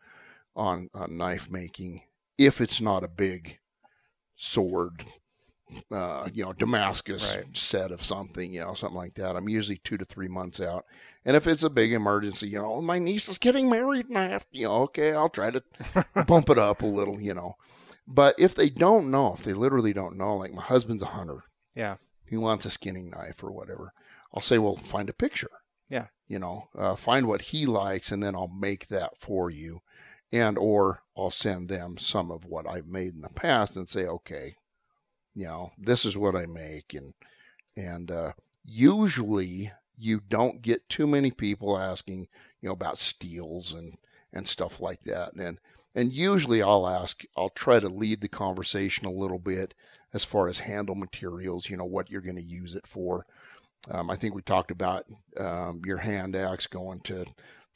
on, 0.55 0.89
on 0.93 1.17
knife 1.17 1.49
making. 1.49 2.03
If 2.37 2.61
it's 2.61 2.79
not 2.81 3.03
a 3.03 3.07
big 3.07 3.59
sword, 4.35 5.03
uh, 5.91 6.29
you 6.33 6.43
know, 6.43 6.53
Damascus 6.53 7.35
Right. 7.35 7.55
set 7.57 7.91
of 7.91 8.03
something, 8.03 8.53
you 8.53 8.59
know, 8.61 8.73
something 8.73 8.97
like 8.97 9.15
that, 9.15 9.35
I'm 9.35 9.49
usually 9.49 9.77
two 9.77 9.97
to 9.97 10.05
three 10.05 10.27
months 10.27 10.59
out. 10.59 10.85
And 11.25 11.35
if 11.35 11.47
it's 11.47 11.63
a 11.63 11.69
big 11.69 11.93
emergency, 11.93 12.49
you 12.49 12.61
know, 12.61 12.81
my 12.81 12.99
niece 12.99 13.29
is 13.29 13.37
getting 13.37 13.69
married 13.69 14.07
and 14.09 14.17
I 14.17 14.27
have, 14.29 14.45
you 14.51 14.67
know, 14.67 14.81
okay, 14.83 15.13
I'll 15.13 15.29
try 15.29 15.51
to 15.51 15.63
bump 16.27 16.49
it 16.49 16.57
up 16.57 16.81
a 16.81 16.85
little, 16.87 17.19
you 17.19 17.33
know. 17.33 17.55
But 18.07 18.35
if 18.37 18.53
they 18.55 18.69
don't 18.69 19.09
know, 19.09 19.33
if 19.33 19.43
they 19.43 19.53
literally 19.53 19.93
don't 19.93 20.17
know, 20.17 20.35
like 20.35 20.53
my 20.53 20.61
husband's 20.61 21.03
a 21.03 21.07
hunter, 21.07 21.43
Yeah. 21.75 21.95
he 22.25 22.37
wants 22.37 22.65
a 22.65 22.69
skinning 22.69 23.09
knife 23.09 23.43
or 23.43 23.51
whatever, 23.51 23.93
I'll 24.33 24.41
say, 24.41 24.57
well, 24.57 24.75
find 24.75 25.09
a 25.09 25.13
picture. 25.13 25.49
Yeah. 25.89 26.07
You 26.27 26.39
know, 26.39 26.69
uh, 26.77 26.95
find 26.95 27.27
what 27.27 27.41
he 27.41 27.65
likes, 27.65 28.11
and 28.11 28.23
then 28.23 28.35
I'll 28.35 28.47
make 28.47 28.87
that 28.87 29.17
for 29.17 29.49
you, 29.51 29.81
and 30.31 30.57
or 30.57 31.03
I'll 31.15 31.29
send 31.29 31.69
them 31.69 31.97
some 31.97 32.31
of 32.31 32.45
what 32.45 32.67
I've 32.67 32.87
made 32.87 33.13
in 33.13 33.21
the 33.21 33.29
past 33.29 33.75
and 33.75 33.87
say, 33.87 34.05
okay, 34.05 34.55
you 35.35 35.45
know, 35.45 35.71
this 35.77 36.05
is 36.05 36.17
what 36.17 36.35
I 36.35 36.45
make, 36.45 36.93
and 36.93 37.13
and 37.75 38.09
uh, 38.09 38.31
usually 38.63 39.71
you 39.97 40.19
don't 40.27 40.61
get 40.61 40.89
too 40.89 41.05
many 41.05 41.29
people 41.31 41.77
asking, 41.77 42.27
you 42.61 42.69
know, 42.69 42.73
about 42.73 42.97
steels 42.97 43.71
and 43.73 43.93
and 44.31 44.47
stuff 44.47 44.79
like 44.79 45.01
that, 45.01 45.33
and 45.33 45.59
and 45.93 46.11
usually 46.11 46.63
I'll 46.63 46.87
ask, 46.87 47.23
I'll 47.37 47.49
try 47.49 47.79
to 47.79 47.87
lead 47.89 48.21
the 48.21 48.27
conversation 48.27 49.05
a 49.05 49.11
little 49.11 49.39
bit 49.39 49.75
as 50.13 50.23
far 50.23 50.47
as 50.47 50.59
handle 50.59 50.95
materials, 50.95 51.69
you 51.69 51.77
know, 51.77 51.85
what 51.85 52.09
you're 52.09 52.21
going 52.21 52.35
to 52.35 52.41
use 52.41 52.75
it 52.75 52.85
for. 52.87 53.25
Um, 53.91 54.09
I 54.09 54.15
think 54.15 54.33
we 54.35 54.41
talked 54.41 54.71
about 54.71 55.03
um, 55.39 55.81
your 55.85 55.97
hand 55.97 56.35
axe 56.35 56.67
going 56.67 56.99
to, 57.01 57.25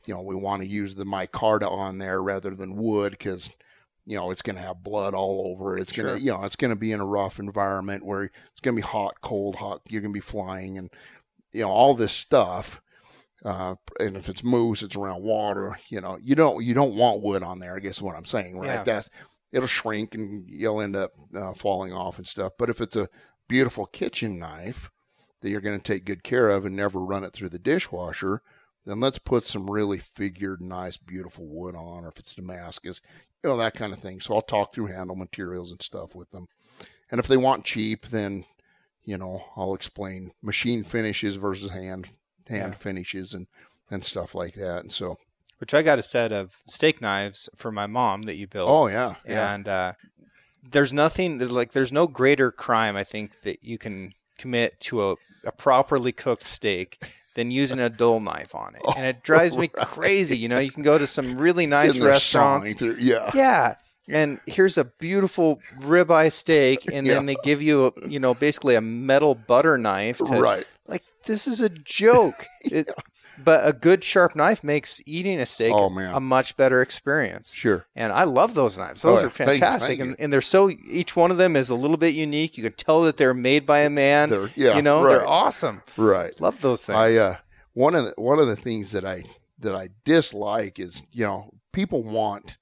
you 0.06 0.14
know, 0.14 0.22
we 0.22 0.36
want 0.36 0.62
to 0.62 0.68
use 0.68 0.96
the 0.96 1.04
micarta 1.04 1.70
on 1.70 1.98
there 1.98 2.22
rather 2.22 2.52
than 2.52 2.78
wood 2.78 3.12
because, 3.12 3.58
you 4.06 4.16
know, 4.16 4.32
it's 4.32 4.42
going 4.42 4.56
to 4.56 4.62
have 4.62 4.84
blood 4.84 5.14
all 5.14 5.52
over 5.52 5.78
it. 5.78 5.82
It's 5.82 5.92
going 5.92 6.08
Sure. 6.08 6.18
to, 6.18 6.24
you 6.24 6.32
know, 6.32 6.44
it's 6.46 6.56
going 6.56 6.70
to 6.74 6.80
be 6.80 6.94
in 6.94 7.02
a 7.02 7.06
rough 7.06 7.40
environment 7.40 8.06
where 8.06 8.24
it's 8.24 8.62
going 8.62 8.76
to 8.76 8.82
be 8.82 8.88
hot, 8.88 9.20
cold, 9.22 9.56
hot. 9.58 9.82
You're 9.90 10.02
going 10.02 10.14
to 10.14 10.18
be 10.18 10.22
flying 10.22 10.78
and, 10.78 10.90
you 11.52 11.64
know, 11.64 11.70
all 11.70 11.94
this 11.94 12.14
stuff. 12.14 12.82
Uh, 13.44 13.76
and 14.00 14.16
if 14.16 14.30
it's 14.30 14.44
moose, 14.44 14.82
it's 14.82 14.96
around 14.96 15.24
water. 15.24 15.78
You 15.90 16.02
know, 16.02 16.18
you 16.22 16.36
don't 16.36 16.64
you 16.64 16.74
don't 16.74 16.96
want 16.96 17.22
wood 17.22 17.44
on 17.44 17.60
there. 17.60 17.76
I 17.76 17.80
guess 17.80 17.98
is 17.98 18.02
what 18.02 18.16
I'm 18.16 18.26
saying, 18.26 18.58
right? 18.58 18.68
Yeah. 18.68 18.84
That 18.84 19.10
it'll 19.52 19.68
shrink 19.68 20.14
and 20.16 20.48
you'll 20.48 20.82
end 20.82 20.96
up 20.96 21.12
uh, 21.36 21.54
falling 21.54 21.94
off 21.94 22.18
and 22.18 22.28
stuff. 22.28 22.54
But 22.58 22.70
if 22.70 22.82
it's 22.82 22.96
a 22.96 23.10
beautiful 23.48 23.86
kitchen 23.86 24.40
knife 24.40 24.92
that 25.42 25.50
you're 25.50 25.62
going 25.62 25.80
to 25.80 25.84
take 25.94 26.06
good 26.06 26.24
care 26.24 26.50
of 26.50 26.66
and 26.66 26.76
never 26.76 27.00
run 27.00 27.24
it 27.24 27.34
through 27.34 27.50
the 27.50 27.60
dishwasher, 27.60 28.42
then 28.86 29.00
let's 29.00 29.20
put 29.20 29.46
some 29.46 29.70
really 29.70 29.98
figured, 29.98 30.62
nice, 30.62 30.98
beautiful 30.98 31.46
wood 31.46 31.76
on, 31.76 32.06
or 32.06 32.10
if 32.10 32.20
it's 32.20 32.34
Damascus, 32.36 33.02
you 33.44 33.50
know, 33.50 33.58
that 33.58 33.76
kind 33.76 33.94
of 33.94 34.00
thing. 34.00 34.20
So 34.20 34.34
I'll 34.36 34.42
talk 34.42 34.74
through 34.74 34.88
handle 34.88 35.16
materials 35.16 35.72
and 35.72 35.82
stuff 35.82 36.16
with 36.16 36.32
them. 36.32 36.48
And 37.12 37.20
if 37.20 37.28
they 37.28 37.38
want 37.38 37.66
cheap, 37.66 38.08
then, 38.08 38.46
you 39.04 39.18
know, 39.18 39.44
I'll 39.56 39.74
explain 39.74 40.32
machine 40.42 40.84
finishes 40.84 41.36
versus 41.36 41.72
hand 41.72 42.10
hand 42.48 42.74
Yeah. 42.74 42.78
finishes 42.78 43.34
and, 43.34 43.48
and 43.92 44.04
stuff 44.04 44.34
like 44.34 44.54
that. 44.54 44.82
And 44.82 44.92
so, 44.92 45.18
Which 45.60 45.74
I 45.74 45.82
got 45.82 45.98
a 46.00 46.04
set 46.04 46.32
of 46.32 46.58
steak 46.68 47.02
knives 47.02 47.50
for 47.56 47.72
my 47.72 47.88
mom 47.88 48.24
that 48.24 48.36
you 48.36 48.48
built. 48.48 48.70
oh, 48.70 48.88
yeah. 48.88 49.16
Yeah. 49.28 49.54
and 49.54 49.68
uh, 49.68 49.94
there's 50.70 50.94
nothing 50.94 51.38
there's 51.38 51.52
like 51.52 51.72
there's 51.72 51.92
no 51.92 52.08
greater 52.08 52.52
crime 52.52 52.96
I 52.96 53.04
think 53.04 53.42
that 53.42 53.64
you 53.64 53.78
can 53.78 54.14
commit 54.38 54.80
to 54.82 55.12
a, 55.12 55.16
a 55.46 55.52
properly 55.52 56.12
cooked 56.12 56.44
steak 56.44 57.02
than 57.36 57.52
using 57.52 57.80
a 57.80 57.90
dull 57.90 58.20
knife 58.20 58.54
on 58.56 58.76
it, 58.76 58.82
and 58.98 59.06
it 59.06 59.24
drives 59.24 59.58
me 59.58 59.68
crazy. 59.68 60.38
You 60.38 60.50
know, 60.50 60.60
you 60.60 60.72
can 60.72 60.84
go 60.84 60.98
to 60.98 61.08
some 61.08 61.36
really 61.38 61.66
nice 61.68 62.00
restaurants. 62.00 62.76
yeah. 63.00 63.30
Yeah. 63.34 63.76
And 64.10 64.40
here's 64.48 64.78
a 64.78 64.86
beautiful 64.86 65.60
ribeye 65.82 66.32
steak, 66.32 66.86
and 66.92 67.06
then 67.06 67.28
Yeah. 67.28 67.34
they 67.34 67.36
give 67.44 67.62
you, 67.62 67.88
a, 67.88 68.08
you 68.08 68.20
know, 68.20 68.34
basically 68.34 68.76
a 68.76 68.82
metal 68.82 69.36
butter 69.36 69.78
knife. 69.78 70.18
To, 70.20 70.40
Right. 70.40 70.66
Like 70.88 71.04
this 71.26 71.46
is 71.46 71.62
a 71.62 71.68
joke. 71.70 72.46
it, 72.62 72.90
but 73.44 73.68
a 73.68 73.74
good 73.74 74.04
sharp 74.04 74.36
knife 74.36 74.64
makes 74.64 75.02
eating 75.06 75.40
a 75.40 75.46
steak 75.46 75.72
Oh, 75.74 75.88
a 75.98 76.20
much 76.20 76.58
better 76.58 76.82
experience. 76.82 77.54
Sure. 77.56 77.86
And 77.96 78.12
I 78.12 78.24
love 78.24 78.54
those 78.54 78.78
knives. 78.80 79.04
Oh, 79.06 79.12
Those 79.12 79.22
yeah. 79.22 79.28
are 79.28 79.30
Thank 79.32 79.50
you. 79.50 79.56
fantastic. 79.56 80.00
Thank 80.00 80.10
and, 80.12 80.22
and 80.22 80.34
they're 80.34 80.42
so, 80.42 80.70
each 80.70 81.16
one 81.16 81.32
of 81.32 81.38
them 81.38 81.56
is 81.56 81.70
a 81.70 81.76
little 81.76 81.98
bit 81.98 82.14
unique. 82.16 82.58
You 82.58 82.64
can 82.64 82.74
tell 82.74 83.04
that 83.04 83.18
they're 83.18 83.34
made 83.34 83.66
by 83.66 83.80
a 83.80 83.90
man. 83.90 84.30
They're- 84.30 84.50
yeah, 84.56 84.76
you 84.76 84.82
know, 84.82 85.04
right. 85.04 85.18
they're 85.18 85.28
awesome. 85.28 85.82
Right. 85.98 86.40
Love 86.42 86.62
those 86.62 86.86
things. 86.86 86.98
I 86.98 87.16
uh, 87.18 87.36
one 87.74 87.94
of 87.96 88.06
the 88.06 88.14
one 88.18 88.40
of 88.40 88.48
the 88.48 88.56
things 88.56 88.92
that 88.92 89.06
I 89.06 89.24
that 89.60 89.76
I 89.76 89.90
dislike 90.04 90.80
is 90.80 91.04
you 91.12 91.24
know 91.24 91.52
people 91.74 92.04
want 92.04 92.58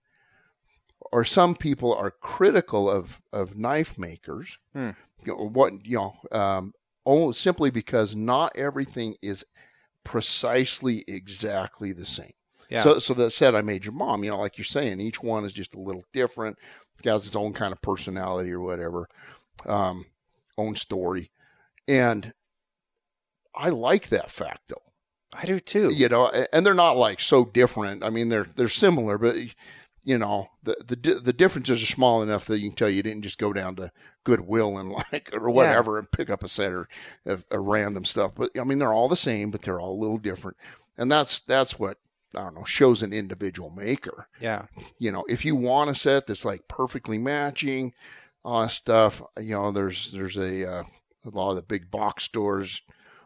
or 1.11 1.23
some 1.23 1.55
people 1.55 1.93
are 1.93 2.11
critical 2.11 2.89
of 2.89 3.21
of 3.32 3.57
knife 3.57 3.97
makers. 3.97 4.57
Hmm. 4.73 4.91
You 5.26 5.38
know, 5.38 5.47
what 5.49 5.73
you 5.86 5.97
know, 5.97 6.13
um, 6.38 6.73
only 7.05 7.34
simply 7.34 7.69
because 7.69 8.15
not 8.15 8.51
everything 8.55 9.15
is 9.21 9.45
precisely 10.06 11.03
exactly 11.08 11.91
the 11.91 12.06
same. 12.06 12.32
yeah. 12.70 12.80
So, 12.80 12.99
so 12.99 13.14
that 13.16 13.32
said, 13.32 13.53
I 13.56 13.62
made 13.62 13.84
your 13.84 13.93
mom. 13.93 14.24
You 14.24 14.32
know, 14.32 14.39
like 14.39 14.58
you're 14.58 14.64
saying, 14.64 15.01
each 15.01 15.22
one 15.22 15.43
is 15.43 15.53
just 15.53 15.76
a 15.76 15.82
little 15.82 16.06
different. 16.14 16.58
It 17.03 17.10
has 17.10 17.28
its 17.28 17.36
own 17.36 17.51
kind 17.51 17.74
of 17.74 17.82
personality 17.82 18.51
or 18.51 18.62
whatever, 18.62 19.10
um, 19.66 20.06
own 20.58 20.76
story, 20.76 21.30
and 21.89 22.32
I 23.53 23.70
like 23.70 24.08
that 24.10 24.32
fact 24.32 24.70
though. 24.70 24.82
I 25.38 25.45
do 25.45 25.60
too. 25.60 25.93
You 25.93 26.08
know, 26.08 26.32
and 26.53 26.66
they're 26.66 26.74
not 26.74 26.95
like 26.95 27.20
so 27.20 27.43
different. 27.43 28.03
I 28.03 28.10
mean, 28.10 28.30
they're 28.30 28.47
they're 28.56 28.70
similar, 28.70 29.18
but 29.18 29.36
you 30.06 30.20
know, 30.20 30.51
the 30.64 30.76
the 30.86 31.16
the 31.16 31.34
differences 31.34 31.82
are 31.84 31.88
small 31.88 32.22
enough 32.22 32.45
that 32.45 32.60
you 32.60 32.70
can 32.70 32.76
tell 32.76 32.89
you 32.89 33.03
didn't 33.03 33.24
just 33.24 33.39
go 33.39 33.51
down 33.51 33.76
to 33.76 33.91
Goodwill 34.24 34.78
and 34.78 34.91
like 35.12 35.32
or 35.34 35.49
whatever 35.49 35.97
and 35.97 36.10
pick 36.12 36.30
up 36.30 36.43
a 36.43 36.47
set 36.47 36.72
or 36.72 36.88
of, 37.26 37.45
of 37.51 37.66
random 37.66 38.06
stuff. 38.06 38.32
But 38.36 38.51
I 38.60 38.64
mean, 38.64 38.78
they're 38.78 38.93
all 38.93 39.10
the 39.10 39.16
same, 39.16 39.51
but 39.51 39.64
they're 39.64 39.80
all 39.82 39.93
a 39.93 40.01
little 40.01 40.20
different, 40.20 40.58
and 40.97 41.12
that's 41.12 41.41
that's 41.41 41.80
what 41.80 41.97
I 42.36 42.43
don't 42.43 42.56
know 42.56 42.66
shows 42.66 43.01
an 43.01 43.14
individual 43.14 43.72
maker. 43.72 44.28
Yeah. 44.39 44.68
You 44.99 45.12
know, 45.12 45.26
if 45.28 45.43
you 45.43 45.56
want 45.56 45.89
a 45.89 45.95
set 45.95 46.28
that's 46.28 46.45
like 46.45 46.68
perfectly 46.68 47.18
matching, 47.18 47.93
all 48.43 48.62
that 48.62 48.72
stuff. 48.72 49.24
You 49.39 49.56
know, 49.56 49.72
there's 49.72 50.12
there's 50.12 50.38
a 50.38 50.72
uh, 50.72 50.84
a 51.26 51.30
lot 51.30 51.49
of 51.49 51.56
the 51.56 51.64
big 51.64 51.89
box 51.89 52.24
stores. 52.24 52.84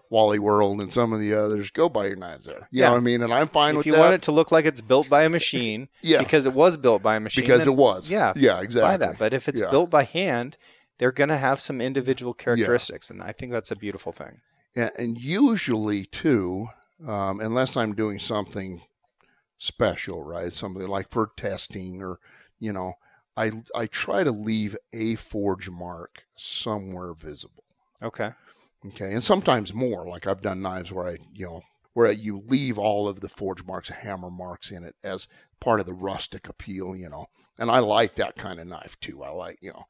Wally 0.09 0.39
World 0.39 0.81
and 0.81 0.91
some 0.91 1.13
of 1.13 1.19
the 1.19 1.33
others, 1.33 1.69
go 1.71 1.87
buy 1.89 2.07
your 2.07 2.15
knives 2.15 2.45
there. 2.45 2.67
You 2.71 2.81
Yeah. 2.81 2.85
know 2.87 2.91
what 2.93 2.97
I 2.97 3.01
mean? 3.01 3.21
And 3.21 3.33
I'm 3.33 3.47
fine 3.47 3.71
If 3.71 3.77
with 3.77 3.85
that. 3.85 3.89
If 3.91 3.95
you 3.95 3.99
want 3.99 4.13
it 4.13 4.21
to 4.23 4.31
look 4.31 4.51
like 4.51 4.65
it's 4.65 4.81
built 4.81 5.09
by 5.09 5.23
a 5.23 5.29
machine, 5.29 5.87
Yeah. 6.01 6.19
because 6.19 6.45
it 6.45 6.53
was 6.53 6.77
built 6.77 7.03
by 7.03 7.15
a 7.15 7.19
machine, 7.19 7.43
because 7.43 7.65
then 7.65 7.73
it 7.73 7.77
was. 7.77 8.09
yeah, 8.09 8.33
Yeah, 8.35 8.61
exactly. 8.61 8.89
buy 8.89 8.97
that. 8.97 9.19
But 9.19 9.33
if 9.33 9.47
it's 9.47 9.61
Yeah. 9.61 9.69
built 9.69 9.89
by 9.89 10.03
hand, 10.03 10.57
they're 10.97 11.11
going 11.11 11.29
to 11.29 11.37
have 11.37 11.59
some 11.59 11.79
individual 11.79 12.33
characteristics, 12.33 13.09
and 13.09 13.21
I 13.21 13.31
think 13.31 13.51
that's 13.51 13.71
a 13.71 13.75
beautiful 13.75 14.11
thing. 14.11 14.41
And, 14.75 14.91
and 14.97 15.17
usually, 15.17 16.05
too, 16.05 16.67
um, 17.07 17.39
unless 17.39 17.77
I'm 17.77 17.93
doing 17.93 18.19
something 18.19 18.81
special, 19.57 20.23
right? 20.23 20.53
Something 20.53 20.87
like 20.87 21.09
for 21.09 21.31
testing 21.37 22.01
or, 22.01 22.19
you 22.59 22.73
know, 22.73 22.93
I, 23.37 23.51
I 23.75 23.85
try 23.87 24.23
to 24.23 24.31
leave 24.31 24.75
a 24.91 25.15
forge 25.15 25.69
mark 25.69 26.25
somewhere 26.35 27.13
visible. 27.13 27.63
Okay. 28.01 28.31
Okay, 28.85 29.13
and 29.13 29.23
sometimes 29.23 29.73
more. 29.73 30.07
Like 30.07 30.25
I've 30.25 30.41
done 30.41 30.61
knives 30.61 30.91
where 30.91 31.07
I, 31.07 31.17
you 31.33 31.45
know, 31.45 31.61
where 31.93 32.11
you 32.11 32.43
leave 32.47 32.77
all 32.77 33.07
of 33.07 33.19
the 33.19 33.29
forge 33.29 33.63
marks, 33.65 33.89
hammer 33.89 34.29
marks 34.29 34.71
in 34.71 34.83
it 34.83 34.95
as 35.03 35.27
part 35.59 35.79
of 35.79 35.85
the 35.85 35.93
rustic 35.93 36.47
appeal, 36.47 36.95
you 36.95 37.09
know. 37.09 37.27
And 37.57 37.69
I 37.69 37.79
like 37.79 38.15
that 38.15 38.37
kind 38.37 38.59
of 38.59 38.67
knife 38.67 38.97
too. 38.99 39.23
I 39.23 39.31
like, 39.31 39.57
you 39.61 39.71
know. 39.71 39.83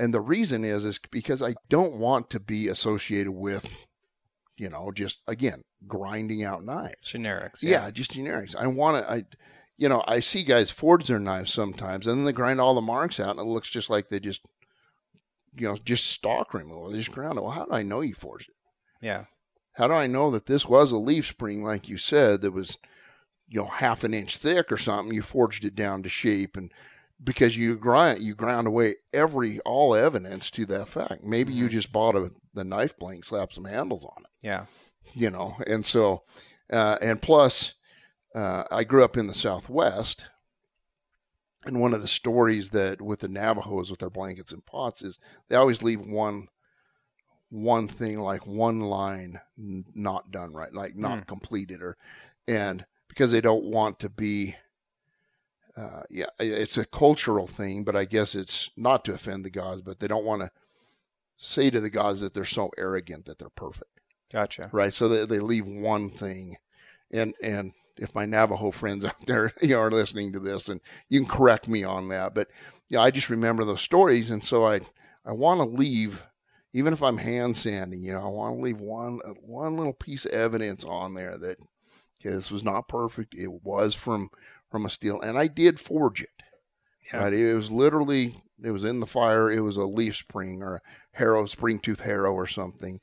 And 0.00 0.12
the 0.12 0.20
reason 0.20 0.64
is 0.64 0.84
is 0.84 0.98
because 0.98 1.42
I 1.42 1.54
don't 1.68 1.94
want 1.94 2.30
to 2.30 2.40
be 2.40 2.66
associated 2.66 3.32
with, 3.32 3.86
you 4.56 4.68
know, 4.68 4.90
just 4.92 5.22
again, 5.28 5.62
grinding 5.86 6.42
out 6.42 6.64
knives. 6.64 7.04
Generics. 7.06 7.62
Yeah, 7.62 7.90
just 7.90 8.12
generics. 8.12 8.56
I 8.56 8.66
want 8.66 9.04
to 9.04 9.12
I 9.12 9.24
you 9.78 9.88
know, 9.88 10.02
I 10.06 10.20
see 10.20 10.42
guys 10.42 10.70
forge 10.70 11.06
their 11.06 11.18
knives 11.18 11.52
sometimes 11.52 12.06
and 12.06 12.18
then 12.18 12.24
they 12.24 12.32
grind 12.32 12.60
all 12.60 12.74
the 12.74 12.80
marks 12.80 13.20
out 13.20 13.30
and 13.30 13.40
it 13.40 13.44
looks 13.44 13.70
just 13.70 13.90
like 13.90 14.08
they 14.08 14.20
just 14.20 14.46
you 15.54 15.68
know, 15.68 15.76
just 15.76 16.06
stock 16.06 16.54
removal. 16.54 16.90
They 16.90 16.98
just 16.98 17.12
ground 17.12 17.38
it. 17.38 17.42
Well, 17.42 17.52
how 17.52 17.64
do 17.66 17.72
I 17.74 17.82
know 17.82 18.00
you 18.00 18.14
forged 18.14 18.48
it? 18.50 18.56
Yeah. 19.06 19.24
How 19.74 19.88
do 19.88 19.94
I 19.94 20.06
know 20.06 20.30
that 20.30 20.46
this 20.46 20.66
was 20.66 20.92
a 20.92 20.98
leaf 20.98 21.26
spring, 21.26 21.62
like 21.62 21.88
you 21.88 21.96
said, 21.96 22.42
that 22.42 22.52
was, 22.52 22.78
you 23.48 23.60
know, 23.60 23.66
half 23.66 24.04
an 24.04 24.14
inch 24.14 24.36
thick 24.36 24.70
or 24.70 24.76
something? 24.76 25.14
You 25.14 25.22
forged 25.22 25.64
it 25.64 25.74
down 25.74 26.02
to 26.02 26.08
shape, 26.08 26.56
and 26.56 26.70
because 27.22 27.56
you 27.56 27.78
grind, 27.78 28.22
you 28.22 28.34
ground 28.34 28.66
away 28.66 28.94
every 29.12 29.60
all 29.60 29.94
evidence 29.94 30.50
to 30.52 30.66
that 30.66 30.88
fact. 30.88 31.24
Maybe 31.24 31.52
you 31.52 31.68
just 31.68 31.92
bought 31.92 32.16
a 32.16 32.30
the 32.54 32.64
knife 32.64 32.98
blank, 32.98 33.24
slapped 33.24 33.54
some 33.54 33.64
handles 33.64 34.04
on 34.04 34.24
it, 34.24 34.46
Yeah. 34.46 34.66
you 35.14 35.30
know, 35.30 35.56
and 35.66 35.86
so, 35.86 36.22
uh, 36.70 36.98
and 37.00 37.22
plus, 37.22 37.74
uh, 38.34 38.64
I 38.70 38.84
grew 38.84 39.02
up 39.04 39.16
in 39.16 39.26
the 39.26 39.34
Southwest, 39.34 40.26
and 41.64 41.80
one 41.80 41.94
of 41.94 42.02
the 42.02 42.08
stories 42.08 42.70
that 42.70 43.00
with 43.00 43.20
the 43.20 43.28
Navajos 43.28 43.90
with 43.90 44.00
their 44.00 44.10
blankets 44.10 44.52
and 44.52 44.64
pots 44.66 45.02
is 45.02 45.18
they 45.48 45.56
always 45.56 45.82
leave 45.82 46.00
one 46.00 46.48
one 47.50 47.86
thing 47.86 48.18
like 48.18 48.46
one 48.46 48.80
line 48.80 49.38
not 49.56 50.30
done 50.30 50.52
right 50.54 50.72
like 50.74 50.96
not 50.96 51.18
Hmm. 51.18 51.24
completed 51.26 51.82
or 51.82 51.96
and 52.48 52.86
because 53.08 53.30
they 53.30 53.42
don't 53.42 53.64
want 53.64 53.98
to 53.98 54.08
be 54.08 54.56
uh, 55.76 56.02
yeah 56.10 56.26
it's 56.40 56.78
a 56.78 56.84
cultural 56.86 57.46
thing 57.46 57.84
but 57.84 57.94
i 57.94 58.04
guess 58.04 58.34
it's 58.34 58.70
not 58.76 59.04
to 59.04 59.12
offend 59.12 59.44
the 59.44 59.50
gods 59.50 59.82
but 59.82 60.00
they 60.00 60.08
don't 60.08 60.24
want 60.24 60.40
to 60.42 60.50
say 61.36 61.68
to 61.70 61.80
the 61.80 61.90
gods 61.90 62.20
that 62.20 62.32
they're 62.34 62.44
so 62.44 62.70
arrogant 62.78 63.24
that 63.26 63.38
they're 63.38 63.48
perfect 63.50 63.90
Gotcha. 64.32 64.70
right? 64.72 64.94
So 64.94 65.08
they, 65.10 65.26
they 65.26 65.40
leave 65.40 65.66
one 65.66 66.08
thing, 66.08 66.56
and 67.10 67.34
and 67.42 67.72
if 67.98 68.14
my 68.14 68.24
Navajo 68.24 68.70
friends 68.70 69.04
out 69.04 69.26
there 69.26 69.52
you 69.60 69.68
know, 69.68 69.80
are 69.80 69.90
listening 69.90 70.32
to 70.32 70.40
this, 70.40 70.68
and 70.68 70.80
you 71.08 71.20
can 71.20 71.28
correct 71.28 71.68
me 71.68 71.84
on 71.84 72.08
that, 72.08 72.34
but 72.34 72.48
yeah, 72.88 73.00
I 73.00 73.10
just 73.10 73.30
remember 73.30 73.64
those 73.64 73.80
stories, 73.80 74.30
and 74.30 74.44
so 74.44 74.66
I 74.66 74.80
I 75.24 75.32
want 75.32 75.60
to 75.60 75.66
leave, 75.66 76.26
even 76.72 76.92
if 76.92 77.02
I'm 77.02 77.18
hand 77.18 77.56
sanding, 77.56 78.02
you 78.02 78.12
know, 78.12 78.24
I 78.24 78.28
want 78.28 78.56
to 78.56 78.62
leave 78.62 78.80
one 78.80 79.20
one 79.40 79.76
little 79.76 79.94
piece 79.94 80.24
of 80.24 80.32
evidence 80.32 80.84
on 80.84 81.14
there 81.14 81.38
that 81.38 81.56
okay, 82.20 82.34
this 82.34 82.50
was 82.50 82.64
not 82.64 82.88
perfect. 82.88 83.34
It 83.34 83.62
was 83.62 83.94
from 83.94 84.30
from 84.70 84.86
a 84.86 84.90
steel, 84.90 85.20
and 85.20 85.38
I 85.38 85.46
did 85.46 85.80
forge 85.80 86.22
it. 86.22 86.28
Yeah. 87.12 87.24
Right? 87.24 87.32
It 87.32 87.54
was 87.54 87.70
literally 87.70 88.34
it 88.62 88.70
was 88.70 88.84
in 88.84 89.00
the 89.00 89.06
fire. 89.06 89.50
It 89.50 89.60
was 89.60 89.76
a 89.76 89.84
leaf 89.84 90.16
spring 90.16 90.62
or 90.62 90.76
a 90.76 90.80
harrow, 91.12 91.46
spring 91.46 91.78
tooth 91.78 92.00
harrow 92.00 92.32
or 92.32 92.46
something. 92.46 93.00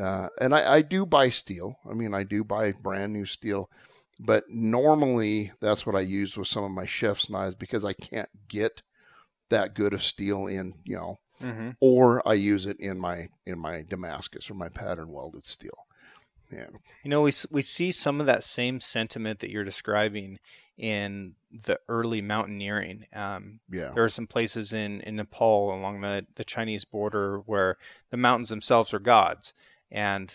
Uh, 0.00 0.28
and 0.40 0.54
I, 0.54 0.74
I 0.74 0.82
do 0.82 1.04
buy 1.04 1.28
steel. 1.28 1.78
I 1.88 1.94
mean, 1.94 2.14
I 2.14 2.22
do 2.22 2.44
buy 2.44 2.72
brand 2.72 3.12
new 3.12 3.26
steel, 3.26 3.68
but 4.20 4.44
normally 4.48 5.52
that's 5.60 5.86
what 5.86 5.96
I 5.96 6.00
use 6.00 6.36
with 6.36 6.48
some 6.48 6.64
of 6.64 6.70
my 6.70 6.86
chef's 6.86 7.28
knives 7.30 7.54
because 7.54 7.84
I 7.84 7.92
can't 7.92 8.28
get 8.48 8.82
that 9.50 9.74
good 9.74 9.92
of 9.92 10.02
steel 10.02 10.46
in, 10.46 10.74
you 10.84 10.96
know, 10.96 11.18
Mm-hmm. 11.42 11.70
or 11.80 12.26
I 12.28 12.34
use 12.34 12.66
it 12.66 12.78
in 12.78 13.00
my 13.00 13.26
in 13.44 13.58
my 13.58 13.82
Damascus 13.82 14.48
or 14.48 14.54
my 14.54 14.68
pattern 14.68 15.10
welded 15.10 15.44
steel. 15.44 15.86
And 16.50 16.76
You 17.02 17.10
know, 17.10 17.22
we 17.22 17.32
we 17.50 17.62
see 17.62 17.90
some 17.90 18.20
of 18.20 18.26
that 18.26 18.44
same 18.44 18.78
sentiment 18.78 19.40
that 19.40 19.50
you're 19.50 19.64
describing 19.64 20.38
in 20.78 21.34
the 21.50 21.80
early 21.88 22.22
mountaineering. 22.22 23.06
Um, 23.12 23.58
yeah, 23.68 23.90
there 23.92 24.04
are 24.04 24.08
some 24.08 24.28
places 24.28 24.72
in, 24.72 25.00
in 25.00 25.16
Nepal 25.16 25.74
along 25.74 26.02
the, 26.02 26.26
the 26.36 26.44
Chinese 26.44 26.84
border 26.84 27.38
where 27.38 27.76
the 28.10 28.16
mountains 28.16 28.50
themselves 28.50 28.94
are 28.94 29.00
gods. 29.00 29.52
And 29.90 30.32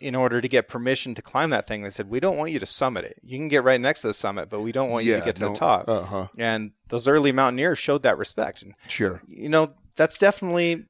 in 0.00 0.14
order 0.14 0.40
to 0.40 0.48
get 0.48 0.68
permission 0.68 1.14
to 1.14 1.22
climb 1.22 1.50
that 1.50 1.66
thing, 1.66 1.82
they 1.82 1.90
said, 1.90 2.10
We 2.10 2.20
don't 2.20 2.36
want 2.36 2.52
you 2.52 2.58
to 2.58 2.66
summit 2.66 3.04
it. 3.04 3.18
You 3.22 3.38
can 3.38 3.48
get 3.48 3.64
right 3.64 3.80
next 3.80 4.02
to 4.02 4.08
the 4.08 4.14
summit, 4.14 4.48
but 4.50 4.60
we 4.60 4.72
don't 4.72 4.90
want 4.90 5.04
you 5.04 5.14
to 5.18 5.24
get 5.24 5.36
to 5.36 5.48
the 5.48 5.54
top. 5.54 5.88
Uh-huh. 5.88 6.28
and 6.38 6.72
those 6.88 7.08
early 7.08 7.32
mountaineers 7.32 7.78
showed 7.78 8.02
that 8.02 8.18
respect. 8.18 8.62
And, 8.62 8.74
Sure. 8.88 9.22
you 9.28 9.48
know, 9.48 9.68
that's 9.96 10.18
definitely 10.18 10.86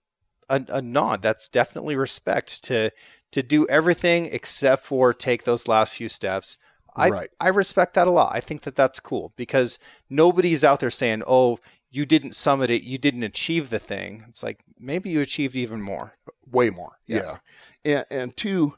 a, 0.48 0.64
a 0.68 0.82
nod. 0.82 1.22
That's 1.22 1.48
definitely 1.48 1.96
respect 1.96 2.64
to 2.64 2.90
to 3.32 3.42
do 3.42 3.66
everything 3.68 4.26
except 4.26 4.82
for 4.82 5.12
take 5.14 5.44
those 5.44 5.66
last 5.68 5.94
few 5.94 6.08
steps. 6.08 6.58
I, 6.94 7.08
Right. 7.08 7.28
I 7.40 7.48
respect 7.48 7.94
that 7.94 8.06
a 8.06 8.10
lot. 8.10 8.32
I 8.34 8.40
think 8.40 8.62
that 8.62 8.74
that's 8.76 9.00
cool 9.00 9.32
because 9.36 9.78
nobody's 10.10 10.64
out 10.64 10.80
there 10.80 10.90
saying, 10.90 11.22
"Oh, 11.26 11.56
you 11.90 12.04
didn't 12.04 12.34
summit 12.34 12.68
it, 12.68 12.82
you 12.82 12.98
didn't 12.98 13.22
achieve 13.22 13.70
the 13.70 13.78
thing." 13.78 14.24
It's 14.28 14.42
like 14.42 14.60
maybe 14.82 15.10
you 15.10 15.20
achieved 15.20 15.56
even 15.56 15.80
more. 15.80 16.14
way 16.50 16.70
more. 16.70 16.98
Yeah. 17.06 17.38
Yeah. 17.84 18.02
And 18.10 18.20
and 18.20 18.36
two, 18.36 18.74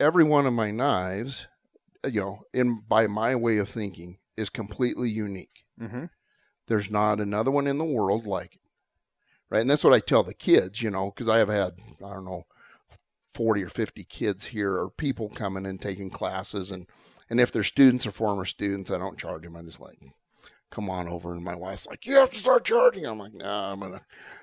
every 0.00 0.24
one 0.24 0.46
of 0.46 0.52
my 0.52 0.70
knives, 0.70 1.46
uh, 2.04 2.08
you 2.08 2.20
know, 2.20 2.42
in 2.52 2.82
by 2.88 3.06
my 3.06 3.34
way 3.36 3.58
of 3.58 3.68
thinking, 3.68 4.18
is 4.36 4.50
completely 4.50 5.10
unique. 5.10 5.64
Mm-hmm. 5.80 6.06
There's 6.66 6.90
not 6.90 7.20
another 7.20 7.50
one 7.50 7.66
in 7.66 7.78
the 7.78 7.84
world 7.84 8.26
like 8.26 8.54
it. 8.54 8.60
Right. 9.48 9.60
And 9.60 9.70
that's 9.70 9.84
what 9.84 9.92
I 9.92 10.00
tell 10.00 10.24
the 10.24 10.34
kids, 10.34 10.82
you 10.82 10.90
know, 10.90 11.10
because 11.10 11.28
I 11.28 11.38
have 11.38 11.48
had, 11.48 11.74
I 12.04 12.14
don't 12.14 12.24
know, 12.24 12.46
40 13.32 13.62
or 13.62 13.68
50 13.68 14.02
kids 14.04 14.46
here 14.46 14.72
or 14.72 14.90
people 14.90 15.28
coming 15.28 15.66
and 15.66 15.80
taking 15.80 16.10
classes. 16.10 16.72
And, 16.72 16.88
and 17.30 17.38
if 17.38 17.52
they're 17.52 17.62
students 17.62 18.06
or 18.06 18.10
former 18.10 18.44
students, 18.44 18.90
I 18.90 18.98
don't 18.98 19.18
charge 19.18 19.42
them. 19.42 19.56
I 19.56 19.62
just 19.62 19.78
like, 19.78 19.98
come 20.76 20.90
on 20.90 21.08
over. 21.08 21.34
And 21.34 21.42
my 21.42 21.54
wife's 21.56 21.86
like, 21.88 22.06
you 22.06 22.16
have 22.16 22.30
to 22.30 22.36
start 22.36 22.64
charging. 22.64 23.06
I'm 23.06 23.18
like, 23.18 23.32
no, 23.34 23.50
I'm 23.50 23.80
going 23.80 23.92
to, 23.92 24.00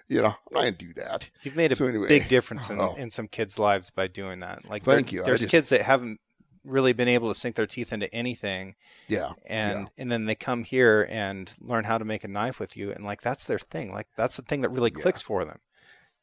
you 0.09 0.21
know, 0.21 0.27
I'm 0.29 0.51
not 0.51 0.61
going 0.61 0.75
to 0.75 0.85
do 0.87 0.93
that. 0.95 1.29
You've 1.43 1.55
made 1.55 1.71
a 1.71 1.75
So 1.75 1.85
anyway, 1.85 2.07
big 2.07 2.27
difference 2.27 2.69
in, 2.69 2.81
oh. 2.81 2.95
in 2.95 3.09
some 3.11 3.27
kids' 3.27 3.59
lives 3.59 3.91
by 3.91 4.07
doing 4.07 4.39
that. 4.39 4.67
Like, 4.67 4.83
Thank 4.83 5.11
there- 5.11 5.19
you. 5.19 5.23
There's 5.23 5.41
just- 5.41 5.51
kids 5.51 5.69
that 5.69 5.81
haven't 5.81 6.19
really 6.65 6.93
been 6.93 7.07
able 7.07 7.27
to 7.29 7.35
sink 7.35 7.55
their 7.55 7.67
teeth 7.67 7.91
into 7.93 8.11
anything, 8.15 8.75
Yeah. 9.09 9.33
and 9.45 9.89
and 9.97 10.09
then 10.09 10.25
they 10.27 10.35
come 10.35 10.63
here 10.63 11.05
and 11.09 11.53
learn 11.59 11.83
how 11.83 11.97
to 11.97 12.05
make 12.05 12.23
a 12.23 12.29
knife 12.29 12.57
with 12.57 12.77
you, 12.77 12.89
and 12.89 13.03
like 13.03 13.21
that's 13.21 13.43
their 13.45 13.59
thing. 13.59 13.91
Like 13.91 14.07
that's 14.15 14.37
the 14.37 14.43
thing 14.43 14.61
that 14.61 14.69
really 14.69 14.91
Yeah. 14.95 15.01
clicks 15.01 15.21
for 15.21 15.43
them. 15.43 15.59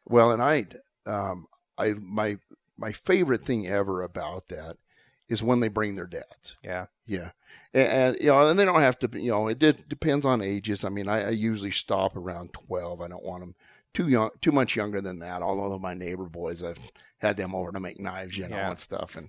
Well, 0.07 0.31
and 0.31 0.41
I, 0.43 0.65
um, 1.05 1.47
I 1.77 1.93
my 2.01 2.37
my 2.79 2.91
favorite 2.93 3.45
thing 3.45 3.67
ever 3.69 4.03
about 4.03 4.49
that 4.49 4.77
is 5.31 5.43
when 5.43 5.61
they 5.61 5.69
bring 5.69 5.97
their 5.97 6.07
dads. 6.07 6.59
Yeah. 6.63 6.87
Yeah, 7.07 7.31
and, 7.73 7.89
and 7.89 8.17
you 8.21 8.27
know, 8.27 8.47
and 8.49 8.59
they 8.59 8.65
don't 8.65 8.81
have 8.81 8.99
to. 9.01 9.09
You 9.13 9.31
know, 9.33 9.49
it 9.49 9.59
did, 9.59 9.89
depends 9.89 10.27
on 10.27 10.43
ages. 10.43 10.85
I 10.85 10.91
mean, 10.91 11.09
I, 11.09 11.29
I 11.29 11.31
usually 11.31 11.71
stop 11.73 12.15
around 12.17 12.53
twelve. 12.53 13.01
I 13.01 13.09
don't 13.09 13.25
want 13.25 13.41
them 13.41 13.55
too 13.95 14.09
young, 14.09 14.31
too 14.41 14.53
much 14.53 14.77
younger 14.77 15.01
than 15.01 15.19
that. 15.21 15.43
Although 15.43 15.79
my 15.79 15.95
neighbor 15.95 16.27
boys, 16.27 16.63
I've 16.63 16.79
had 17.19 17.37
them 17.37 17.53
over 17.55 17.73
to 17.73 17.81
make 17.81 17.99
knives, 17.99 18.37
you 18.39 18.47
know, 18.49 18.55
Yeah. 18.57 18.71
and 18.71 18.79
stuff, 18.79 19.17
and 19.17 19.29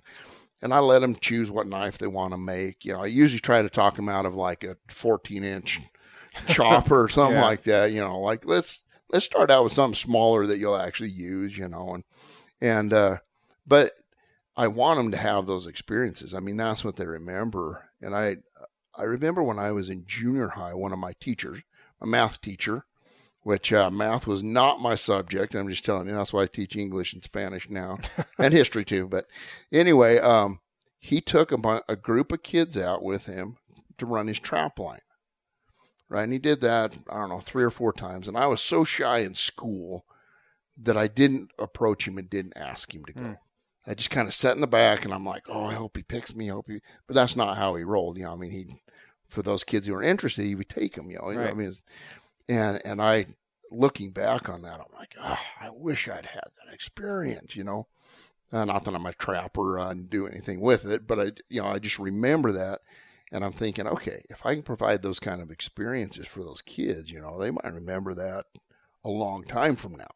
and 0.62 0.72
I 0.72 0.78
let 0.78 1.00
them 1.00 1.16
choose 1.16 1.50
what 1.50 1.66
knife 1.66 1.98
they 1.98 2.06
want 2.06 2.34
to 2.34 2.38
make. 2.38 2.84
You 2.84 2.92
know, 2.92 3.02
I 3.02 3.06
usually 3.06 3.40
try 3.40 3.62
to 3.62 3.68
talk 3.70 3.96
them 3.96 4.08
out 4.08 4.26
of 4.26 4.34
like 4.36 4.62
a 4.62 4.76
fourteen 4.88 5.42
inch 5.42 5.80
chopper 6.48 7.02
or 7.02 7.08
something 7.08 7.36
Yeah. 7.36 7.42
like 7.42 7.62
that. 7.64 7.90
You 7.90 8.00
know, 8.00 8.20
like 8.20 8.44
let's 8.46 8.84
let's 9.10 9.24
start 9.24 9.50
out 9.50 9.64
with 9.64 9.72
something 9.72 9.94
smaller 9.96 10.46
that 10.46 10.58
you'll 10.58 10.76
actually 10.76 11.10
use. 11.10 11.58
You 11.58 11.66
know, 11.68 11.94
and 11.94 12.04
and 12.60 12.92
uh, 12.92 13.16
but 13.66 13.92
I 14.56 14.68
want 14.68 14.98
them 14.98 15.10
to 15.12 15.16
have 15.16 15.46
those 15.46 15.66
experiences. 15.66 16.34
I 16.34 16.40
mean, 16.40 16.56
that's 16.56 16.84
what 16.84 16.96
they 16.96 17.06
remember. 17.06 17.88
And 18.00 18.14
I, 18.14 18.36
I 18.96 19.04
remember 19.04 19.42
when 19.42 19.58
I 19.58 19.72
was 19.72 19.88
in 19.88 20.04
junior 20.06 20.50
high, 20.50 20.74
one 20.74 20.92
of 20.92 20.98
my 20.98 21.12
teachers, 21.20 21.62
a 22.00 22.06
math 22.06 22.40
teacher, 22.40 22.84
which 23.42 23.72
uh, 23.72 23.90
math 23.90 24.26
was 24.26 24.42
not 24.42 24.80
my 24.80 24.94
subject. 24.94 25.54
I'm 25.54 25.68
just 25.68 25.84
telling 25.84 26.08
you, 26.08 26.14
that's 26.14 26.32
why 26.32 26.42
I 26.42 26.46
teach 26.46 26.76
English 26.76 27.12
and 27.12 27.24
Spanish 27.24 27.70
now, 27.70 27.98
and 28.38 28.52
history 28.52 28.84
too. 28.84 29.08
But 29.08 29.26
anyway, 29.72 30.18
um, 30.18 30.60
he 30.98 31.20
took 31.20 31.50
a, 31.50 31.82
a 31.88 31.96
group 31.96 32.30
of 32.30 32.42
kids 32.42 32.78
out 32.78 33.02
with 33.02 33.26
him 33.26 33.56
to 33.98 34.06
run 34.06 34.28
his 34.28 34.38
trap 34.38 34.78
line. 34.78 35.00
Right, 36.08 36.24
and 36.24 36.32
he 36.32 36.38
did 36.38 36.60
that 36.60 36.94
I 37.08 37.14
don't 37.14 37.30
know 37.30 37.40
three 37.40 37.64
or 37.64 37.70
four 37.70 37.92
times, 37.92 38.28
and 38.28 38.36
I 38.36 38.46
was 38.46 38.60
so 38.60 38.84
shy 38.84 39.18
in 39.20 39.34
school 39.34 40.04
that 40.76 40.96
I 40.96 41.08
didn't 41.08 41.50
approach 41.58 42.06
him 42.06 42.18
and 42.18 42.28
didn't 42.28 42.56
ask 42.56 42.94
him 42.94 43.04
to 43.06 43.12
go. 43.14 43.20
Hmm. 43.20 43.32
I 43.86 43.94
just 43.94 44.10
kind 44.10 44.28
of 44.28 44.34
sat 44.34 44.54
in 44.54 44.60
the 44.60 44.66
back 44.66 45.04
and 45.04 45.12
I'm 45.12 45.24
like, 45.24 45.42
oh, 45.48 45.66
I 45.66 45.74
hope 45.74 45.96
he 45.96 46.02
picks 46.02 46.34
me. 46.34 46.50
I 46.50 46.54
hope 46.54 46.66
he, 46.68 46.80
but 47.06 47.14
that's 47.14 47.36
not 47.36 47.56
how 47.56 47.74
he 47.74 47.82
rolled. 47.82 48.16
You 48.16 48.24
know, 48.24 48.32
I 48.32 48.36
mean, 48.36 48.50
he, 48.50 48.66
for 49.28 49.42
those 49.42 49.64
kids 49.64 49.86
who 49.86 49.94
are 49.94 50.02
interested, 50.02 50.44
he 50.44 50.54
would 50.54 50.68
take 50.68 50.94
them, 50.94 51.10
you 51.10 51.18
know, 51.18 51.30
you 51.30 51.36
know 51.36 51.44
what 51.44 51.50
I 51.50 51.54
mean, 51.54 51.72
and, 52.48 52.80
and 52.84 53.02
I, 53.02 53.26
looking 53.70 54.10
back 54.10 54.48
on 54.48 54.62
that, 54.62 54.80
I'm 54.80 54.96
like, 54.96 55.14
oh, 55.20 55.40
I 55.60 55.70
wish 55.70 56.08
I'd 56.08 56.26
had 56.26 56.50
that 56.58 56.72
experience, 56.72 57.56
you 57.56 57.64
know, 57.64 57.88
uh, 58.52 58.64
not 58.64 58.84
that 58.84 58.94
I'm 58.94 59.06
a 59.06 59.14
trapper 59.14 59.80
uh, 59.80 59.90
and 59.90 60.10
do 60.10 60.26
anything 60.26 60.60
with 60.60 60.88
it, 60.88 61.06
but 61.06 61.18
I, 61.18 61.32
you 61.48 61.62
know, 61.62 61.68
I 61.68 61.78
just 61.78 61.98
remember 61.98 62.52
that. 62.52 62.80
And 63.32 63.42
I'm 63.42 63.52
thinking, 63.52 63.86
okay, 63.86 64.22
if 64.28 64.44
I 64.44 64.52
can 64.52 64.62
provide 64.62 65.00
those 65.00 65.18
kind 65.18 65.40
of 65.40 65.50
experiences 65.50 66.26
for 66.26 66.40
those 66.40 66.60
kids, 66.60 67.10
you 67.10 67.18
know, 67.18 67.38
they 67.38 67.50
might 67.50 67.64
remember 67.64 68.12
that 68.14 68.44
a 69.02 69.08
long 69.08 69.44
time 69.44 69.74
from 69.74 69.92
now 69.92 70.10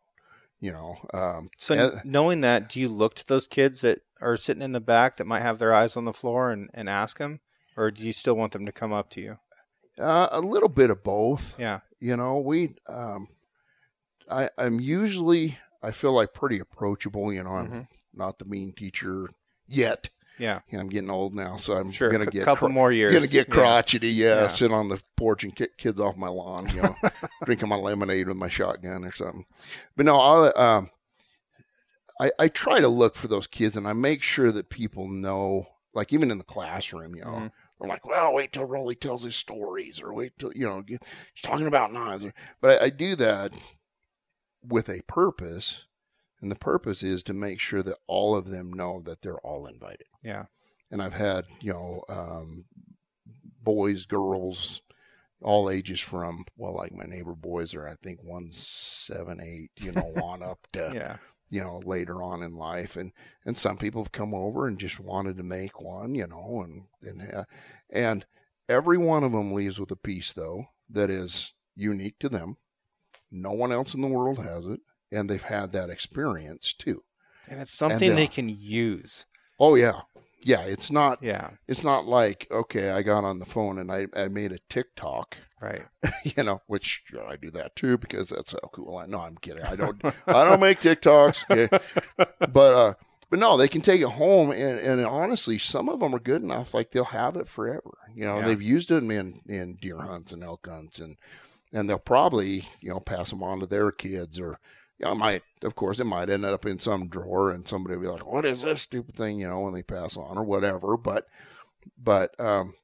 You 0.61 0.73
know, 0.73 0.97
um, 1.13 1.49
So 1.59 1.75
and- 1.75 2.05
knowing 2.11 2.41
that, 2.41 2.69
do 2.69 2.81
you 2.81 2.89
look 2.89 3.15
to 3.17 3.27
those 3.27 3.47
kids 3.47 3.83
that 3.83 4.01
are 4.23 4.37
sitting 4.37 4.63
in 4.63 4.73
the 4.73 4.81
back 4.81 5.17
that 5.17 5.27
might 5.27 5.43
have 5.43 5.59
their 5.59 5.75
eyes 5.75 5.97
on 5.97 6.05
the 6.07 6.13
floor 6.15 6.51
and, 6.51 6.71
and 6.73 6.89
ask 6.89 7.19
them, 7.19 7.41
or 7.77 7.91
do 7.91 8.03
you 8.07 8.13
still 8.13 8.35
want 8.37 8.53
them 8.53 8.65
to 8.67 8.73
come 8.73 8.93
up 8.93 9.11
to 9.11 9.21
you? 9.21 9.39
uh, 9.99 10.29
a 10.31 10.41
little 10.41 10.69
bit 10.69 10.91
of 10.91 11.03
both. 11.05 11.59
Yeah, 11.59 11.81
You 12.01 12.17
know, 12.17 12.39
we, 12.39 12.75
um, 12.89 13.29
I, 14.31 14.49
I'm 14.59 14.79
usually, 14.81 15.59
I 15.83 15.91
feel 15.91 16.13
like 16.13 16.33
pretty 16.35 16.59
approachable. 16.59 17.33
You 17.33 17.45
know, 17.45 17.51
I'm 17.57 17.71
Mhm. 17.71 17.87
not 18.13 18.39
the 18.39 18.45
mean 18.47 18.73
teacher 18.73 19.29
yet. 19.67 20.11
Yeah, 20.39 20.61
You 20.69 20.77
know, 20.77 20.83
I'm 20.83 20.89
getting 20.91 21.11
old 21.11 21.35
now, 21.35 21.57
so 21.57 21.75
I'm 21.75 21.91
sure. 21.91 22.11
gonna 22.11 22.25
A 22.25 22.31
get 22.31 22.45
couple 22.45 22.69
cro- 22.69 22.75
more 22.75 22.93
years. 22.93 23.15
gonna 23.15 23.27
get 23.27 23.49
crotchety. 23.51 24.09
Yeah, 24.11 24.43
Yeah. 24.43 24.47
sit 24.49 24.71
on 24.71 24.89
the 24.89 25.01
porch 25.17 25.45
and 25.45 25.55
kick 25.57 25.79
kids 25.79 25.99
off 25.99 26.17
my 26.17 26.29
lawn. 26.29 26.69
You 26.75 26.83
know, 26.83 26.97
drinking 27.45 27.69
my 27.71 27.77
lemonade 27.77 28.29
with 28.29 28.37
my 28.37 28.49
shotgun 28.51 29.05
or 29.05 29.13
something. 29.13 29.47
But 29.97 30.05
no, 30.07 30.21
I'll, 30.21 30.53
um, 30.59 30.91
I 32.21 32.31
I 32.39 32.49
try 32.49 32.81
to 32.81 32.89
look 32.89 33.15
for 33.17 33.29
those 33.29 33.47
kids, 33.47 33.77
and 33.77 33.89
I 33.89 33.93
make 33.95 34.23
sure 34.23 34.51
that 34.53 34.69
people 34.71 35.09
know, 35.09 35.69
like 35.95 36.13
even 36.13 36.31
in 36.31 36.39
the 36.39 36.45
classroom, 36.45 37.15
you 37.15 37.25
know. 37.25 37.31
Mhm. 37.33 37.53
They're 37.81 37.89
like, 37.91 38.07
well, 38.07 38.33
wait 38.33 38.53
till 38.53 38.65
Rowley 38.65 38.95
tells 38.95 39.23
his 39.25 39.37
stories, 39.37 40.01
or 40.03 40.15
wait 40.15 40.33
till 40.39 40.53
you 40.55 40.65
know 40.67 40.83
he's 40.87 40.99
talking 41.43 41.67
about 41.67 41.93
knives. 41.93 42.27
But 42.61 42.81
I, 42.83 42.87
I 42.87 42.89
do 42.91 43.15
that 43.17 43.55
with 44.63 44.89
a 44.89 45.03
purpose, 45.07 45.86
and 46.41 46.51
the 46.51 46.57
purpose 46.57 47.03
is 47.03 47.23
to 47.25 47.35
make 47.35 47.61
sure 47.61 47.83
that 47.83 47.99
all 48.07 48.37
of 48.37 48.49
them 48.49 48.73
know 48.73 49.01
that 49.03 49.23
they're 49.23 49.39
all 49.39 49.67
invited. 49.67 50.07
Yeah, 50.23 50.47
and 50.91 51.03
I've 51.03 51.15
had 51.15 51.45
you 51.61 51.73
know 51.73 52.03
um, 52.09 52.65
boys, 53.63 54.07
girls, 54.07 54.83
all 55.43 55.71
ages 55.71 56.01
from 56.01 56.45
well, 56.57 56.75
like 56.75 56.93
my 56.93 57.05
neighbor 57.05 57.35
boys 57.35 57.75
are 57.75 57.89
I 57.89 57.95
think 57.95 58.23
one 58.23 58.51
seven, 58.51 59.41
eight, 59.41 59.71
you 59.79 59.93
know, 59.93 60.13
on 60.23 60.43
up 60.43 60.67
to 60.73 60.93
yeah, 60.95 61.17
you 61.51 61.61
know 61.61 61.81
later 61.85 62.23
on 62.23 62.43
in 62.43 62.57
life, 62.57 62.97
and 62.97 63.13
and 63.45 63.57
some 63.57 63.77
people 63.77 64.03
have 64.03 64.13
come 64.13 64.35
over 64.35 64.67
and 64.67 64.79
just 64.79 65.01
wanted 65.01 65.37
to 65.37 65.43
make 65.43 65.81
one, 65.81 66.15
you 66.15 66.27
know, 66.27 66.63
and 66.65 66.85
and 67.03 67.35
uh, 67.35 67.45
and 67.91 68.27
every 68.69 68.99
one 68.99 69.25
of 69.25 69.33
them 69.33 69.53
leaves 69.53 69.79
with 69.79 69.91
a 69.91 69.97
piece 69.97 70.33
though 70.33 70.67
that 70.89 71.11
is 71.11 71.55
unique 71.75 72.19
to 72.21 72.29
them. 72.29 72.57
No 73.31 73.53
one 73.53 73.73
else 73.73 73.95
in 73.95 74.03
the 74.03 74.09
world 74.09 74.39
has 74.39 74.67
it, 74.67 74.81
and 75.13 75.29
they've 75.31 75.43
had 75.43 75.73
that 75.73 75.91
experience 75.91 76.73
too. 76.73 77.03
and 77.51 77.61
it's 77.61 77.73
something 77.73 77.99
they'll- 78.09 78.17
they 78.17 78.27
can 78.27 78.49
use. 78.49 79.27
Oh 79.61 79.75
yeah, 79.75 80.01
yeah. 80.43 80.63
It's 80.63 80.91
not 80.91 81.23
Yeah, 81.23 81.51
it's 81.69 81.83
not 81.85 82.07
like 82.07 82.47
okay 82.51 82.91
i 82.91 83.03
got 83.03 83.25
on 83.25 83.39
the 83.39 83.47
phone 83.47 83.79
and 83.79 83.91
i, 83.91 84.07
I 84.17 84.29
made 84.29 84.53
a 84.53 84.59
tiktok 84.69 85.37
right. 85.61 85.83
you 86.25 86.43
know 86.45 86.61
which 86.67 87.03
i 87.27 87.37
do 87.37 87.51
that 87.53 87.75
too 87.75 87.97
because 87.99 88.29
that's 88.29 88.53
how 88.53 88.69
cool 88.73 88.99
i 88.99 89.07
know 89.07 89.21
i'm 89.21 89.37
kidding 89.39 89.65
i 89.65 89.75
don't 89.77 90.01
i 90.27 90.45
don't 90.45 90.61
make 90.61 90.81
tiktoks 90.81 91.45
okay 91.51 91.69
but 92.53 92.75
uh 92.75 92.95
but 93.31 93.39
no 93.39 93.57
they 93.57 93.67
can 93.69 93.81
take 93.81 94.01
it 94.03 94.09
home 94.11 94.51
and, 94.51 94.79
and 94.81 95.05
honestly 95.07 95.57
some 95.59 95.89
of 95.89 96.01
them 96.01 96.15
are 96.15 96.19
good 96.21 96.43
enough 96.43 96.75
like 96.75 96.91
they'll 96.91 97.05
have 97.05 97.37
it 97.37 97.49
forever 97.49 97.97
you 98.15 98.25
know 98.27 98.39
Yeah. 98.39 98.47
they've 98.47 98.63
used 98.63 98.91
it 98.91 99.03
in 99.03 99.41
in 99.49 99.75
deer 99.81 99.99
hunts 100.03 100.33
and 100.33 100.43
elk 100.45 100.69
hunts 100.69 100.99
and 101.01 101.17
and 101.73 101.89
they'll 101.89 101.99
probably 101.99 102.69
you 102.81 102.91
know 102.91 103.01
pass 103.01 103.31
them 103.31 103.43
on 103.43 103.61
to 103.61 103.67
their 103.67 103.91
kids 103.91 104.39
or 104.39 104.59
you 104.99 105.07
know, 105.07 105.13
it 105.13 105.19
might, 105.19 105.43
of 105.63 105.75
course, 105.75 106.01
it 106.01 106.05
might 106.05 106.31
end 106.31 106.45
up 106.45 106.65
in 106.65 106.79
some 106.79 107.09
drawer, 107.09 107.51
and 107.51 107.67
somebody 107.67 107.97
will 107.97 108.03
be 108.03 108.09
like, 108.09 108.27
"What 108.27 108.47
is 108.47 108.63
this 108.63 108.83
stupid 108.83 109.15
thing?" 109.15 109.41
You 109.41 109.49
know, 109.49 109.61
when 109.61 109.75
they 109.75 109.83
pass 109.83 110.17
on 110.17 110.39
or 110.39 110.45
whatever. 110.45 110.97
But, 110.97 111.27
but, 111.99 112.39
um, 112.41 112.75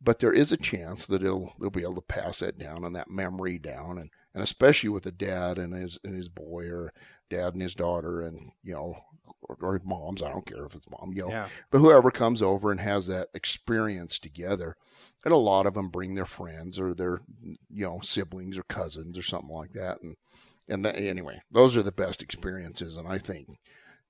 but 0.00 0.18
there 0.18 0.32
is 0.32 0.52
a 0.52 0.56
chance 0.56 1.06
that 1.06 1.22
they'll 1.22 1.54
they'll 1.58 1.70
be 1.70 1.82
able 1.82 1.96
to 1.96 2.00
pass 2.02 2.40
that 2.40 2.58
down 2.58 2.84
and 2.84 2.94
that 2.94 3.10
memory 3.10 3.58
down, 3.58 3.98
and 3.98 4.10
and 4.34 4.42
especially 4.42 4.90
with 4.90 5.06
a 5.06 5.10
dad 5.10 5.58
and 5.58 5.72
his 5.72 5.98
and 6.04 6.14
his 6.14 6.28
boy 6.28 6.68
or 6.68 6.92
dad 7.30 7.54
and 7.54 7.62
his 7.62 7.74
daughter, 7.74 8.20
and 8.20 8.52
you 8.62 8.74
know, 8.74 8.94
or, 9.42 9.56
or 9.60 9.80
moms. 9.84 10.22
I 10.22 10.28
don't 10.28 10.46
care 10.46 10.64
if 10.64 10.74
it's 10.74 10.88
mom, 10.90 11.12
you 11.14 11.22
know, 11.22 11.30
Yeah, 11.30 11.48
but 11.70 11.78
whoever 11.78 12.10
comes 12.10 12.42
over 12.42 12.70
and 12.70 12.80
has 12.80 13.06
that 13.06 13.28
experience 13.34 14.18
together, 14.18 14.76
and 15.24 15.32
a 15.32 15.38
lot 15.38 15.66
of 15.66 15.74
them 15.74 15.88
bring 15.88 16.14
their 16.14 16.26
friends 16.26 16.78
or 16.78 16.94
their 16.94 17.20
you 17.42 17.86
know 17.86 18.00
siblings 18.02 18.58
or 18.58 18.64
cousins 18.64 19.16
or 19.16 19.22
something 19.22 19.54
like 19.54 19.72
that, 19.72 20.02
and 20.02 20.16
and 20.68 20.84
that, 20.84 20.96
anyway, 20.96 21.40
those 21.50 21.76
are 21.76 21.82
the 21.82 21.92
best 21.92 22.22
experiences, 22.22 22.96
and 22.96 23.08
I 23.08 23.18
think 23.18 23.48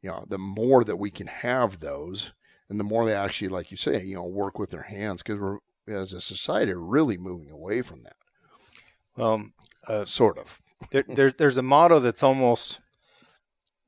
you 0.03 0.11
know 0.11 0.25
the 0.29 0.39
more 0.39 0.85
that 0.85 0.97
we 0.97 1.11
can 1.11 1.27
have 1.27 1.81
those, 1.81 2.33
and 2.69 2.79
the 2.79 2.85
more 2.85 3.07
they 3.07 3.15
actually, 3.15 3.49
like 3.49 3.71
you 3.71 3.77
say, 3.77 4.05
you 4.05 4.15
know, 4.15 4.25
work 4.25 4.59
with 4.59 4.71
their 4.71 4.83
hands 4.83 5.23
because 5.23 5.41
we're 5.41 5.59
as 5.87 6.13
a 6.13 6.21
society 6.21 6.73
are 6.73 6.81
really 6.81 7.17
moving 7.17 7.51
away 7.51 7.83
from 7.83 8.03
that, 8.03 8.17
well, 9.17 9.47
uh, 9.89 10.05
sort 10.05 10.39
of. 10.39 10.61
there, 10.93 11.05
there, 11.09 11.31
there's 11.31 11.57
a 11.57 11.63
motto 11.63 11.99
that's 11.99 12.23
almost 12.23 12.81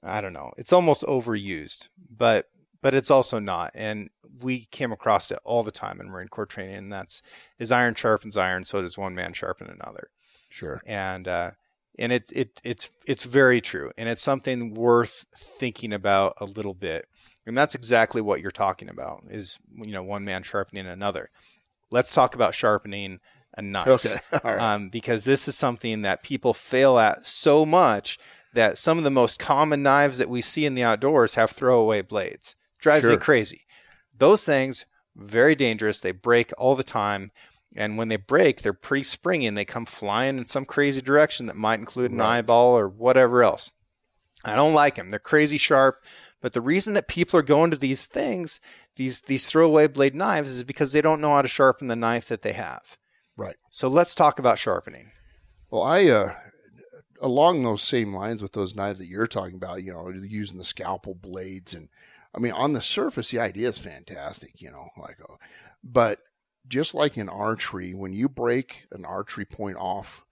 I 0.02 0.20
don't 0.20 0.32
know. 0.32 0.52
It's 0.56 0.72
almost 0.72 1.02
overused, 1.04 1.88
but 2.16 2.48
but 2.82 2.94
it's 2.94 3.10
also 3.10 3.38
not. 3.38 3.72
And 3.74 4.10
we 4.42 4.66
came 4.70 4.92
across 4.92 5.30
it 5.30 5.38
all 5.44 5.62
the 5.62 5.70
time 5.70 6.00
in 6.00 6.08
Marine 6.08 6.28
Corps 6.28 6.46
training, 6.46 6.76
and 6.76 6.92
that's 6.92 7.22
as 7.58 7.70
iron 7.70 7.94
sharpens 7.94 8.36
iron, 8.36 8.64
so 8.64 8.80
does 8.80 8.96
one 8.96 9.14
man 9.14 9.32
sharpen 9.32 9.68
another. 9.68 10.08
Sure. 10.48 10.80
And 10.86 11.28
uh, 11.28 11.50
and 12.00 12.12
it 12.12 12.32
it 12.34 12.60
it's 12.64 12.90
it's 13.06 13.24
very 13.24 13.60
true, 13.60 13.92
and 13.96 14.08
it's 14.08 14.22
something 14.22 14.74
worth 14.74 15.26
thinking 15.34 15.92
about 15.92 16.34
a 16.40 16.46
little 16.46 16.74
bit. 16.74 17.06
And 17.46 17.56
that's 17.56 17.74
exactly 17.74 18.20
what 18.20 18.40
you're 18.40 18.50
talking 18.50 18.88
about 18.88 19.22
is 19.28 19.58
you 19.76 19.92
know 19.92 20.02
one 20.02 20.24
man 20.24 20.42
sharpening 20.42 20.86
another. 20.86 21.28
Let's 21.92 22.14
talk 22.14 22.34
about 22.34 22.54
sharpening 22.54 23.20
a 23.56 23.62
knife 23.62 23.88
Okay. 23.88 24.16
All 24.44 24.54
right. 24.54 24.74
um, 24.74 24.88
because 24.88 25.24
this 25.24 25.46
is 25.46 25.56
something 25.56 26.02
that 26.02 26.22
people 26.22 26.54
fail 26.54 26.98
at 26.98 27.26
so 27.26 27.66
much 27.66 28.18
that 28.54 28.78
some 28.78 28.98
of 28.98 29.04
the 29.04 29.10
most 29.10 29.38
common 29.38 29.82
knives 29.82 30.18
that 30.18 30.28
we 30.28 30.40
see 30.40 30.64
in 30.64 30.74
the 30.74 30.82
outdoors 30.82 31.34
have 31.34 31.50
throwaway 31.50 32.02
blades. 32.02 32.56
Drives 32.78 33.04
me 33.04 33.16
crazy. 33.16 33.62
Those 34.16 34.44
things 34.44 34.86
very 35.16 35.54
dangerous. 35.54 36.00
They 36.00 36.12
break 36.12 36.52
all 36.56 36.74
the 36.74 36.82
time, 36.82 37.30
and 37.76 37.96
when 37.96 38.08
they 38.08 38.16
break, 38.16 38.62
they're 38.62 38.72
pretty 38.72 39.04
springy 39.04 39.46
and 39.46 39.56
they 39.56 39.64
come 39.64 39.86
flying 39.86 40.38
in 40.38 40.46
some 40.46 40.64
crazy 40.64 41.00
direction 41.00 41.46
that 41.46 41.56
might 41.56 41.78
include 41.78 42.10
an 42.10 42.18
Right. 42.18 42.38
eyeball 42.38 42.76
or 42.78 42.88
whatever 42.88 43.42
else. 43.42 43.72
I 44.44 44.56
don't 44.56 44.74
like 44.74 44.94
them. 44.96 45.10
They're 45.10 45.18
crazy 45.18 45.58
sharp. 45.58 46.04
But 46.40 46.54
the 46.54 46.62
reason 46.62 46.94
that 46.94 47.06
people 47.06 47.38
are 47.38 47.42
going 47.42 47.70
to 47.70 47.76
these 47.76 48.06
things, 48.06 48.60
these 48.96 49.20
these 49.22 49.46
throwaway 49.46 49.88
blade 49.88 50.14
knives, 50.14 50.50
is 50.50 50.64
because 50.64 50.92
they 50.92 51.02
don't 51.02 51.20
know 51.20 51.34
how 51.34 51.42
to 51.42 51.48
sharpen 51.48 51.88
the 51.88 51.96
knife 51.96 52.28
that 52.28 52.40
they 52.40 52.54
have. 52.54 52.96
Right. 53.36 53.56
So 53.70 53.88
let's 53.88 54.14
talk 54.14 54.38
about 54.38 54.58
sharpening. 54.58 55.12
Well, 55.70 55.82
I 55.82 56.06
uh, 56.06 56.34
along 57.20 57.62
those 57.62 57.82
same 57.82 58.14
lines 58.14 58.40
with 58.42 58.52
those 58.52 58.74
knives 58.74 58.98
that 58.98 59.08
you're 59.08 59.26
talking 59.26 59.56
about, 59.56 59.82
you 59.82 59.92
know, 59.92 60.08
using 60.08 60.56
the 60.56 60.64
scalpel 60.64 61.14
blades, 61.14 61.74
and 61.74 61.88
I 62.34 62.38
mean, 62.38 62.52
on 62.52 62.72
the 62.72 62.80
surface, 62.80 63.30
the 63.30 63.40
idea 63.40 63.68
is 63.68 63.78
fantastic, 63.78 64.62
you 64.62 64.70
know, 64.70 64.88
like, 64.96 65.18
uh, 65.22 65.34
but 65.84 66.20
just 66.70 66.94
like 66.94 67.18
in 67.18 67.28
archery, 67.28 67.92
when 67.92 68.14
you 68.14 68.28
break 68.28 68.86
an 68.92 69.04
archery 69.04 69.44
point 69.44 69.76
off, 69.76 70.24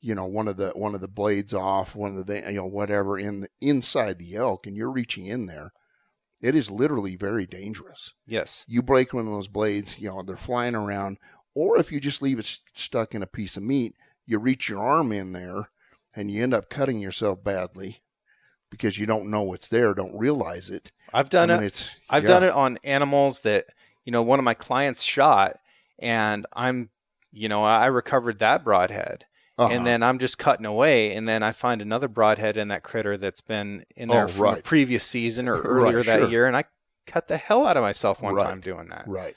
you 0.00 0.14
know, 0.14 0.24
one 0.24 0.48
of 0.48 0.56
the 0.56 0.70
one 0.70 0.94
of 0.94 1.02
the 1.02 1.08
blades 1.08 1.52
off, 1.52 1.94
one 1.94 2.16
of 2.16 2.26
the 2.26 2.36
you 2.46 2.54
know 2.54 2.66
whatever 2.66 3.18
in 3.18 3.42
the 3.42 3.48
inside 3.60 4.18
the 4.18 4.36
elk, 4.36 4.66
and 4.66 4.76
you're 4.76 4.90
reaching 4.90 5.26
in 5.26 5.46
there, 5.46 5.72
it 6.40 6.54
is 6.54 6.70
literally 6.70 7.16
very 7.16 7.44
dangerous 7.44 8.14
Yes. 8.26 8.64
you 8.66 8.82
break 8.82 9.12
one 9.12 9.26
of 9.26 9.32
those 9.32 9.48
blades, 9.48 9.98
you 9.98 10.08
know, 10.08 10.22
they're 10.22 10.36
flying 10.36 10.74
around, 10.74 11.18
or 11.54 11.78
if 11.78 11.92
you 11.92 12.00
just 12.00 12.22
leave 12.22 12.38
it 12.38 12.46
st- 12.46 12.76
stuck 12.76 13.14
in 13.14 13.22
a 13.22 13.26
piece 13.26 13.56
of 13.58 13.62
meat, 13.62 13.94
you 14.24 14.38
reach 14.38 14.68
your 14.68 14.82
arm 14.82 15.12
in 15.12 15.32
there 15.32 15.70
and 16.16 16.30
you 16.30 16.42
end 16.42 16.54
up 16.54 16.70
cutting 16.70 17.00
yourself 17.00 17.44
badly 17.44 17.98
because 18.70 18.98
you 18.98 19.04
don't 19.04 19.30
know 19.30 19.52
it's 19.52 19.68
there, 19.68 19.92
don't 19.92 20.16
realize 20.16 20.70
it. 20.70 20.92
I've 21.12 21.28
done 21.28 21.50
I 21.50 21.56
mean, 21.56 21.64
it. 21.64 21.94
I've 22.08 22.24
done 22.26 22.44
it 22.44 22.52
on 22.52 22.78
animals 22.84 23.40
that, 23.40 23.64
you 24.04 24.12
know, 24.12 24.22
one 24.22 24.38
of 24.38 24.44
my 24.44 24.54
clients 24.54 25.02
shot 25.02 25.54
and 26.00 26.46
I'm, 26.52 26.90
you 27.32 27.48
know, 27.48 27.62
I 27.62 27.86
recovered 27.86 28.38
that 28.40 28.64
broadhead. 28.64 29.26
Uh-huh. 29.58 29.72
And 29.74 29.86
then 29.86 30.02
I'm 30.02 30.18
just 30.18 30.38
cutting 30.38 30.64
away, 30.64 31.14
and 31.14 31.28
then 31.28 31.42
I 31.42 31.52
find 31.52 31.82
another 31.82 32.08
broadhead 32.08 32.56
in 32.56 32.68
that 32.68 32.82
critter 32.82 33.18
that's 33.18 33.42
been 33.42 33.84
in 33.94 34.08
there 34.08 34.24
Oh, 34.24 34.28
from 34.28 34.54
the 34.54 34.62
previous 34.62 35.04
season 35.04 35.48
or 35.48 35.54
Right, 35.60 35.64
earlier 35.92 36.02
that 36.02 36.20
sure. 36.20 36.28
year, 36.30 36.46
and 36.46 36.56
I 36.56 36.64
cut 37.06 37.28
the 37.28 37.36
hell 37.36 37.66
out 37.66 37.76
of 37.76 37.82
myself 37.82 38.22
one 38.22 38.34
Right. 38.34 38.46
time 38.46 38.60
doing 38.62 38.88
that. 38.88 39.04
Right. 39.06 39.34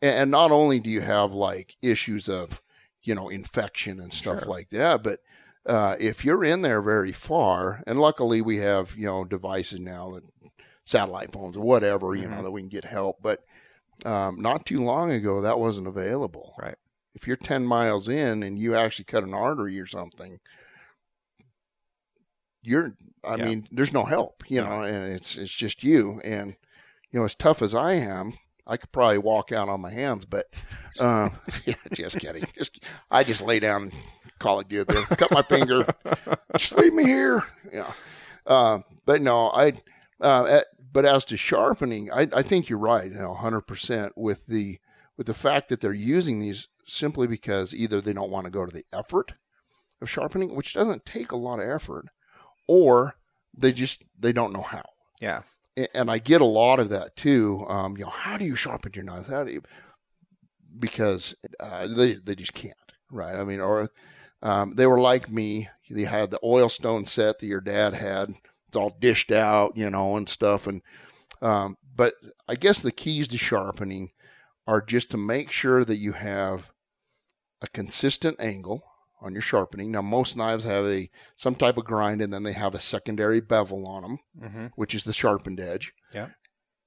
And, 0.00 0.30
not 0.30 0.50
only 0.50 0.80
do 0.80 0.88
you 0.88 1.02
have 1.02 1.32
like 1.32 1.76
issues 1.82 2.26
of, 2.28 2.62
you 3.02 3.14
know, 3.14 3.28
infection 3.28 4.00
and 4.00 4.12
stuff 4.14 4.40
Sure. 4.44 4.48
like 4.48 4.70
that, 4.70 5.02
but 5.02 5.18
uh, 5.66 5.96
if 6.00 6.24
you're 6.24 6.44
in 6.44 6.62
there 6.62 6.80
very 6.80 7.12
far, 7.12 7.82
and 7.86 8.00
luckily 8.00 8.40
we 8.40 8.58
have, 8.58 8.96
you 8.96 9.06
know, 9.06 9.24
devices 9.24 9.80
now 9.80 10.12
that 10.12 10.22
satellite 10.84 11.32
phones 11.32 11.56
or 11.56 11.64
whatever, 11.64 12.14
you 12.14 12.28
know, 12.28 12.36
Mhm. 12.36 12.42
that 12.44 12.50
we 12.52 12.62
can 12.62 12.68
get 12.70 12.84
help. 12.84 13.18
But 13.20 13.40
um, 14.04 14.40
not 14.40 14.66
too 14.66 14.82
long 14.82 15.10
ago, 15.10 15.40
that 15.40 15.58
wasn't 15.58 15.86
available. 15.88 16.54
Right. 16.60 16.76
If 17.14 17.26
you're 17.26 17.36
10 17.36 17.66
miles 17.66 18.08
in 18.08 18.42
and 18.42 18.58
you 18.58 18.74
actually 18.74 19.06
cut 19.06 19.24
an 19.24 19.32
artery 19.34 19.80
or 19.80 19.86
something, 19.86 20.38
you're, 22.62 22.94
I 23.24 23.36
Yeah. 23.36 23.44
mean, 23.44 23.68
there's 23.70 23.92
no 23.92 24.04
help, 24.04 24.42
you 24.48 24.60
No. 24.60 24.68
know, 24.68 24.82
and 24.82 25.12
it's, 25.14 25.36
it's 25.36 25.54
just 25.54 25.82
you. 25.84 26.20
And, 26.24 26.56
you 27.10 27.20
know, 27.20 27.24
as 27.24 27.34
tough 27.34 27.62
as 27.62 27.74
I 27.74 27.92
am, 27.94 28.34
I 28.66 28.76
could 28.76 28.90
probably 28.92 29.18
walk 29.18 29.52
out 29.52 29.68
on 29.68 29.80
my 29.80 29.92
hands, 29.92 30.24
but 30.24 30.46
uh, 30.98 31.28
yeah, 31.66 31.74
just 31.94 32.18
kidding. 32.18 32.44
Just 32.56 32.80
I 33.10 33.22
just 33.22 33.40
lay 33.40 33.60
down 33.60 33.84
and 33.84 33.92
call 34.40 34.58
it 34.60 34.68
good 34.68 34.88
there. 34.88 35.02
Cut 35.02 35.30
my 35.30 35.42
finger. 35.42 35.86
just 36.56 36.76
leave 36.76 36.92
me 36.92 37.04
here. 37.04 37.44
Yeah. 37.72 37.92
Uh, 38.44 38.80
but 39.04 39.20
no, 39.22 39.50
I. 39.50 39.72
Uh, 40.20 40.46
at, 40.46 40.64
but 40.96 41.04
as 41.04 41.26
to 41.26 41.36
sharpening, 41.36 42.10
I, 42.10 42.26
I 42.34 42.40
think 42.40 42.70
you're 42.70 42.78
right, 42.78 43.10
you 43.10 43.18
know, 43.18 43.36
100% 43.38 44.12
with 44.16 44.46
the 44.46 44.78
with 45.18 45.26
the 45.26 45.34
fact 45.34 45.68
that 45.68 45.82
they're 45.82 45.92
using 45.92 46.40
these 46.40 46.68
simply 46.86 47.26
because 47.26 47.74
either 47.74 48.00
they 48.00 48.14
don't 48.14 48.30
want 48.30 48.46
to 48.46 48.50
go 48.50 48.64
to 48.64 48.72
the 48.72 48.86
effort 48.94 49.34
of 50.00 50.08
sharpening, 50.08 50.54
which 50.54 50.72
doesn't 50.72 51.04
take 51.04 51.32
a 51.32 51.36
lot 51.36 51.60
of 51.60 51.68
effort, 51.68 52.06
or 52.66 53.16
they 53.54 53.72
just 53.72 54.04
they 54.18 54.32
don't 54.32 54.54
know 54.54 54.62
how. 54.62 54.84
Yeah. 55.20 55.42
And 55.94 56.10
I 56.10 56.16
get 56.16 56.40
a 56.40 56.46
lot 56.46 56.80
of 56.80 56.88
that 56.88 57.14
too. 57.14 57.66
Um, 57.68 57.98
you 57.98 58.04
know, 58.04 58.10
how 58.10 58.38
do 58.38 58.46
you 58.46 58.56
sharpen 58.56 58.92
your 58.94 59.04
knife? 59.04 59.26
How 59.26 59.44
do 59.44 59.52
you? 59.52 59.62
Because 60.78 61.36
uh, 61.60 61.88
they 61.88 62.14
they 62.14 62.34
just 62.34 62.54
can't, 62.54 62.72
right? 63.10 63.36
I 63.36 63.44
mean, 63.44 63.60
or 63.60 63.90
um, 64.40 64.76
they 64.76 64.86
were 64.86 65.00
like 65.00 65.30
me. 65.30 65.68
They 65.90 66.04
had 66.04 66.30
the 66.30 66.40
oil 66.42 66.70
stone 66.70 67.04
set 67.04 67.40
that 67.40 67.46
your 67.46 67.60
dad 67.60 67.92
had. 67.92 68.32
It's 68.68 68.76
all 68.76 68.96
dished 69.00 69.30
out, 69.32 69.72
you 69.76 69.88
know, 69.90 70.16
and 70.16 70.28
stuff. 70.28 70.66
And 70.66 70.82
um, 71.42 71.76
but 71.94 72.14
I 72.48 72.54
guess 72.56 72.80
the 72.80 72.92
keys 72.92 73.28
to 73.28 73.38
sharpening 73.38 74.10
are 74.66 74.80
just 74.82 75.10
to 75.12 75.16
make 75.16 75.50
sure 75.50 75.84
that 75.84 75.98
you 75.98 76.12
have 76.12 76.72
a 77.62 77.68
consistent 77.68 78.36
angle 78.40 78.82
on 79.20 79.32
your 79.32 79.42
sharpening. 79.42 79.90
Now, 79.92 80.02
most 80.02 80.36
knives 80.36 80.64
have 80.64 80.84
a 80.84 81.08
some 81.36 81.54
type 81.54 81.76
of 81.76 81.84
grind, 81.84 82.20
and 82.20 82.32
then 82.32 82.42
they 82.42 82.52
have 82.52 82.74
a 82.74 82.78
secondary 82.80 83.40
bevel 83.40 83.86
on 83.86 84.02
them, 84.02 84.18
Mm-hmm. 84.42 84.66
which 84.76 84.94
is 84.94 85.04
the 85.04 85.12
sharpened 85.12 85.60
edge. 85.60 85.92
Yeah. 86.14 86.28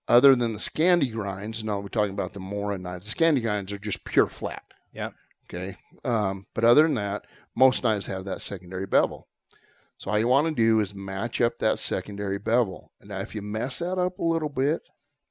Other 0.07 0.35
than 0.35 0.53
the 0.53 0.59
Scandi 0.59 1.11
grinds, 1.11 1.63
no, 1.63 1.79
we're 1.79 1.87
talking 1.87 2.13
about 2.13 2.33
the 2.33 2.39
Mora 2.39 2.77
knives. 2.79 3.13
The 3.13 3.23
Scandi 3.23 3.41
grinds 3.41 3.71
are 3.71 3.77
just 3.79 4.03
pure 4.05 4.27
flat. 4.27 4.63
Yeah. 4.93 5.11
Okay. 5.45 5.75
Um, 6.03 6.45
but 6.53 6.63
other 6.63 6.83
than 6.83 6.95
that, 6.95 7.25
most 7.55 7.83
knives 7.83 8.07
have 8.07 8.25
that 8.25 8.41
secondary 8.41 8.85
bevel. 8.87 9.27
So 9.99 10.11
all 10.11 10.17
you 10.17 10.29
want 10.29 10.47
to 10.47 10.53
do 10.55 10.79
is 10.79 10.95
match 10.95 11.41
up 11.41 11.59
that 11.59 11.77
secondary 11.77 12.39
bevel. 12.39 12.93
And 13.01 13.09
now, 13.09 13.19
if 13.19 13.35
you 13.35 13.41
mess 13.41 13.79
that 13.79 13.97
up 13.99 14.17
a 14.17 14.23
little 14.23 14.47
bit, 14.47 14.81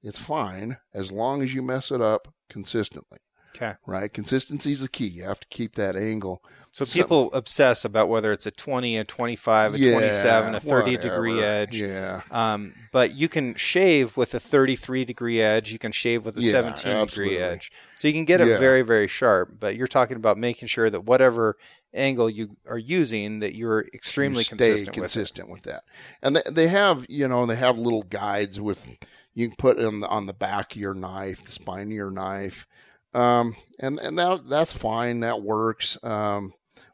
it's 0.03 0.19
fine 0.19 0.77
as 0.93 1.11
long 1.11 1.43
as 1.43 1.55
you 1.55 1.63
mess 1.63 1.91
it 1.91 2.03
up 2.03 2.29
consistently. 2.51 3.19
Okay. 3.57 3.77
Right? 3.87 4.13
Consistency 4.13 4.73
is 4.73 4.83
the 4.83 4.89
key. 4.91 5.07
You 5.07 5.25
have 5.25 5.41
to 5.41 5.47
keep 5.49 5.75
that 5.77 5.97
angle. 5.97 6.43
So 6.71 6.85
So- 6.85 7.03
people 7.03 7.31
obsess 7.33 7.83
about 7.83 8.11
whether 8.11 8.31
it's 8.31 8.45
a 8.45 8.51
20, 8.51 8.99
a 8.99 9.05
25, 9.05 9.75
a 9.75 9.79
27, 9.79 10.55
a 10.55 10.61
30 10.61 10.99
degree 10.99 11.41
edge. 11.43 11.81
Yeah. 11.81 12.21
Um, 12.31 12.75
but 12.93 13.15
you 13.15 13.27
can 13.31 13.55
shave 13.55 14.19
with 14.19 14.35
a 14.35 14.39
33 14.39 15.07
degree 15.07 15.41
edge. 15.41 15.73
You 15.73 15.79
can 15.79 15.93
shave 15.93 16.27
with 16.27 16.37
a 16.37 16.43
Yeah, 16.43 16.51
17 16.53 16.93
absolutely. 16.93 17.37
degree 17.37 17.39
edge. 17.43 17.73
So 17.99 18.07
you 18.07 18.13
can 18.15 18.27
get 18.27 18.43
it 18.43 18.49
Yeah. 18.49 18.59
very, 18.59 18.83
very 18.83 19.09
sharp. 19.09 19.55
But 19.59 19.77
you're 19.77 19.87
talking 19.87 20.19
about 20.19 20.37
making 20.37 20.69
sure 20.69 20.91
that 20.91 21.01
whatever 21.07 21.57
angle 21.95 22.29
you 22.29 22.57
are 22.69 22.79
using, 22.79 23.41
that 23.41 23.55
you're 23.55 23.87
extremely 23.95 24.39
you 24.39 24.45
stay 24.45 24.57
consistent, 24.57 24.97
consistent 24.97 25.51
with, 25.51 25.63
that. 25.63 25.83
And 26.23 26.37
they, 26.37 26.43
they 26.51 26.69
have, 26.69 27.07
you 27.09 27.29
know, 27.29 27.47
they 27.47 27.57
have 27.57 27.79
little 27.79 28.03
guides 28.03 28.61
with 28.61 28.87
you 29.35 29.49
can 29.49 29.57
put 29.57 29.79
on 29.79 30.01
the 30.01 30.09
on 30.09 30.27
the 30.27 30.33
back 30.33 30.73
of 30.73 30.81
your 30.81 30.95
knife, 30.95 31.45
the 31.45 31.53
spine 31.53 31.87
of 31.87 31.93
your 31.93 32.11
knife, 32.11 32.67
um, 33.15 33.55
and 33.79 33.99
and 34.01 34.19
that 34.19 34.49
that's 34.49 34.73
fine. 34.73 35.21
That 35.21 35.43
works. 35.43 36.03
Um, 36.03 36.53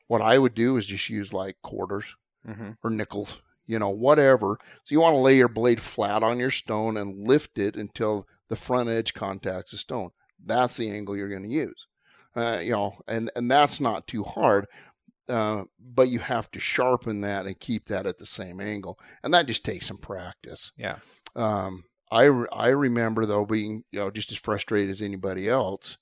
what 0.09 0.21
I 0.21 0.39
would 0.39 0.55
do 0.55 0.77
is 0.77 0.87
just 0.87 1.09
use 1.09 1.33
like 1.33 1.57
quarters 1.63 2.15
it. 2.47 2.53
hmm 2.53 2.73
or 2.83 2.91
nickels, 2.91 3.43
you 3.67 3.79
know, 3.79 3.89
whatever. 3.89 4.59
So 4.85 4.95
you 4.95 5.01
want 5.01 5.15
to 5.15 5.21
lay 5.21 5.37
your 5.37 5.49
blade 5.49 5.81
flat 5.81 6.23
on 6.23 6.39
your 6.39 6.51
stone 6.51 6.97
and 6.97 7.27
lift 7.27 7.59
it 7.59 7.77
until 7.77 8.27
the 8.49 8.57
front 8.57 8.91
edge 8.91 9.15
contacts 9.15 9.71
the 9.71 9.79
stone. 9.79 10.11
That's 10.45 10.77
the 10.77 10.91
angle 10.91 11.17
you're 11.17 11.31
going 11.31 11.45
to 11.45 11.49
use. 11.49 11.87
Uh, 12.37 12.59
you 12.63 12.73
know, 12.73 12.97
and 13.07 13.31
and 13.37 13.51
that's 13.51 13.81
not 13.81 14.07
too 14.07 14.25
hard. 14.25 14.67
Uh, 15.29 15.65
but 15.81 16.09
you 16.09 16.19
have 16.19 16.51
to 16.51 16.61
sharpen 16.61 17.23
that 17.23 17.47
and 17.47 17.59
keep 17.59 17.87
that 17.87 18.07
at 18.07 18.19
the 18.19 18.27
same 18.27 18.61
angle, 18.61 18.99
and 19.23 19.33
that 19.33 19.47
just 19.47 19.65
takes 19.65 19.87
some 19.87 19.99
practice. 19.99 20.73
Yeah. 20.77 20.99
Um, 21.37 21.85
I 22.11 22.25
I 22.53 22.69
remember 22.69 23.25
though 23.27 23.45
being 23.45 23.85
you 23.91 24.01
know 24.01 24.11
just 24.11 24.33
as 24.33 24.39
frustrated 24.39 24.91
as 24.91 25.03
anybody 25.03 25.49
else 25.49 25.97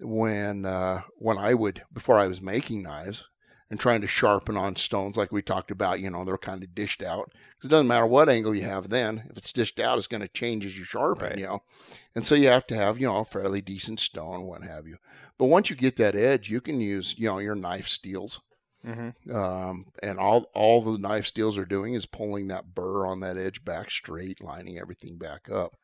when 0.00 0.64
uh, 0.64 1.02
when 1.16 1.38
I 1.38 1.54
would 1.54 1.82
before 1.92 2.18
I 2.18 2.26
was 2.26 2.40
making 2.40 2.82
knives 2.82 3.28
and 3.70 3.78
trying 3.80 4.00
to 4.00 4.06
sharpen 4.06 4.56
on 4.56 4.76
stones 4.76 5.16
like 5.16 5.32
we 5.32 5.42
talked 5.42 5.70
about. 5.70 6.00
You 6.00 6.10
know 6.10 6.24
they're 6.24 6.38
kind 6.38 6.62
of 6.62 6.74
dished 6.74 7.02
out 7.02 7.30
'Cause 7.60 7.66
it 7.66 7.70
doesn't 7.70 7.88
matter 7.88 8.06
what 8.06 8.28
angle 8.28 8.54
you 8.54 8.62
have. 8.64 8.88
Then 8.88 9.24
if 9.30 9.36
it's 9.36 9.52
dished 9.52 9.78
out, 9.80 9.98
it's 9.98 10.06
going 10.06 10.22
to 10.22 10.28
change 10.28 10.64
as 10.64 10.78
you 10.78 10.84
sharpen. 10.84 11.28
Right. 11.28 11.38
You 11.38 11.46
know, 11.46 11.62
and 12.14 12.26
so 12.26 12.34
you 12.34 12.48
have 12.48 12.66
to 12.68 12.74
have 12.76 12.98
you 12.98 13.06
know 13.06 13.18
a 13.18 13.24
fairly 13.24 13.60
decent 13.60 14.00
stone, 14.00 14.46
what 14.46 14.62
have 14.62 14.86
you. 14.86 14.96
But 15.38 15.46
once 15.46 15.70
you 15.70 15.76
get 15.76 15.96
that 15.96 16.14
edge, 16.16 16.50
you 16.50 16.60
can 16.60 16.80
use 16.80 17.18
you 17.18 17.26
know 17.26 17.38
your 17.38 17.54
knife 17.54 17.88
steels 17.88 18.40
hmm 18.82 19.10
um, 19.30 19.84
and 20.02 20.18
all 20.18 20.46
all 20.54 20.80
the 20.82 20.98
knife 20.98 21.26
steels 21.26 21.58
are 21.58 21.66
doing 21.66 21.92
is 21.94 22.06
pulling 22.06 22.48
that 22.48 22.74
burr 22.74 23.04
on 23.06 23.20
that 23.20 23.36
edge 23.36 23.62
back 23.64 23.90
straight, 23.90 24.42
lining 24.42 24.78
everything 24.78 25.18
back 25.18 25.50
up, 25.50 25.76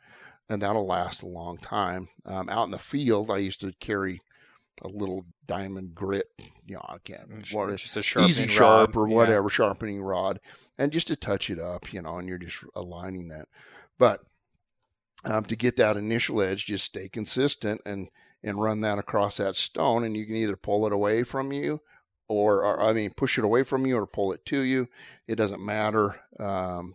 and 0.48 0.62
that'll 0.62 0.86
last 0.86 1.22
a 1.22 1.26
long 1.26 1.58
time. 1.58 2.08
Um, 2.24 2.48
out 2.48 2.64
in 2.64 2.70
the 2.70 2.78
field, 2.78 3.30
I 3.30 3.36
used 3.38 3.60
to 3.60 3.72
carry 3.80 4.20
a 4.82 4.88
little 4.88 5.24
diamond 5.46 5.94
grit, 5.94 6.26
you 6.66 6.74
know, 6.74 6.84
I 6.88 6.98
can't 7.04 7.28
what 7.52 7.70
is 7.70 7.80
Just 7.82 7.96
a 7.96 8.02
sharpening 8.02 8.30
easy 8.30 8.46
sharp 8.48 8.94
rod. 8.94 9.00
or 9.02 9.08
Yeah. 9.08 9.16
whatever 9.16 9.48
sharpening 9.48 10.02
rod, 10.02 10.40
and 10.78 10.92
just 10.92 11.06
to 11.08 11.16
touch 11.16 11.48
it 11.50 11.58
up, 11.58 11.92
you 11.92 12.02
know, 12.02 12.18
and 12.18 12.28
you're 12.28 12.38
just 12.38 12.64
aligning 12.74 13.28
that. 13.28 13.46
But 13.98 14.20
um, 15.24 15.44
to 15.44 15.56
get 15.56 15.76
that 15.76 15.96
initial 15.96 16.40
edge, 16.42 16.66
just 16.66 16.84
stay 16.84 17.08
consistent 17.08 17.80
and 17.86 18.08
and 18.42 18.60
run 18.60 18.80
that 18.82 18.98
across 18.98 19.38
that 19.38 19.56
stone, 19.56 20.04
and 20.04 20.16
you 20.16 20.24
can 20.26 20.36
either 20.36 20.56
pull 20.56 20.86
it 20.86 20.92
away 20.92 21.24
from 21.24 21.52
you, 21.52 21.80
or, 22.28 22.62
or 22.62 22.80
I 22.80 22.92
mean, 22.92 23.10
push 23.16 23.38
it 23.38 23.44
away 23.44 23.64
from 23.64 23.86
you, 23.86 23.96
or 23.96 24.06
pull 24.06 24.30
it 24.32 24.44
to 24.46 24.60
you. 24.60 24.86
It 25.26 25.34
doesn't 25.36 25.64
matter. 25.64 26.20
Um, 26.38 26.94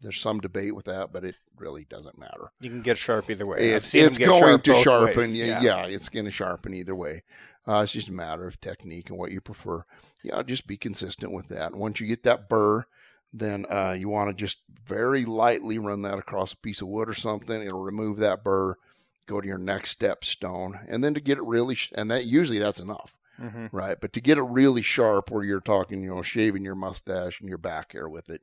there's 0.00 0.20
some 0.20 0.40
debate 0.40 0.74
with 0.74 0.84
that, 0.86 1.12
but 1.12 1.24
it 1.24 1.36
really 1.56 1.84
doesn't 1.84 2.18
matter. 2.18 2.52
You 2.60 2.70
can 2.70 2.82
get 2.82 2.98
sharp 2.98 3.30
either 3.30 3.46
way. 3.46 3.70
It's, 3.70 3.92
going 3.92 4.38
sharp 4.38 4.62
to 4.64 4.74
sharpen. 4.76 5.34
Yeah, 5.34 5.60
yeah, 5.60 5.86
it's 5.86 6.08
going 6.08 6.26
to 6.26 6.30
sharpen 6.30 6.74
either 6.74 6.94
way. 6.94 7.22
Uh, 7.66 7.82
it's 7.82 7.92
just 7.92 8.08
a 8.08 8.12
matter 8.12 8.46
of 8.46 8.60
technique 8.60 9.10
and 9.10 9.18
what 9.18 9.30
you 9.30 9.40
prefer. 9.40 9.84
Yeah, 10.22 10.42
just 10.42 10.66
be 10.66 10.76
consistent 10.76 11.32
with 11.32 11.48
that. 11.48 11.74
Once 11.74 12.00
you 12.00 12.06
get 12.06 12.22
that 12.22 12.48
burr, 12.48 12.84
then 13.32 13.66
uh, 13.68 13.94
you 13.98 14.08
want 14.08 14.30
to 14.30 14.34
just 14.34 14.60
very 14.86 15.24
lightly 15.24 15.78
run 15.78 16.02
that 16.02 16.18
across 16.18 16.52
a 16.52 16.56
piece 16.56 16.80
of 16.80 16.88
wood 16.88 17.08
or 17.08 17.14
something. 17.14 17.60
It'll 17.60 17.82
remove 17.82 18.18
that 18.18 18.42
burr. 18.42 18.76
Go 19.26 19.42
to 19.42 19.46
your 19.46 19.58
next 19.58 19.90
step 19.90 20.24
stone, 20.24 20.78
and 20.88 21.04
then 21.04 21.12
to 21.12 21.20
get 21.20 21.36
it 21.36 21.44
really, 21.44 21.74
sh- 21.74 21.92
and 21.94 22.10
that 22.10 22.24
usually 22.24 22.58
that's 22.58 22.80
enough, 22.80 23.18
hmm 23.38 23.66
right? 23.70 23.98
But 24.00 24.14
to 24.14 24.22
get 24.22 24.38
it 24.38 24.42
really 24.44 24.80
sharp, 24.80 25.30
where 25.30 25.44
you're 25.44 25.60
talking, 25.60 26.02
you 26.02 26.08
know, 26.08 26.22
shaving 26.22 26.64
your 26.64 26.74
mustache 26.74 27.38
and 27.40 27.48
your 27.50 27.58
back 27.58 27.92
hair 27.92 28.08
with 28.08 28.30
it, 28.30 28.40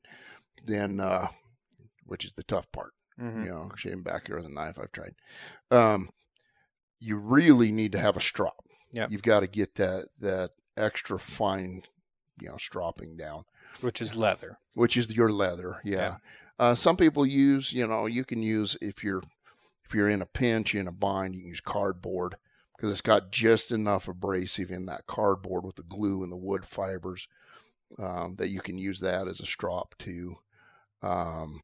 then, 0.63 0.99
uh, 0.99 1.29
which 2.05 2.23
is 2.25 2.33
the 2.33 2.43
tough 2.43 2.71
part 2.71 2.91
hmm 3.19 3.43
you 3.43 3.49
know, 3.49 3.71
shaving 3.77 4.03
back 4.03 4.27
here 4.27 4.35
with 4.35 4.45
a 4.45 4.49
knife. 4.49 4.77
I've 4.77 4.91
tried. 4.91 5.15
Um, 5.71 6.09
you 6.99 7.15
really 7.17 7.71
need 7.71 7.91
to 7.93 7.99
have 7.99 8.17
a 8.17 8.21
strop. 8.21 8.65
Yep. 8.93 9.11
You've 9.11 9.21
got 9.23 9.39
to 9.41 9.47
get 9.47 9.75
that 9.75 10.07
that 10.19 10.51
extra 10.75 11.17
fine, 11.17 11.81
you 12.41 12.49
know, 12.49 12.57
stropping 12.57 13.15
down, 13.15 13.43
Which 13.81 14.01
is 14.01 14.15
leather. 14.15 14.57
which 14.73 14.97
is 14.97 15.15
your 15.15 15.31
leather. 15.31 15.79
Yeah. 15.85 15.95
Yeah. 15.97 16.15
Uh, 16.59 16.75
some 16.75 16.95
people 16.97 17.25
use, 17.25 17.71
you 17.73 17.85
know, 17.87 18.05
you 18.05 18.23
can 18.25 18.41
use 18.41 18.77
if 18.81 19.03
you're 19.03 19.21
if 19.85 19.93
you're 19.93 20.09
in 20.09 20.21
a 20.21 20.25
pinch 20.25 20.73
in 20.75 20.87
a 20.87 20.91
bind, 20.91 21.35
you 21.35 21.41
can 21.41 21.49
use 21.49 21.61
cardboard 21.61 22.35
because 22.75 22.91
it's 22.91 23.01
got 23.01 23.31
just 23.31 23.71
enough 23.71 24.07
abrasive 24.09 24.71
in 24.71 24.85
that 24.87 25.05
cardboard 25.07 25.63
with 25.63 25.75
the 25.75 25.83
glue 25.83 26.21
and 26.23 26.31
the 26.31 26.37
wood 26.37 26.65
fibers 26.65 27.27
um, 27.97 28.35
that 28.35 28.49
you 28.49 28.59
can 28.61 28.77
use 28.77 28.99
that 28.99 29.27
as 29.29 29.39
a 29.39 29.45
strop 29.45 29.95
too. 29.97 30.35
Um, 31.01 31.61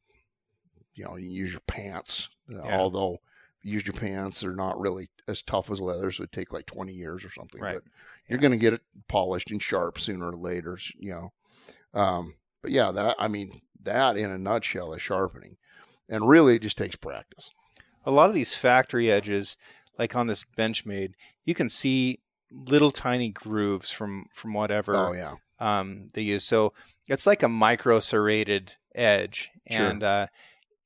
you 0.94 1.04
know, 1.04 1.16
you 1.16 1.28
use 1.28 1.52
your 1.52 1.60
pants, 1.66 2.28
uh, 2.52 2.62
Yeah. 2.64 2.78
although 2.78 3.20
you 3.62 3.72
use 3.74 3.86
your 3.86 3.94
pants, 3.94 4.40
they're 4.40 4.52
not 4.54 4.78
really 4.80 5.08
as 5.28 5.42
tough 5.42 5.70
as 5.70 5.80
leather, 5.80 6.10
so 6.10 6.24
it 6.24 6.32
take 6.32 6.52
like 6.52 6.66
20 6.66 6.92
years 6.92 7.24
or 7.24 7.30
something. 7.30 7.60
Right. 7.60 7.74
But 7.74 7.84
you're 8.28 8.38
going 8.40 8.50
to 8.52 8.56
get 8.58 8.72
it 8.74 8.82
polished 9.08 9.50
and 9.50 9.62
sharp 9.62 9.98
sooner 10.00 10.30
or 10.30 10.36
later, 10.36 10.78
you 10.98 11.10
know. 11.12 11.32
Um, 11.94 12.34
but 12.60 12.70
yeah, 12.72 12.90
that, 12.90 13.16
I 13.18 13.28
mean, 13.28 13.60
that 13.82 14.16
in 14.16 14.30
a 14.30 14.38
nutshell 14.38 14.92
is 14.94 15.02
sharpening. 15.02 15.56
And 16.08 16.28
really, 16.28 16.56
it 16.56 16.62
just 16.62 16.78
takes 16.78 16.96
practice. 16.96 17.50
a 18.04 18.10
lot 18.10 18.28
of 18.28 18.34
these 18.34 18.56
factory 18.56 19.10
edges, 19.10 19.56
like 19.98 20.16
on 20.16 20.26
this 20.26 20.44
Benchmade, 20.58 21.12
you 21.44 21.54
can 21.54 21.68
see 21.68 22.18
little 22.50 22.90
tiny 22.90 23.30
grooves 23.30 23.90
from 23.92 24.26
from 24.32 24.52
whatever 24.52 24.94
Oh, 24.96 25.12
yeah. 25.12 25.36
um, 25.60 26.08
they 26.14 26.22
use. 26.22 26.44
So 26.44 26.72
it's 27.06 27.26
like 27.26 27.42
a 27.44 27.48
micro 27.48 28.00
serrated 28.00 28.76
edge, 28.94 29.50
Sure. 29.70 29.86
and 29.86 30.02
uh, 30.02 30.26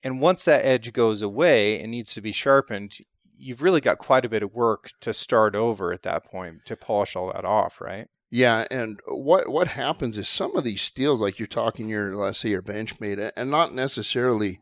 and 0.04 0.20
once 0.20 0.44
that 0.44 0.64
edge 0.64 0.92
goes 0.92 1.22
away 1.22 1.80
and 1.80 1.90
needs 1.90 2.14
to 2.14 2.20
be 2.20 2.32
sharpened, 2.32 2.98
you've 3.36 3.62
really 3.62 3.80
got 3.80 3.98
quite 3.98 4.24
a 4.24 4.28
bit 4.28 4.42
of 4.42 4.54
work 4.54 4.90
to 5.00 5.12
start 5.12 5.54
over 5.54 5.92
at 5.92 6.02
that 6.02 6.24
point 6.24 6.64
to 6.66 6.76
polish 6.76 7.16
all 7.16 7.32
that 7.32 7.44
off, 7.44 7.80
right? 7.80 8.08
Yeah, 8.30 8.66
and 8.70 8.98
what 9.06 9.48
what 9.48 9.68
happens 9.68 10.18
is 10.18 10.28
some 10.28 10.56
of 10.56 10.64
these 10.64 10.82
steels, 10.82 11.20
like 11.20 11.38
you're 11.38 11.46
talking 11.46 11.88
your 11.88 12.16
let's 12.16 12.40
say 12.40 12.50
your 12.50 12.62
Benchmade, 12.62 13.30
and 13.36 13.50
not 13.50 13.72
necessarily 13.72 14.60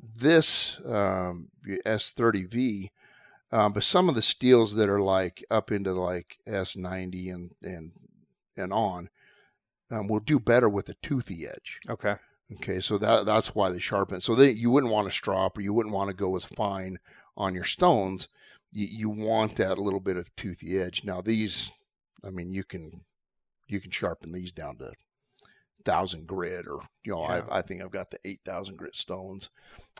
this 0.00 0.80
um, 0.86 1.50
S30V, 1.66 2.90
um, 3.52 3.72
but 3.72 3.84
some 3.84 4.08
of 4.08 4.14
the 4.14 4.22
steels 4.22 4.76
that 4.76 4.88
are 4.88 5.00
like 5.00 5.44
up 5.50 5.72
into 5.72 5.92
like 5.92 6.38
S90 6.48 7.34
and 7.34 7.50
and 7.62 7.92
and 8.56 8.72
on, 8.72 9.08
um, 9.90 10.06
will 10.06 10.20
do 10.20 10.38
better 10.38 10.68
with 10.68 10.88
a 10.88 10.94
toothy 11.02 11.46
edge. 11.46 11.80
Okay. 11.88 12.16
Okay, 12.54 12.80
so 12.80 12.98
that 12.98 13.26
that's 13.26 13.54
why 13.54 13.70
they 13.70 13.78
sharpen. 13.78 14.20
So 14.20 14.34
they, 14.34 14.50
you 14.50 14.70
wouldn't 14.70 14.92
want 14.92 15.06
to 15.06 15.12
strop 15.12 15.56
or 15.56 15.60
you 15.60 15.72
wouldn't 15.72 15.94
want 15.94 16.10
to 16.10 16.16
go 16.16 16.34
as 16.36 16.44
fine 16.44 16.98
on 17.36 17.54
your 17.54 17.64
stones. 17.64 18.28
You, 18.72 18.86
you 18.90 19.10
want 19.10 19.56
that 19.56 19.78
little 19.78 20.00
bit 20.00 20.16
of 20.16 20.34
toothy 20.36 20.78
edge. 20.78 21.04
Now 21.04 21.20
these, 21.20 21.70
I 22.24 22.30
mean, 22.30 22.50
you 22.50 22.64
can 22.64 23.04
you 23.68 23.80
can 23.80 23.90
sharpen 23.90 24.32
these 24.32 24.52
down 24.52 24.78
to 24.78 24.92
thousand 25.84 26.26
grit 26.26 26.66
or 26.66 26.80
you 27.04 27.12
know 27.12 27.22
Yeah. 27.22 27.42
I, 27.50 27.58
I 27.58 27.62
think 27.62 27.82
I've 27.82 27.90
got 27.92 28.10
the 28.10 28.18
eight 28.24 28.40
thousand 28.44 28.76
grit 28.76 28.96
stones. 28.96 29.50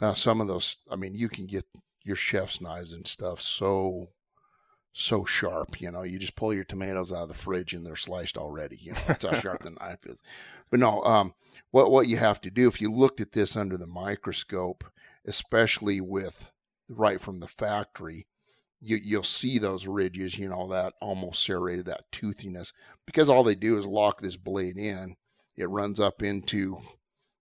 Uh, 0.03 0.15
some 0.15 0.41
of 0.41 0.49
those, 0.49 0.77
I 0.91 0.97
mean, 0.97 1.15
you 1.15 1.29
can 1.29 1.47
get 1.47 1.65
your 2.03 2.17
chef's 2.17 2.61
knives 2.61 2.93
and 2.93 3.07
stuff 3.07 3.41
so 3.41 4.09
so 4.93 5.25
sharp. 5.25 5.81
You 5.81 5.91
know, 5.91 6.03
you 6.03 6.19
just 6.19 6.37
pull 6.37 6.53
your 6.53 6.65
tomatoes 6.65 7.13
out 7.13 7.23
of 7.23 7.29
the 7.29 7.35
fridge 7.35 7.73
and 7.73 7.85
they're 7.85 7.97
sliced 7.97 8.37
already. 8.37 8.79
You 8.81 8.93
know, 8.93 8.99
that's 9.07 9.25
how 9.25 9.39
sharp 9.39 9.63
the 9.63 9.71
knife 9.81 10.05
is. 10.05 10.23
But 10.71 10.81
no, 10.81 11.03
um, 11.05 11.35
what 11.71 11.91
what 11.91 12.09
you 12.09 12.17
have 12.17 12.41
to 12.43 12.51
do 12.51 12.69
if 12.69 12.81
you 12.81 12.93
looked 12.93 13.21
at 13.21 13.33
this 13.33 13.57
under 13.57 13.77
the 13.77 13.87
microscope, 13.87 14.85
especially 15.27 16.01
with 16.01 16.53
right 16.89 17.21
from 17.21 17.41
the 17.41 17.49
factory, 17.49 18.27
you 18.81 18.99
you'll 19.03 19.23
see 19.23 19.59
those 19.59 19.87
ridges. 19.87 20.39
You 20.39 20.49
know 20.49 20.69
that 20.69 20.95
almost 21.01 21.43
serrated, 21.43 21.87
that 21.87 22.11
toothiness, 22.11 22.73
because 23.07 23.31
all 23.31 23.45
they 23.45 23.55
do 23.55 23.79
is 23.79 23.87
lock 23.87 24.21
this 24.21 24.37
blade 24.37 24.77
in. 24.77 25.15
It 25.57 25.69
runs 25.69 26.01
up 26.01 26.23
into 26.23 26.79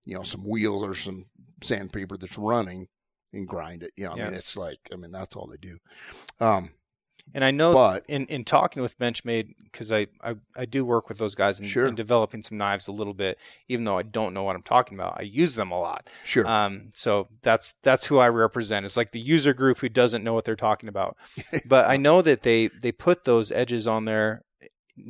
you 0.06 0.16
know 0.16 0.24
some 0.24 0.48
wheels 0.48 0.84
or 0.84 0.96
some 0.96 1.26
sandpaper 1.62 2.18
that's 2.18 2.38
running 2.38 2.88
and 3.34 3.48
grind 3.48 3.84
it. 3.84 3.92
You 3.96 4.06
know, 4.06 4.12
I 4.12 4.16
mean, 4.16 4.34
it's 4.34 4.58
like 4.58 4.80
I 4.92 4.96
mean 4.96 5.12
that's 5.12 5.36
all 5.36 5.48
they 5.48 5.58
do. 5.58 5.78
Um, 6.40 6.72
And 7.34 7.44
I 7.44 7.52
know 7.52 7.74
but 7.74 8.06
in, 8.08 8.26
in 8.26 8.44
talking 8.44 8.82
with 8.82 8.98
Benchmade, 8.98 9.54
because 9.64 9.92
I, 9.92 10.08
I, 10.24 10.36
I 10.58 10.66
do 10.66 10.84
work 10.84 11.10
with 11.10 11.20
those 11.20 11.36
guys 11.36 11.60
in, 11.60 11.68
Sure. 11.68 11.88
in 11.88 11.94
developing 11.96 12.42
some 12.42 12.58
knives 12.58 12.88
a 12.88 12.92
little 12.92 13.14
bit, 13.14 13.38
even 13.68 13.84
though 13.86 13.98
I 14.00 14.02
don't 14.04 14.34
know 14.34 14.42
what 14.44 14.56
I'm 14.56 14.64
talking 14.64 14.98
about. 14.98 15.16
I 15.20 15.24
use 15.24 15.56
them 15.56 15.70
a 15.72 15.80
lot. 15.80 16.10
sure, 16.26 16.48
Um, 16.48 16.90
so 16.94 17.28
that's 17.44 17.74
that's 17.84 18.08
who 18.08 18.18
I 18.18 18.30
represent. 18.30 18.86
It's 18.86 18.98
like 18.98 19.12
the 19.12 19.20
user 19.20 19.54
group 19.54 19.78
who 19.80 19.90
doesn't 19.90 20.24
know 20.24 20.34
what 20.34 20.44
they're 20.46 20.56
talking 20.56 20.90
about. 20.90 21.16
But 21.68 21.88
I 21.88 21.98
know 21.98 22.22
that 22.24 22.42
they 22.42 22.68
they 22.82 22.92
put 22.92 23.26
those 23.26 23.52
edges 23.52 23.86
on 23.86 24.06
there 24.06 24.44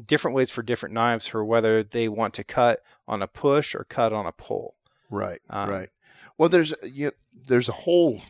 different 0.05 0.35
ways 0.35 0.51
for 0.51 0.61
different 0.61 0.93
knives 0.93 1.25
for 1.25 1.43
whether 1.43 1.81
they 1.83 2.07
want 2.07 2.33
to 2.35 2.43
cut 2.43 2.79
on 3.07 3.21
a 3.21 3.27
push 3.27 3.73
or 3.73 3.85
cut 3.85 4.13
on 4.13 4.25
a 4.25 4.31
pull. 4.31 4.75
Right, 5.09 5.39
Um, 5.49 5.69
right. 5.69 5.89
Well, 6.37 6.49
there's 6.49 6.73
you, 6.83 7.11
there's 7.47 7.69
a 7.69 7.73
whole 7.73 8.21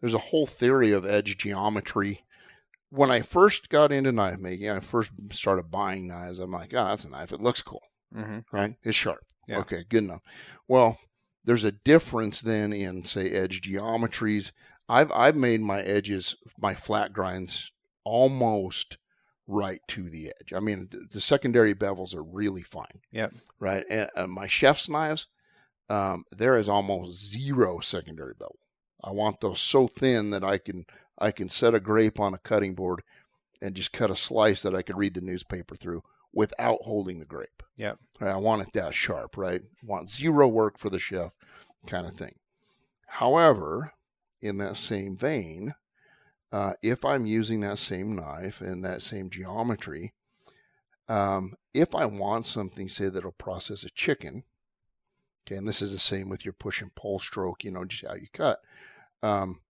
there's 0.00 0.14
a 0.14 0.18
whole 0.18 0.46
theory 0.46 0.92
of 0.92 1.04
edge 1.04 1.36
geometry. 1.38 2.22
When 2.90 3.10
I 3.10 3.20
first 3.20 3.68
got 3.68 3.92
into 3.92 4.12
knife 4.12 4.40
making, 4.40 4.70
I 4.70 4.80
first 4.80 5.10
started 5.32 5.70
buying 5.70 6.08
knives. 6.08 6.38
I'm 6.38 6.50
like, 6.52 6.72
oh, 6.74 6.84
that's 6.84 7.04
a 7.04 7.10
knife. 7.10 7.32
It 7.32 7.40
looks 7.42 7.62
cool, 7.62 7.82
Mm-hmm. 8.14 8.38
right? 8.56 8.74
It's 8.82 8.96
sharp. 8.96 9.20
Yeah. 9.46 9.58
Okay, 9.58 9.84
good 9.88 10.04
enough. 10.04 10.22
Well, 10.66 10.98
there's 11.44 11.64
a 11.64 11.72
difference 11.72 12.40
then 12.40 12.72
in 12.72 13.04
say 13.04 13.30
edge 13.30 13.60
geometries. 13.62 14.52
I've 14.88 15.10
I've 15.12 15.36
made 15.36 15.60
my 15.60 15.80
edges, 15.80 16.34
my 16.58 16.74
flat 16.74 17.12
grinds, 17.12 17.72
almost 18.04 18.98
right 19.46 19.80
to 19.88 20.08
the 20.10 20.28
edge. 20.40 20.52
I 20.54 20.60
mean, 20.60 20.88
the 21.10 21.20
secondary 21.20 21.74
bevels 21.74 22.14
are 22.14 22.22
really 22.22 22.62
fine 22.62 23.00
Yeah. 23.12 23.28
right? 23.58 23.84
And, 23.90 24.10
uh, 24.14 24.26
my 24.26 24.46
chef's 24.46 24.88
knives, 24.88 25.26
um, 25.88 26.24
there 26.30 26.56
is 26.56 26.68
almost 26.68 27.26
zero 27.30 27.80
secondary 27.80 28.34
bevel. 28.34 28.58
I 29.02 29.10
want 29.12 29.40
those 29.40 29.60
so 29.60 29.86
thin 29.86 30.30
that 30.30 30.44
I 30.44 30.58
can 30.58 30.84
I 31.18 31.30
can 31.30 31.48
set 31.48 31.74
a 31.74 31.80
grape 31.80 32.20
on 32.20 32.34
a 32.34 32.38
cutting 32.38 32.74
board 32.74 33.02
and 33.60 33.74
just 33.74 33.92
cut 33.92 34.10
a 34.10 34.16
slice 34.16 34.62
that 34.62 34.74
I 34.74 34.82
could 34.82 34.96
read 34.96 35.14
the 35.14 35.20
newspaper 35.20 35.74
through 35.74 36.02
without 36.32 36.78
holding 36.82 37.18
the 37.18 37.24
grape. 37.24 37.62
Yeah. 37.76 37.94
I 38.20 38.36
want 38.36 38.62
it 38.62 38.72
that 38.74 38.94
sharp, 38.94 39.36
right? 39.36 39.62
Want 39.82 40.08
zero 40.08 40.46
work 40.46 40.78
for 40.78 40.90
the 40.90 40.98
chef, 40.98 41.32
kind 41.86 42.06
of 42.06 42.14
thing. 42.14 42.34
However, 43.06 43.94
in 44.40 44.58
that 44.58 44.76
same 44.76 45.16
vein, 45.16 45.74
uh, 46.52 46.74
if 46.82 47.04
I'm 47.04 47.26
using 47.26 47.60
that 47.60 47.78
same 47.78 48.14
knife 48.14 48.60
and 48.60 48.84
that 48.84 49.02
same 49.02 49.30
geometry, 49.30 50.14
um, 51.08 51.54
if 51.74 51.94
I 51.94 52.04
want 52.06 52.46
something, 52.46 52.88
say 52.88 53.08
that'll 53.08 53.32
process 53.32 53.84
a 53.84 53.90
chicken, 53.90 54.44
okay, 55.46 55.56
and 55.56 55.66
this 55.66 55.82
is 55.82 55.92
the 55.92 55.98
same 55.98 56.28
with 56.28 56.44
your 56.44 56.52
push 56.52 56.82
and 56.82 56.94
pull 56.94 57.18
stroke, 57.18 57.64
you 57.64 57.70
know, 57.70 57.84
just 57.84 58.06
how 58.06 58.14
you 58.14 58.28
cut. 58.32 58.60
Um, 59.22 59.60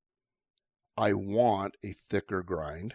I 0.99 1.13
want 1.15 1.77
a 1.85 1.89
thicker 1.89 2.43
grind. 2.43 2.95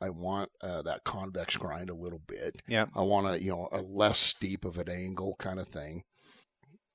I 0.00 0.10
want 0.10 0.50
uh, 0.62 0.82
that 0.82 1.04
convex 1.04 1.56
grind 1.56 1.90
a 1.90 1.94
little 1.94 2.20
bit. 2.26 2.62
Yeah. 2.68 2.86
I 2.94 3.02
want 3.02 3.26
a 3.26 3.42
you 3.42 3.50
know 3.50 3.68
a 3.72 3.80
less 3.82 4.18
steep 4.18 4.64
of 4.64 4.78
an 4.78 4.88
angle 4.88 5.34
kind 5.38 5.58
of 5.60 5.68
thing. 5.68 6.04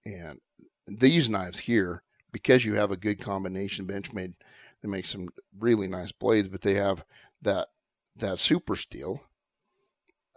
And 0.05 0.39
these 0.87 1.29
knives 1.29 1.59
here, 1.59 2.03
because 2.31 2.65
you 2.65 2.75
have 2.75 2.91
a 2.91 2.97
good 2.97 3.19
combination 3.19 3.87
Benchmade, 3.87 4.33
they 4.81 4.89
make 4.89 5.05
some 5.05 5.29
really 5.57 5.87
nice 5.87 6.11
blades, 6.11 6.47
but 6.47 6.61
they 6.61 6.73
have 6.75 7.05
that 7.41 7.67
that 8.15 8.39
super 8.39 8.75
steel. 8.75 9.21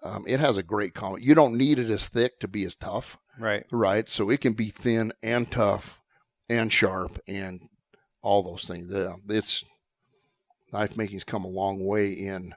Um, 0.02 0.24
it 0.27 0.40
has 0.40 0.56
a 0.56 0.62
great 0.62 0.94
comment. 0.94 1.24
You 1.24 1.35
don't 1.35 1.56
need 1.56 1.78
it 1.78 1.90
as 1.90 2.09
thick 2.09 2.39
to 2.40 2.48
be 2.48 2.64
as 2.64 2.77
tough, 2.77 3.18
Right. 3.39 3.64
right? 3.73 4.09
So 4.09 4.31
it 4.31 4.40
can 4.40 4.52
be 4.52 4.66
thin 4.66 5.12
and 5.23 5.51
tough 5.51 6.01
and 6.48 6.73
sharp 6.73 7.18
and 7.27 7.60
all 8.23 8.43
those 8.43 8.68
things. 8.68 8.93
Yeah, 8.93 9.14
it's 9.28 9.64
knife 10.72 10.97
making's 10.97 11.24
come 11.24 11.44
a 11.44 11.48
long 11.48 11.84
way 11.84 12.10
in 12.12 12.55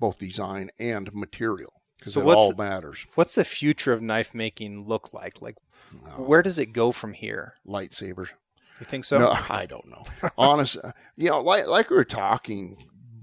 both 0.00 0.18
design 0.18 0.70
and 0.78 1.12
material 1.12 1.72
because 1.98 2.14
So 2.14 2.20
it 2.20 2.24
what's 2.24 2.38
all 2.38 2.50
the- 2.50 2.62
matters. 2.62 3.06
What's 3.14 3.34
the 3.34 3.44
future 3.44 3.92
of 3.92 4.00
knife 4.02 4.34
making 4.34 4.86
look 4.86 5.12
like? 5.12 5.42
Like, 5.42 5.56
No, 5.92 6.10
where 6.22 6.42
does 6.42 6.58
it 6.58 6.72
go 6.72 6.92
from 6.92 7.14
here? 7.14 7.54
lightsabers? 7.66 8.28
You 8.80 8.86
think 8.86 9.04
so? 9.04 9.18
no, 9.18 9.34
I 9.50 9.66
don't 9.66 9.88
know. 9.88 10.04
Honestly, 10.38 10.88
you 11.16 11.30
know, 11.30 11.40
like 11.40 11.66
like 11.66 11.90
we 11.90 11.96
were 11.96 12.04
talking 12.04 12.76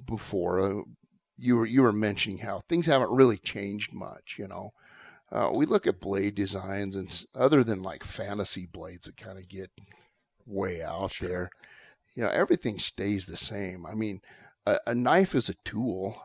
before, 0.06 0.60
uh, 0.60 0.82
you 1.38 1.56
were 1.56 1.66
you 1.66 1.82
were 1.82 1.94
mentioning 1.94 2.40
how 2.40 2.60
things 2.68 2.88
haven't 2.88 3.12
really 3.12 3.38
changed 3.38 3.94
much. 3.94 4.36
You 4.38 4.50
know, 4.50 4.72
uh, 5.32 5.52
we 5.56 5.66
look 5.66 5.88
at 5.88 6.02
blade 6.02 6.36
designs, 6.36 6.96
and 6.98 7.26
other 7.34 7.64
than 7.64 7.82
like 7.82 8.04
fantasy 8.04 8.66
blades 8.66 9.06
that 9.06 9.16
kind 9.16 9.38
of 9.38 9.48
get 9.48 9.70
way 10.46 10.84
out 10.84 11.14
there, 11.22 11.50
you 12.16 12.24
know, 12.24 12.30
everything 12.30 12.80
stays 12.80 13.26
the 13.26 13.38
same. 13.38 13.86
I 13.86 13.94
mean, 13.94 14.22
a, 14.66 14.78
a 14.88 14.96
knife 14.96 15.36
is 15.36 15.50
a 15.50 15.56
tool, 15.66 16.22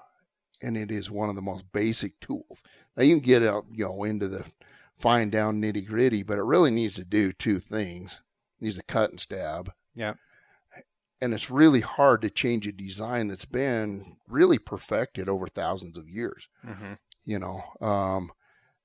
and 0.63 0.77
it 0.77 0.91
is 0.91 1.11
one 1.11 1.29
of 1.29 1.37
the 1.37 1.43
most 1.43 1.73
basic 1.73 2.19
tools. 2.21 2.63
Now 2.97 3.03
you 3.03 3.17
can 3.17 3.25
get 3.25 3.43
out, 3.43 3.65
you 3.73 3.85
know, 3.85 4.05
into 4.05 4.29
the 4.29 4.45
fine 4.99 5.31
down 5.31 5.61
nitty 5.61 5.87
gritty, 5.87 6.23
but 6.23 6.39
it 6.39 6.45
really 6.45 6.71
needs 6.71 6.95
to 6.97 7.05
do 7.05 7.33
two 7.33 7.59
things: 7.59 8.21
it 8.61 8.65
needs 8.65 8.77
to 8.77 8.83
cut 8.85 9.11
and 9.11 9.21
stab. 9.21 9.73
Yeah. 9.95 10.15
And 11.23 11.35
it's 11.35 11.51
really 11.51 11.81
hard 11.81 12.23
to 12.23 12.31
change 12.31 12.67
a 12.67 12.73
design 12.73 13.29
that's 13.29 13.45
been 13.45 14.17
really 14.27 14.59
perfected 14.59 15.29
over 15.29 15.47
thousands 15.47 15.99
of 15.99 16.09
years 16.09 16.49
Mm-hmm. 16.67 16.93
you 17.25 17.39
know 17.39 17.63
um 17.83 18.31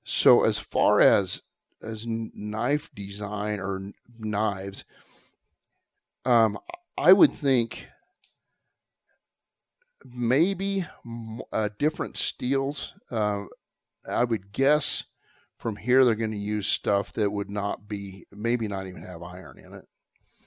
so 0.04 0.44
as 0.44 0.58
far 0.58 1.00
as 1.00 1.40
as 1.82 2.04
knife 2.06 2.90
design 2.94 3.58
or 3.60 3.76
n- 3.76 3.94
knives 4.18 4.84
um 6.24 6.58
i 6.98 7.12
would 7.12 7.32
think 7.32 7.88
maybe 10.04 10.84
uh, 11.52 11.68
different 11.78 12.16
steels 12.16 12.94
uh, 13.10 13.44
i 14.08 14.24
would 14.24 14.52
guess 14.52 15.04
from 15.58 15.76
here 15.76 16.04
they're 16.04 16.14
going 16.14 16.30
to 16.30 16.36
use 16.36 16.66
stuff 16.66 17.12
that 17.12 17.30
would 17.32 17.50
not 17.50 17.88
be 17.88 18.24
maybe 18.30 18.68
not 18.68 18.86
even 18.86 19.02
have 19.02 19.22
iron 19.22 19.58
in 19.58 19.72
it 19.72 19.84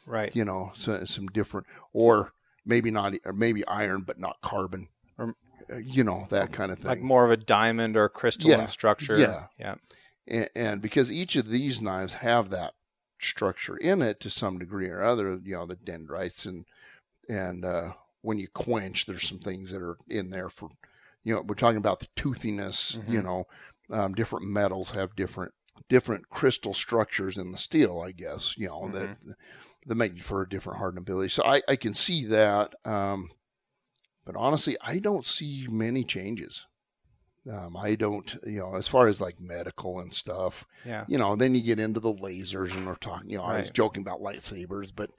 Right. 0.08 0.36
you 0.36 0.44
know 0.46 0.72
so, 0.74 1.04
some 1.06 1.28
different 1.28 1.68
or 1.94 2.34
maybe 2.66 2.90
not 2.90 3.14
or 3.26 3.34
maybe 3.34 3.66
iron 3.68 4.02
but 4.02 4.18
not 4.20 4.38
carbon 4.42 4.88
Or- 5.18 5.36
Uh, 5.72 5.78
you 5.84 6.04
know 6.04 6.26
that 6.30 6.52
kind 6.52 6.72
of 6.72 6.80
thing 6.80 6.90
Like 6.90 7.02
more 7.02 7.26
of 7.26 7.32
a 7.32 7.38
diamond 7.38 7.96
or 7.98 8.10
crystalline 8.10 8.60
Yeah. 8.60 8.66
structure. 8.66 9.18
Yeah. 9.20 9.48
Yeah. 9.60 9.76
and, 10.28 10.50
and 10.56 10.82
because 10.82 11.12
each 11.12 11.36
of 11.36 11.48
these 11.50 11.80
knives 11.82 12.14
have 12.16 12.50
that 12.50 12.74
structure 13.24 13.78
in 13.78 14.02
it 14.02 14.20
to 14.22 14.30
some 14.30 14.58
degree 14.60 14.90
or 14.90 15.02
other, 15.04 15.40
you 15.44 15.56
know, 15.56 15.66
the 15.66 15.76
dendrites 15.76 16.46
and 16.46 16.66
and 17.30 17.64
uh, 17.66 17.94
when 18.22 18.40
you 18.40 18.48
quench, 18.48 19.06
there's 19.06 19.28
some 19.28 19.40
things 19.40 19.72
that 19.72 19.82
are 19.82 19.98
in 20.10 20.32
there 20.32 20.50
for, 20.50 20.70
you 21.24 21.34
know, 21.36 21.42
we're 21.42 21.56
talking 21.56 21.78
about 21.78 22.00
the 22.00 22.08
toothiness. 22.16 23.00
You 23.08 23.22
Mhm. 23.22 23.24
know, 23.24 23.46
um, 23.92 24.14
different 24.14 24.48
metals 24.48 24.92
have 24.92 25.16
different 25.16 25.54
different 25.88 26.30
crystal 26.30 26.74
structures 26.74 27.38
in 27.38 27.52
the 27.52 27.58
steel, 27.58 28.02
I 28.02 28.12
guess. 28.12 28.58
You 28.58 28.68
know 28.68 28.90
that 28.92 29.12
that 29.86 29.96
make 29.96 30.20
for 30.20 30.42
a 30.42 30.50
different 30.50 30.80
hardenability. 30.80 31.32
So 31.32 31.44
I 31.46 31.62
I 31.68 31.76
can 31.76 31.94
see 31.94 32.26
that. 32.26 32.74
Um, 32.86 33.30
but 34.26 34.36
honestly, 34.36 34.78
I 34.82 35.00
don't 35.00 35.26
see 35.26 35.68
many 35.70 36.04
changes. 36.04 36.68
Um, 37.52 37.76
I 37.76 37.96
don't, 37.96 38.36
you 38.46 38.60
know, 38.60 38.76
as 38.76 38.88
far 38.88 39.08
as 39.08 39.20
like 39.20 39.40
medical 39.40 40.00
and 40.00 40.14
stuff, 40.14 40.68
Yeah. 40.86 41.06
you 41.08 41.18
know, 41.18 41.36
then 41.36 41.56
you 41.56 41.62
get 41.62 41.80
into 41.80 42.00
the 42.00 42.14
lasers 42.14 42.76
and 42.76 42.86
we're 42.86 42.96
talking, 42.96 43.30
you 43.32 43.38
know, 43.38 43.44
I 43.44 43.62
was 43.62 43.72
joking 43.72 44.04
about 44.04 44.20
lightsabers, 44.22 44.92
but 44.96 45.10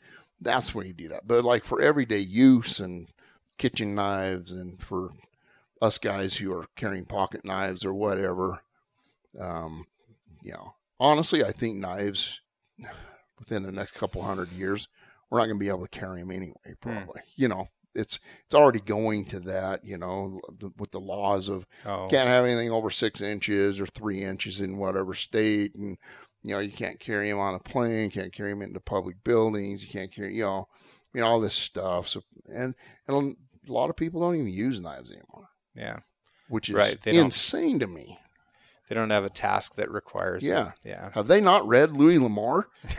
that's 0.40 0.74
where 0.74 0.85
you 0.86 0.93
do 0.93 1.09
that. 1.09 1.27
But 1.27 1.44
like 1.44 1.65
for 1.65 1.81
everyday 1.81 2.19
use 2.20 2.78
and 2.78 3.09
kitchen 3.59 3.94
knives 3.97 4.52
and 4.52 4.81
for 4.81 5.11
us 5.82 5.98
guys 5.98 6.36
who 6.36 6.52
are 6.52 6.66
carrying 6.77 7.05
pocket 7.05 7.44
knives 7.44 7.85
or 7.85 7.93
whatever, 7.93 8.62
um, 9.40 9.86
you 10.43 10.52
know, 10.52 10.74
honestly, 11.01 11.43
I 11.44 11.51
think 11.51 11.78
knives, 11.78 12.43
within 13.39 13.62
the 13.65 13.73
next 13.73 13.93
couple 13.93 14.23
hundred 14.23 14.52
years, 14.52 14.89
we're 15.31 15.39
not 15.39 15.47
going 15.47 15.57
to 15.59 15.65
be 15.65 15.69
able 15.69 15.86
to 15.86 15.98
carry 15.98 16.20
them 16.20 16.31
anyway. 16.31 16.55
Hmm. 16.66 16.73
Probably, 16.93 17.23
you 17.36 17.48
know, 17.48 17.69
it's 17.95 18.21
it's 18.45 18.55
already 18.55 18.81
going 18.81 19.25
to 19.27 19.41
that. 19.41 19.85
You 19.85 19.99
know, 19.99 20.41
with 20.79 20.91
the 20.91 21.01
laws 21.01 21.49
of 21.49 21.67
Oh, 21.85 22.09
can't 22.11 22.29
have 22.29 22.45
anything 22.45 22.71
over 22.71 22.91
six 22.91 23.21
inches 23.21 23.81
or 23.81 23.87
three 23.87 24.23
inches 24.23 24.61
in 24.61 24.79
whatever 24.79 25.15
state, 25.15 25.75
and 25.75 25.97
you 26.43 26.55
know 26.55 26.61
you 26.61 26.73
can't 26.73 27.01
carry 27.01 27.31
them 27.31 27.39
on 27.39 27.55
a 27.55 27.59
plane, 27.59 28.11
can't 28.11 28.33
carry 28.33 28.53
them 28.53 28.62
into 28.62 28.81
public 28.81 29.23
buildings, 29.25 29.85
you 29.85 29.91
can't 29.91 30.12
carry, 30.12 30.35
you 30.35 30.45
know, 30.45 30.69
you 31.15 31.21
know 31.21 31.27
all 31.27 31.41
this 31.41 31.55
stuff. 31.55 32.09
So 32.09 32.23
and 32.53 32.75
and 33.07 33.37
a 33.69 33.73
lot 33.73 33.91
of 33.91 33.97
people 33.97 34.21
don't 34.21 34.37
even 34.37 34.49
use 34.49 34.81
knives 34.81 35.12
anymore, 35.12 35.49
yeah. 35.75 35.99
which 36.49 36.69
is 36.69 36.77
Right, 36.77 37.07
insane 37.07 37.79
to 37.81 37.87
me. 37.87 38.19
They 38.91 38.97
don't 38.97 39.11
have 39.11 39.25
a 39.25 39.31
task 39.31 39.77
that 39.77 39.89
requires. 39.91 40.45
it. 40.45 40.51
Yeah. 40.51 40.73
Yeah. 40.85 41.11
Have 41.15 41.29
they 41.29 41.41
not 41.41 41.67
read 41.67 41.93
Louis 41.97 42.19
L'Amour? 42.19 42.69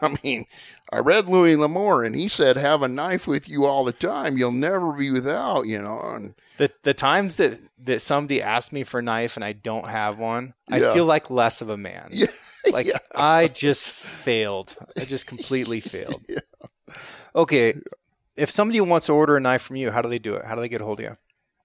I 0.00 0.16
mean, 0.24 0.44
I 0.92 0.98
read 1.00 1.26
Louis 1.26 1.56
L'Amour, 1.56 2.04
and 2.04 2.14
he 2.14 2.28
said, 2.28 2.56
"Have 2.56 2.82
a 2.82 2.88
knife 2.88 3.26
with 3.26 3.48
you 3.48 3.64
all 3.66 3.84
the 3.84 3.92
time. 3.92 4.38
You'll 4.38 4.52
never 4.52 4.92
be 4.92 5.10
without." 5.10 5.66
You 5.66 5.82
know, 5.82 6.00
and 6.14 6.34
The 6.58 6.70
the 6.84 6.94
times 6.94 7.36
that 7.38 7.58
that 7.84 8.00
somebody 8.02 8.40
asks 8.40 8.72
me 8.72 8.84
for 8.84 9.00
a 9.00 9.02
knife 9.02 9.36
and 9.36 9.44
I 9.44 9.52
don't 9.52 9.88
have 9.88 10.16
one, 10.18 10.54
I 10.70 10.78
feel 10.78 11.04
like 11.06 11.28
less 11.28 11.60
of 11.60 11.68
a 11.68 11.76
man. 11.76 12.08
Yeah. 12.12 12.26
Like 12.72 12.86
Yeah. 12.86 12.98
I 13.14 13.48
just 13.48 13.88
failed. 13.88 14.76
I 14.96 15.04
just 15.06 15.26
completely 15.26 15.80
failed. 15.80 16.22
yeah. 16.28 16.40
Okay. 17.34 17.74
If 18.36 18.50
somebody 18.50 18.80
wants 18.82 19.06
to 19.06 19.12
order 19.12 19.36
a 19.36 19.40
knife 19.40 19.62
from 19.62 19.76
you, 19.76 19.90
how 19.90 20.02
do 20.02 20.08
they 20.10 20.18
do 20.18 20.34
it? 20.34 20.44
How 20.44 20.54
do 20.54 20.60
they 20.60 20.68
get 20.68 20.80
a 20.80 20.84
hold 20.84 21.00
of 21.00 21.04
you? 21.06 21.16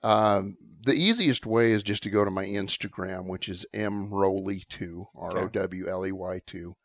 Um, 0.09 0.57
the 0.85 0.93
easiest 0.93 1.45
way 1.45 1.71
is 1.71 1.83
just 1.83 2.03
to 2.03 2.09
go 2.09 2.23
to 2.23 2.31
my 2.31 2.45
Instagram, 2.45 3.27
which 3.27 3.49
is 3.49 3.65
mrowley2, 3.73 5.05
R 5.15 5.37
O 5.37 5.47
W 5.49 5.89
L 5.89 6.05
E 6.05 6.11
Y 6.11 6.39
2. 6.45 6.75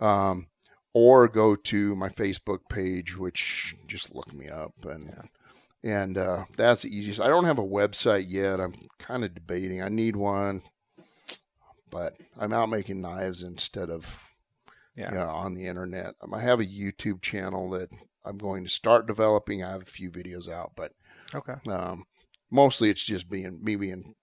Um, 0.00 0.48
or 0.92 1.28
go 1.28 1.56
to 1.56 1.96
my 1.96 2.08
Facebook 2.08 2.60
page, 2.68 3.16
which 3.16 3.74
just 3.86 4.14
look 4.14 4.32
me 4.32 4.48
up. 4.48 4.72
And 4.84 5.28
and 5.82 6.16
uh, 6.18 6.44
that's 6.56 6.82
the 6.82 6.96
easiest. 6.96 7.20
I 7.20 7.28
don't 7.28 7.44
have 7.44 7.58
a 7.58 7.62
website 7.62 8.26
yet. 8.28 8.60
I'm 8.60 8.74
kind 8.98 9.24
of 9.24 9.34
debating. 9.34 9.82
I 9.82 9.88
need 9.88 10.16
one, 10.16 10.62
but 11.90 12.14
I'm 12.38 12.52
out 12.52 12.68
making 12.70 13.00
knives 13.02 13.42
instead 13.42 13.90
of 13.90 14.20
Yeah. 14.96 15.10
you 15.12 15.18
know, 15.18 15.28
on 15.28 15.54
the 15.54 15.66
internet. 15.66 16.14
Um, 16.22 16.32
I 16.32 16.40
have 16.40 16.60
a 16.60 16.64
YouTube 16.66 17.20
channel 17.22 17.68
that 17.70 17.88
I'm 18.24 18.38
going 18.38 18.64
to 18.64 18.70
start 18.70 19.06
developing. 19.06 19.62
I 19.62 19.70
have 19.72 19.82
a 19.82 19.86
few 19.86 20.10
videos 20.10 20.48
out, 20.48 20.72
but 20.76 20.92
Okay. 21.34 21.54
um, 21.70 22.04
mostly 22.54 22.88
it's 22.88 23.04
just 23.04 23.28
being 23.28 23.60
me 23.62 23.76
being 23.76 24.14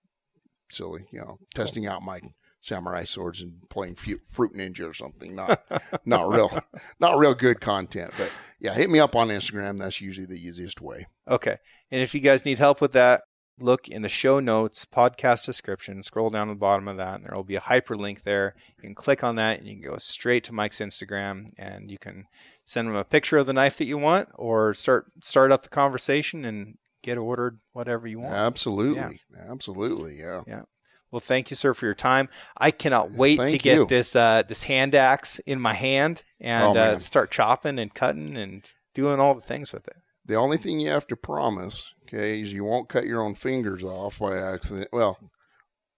silly, 0.70 1.06
you 1.12 1.20
know, 1.20 1.36
testing 1.54 1.86
out 1.86 2.02
my 2.02 2.20
samurai 2.60 3.04
swords 3.04 3.42
and 3.42 3.68
playing 3.68 3.94
Fruit 3.94 4.52
Ninja 4.54 4.88
or 4.88 4.94
something. 4.94 5.36
Not 5.36 5.62
not 6.06 6.28
real, 6.28 6.50
not 6.98 7.18
real 7.18 7.34
good 7.34 7.60
content. 7.60 8.12
But 8.16 8.32
yeah, 8.58 8.74
hit 8.74 8.90
me 8.90 8.98
up 8.98 9.14
on 9.14 9.28
Instagram. 9.28 9.78
That's 9.78 10.00
usually 10.00 10.26
the 10.26 10.40
easiest 10.40 10.80
way. 10.80 11.06
Okay. 11.28 11.56
And 11.90 12.00
if 12.00 12.14
you 12.14 12.20
guys 12.20 12.46
need 12.46 12.58
help 12.58 12.80
with 12.80 12.92
that, 12.92 13.22
look 13.60 13.86
in 13.86 14.02
the 14.02 14.08
show 14.08 14.40
notes, 14.40 14.86
podcast 14.86 15.44
description, 15.44 16.02
scroll 16.02 16.30
down 16.30 16.48
to 16.48 16.54
the 16.54 16.58
bottom 16.58 16.88
of 16.88 16.96
that, 16.96 17.16
and 17.16 17.24
there 17.24 17.34
will 17.36 17.44
be 17.44 17.56
a 17.56 17.60
hyperlink 17.60 18.22
there. 18.22 18.54
You 18.78 18.82
can 18.82 18.94
click 18.94 19.22
on 19.22 19.36
that 19.36 19.58
and 19.58 19.68
you 19.68 19.74
can 19.74 19.90
go 19.90 19.98
straight 19.98 20.44
to 20.44 20.54
Mike's 20.54 20.80
Instagram 20.80 21.50
and 21.58 21.90
you 21.90 21.98
can 21.98 22.24
send 22.64 22.88
him 22.88 22.94
a 22.94 23.04
picture 23.04 23.36
of 23.36 23.46
the 23.46 23.52
knife 23.52 23.76
that 23.76 23.84
you 23.84 23.98
want 23.98 24.30
or 24.34 24.72
start 24.72 25.06
start 25.22 25.52
up 25.52 25.62
the 25.62 25.68
conversation 25.68 26.44
and 26.44 26.78
get 27.02 27.18
ordered 27.18 27.58
whatever 27.72 28.06
you 28.06 28.20
want. 28.20 28.34
Absolutely, 28.34 29.20
absolutely, 29.48 30.18
yeah. 30.18 30.42
Yeah. 30.46 30.62
Well, 31.10 31.20
thank 31.20 31.50
you, 31.50 31.56
sir, 31.56 31.74
for 31.74 31.84
your 31.84 31.94
time. 31.94 32.30
I 32.56 32.70
cannot 32.70 33.12
wait 33.12 33.38
to 33.38 33.58
get 33.58 33.76
you. 33.76 33.86
this 33.86 34.16
uh, 34.16 34.42
this 34.48 34.62
hand 34.62 34.94
axe 34.94 35.38
in 35.40 35.60
my 35.60 35.74
hand 35.74 36.22
and 36.40 36.76
Oh, 36.76 36.80
uh, 36.80 36.98
start 36.98 37.30
chopping 37.30 37.78
and 37.78 37.92
cutting 37.94 38.36
and 38.36 38.64
doing 38.94 39.20
all 39.20 39.34
the 39.34 39.42
things 39.42 39.72
with 39.72 39.86
it. 39.88 39.96
The 40.24 40.36
only 40.36 40.56
thing 40.56 40.80
you 40.80 40.88
have 40.88 41.06
to 41.08 41.16
promise, 41.16 41.92
okay, 42.04 42.40
is 42.40 42.52
you 42.52 42.64
won't 42.64 42.88
cut 42.88 43.04
your 43.04 43.22
own 43.22 43.34
fingers 43.34 43.82
off 43.82 44.20
by 44.20 44.38
accident. 44.38 44.88
Well, 44.92 45.18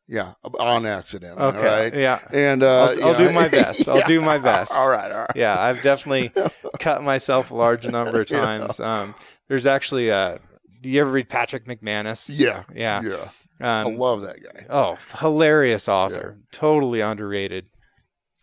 yeah, 0.09 0.32
on 0.59 0.85
accident. 0.85 1.39
Okay. 1.39 1.64
right? 1.64 1.94
Yeah. 1.94 2.20
And 2.32 2.62
uh, 2.62 2.85
I'll, 2.85 3.05
I'll 3.05 3.20
yeah. 3.20 3.28
do 3.28 3.32
my 3.35 3.48
best. 3.48 3.89
I'll 3.89 4.06
do 4.06 4.20
my 4.20 4.39
best. 4.39 4.72
All 4.74 4.90
right, 4.90 5.10
all 5.10 5.20
right. 5.20 5.36
Yeah, 5.36 5.59
I've 5.59 5.82
definitely 5.82 6.31
cut 6.78 7.02
myself 7.02 7.51
a 7.51 7.55
large 7.55 7.86
number 7.86 8.22
of 8.22 8.26
times. 8.26 8.81
Um, 8.81 9.14
there's 9.48 9.66
actually, 9.66 10.10
uh, 10.10 10.39
do 10.85 10.90
you 10.90 11.01
ever 11.01 11.11
read 11.11 11.31
Patrick 11.31 11.65
McManus? 11.65 12.31
Yeah, 12.31 12.65
Yeah. 12.74 13.01
yeah. 13.02 13.28
I 13.59 13.81
Um, 13.81 13.97
love 13.97 14.20
that 14.20 14.36
guy. 14.43 14.66
oh, 14.69 14.98
hilarious 15.20 15.89
author. 15.89 16.36
Totally 16.52 17.01
underrated. 17.01 17.66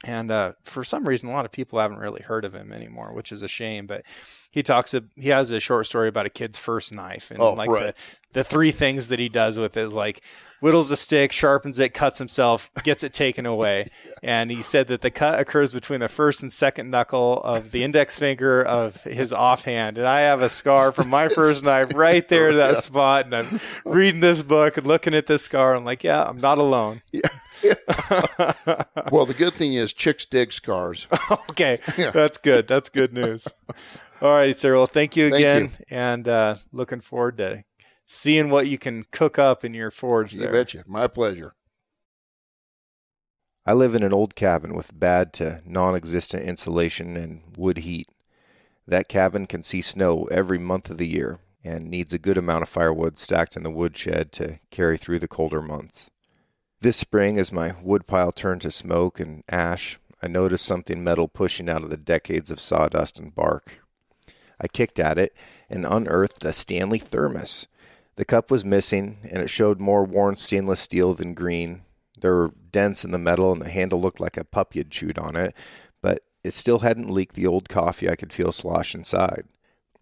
And 0.03 0.31
uh, 0.31 0.53
for 0.63 0.83
some 0.83 1.07
reason, 1.07 1.29
a 1.29 1.31
lot 1.33 1.45
of 1.45 1.51
people 1.51 1.79
haven't 1.79 1.99
really 1.99 2.23
heard 2.23 2.43
of 2.43 2.55
him 2.55 2.71
anymore, 2.71 3.13
which 3.13 3.31
is 3.31 3.43
a 3.43 3.47
shame. 3.47 3.85
But 3.85 4.03
he 4.49 4.63
talks. 4.63 4.95
He 5.15 5.29
has 5.29 5.51
a 5.51 5.59
short 5.59 5.85
story 5.85 6.07
about 6.09 6.25
a 6.25 6.29
kid's 6.29 6.57
first 6.57 6.93
knife, 6.93 7.29
and 7.29 7.39
Oh, 7.39 7.53
like 7.53 7.69
right. 7.69 7.95
the 7.95 8.39
the 8.39 8.43
three 8.43 8.71
things 8.71 9.09
that 9.09 9.19
he 9.19 9.29
does 9.29 9.59
with 9.59 9.77
it, 9.77 9.89
like 9.89 10.21
whittles 10.59 10.89
a 10.89 10.95
stick, 10.97 11.31
sharpens 11.31 11.77
it, 11.79 11.93
cuts 11.93 12.17
himself, 12.17 12.71
gets 12.83 13.03
it 13.03 13.13
taken 13.13 13.45
away. 13.45 13.87
And 14.23 14.51
he 14.51 14.61
said 14.61 14.87
that 14.89 15.01
the 15.01 15.09
cut 15.09 15.39
occurs 15.39 15.73
between 15.73 15.99
the 15.99 16.07
first 16.07 16.43
and 16.43 16.53
second 16.53 16.91
knuckle 16.91 17.41
of 17.41 17.71
the 17.71 17.83
index 17.83 18.19
finger 18.19 18.61
of 18.63 19.03
his 19.05 19.33
offhand. 19.33 19.97
And 19.97 20.07
I 20.07 20.21
have 20.21 20.43
a 20.43 20.49
scar 20.49 20.91
from 20.91 21.09
my 21.09 21.27
first 21.39 21.63
knife 21.65 21.95
right 21.95 22.27
there 22.27 22.51
to 22.51 22.57
that 22.57 22.77
spot. 22.77 23.25
And 23.25 23.35
I'm 23.35 23.59
reading 23.83 24.19
this 24.19 24.43
book 24.43 24.77
and 24.77 24.85
looking 24.85 25.15
at 25.15 25.25
this 25.25 25.41
scar. 25.43 25.75
I'm 25.75 25.83
like, 25.85 26.03
yeah, 26.03 26.23
I'm 26.23 26.39
not 26.39 26.59
alone. 26.59 27.01
Well, 29.11 29.25
the 29.25 29.35
good 29.37 29.53
thing 29.53 29.73
is 29.73 29.93
chicks 29.93 30.25
dig 30.25 30.53
scars. 30.53 31.07
okay, 31.49 31.79
that's 31.97 32.37
good. 32.37 32.67
That's 32.67 32.89
good 32.89 33.13
news. 33.13 33.47
All 34.21 34.33
right, 34.35 34.55
sir. 34.55 34.73
Well, 34.75 34.85
thank 34.85 35.15
you 35.17 35.29
Thank 35.29 35.39
again, 35.39 35.63
you. 35.63 35.85
and 35.89 36.27
uh, 36.27 36.55
looking 36.71 37.01
forward 37.01 37.37
to 37.37 37.63
seeing 38.05 38.49
what 38.49 38.67
you 38.67 38.77
can 38.77 39.05
cook 39.11 39.37
up 39.39 39.65
in 39.65 39.73
your 39.73 39.91
forge 39.91 40.35
You 40.35 40.41
there. 40.41 40.51
betcha. 40.53 40.83
My 40.87 41.07
pleasure. 41.07 41.55
I 43.65 43.73
live 43.73 43.95
in 43.95 44.03
an 44.03 44.13
old 44.13 44.35
cabin 44.35 44.73
with 44.73 44.97
bad 44.97 45.33
to 45.33 45.61
non 45.65 45.95
existent 45.95 46.43
insulation 46.45 47.15
and 47.17 47.41
wood 47.57 47.79
heat. 47.79 48.07
That 48.87 49.07
cabin 49.07 49.45
can 49.45 49.63
see 49.63 49.81
snow 49.81 50.25
every 50.31 50.57
month 50.57 50.89
of 50.89 50.97
the 50.97 51.07
year 51.07 51.39
and 51.63 51.89
needs 51.89 52.11
a 52.13 52.17
good 52.19 52.37
amount 52.37 52.63
of 52.63 52.69
firewood 52.69 53.17
stacked 53.19 53.55
in 53.55 53.63
the 53.63 53.69
woodshed 53.71 54.31
to 54.33 54.59
carry 54.71 54.97
through 54.97 55.19
the 55.19 55.27
colder 55.27 55.61
months. 55.61 56.09
This 56.81 56.97
spring, 56.97 57.37
as 57.37 57.51
my 57.51 57.75
woodpile 57.83 58.31
turned 58.31 58.61
to 58.61 58.71
smoke 58.71 59.19
and 59.19 59.43
ash, 59.47 59.99
I 60.23 60.27
noticed 60.27 60.65
something 60.65 61.03
metal 61.03 61.27
pushing 61.27 61.69
out 61.69 61.83
of 61.83 61.91
the 61.91 61.97
decades 61.97 62.49
of 62.49 62.59
sawdust 62.59 63.19
and 63.19 63.35
bark. 63.35 63.81
I 64.59 64.67
kicked 64.67 64.97
at 64.97 65.19
it 65.19 65.37
and 65.69 65.85
unearthed 65.85 66.43
a 66.43 66.51
Stanley 66.51 66.97
thermos. 66.97 67.67
The 68.15 68.25
cup 68.25 68.49
was 68.49 68.65
missing, 68.65 69.19
and 69.29 69.43
it 69.43 69.49
showed 69.51 69.79
more 69.79 70.03
worn 70.03 70.37
stainless 70.37 70.79
steel 70.79 71.13
than 71.13 71.35
green. 71.35 71.83
There 72.19 72.33
were 72.33 72.53
dents 72.71 73.05
in 73.05 73.11
the 73.11 73.19
metal, 73.19 73.51
and 73.51 73.61
the 73.61 73.69
handle 73.69 74.01
looked 74.01 74.19
like 74.19 74.35
a 74.35 74.43
puppy 74.43 74.79
had 74.79 74.89
chewed 74.89 75.19
on 75.19 75.35
it, 75.35 75.55
but 76.01 76.21
it 76.43 76.55
still 76.55 76.79
hadn't 76.79 77.11
leaked 77.11 77.35
the 77.35 77.45
old 77.45 77.69
coffee 77.69 78.09
I 78.09 78.15
could 78.15 78.33
feel 78.33 78.51
slosh 78.51 78.95
inside. 78.95 79.43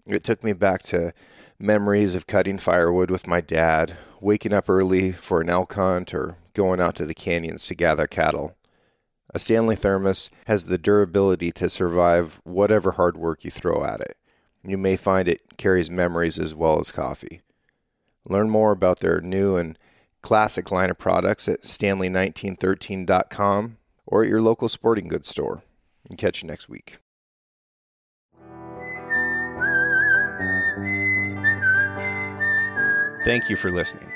It 0.07 0.23
took 0.23 0.45
me 0.45 0.53
back 0.53 0.84
to 0.84 1.14
memories 1.60 2.15
of 2.15 2.26
cutting 2.26 2.57
firewood 2.57 3.11
with 3.11 3.27
my 3.27 3.41
dad, 3.41 3.97
waking 4.22 4.53
up 4.53 4.69
early 4.69 5.11
for 5.11 5.41
an 5.41 5.49
elk 5.49 5.73
hunt, 5.73 6.14
or 6.14 6.38
going 6.60 6.81
out 6.81 6.94
to 6.94 7.06
the 7.06 7.14
canyons 7.14 7.65
to 7.65 7.73
gather 7.73 8.06
cattle. 8.06 8.53
A 9.34 9.40
Stanley 9.40 9.77
thermos 9.77 10.30
has 10.45 10.65
the 10.65 10.77
durability 10.77 11.53
to 11.53 11.69
survive 11.69 12.41
whatever 12.44 12.91
hard 12.91 13.15
work 13.15 13.45
you 13.45 13.52
throw 13.52 13.86
at 13.86 14.02
it. 14.02 14.18
You 14.61 14.77
may 14.77 14.98
find 14.98 15.30
it 15.30 15.56
carries 15.56 15.90
memories 15.90 16.38
as 16.38 16.53
well 16.53 16.77
as 16.77 16.91
coffee. 16.91 17.40
Learn 18.26 18.49
more 18.49 18.73
about 18.73 18.99
their 18.99 19.22
new 19.22 19.56
and 19.56 19.80
classic 20.22 20.69
line 20.69 20.90
of 20.90 20.98
products 20.98 21.48
at 21.48 21.61
stanley1913.com 21.61 23.77
or 24.06 24.23
at 24.23 24.30
your 24.30 24.41
local 24.41 24.68
sporting 24.68 25.07
goods 25.07 25.30
store. 25.30 25.64
And 26.10 26.18
catch 26.18 26.44
you 26.44 26.49
next 26.49 26.68
week. 26.68 26.98
Thank 33.23 33.49
you 33.49 33.56
for 33.56 33.72
listening. 33.72 34.11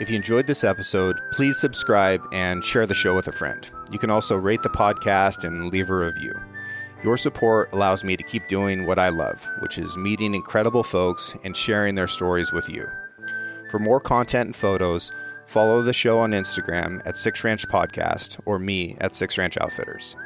If 0.00 0.08
you 0.08 0.16
enjoyed 0.16 0.46
this 0.46 0.64
episode, 0.64 1.20
please 1.30 1.58
subscribe 1.58 2.26
and 2.32 2.64
share 2.64 2.86
the 2.86 2.94
show 2.94 3.14
with 3.14 3.28
a 3.28 3.32
friend. 3.32 3.70
You 3.92 3.98
can 3.98 4.08
also 4.08 4.34
rate 4.34 4.62
the 4.62 4.70
podcast 4.70 5.44
and 5.44 5.70
leave 5.70 5.90
a 5.90 5.94
review. 5.94 6.32
Your 7.04 7.18
support 7.18 7.68
allows 7.74 8.02
me 8.02 8.16
to 8.16 8.22
keep 8.22 8.48
doing 8.48 8.86
what 8.86 8.98
I 8.98 9.10
love, 9.10 9.46
which 9.58 9.76
is 9.76 9.98
meeting 9.98 10.34
incredible 10.34 10.82
folks 10.82 11.36
and 11.44 11.54
sharing 11.54 11.96
their 11.96 12.08
stories 12.08 12.50
with 12.50 12.66
you. 12.70 12.88
For 13.70 13.78
more 13.78 14.00
content 14.00 14.46
and 14.46 14.56
photos, 14.56 15.12
follow 15.44 15.82
the 15.82 15.92
show 15.92 16.18
on 16.18 16.30
Instagram 16.30 17.02
at 17.04 17.18
Six 17.18 17.44
Ranch 17.44 17.68
Podcast 17.68 18.40
or 18.46 18.58
me 18.58 18.96
at 19.02 19.14
Six 19.14 19.36
Ranch 19.36 19.58
Outfitters. 19.60 20.16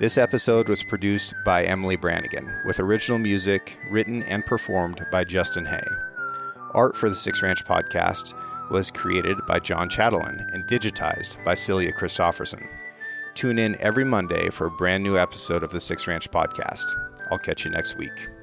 This 0.00 0.18
episode 0.18 0.68
was 0.68 0.82
produced 0.82 1.34
by 1.44 1.62
Emily 1.62 1.94
Brannigan, 1.94 2.52
with 2.66 2.80
original 2.80 3.20
music 3.20 3.78
written 3.92 4.24
and 4.24 4.44
performed 4.44 5.06
by 5.12 5.22
Justin 5.22 5.66
Hay. 5.66 5.86
Art 6.72 6.96
for 6.96 7.08
the 7.08 7.14
Six 7.14 7.44
Ranch 7.44 7.64
podcast 7.64 8.34
was 8.70 8.90
created 8.90 9.44
by 9.46 9.58
John 9.58 9.88
Chatelain 9.88 10.46
and 10.52 10.66
digitized 10.66 11.42
by 11.44 11.54
Celia 11.54 11.92
Christofferson. 11.92 12.68
Tune 13.34 13.58
in 13.58 13.80
every 13.80 14.04
Monday 14.04 14.48
for 14.50 14.66
a 14.66 14.70
brand 14.70 15.02
new 15.02 15.18
episode 15.18 15.62
of 15.62 15.72
the 15.72 15.80
Six 15.80 16.06
Ranch 16.06 16.30
Podcast. 16.30 16.84
I'll 17.30 17.38
catch 17.38 17.64
you 17.64 17.70
next 17.70 17.96
week. 17.96 18.33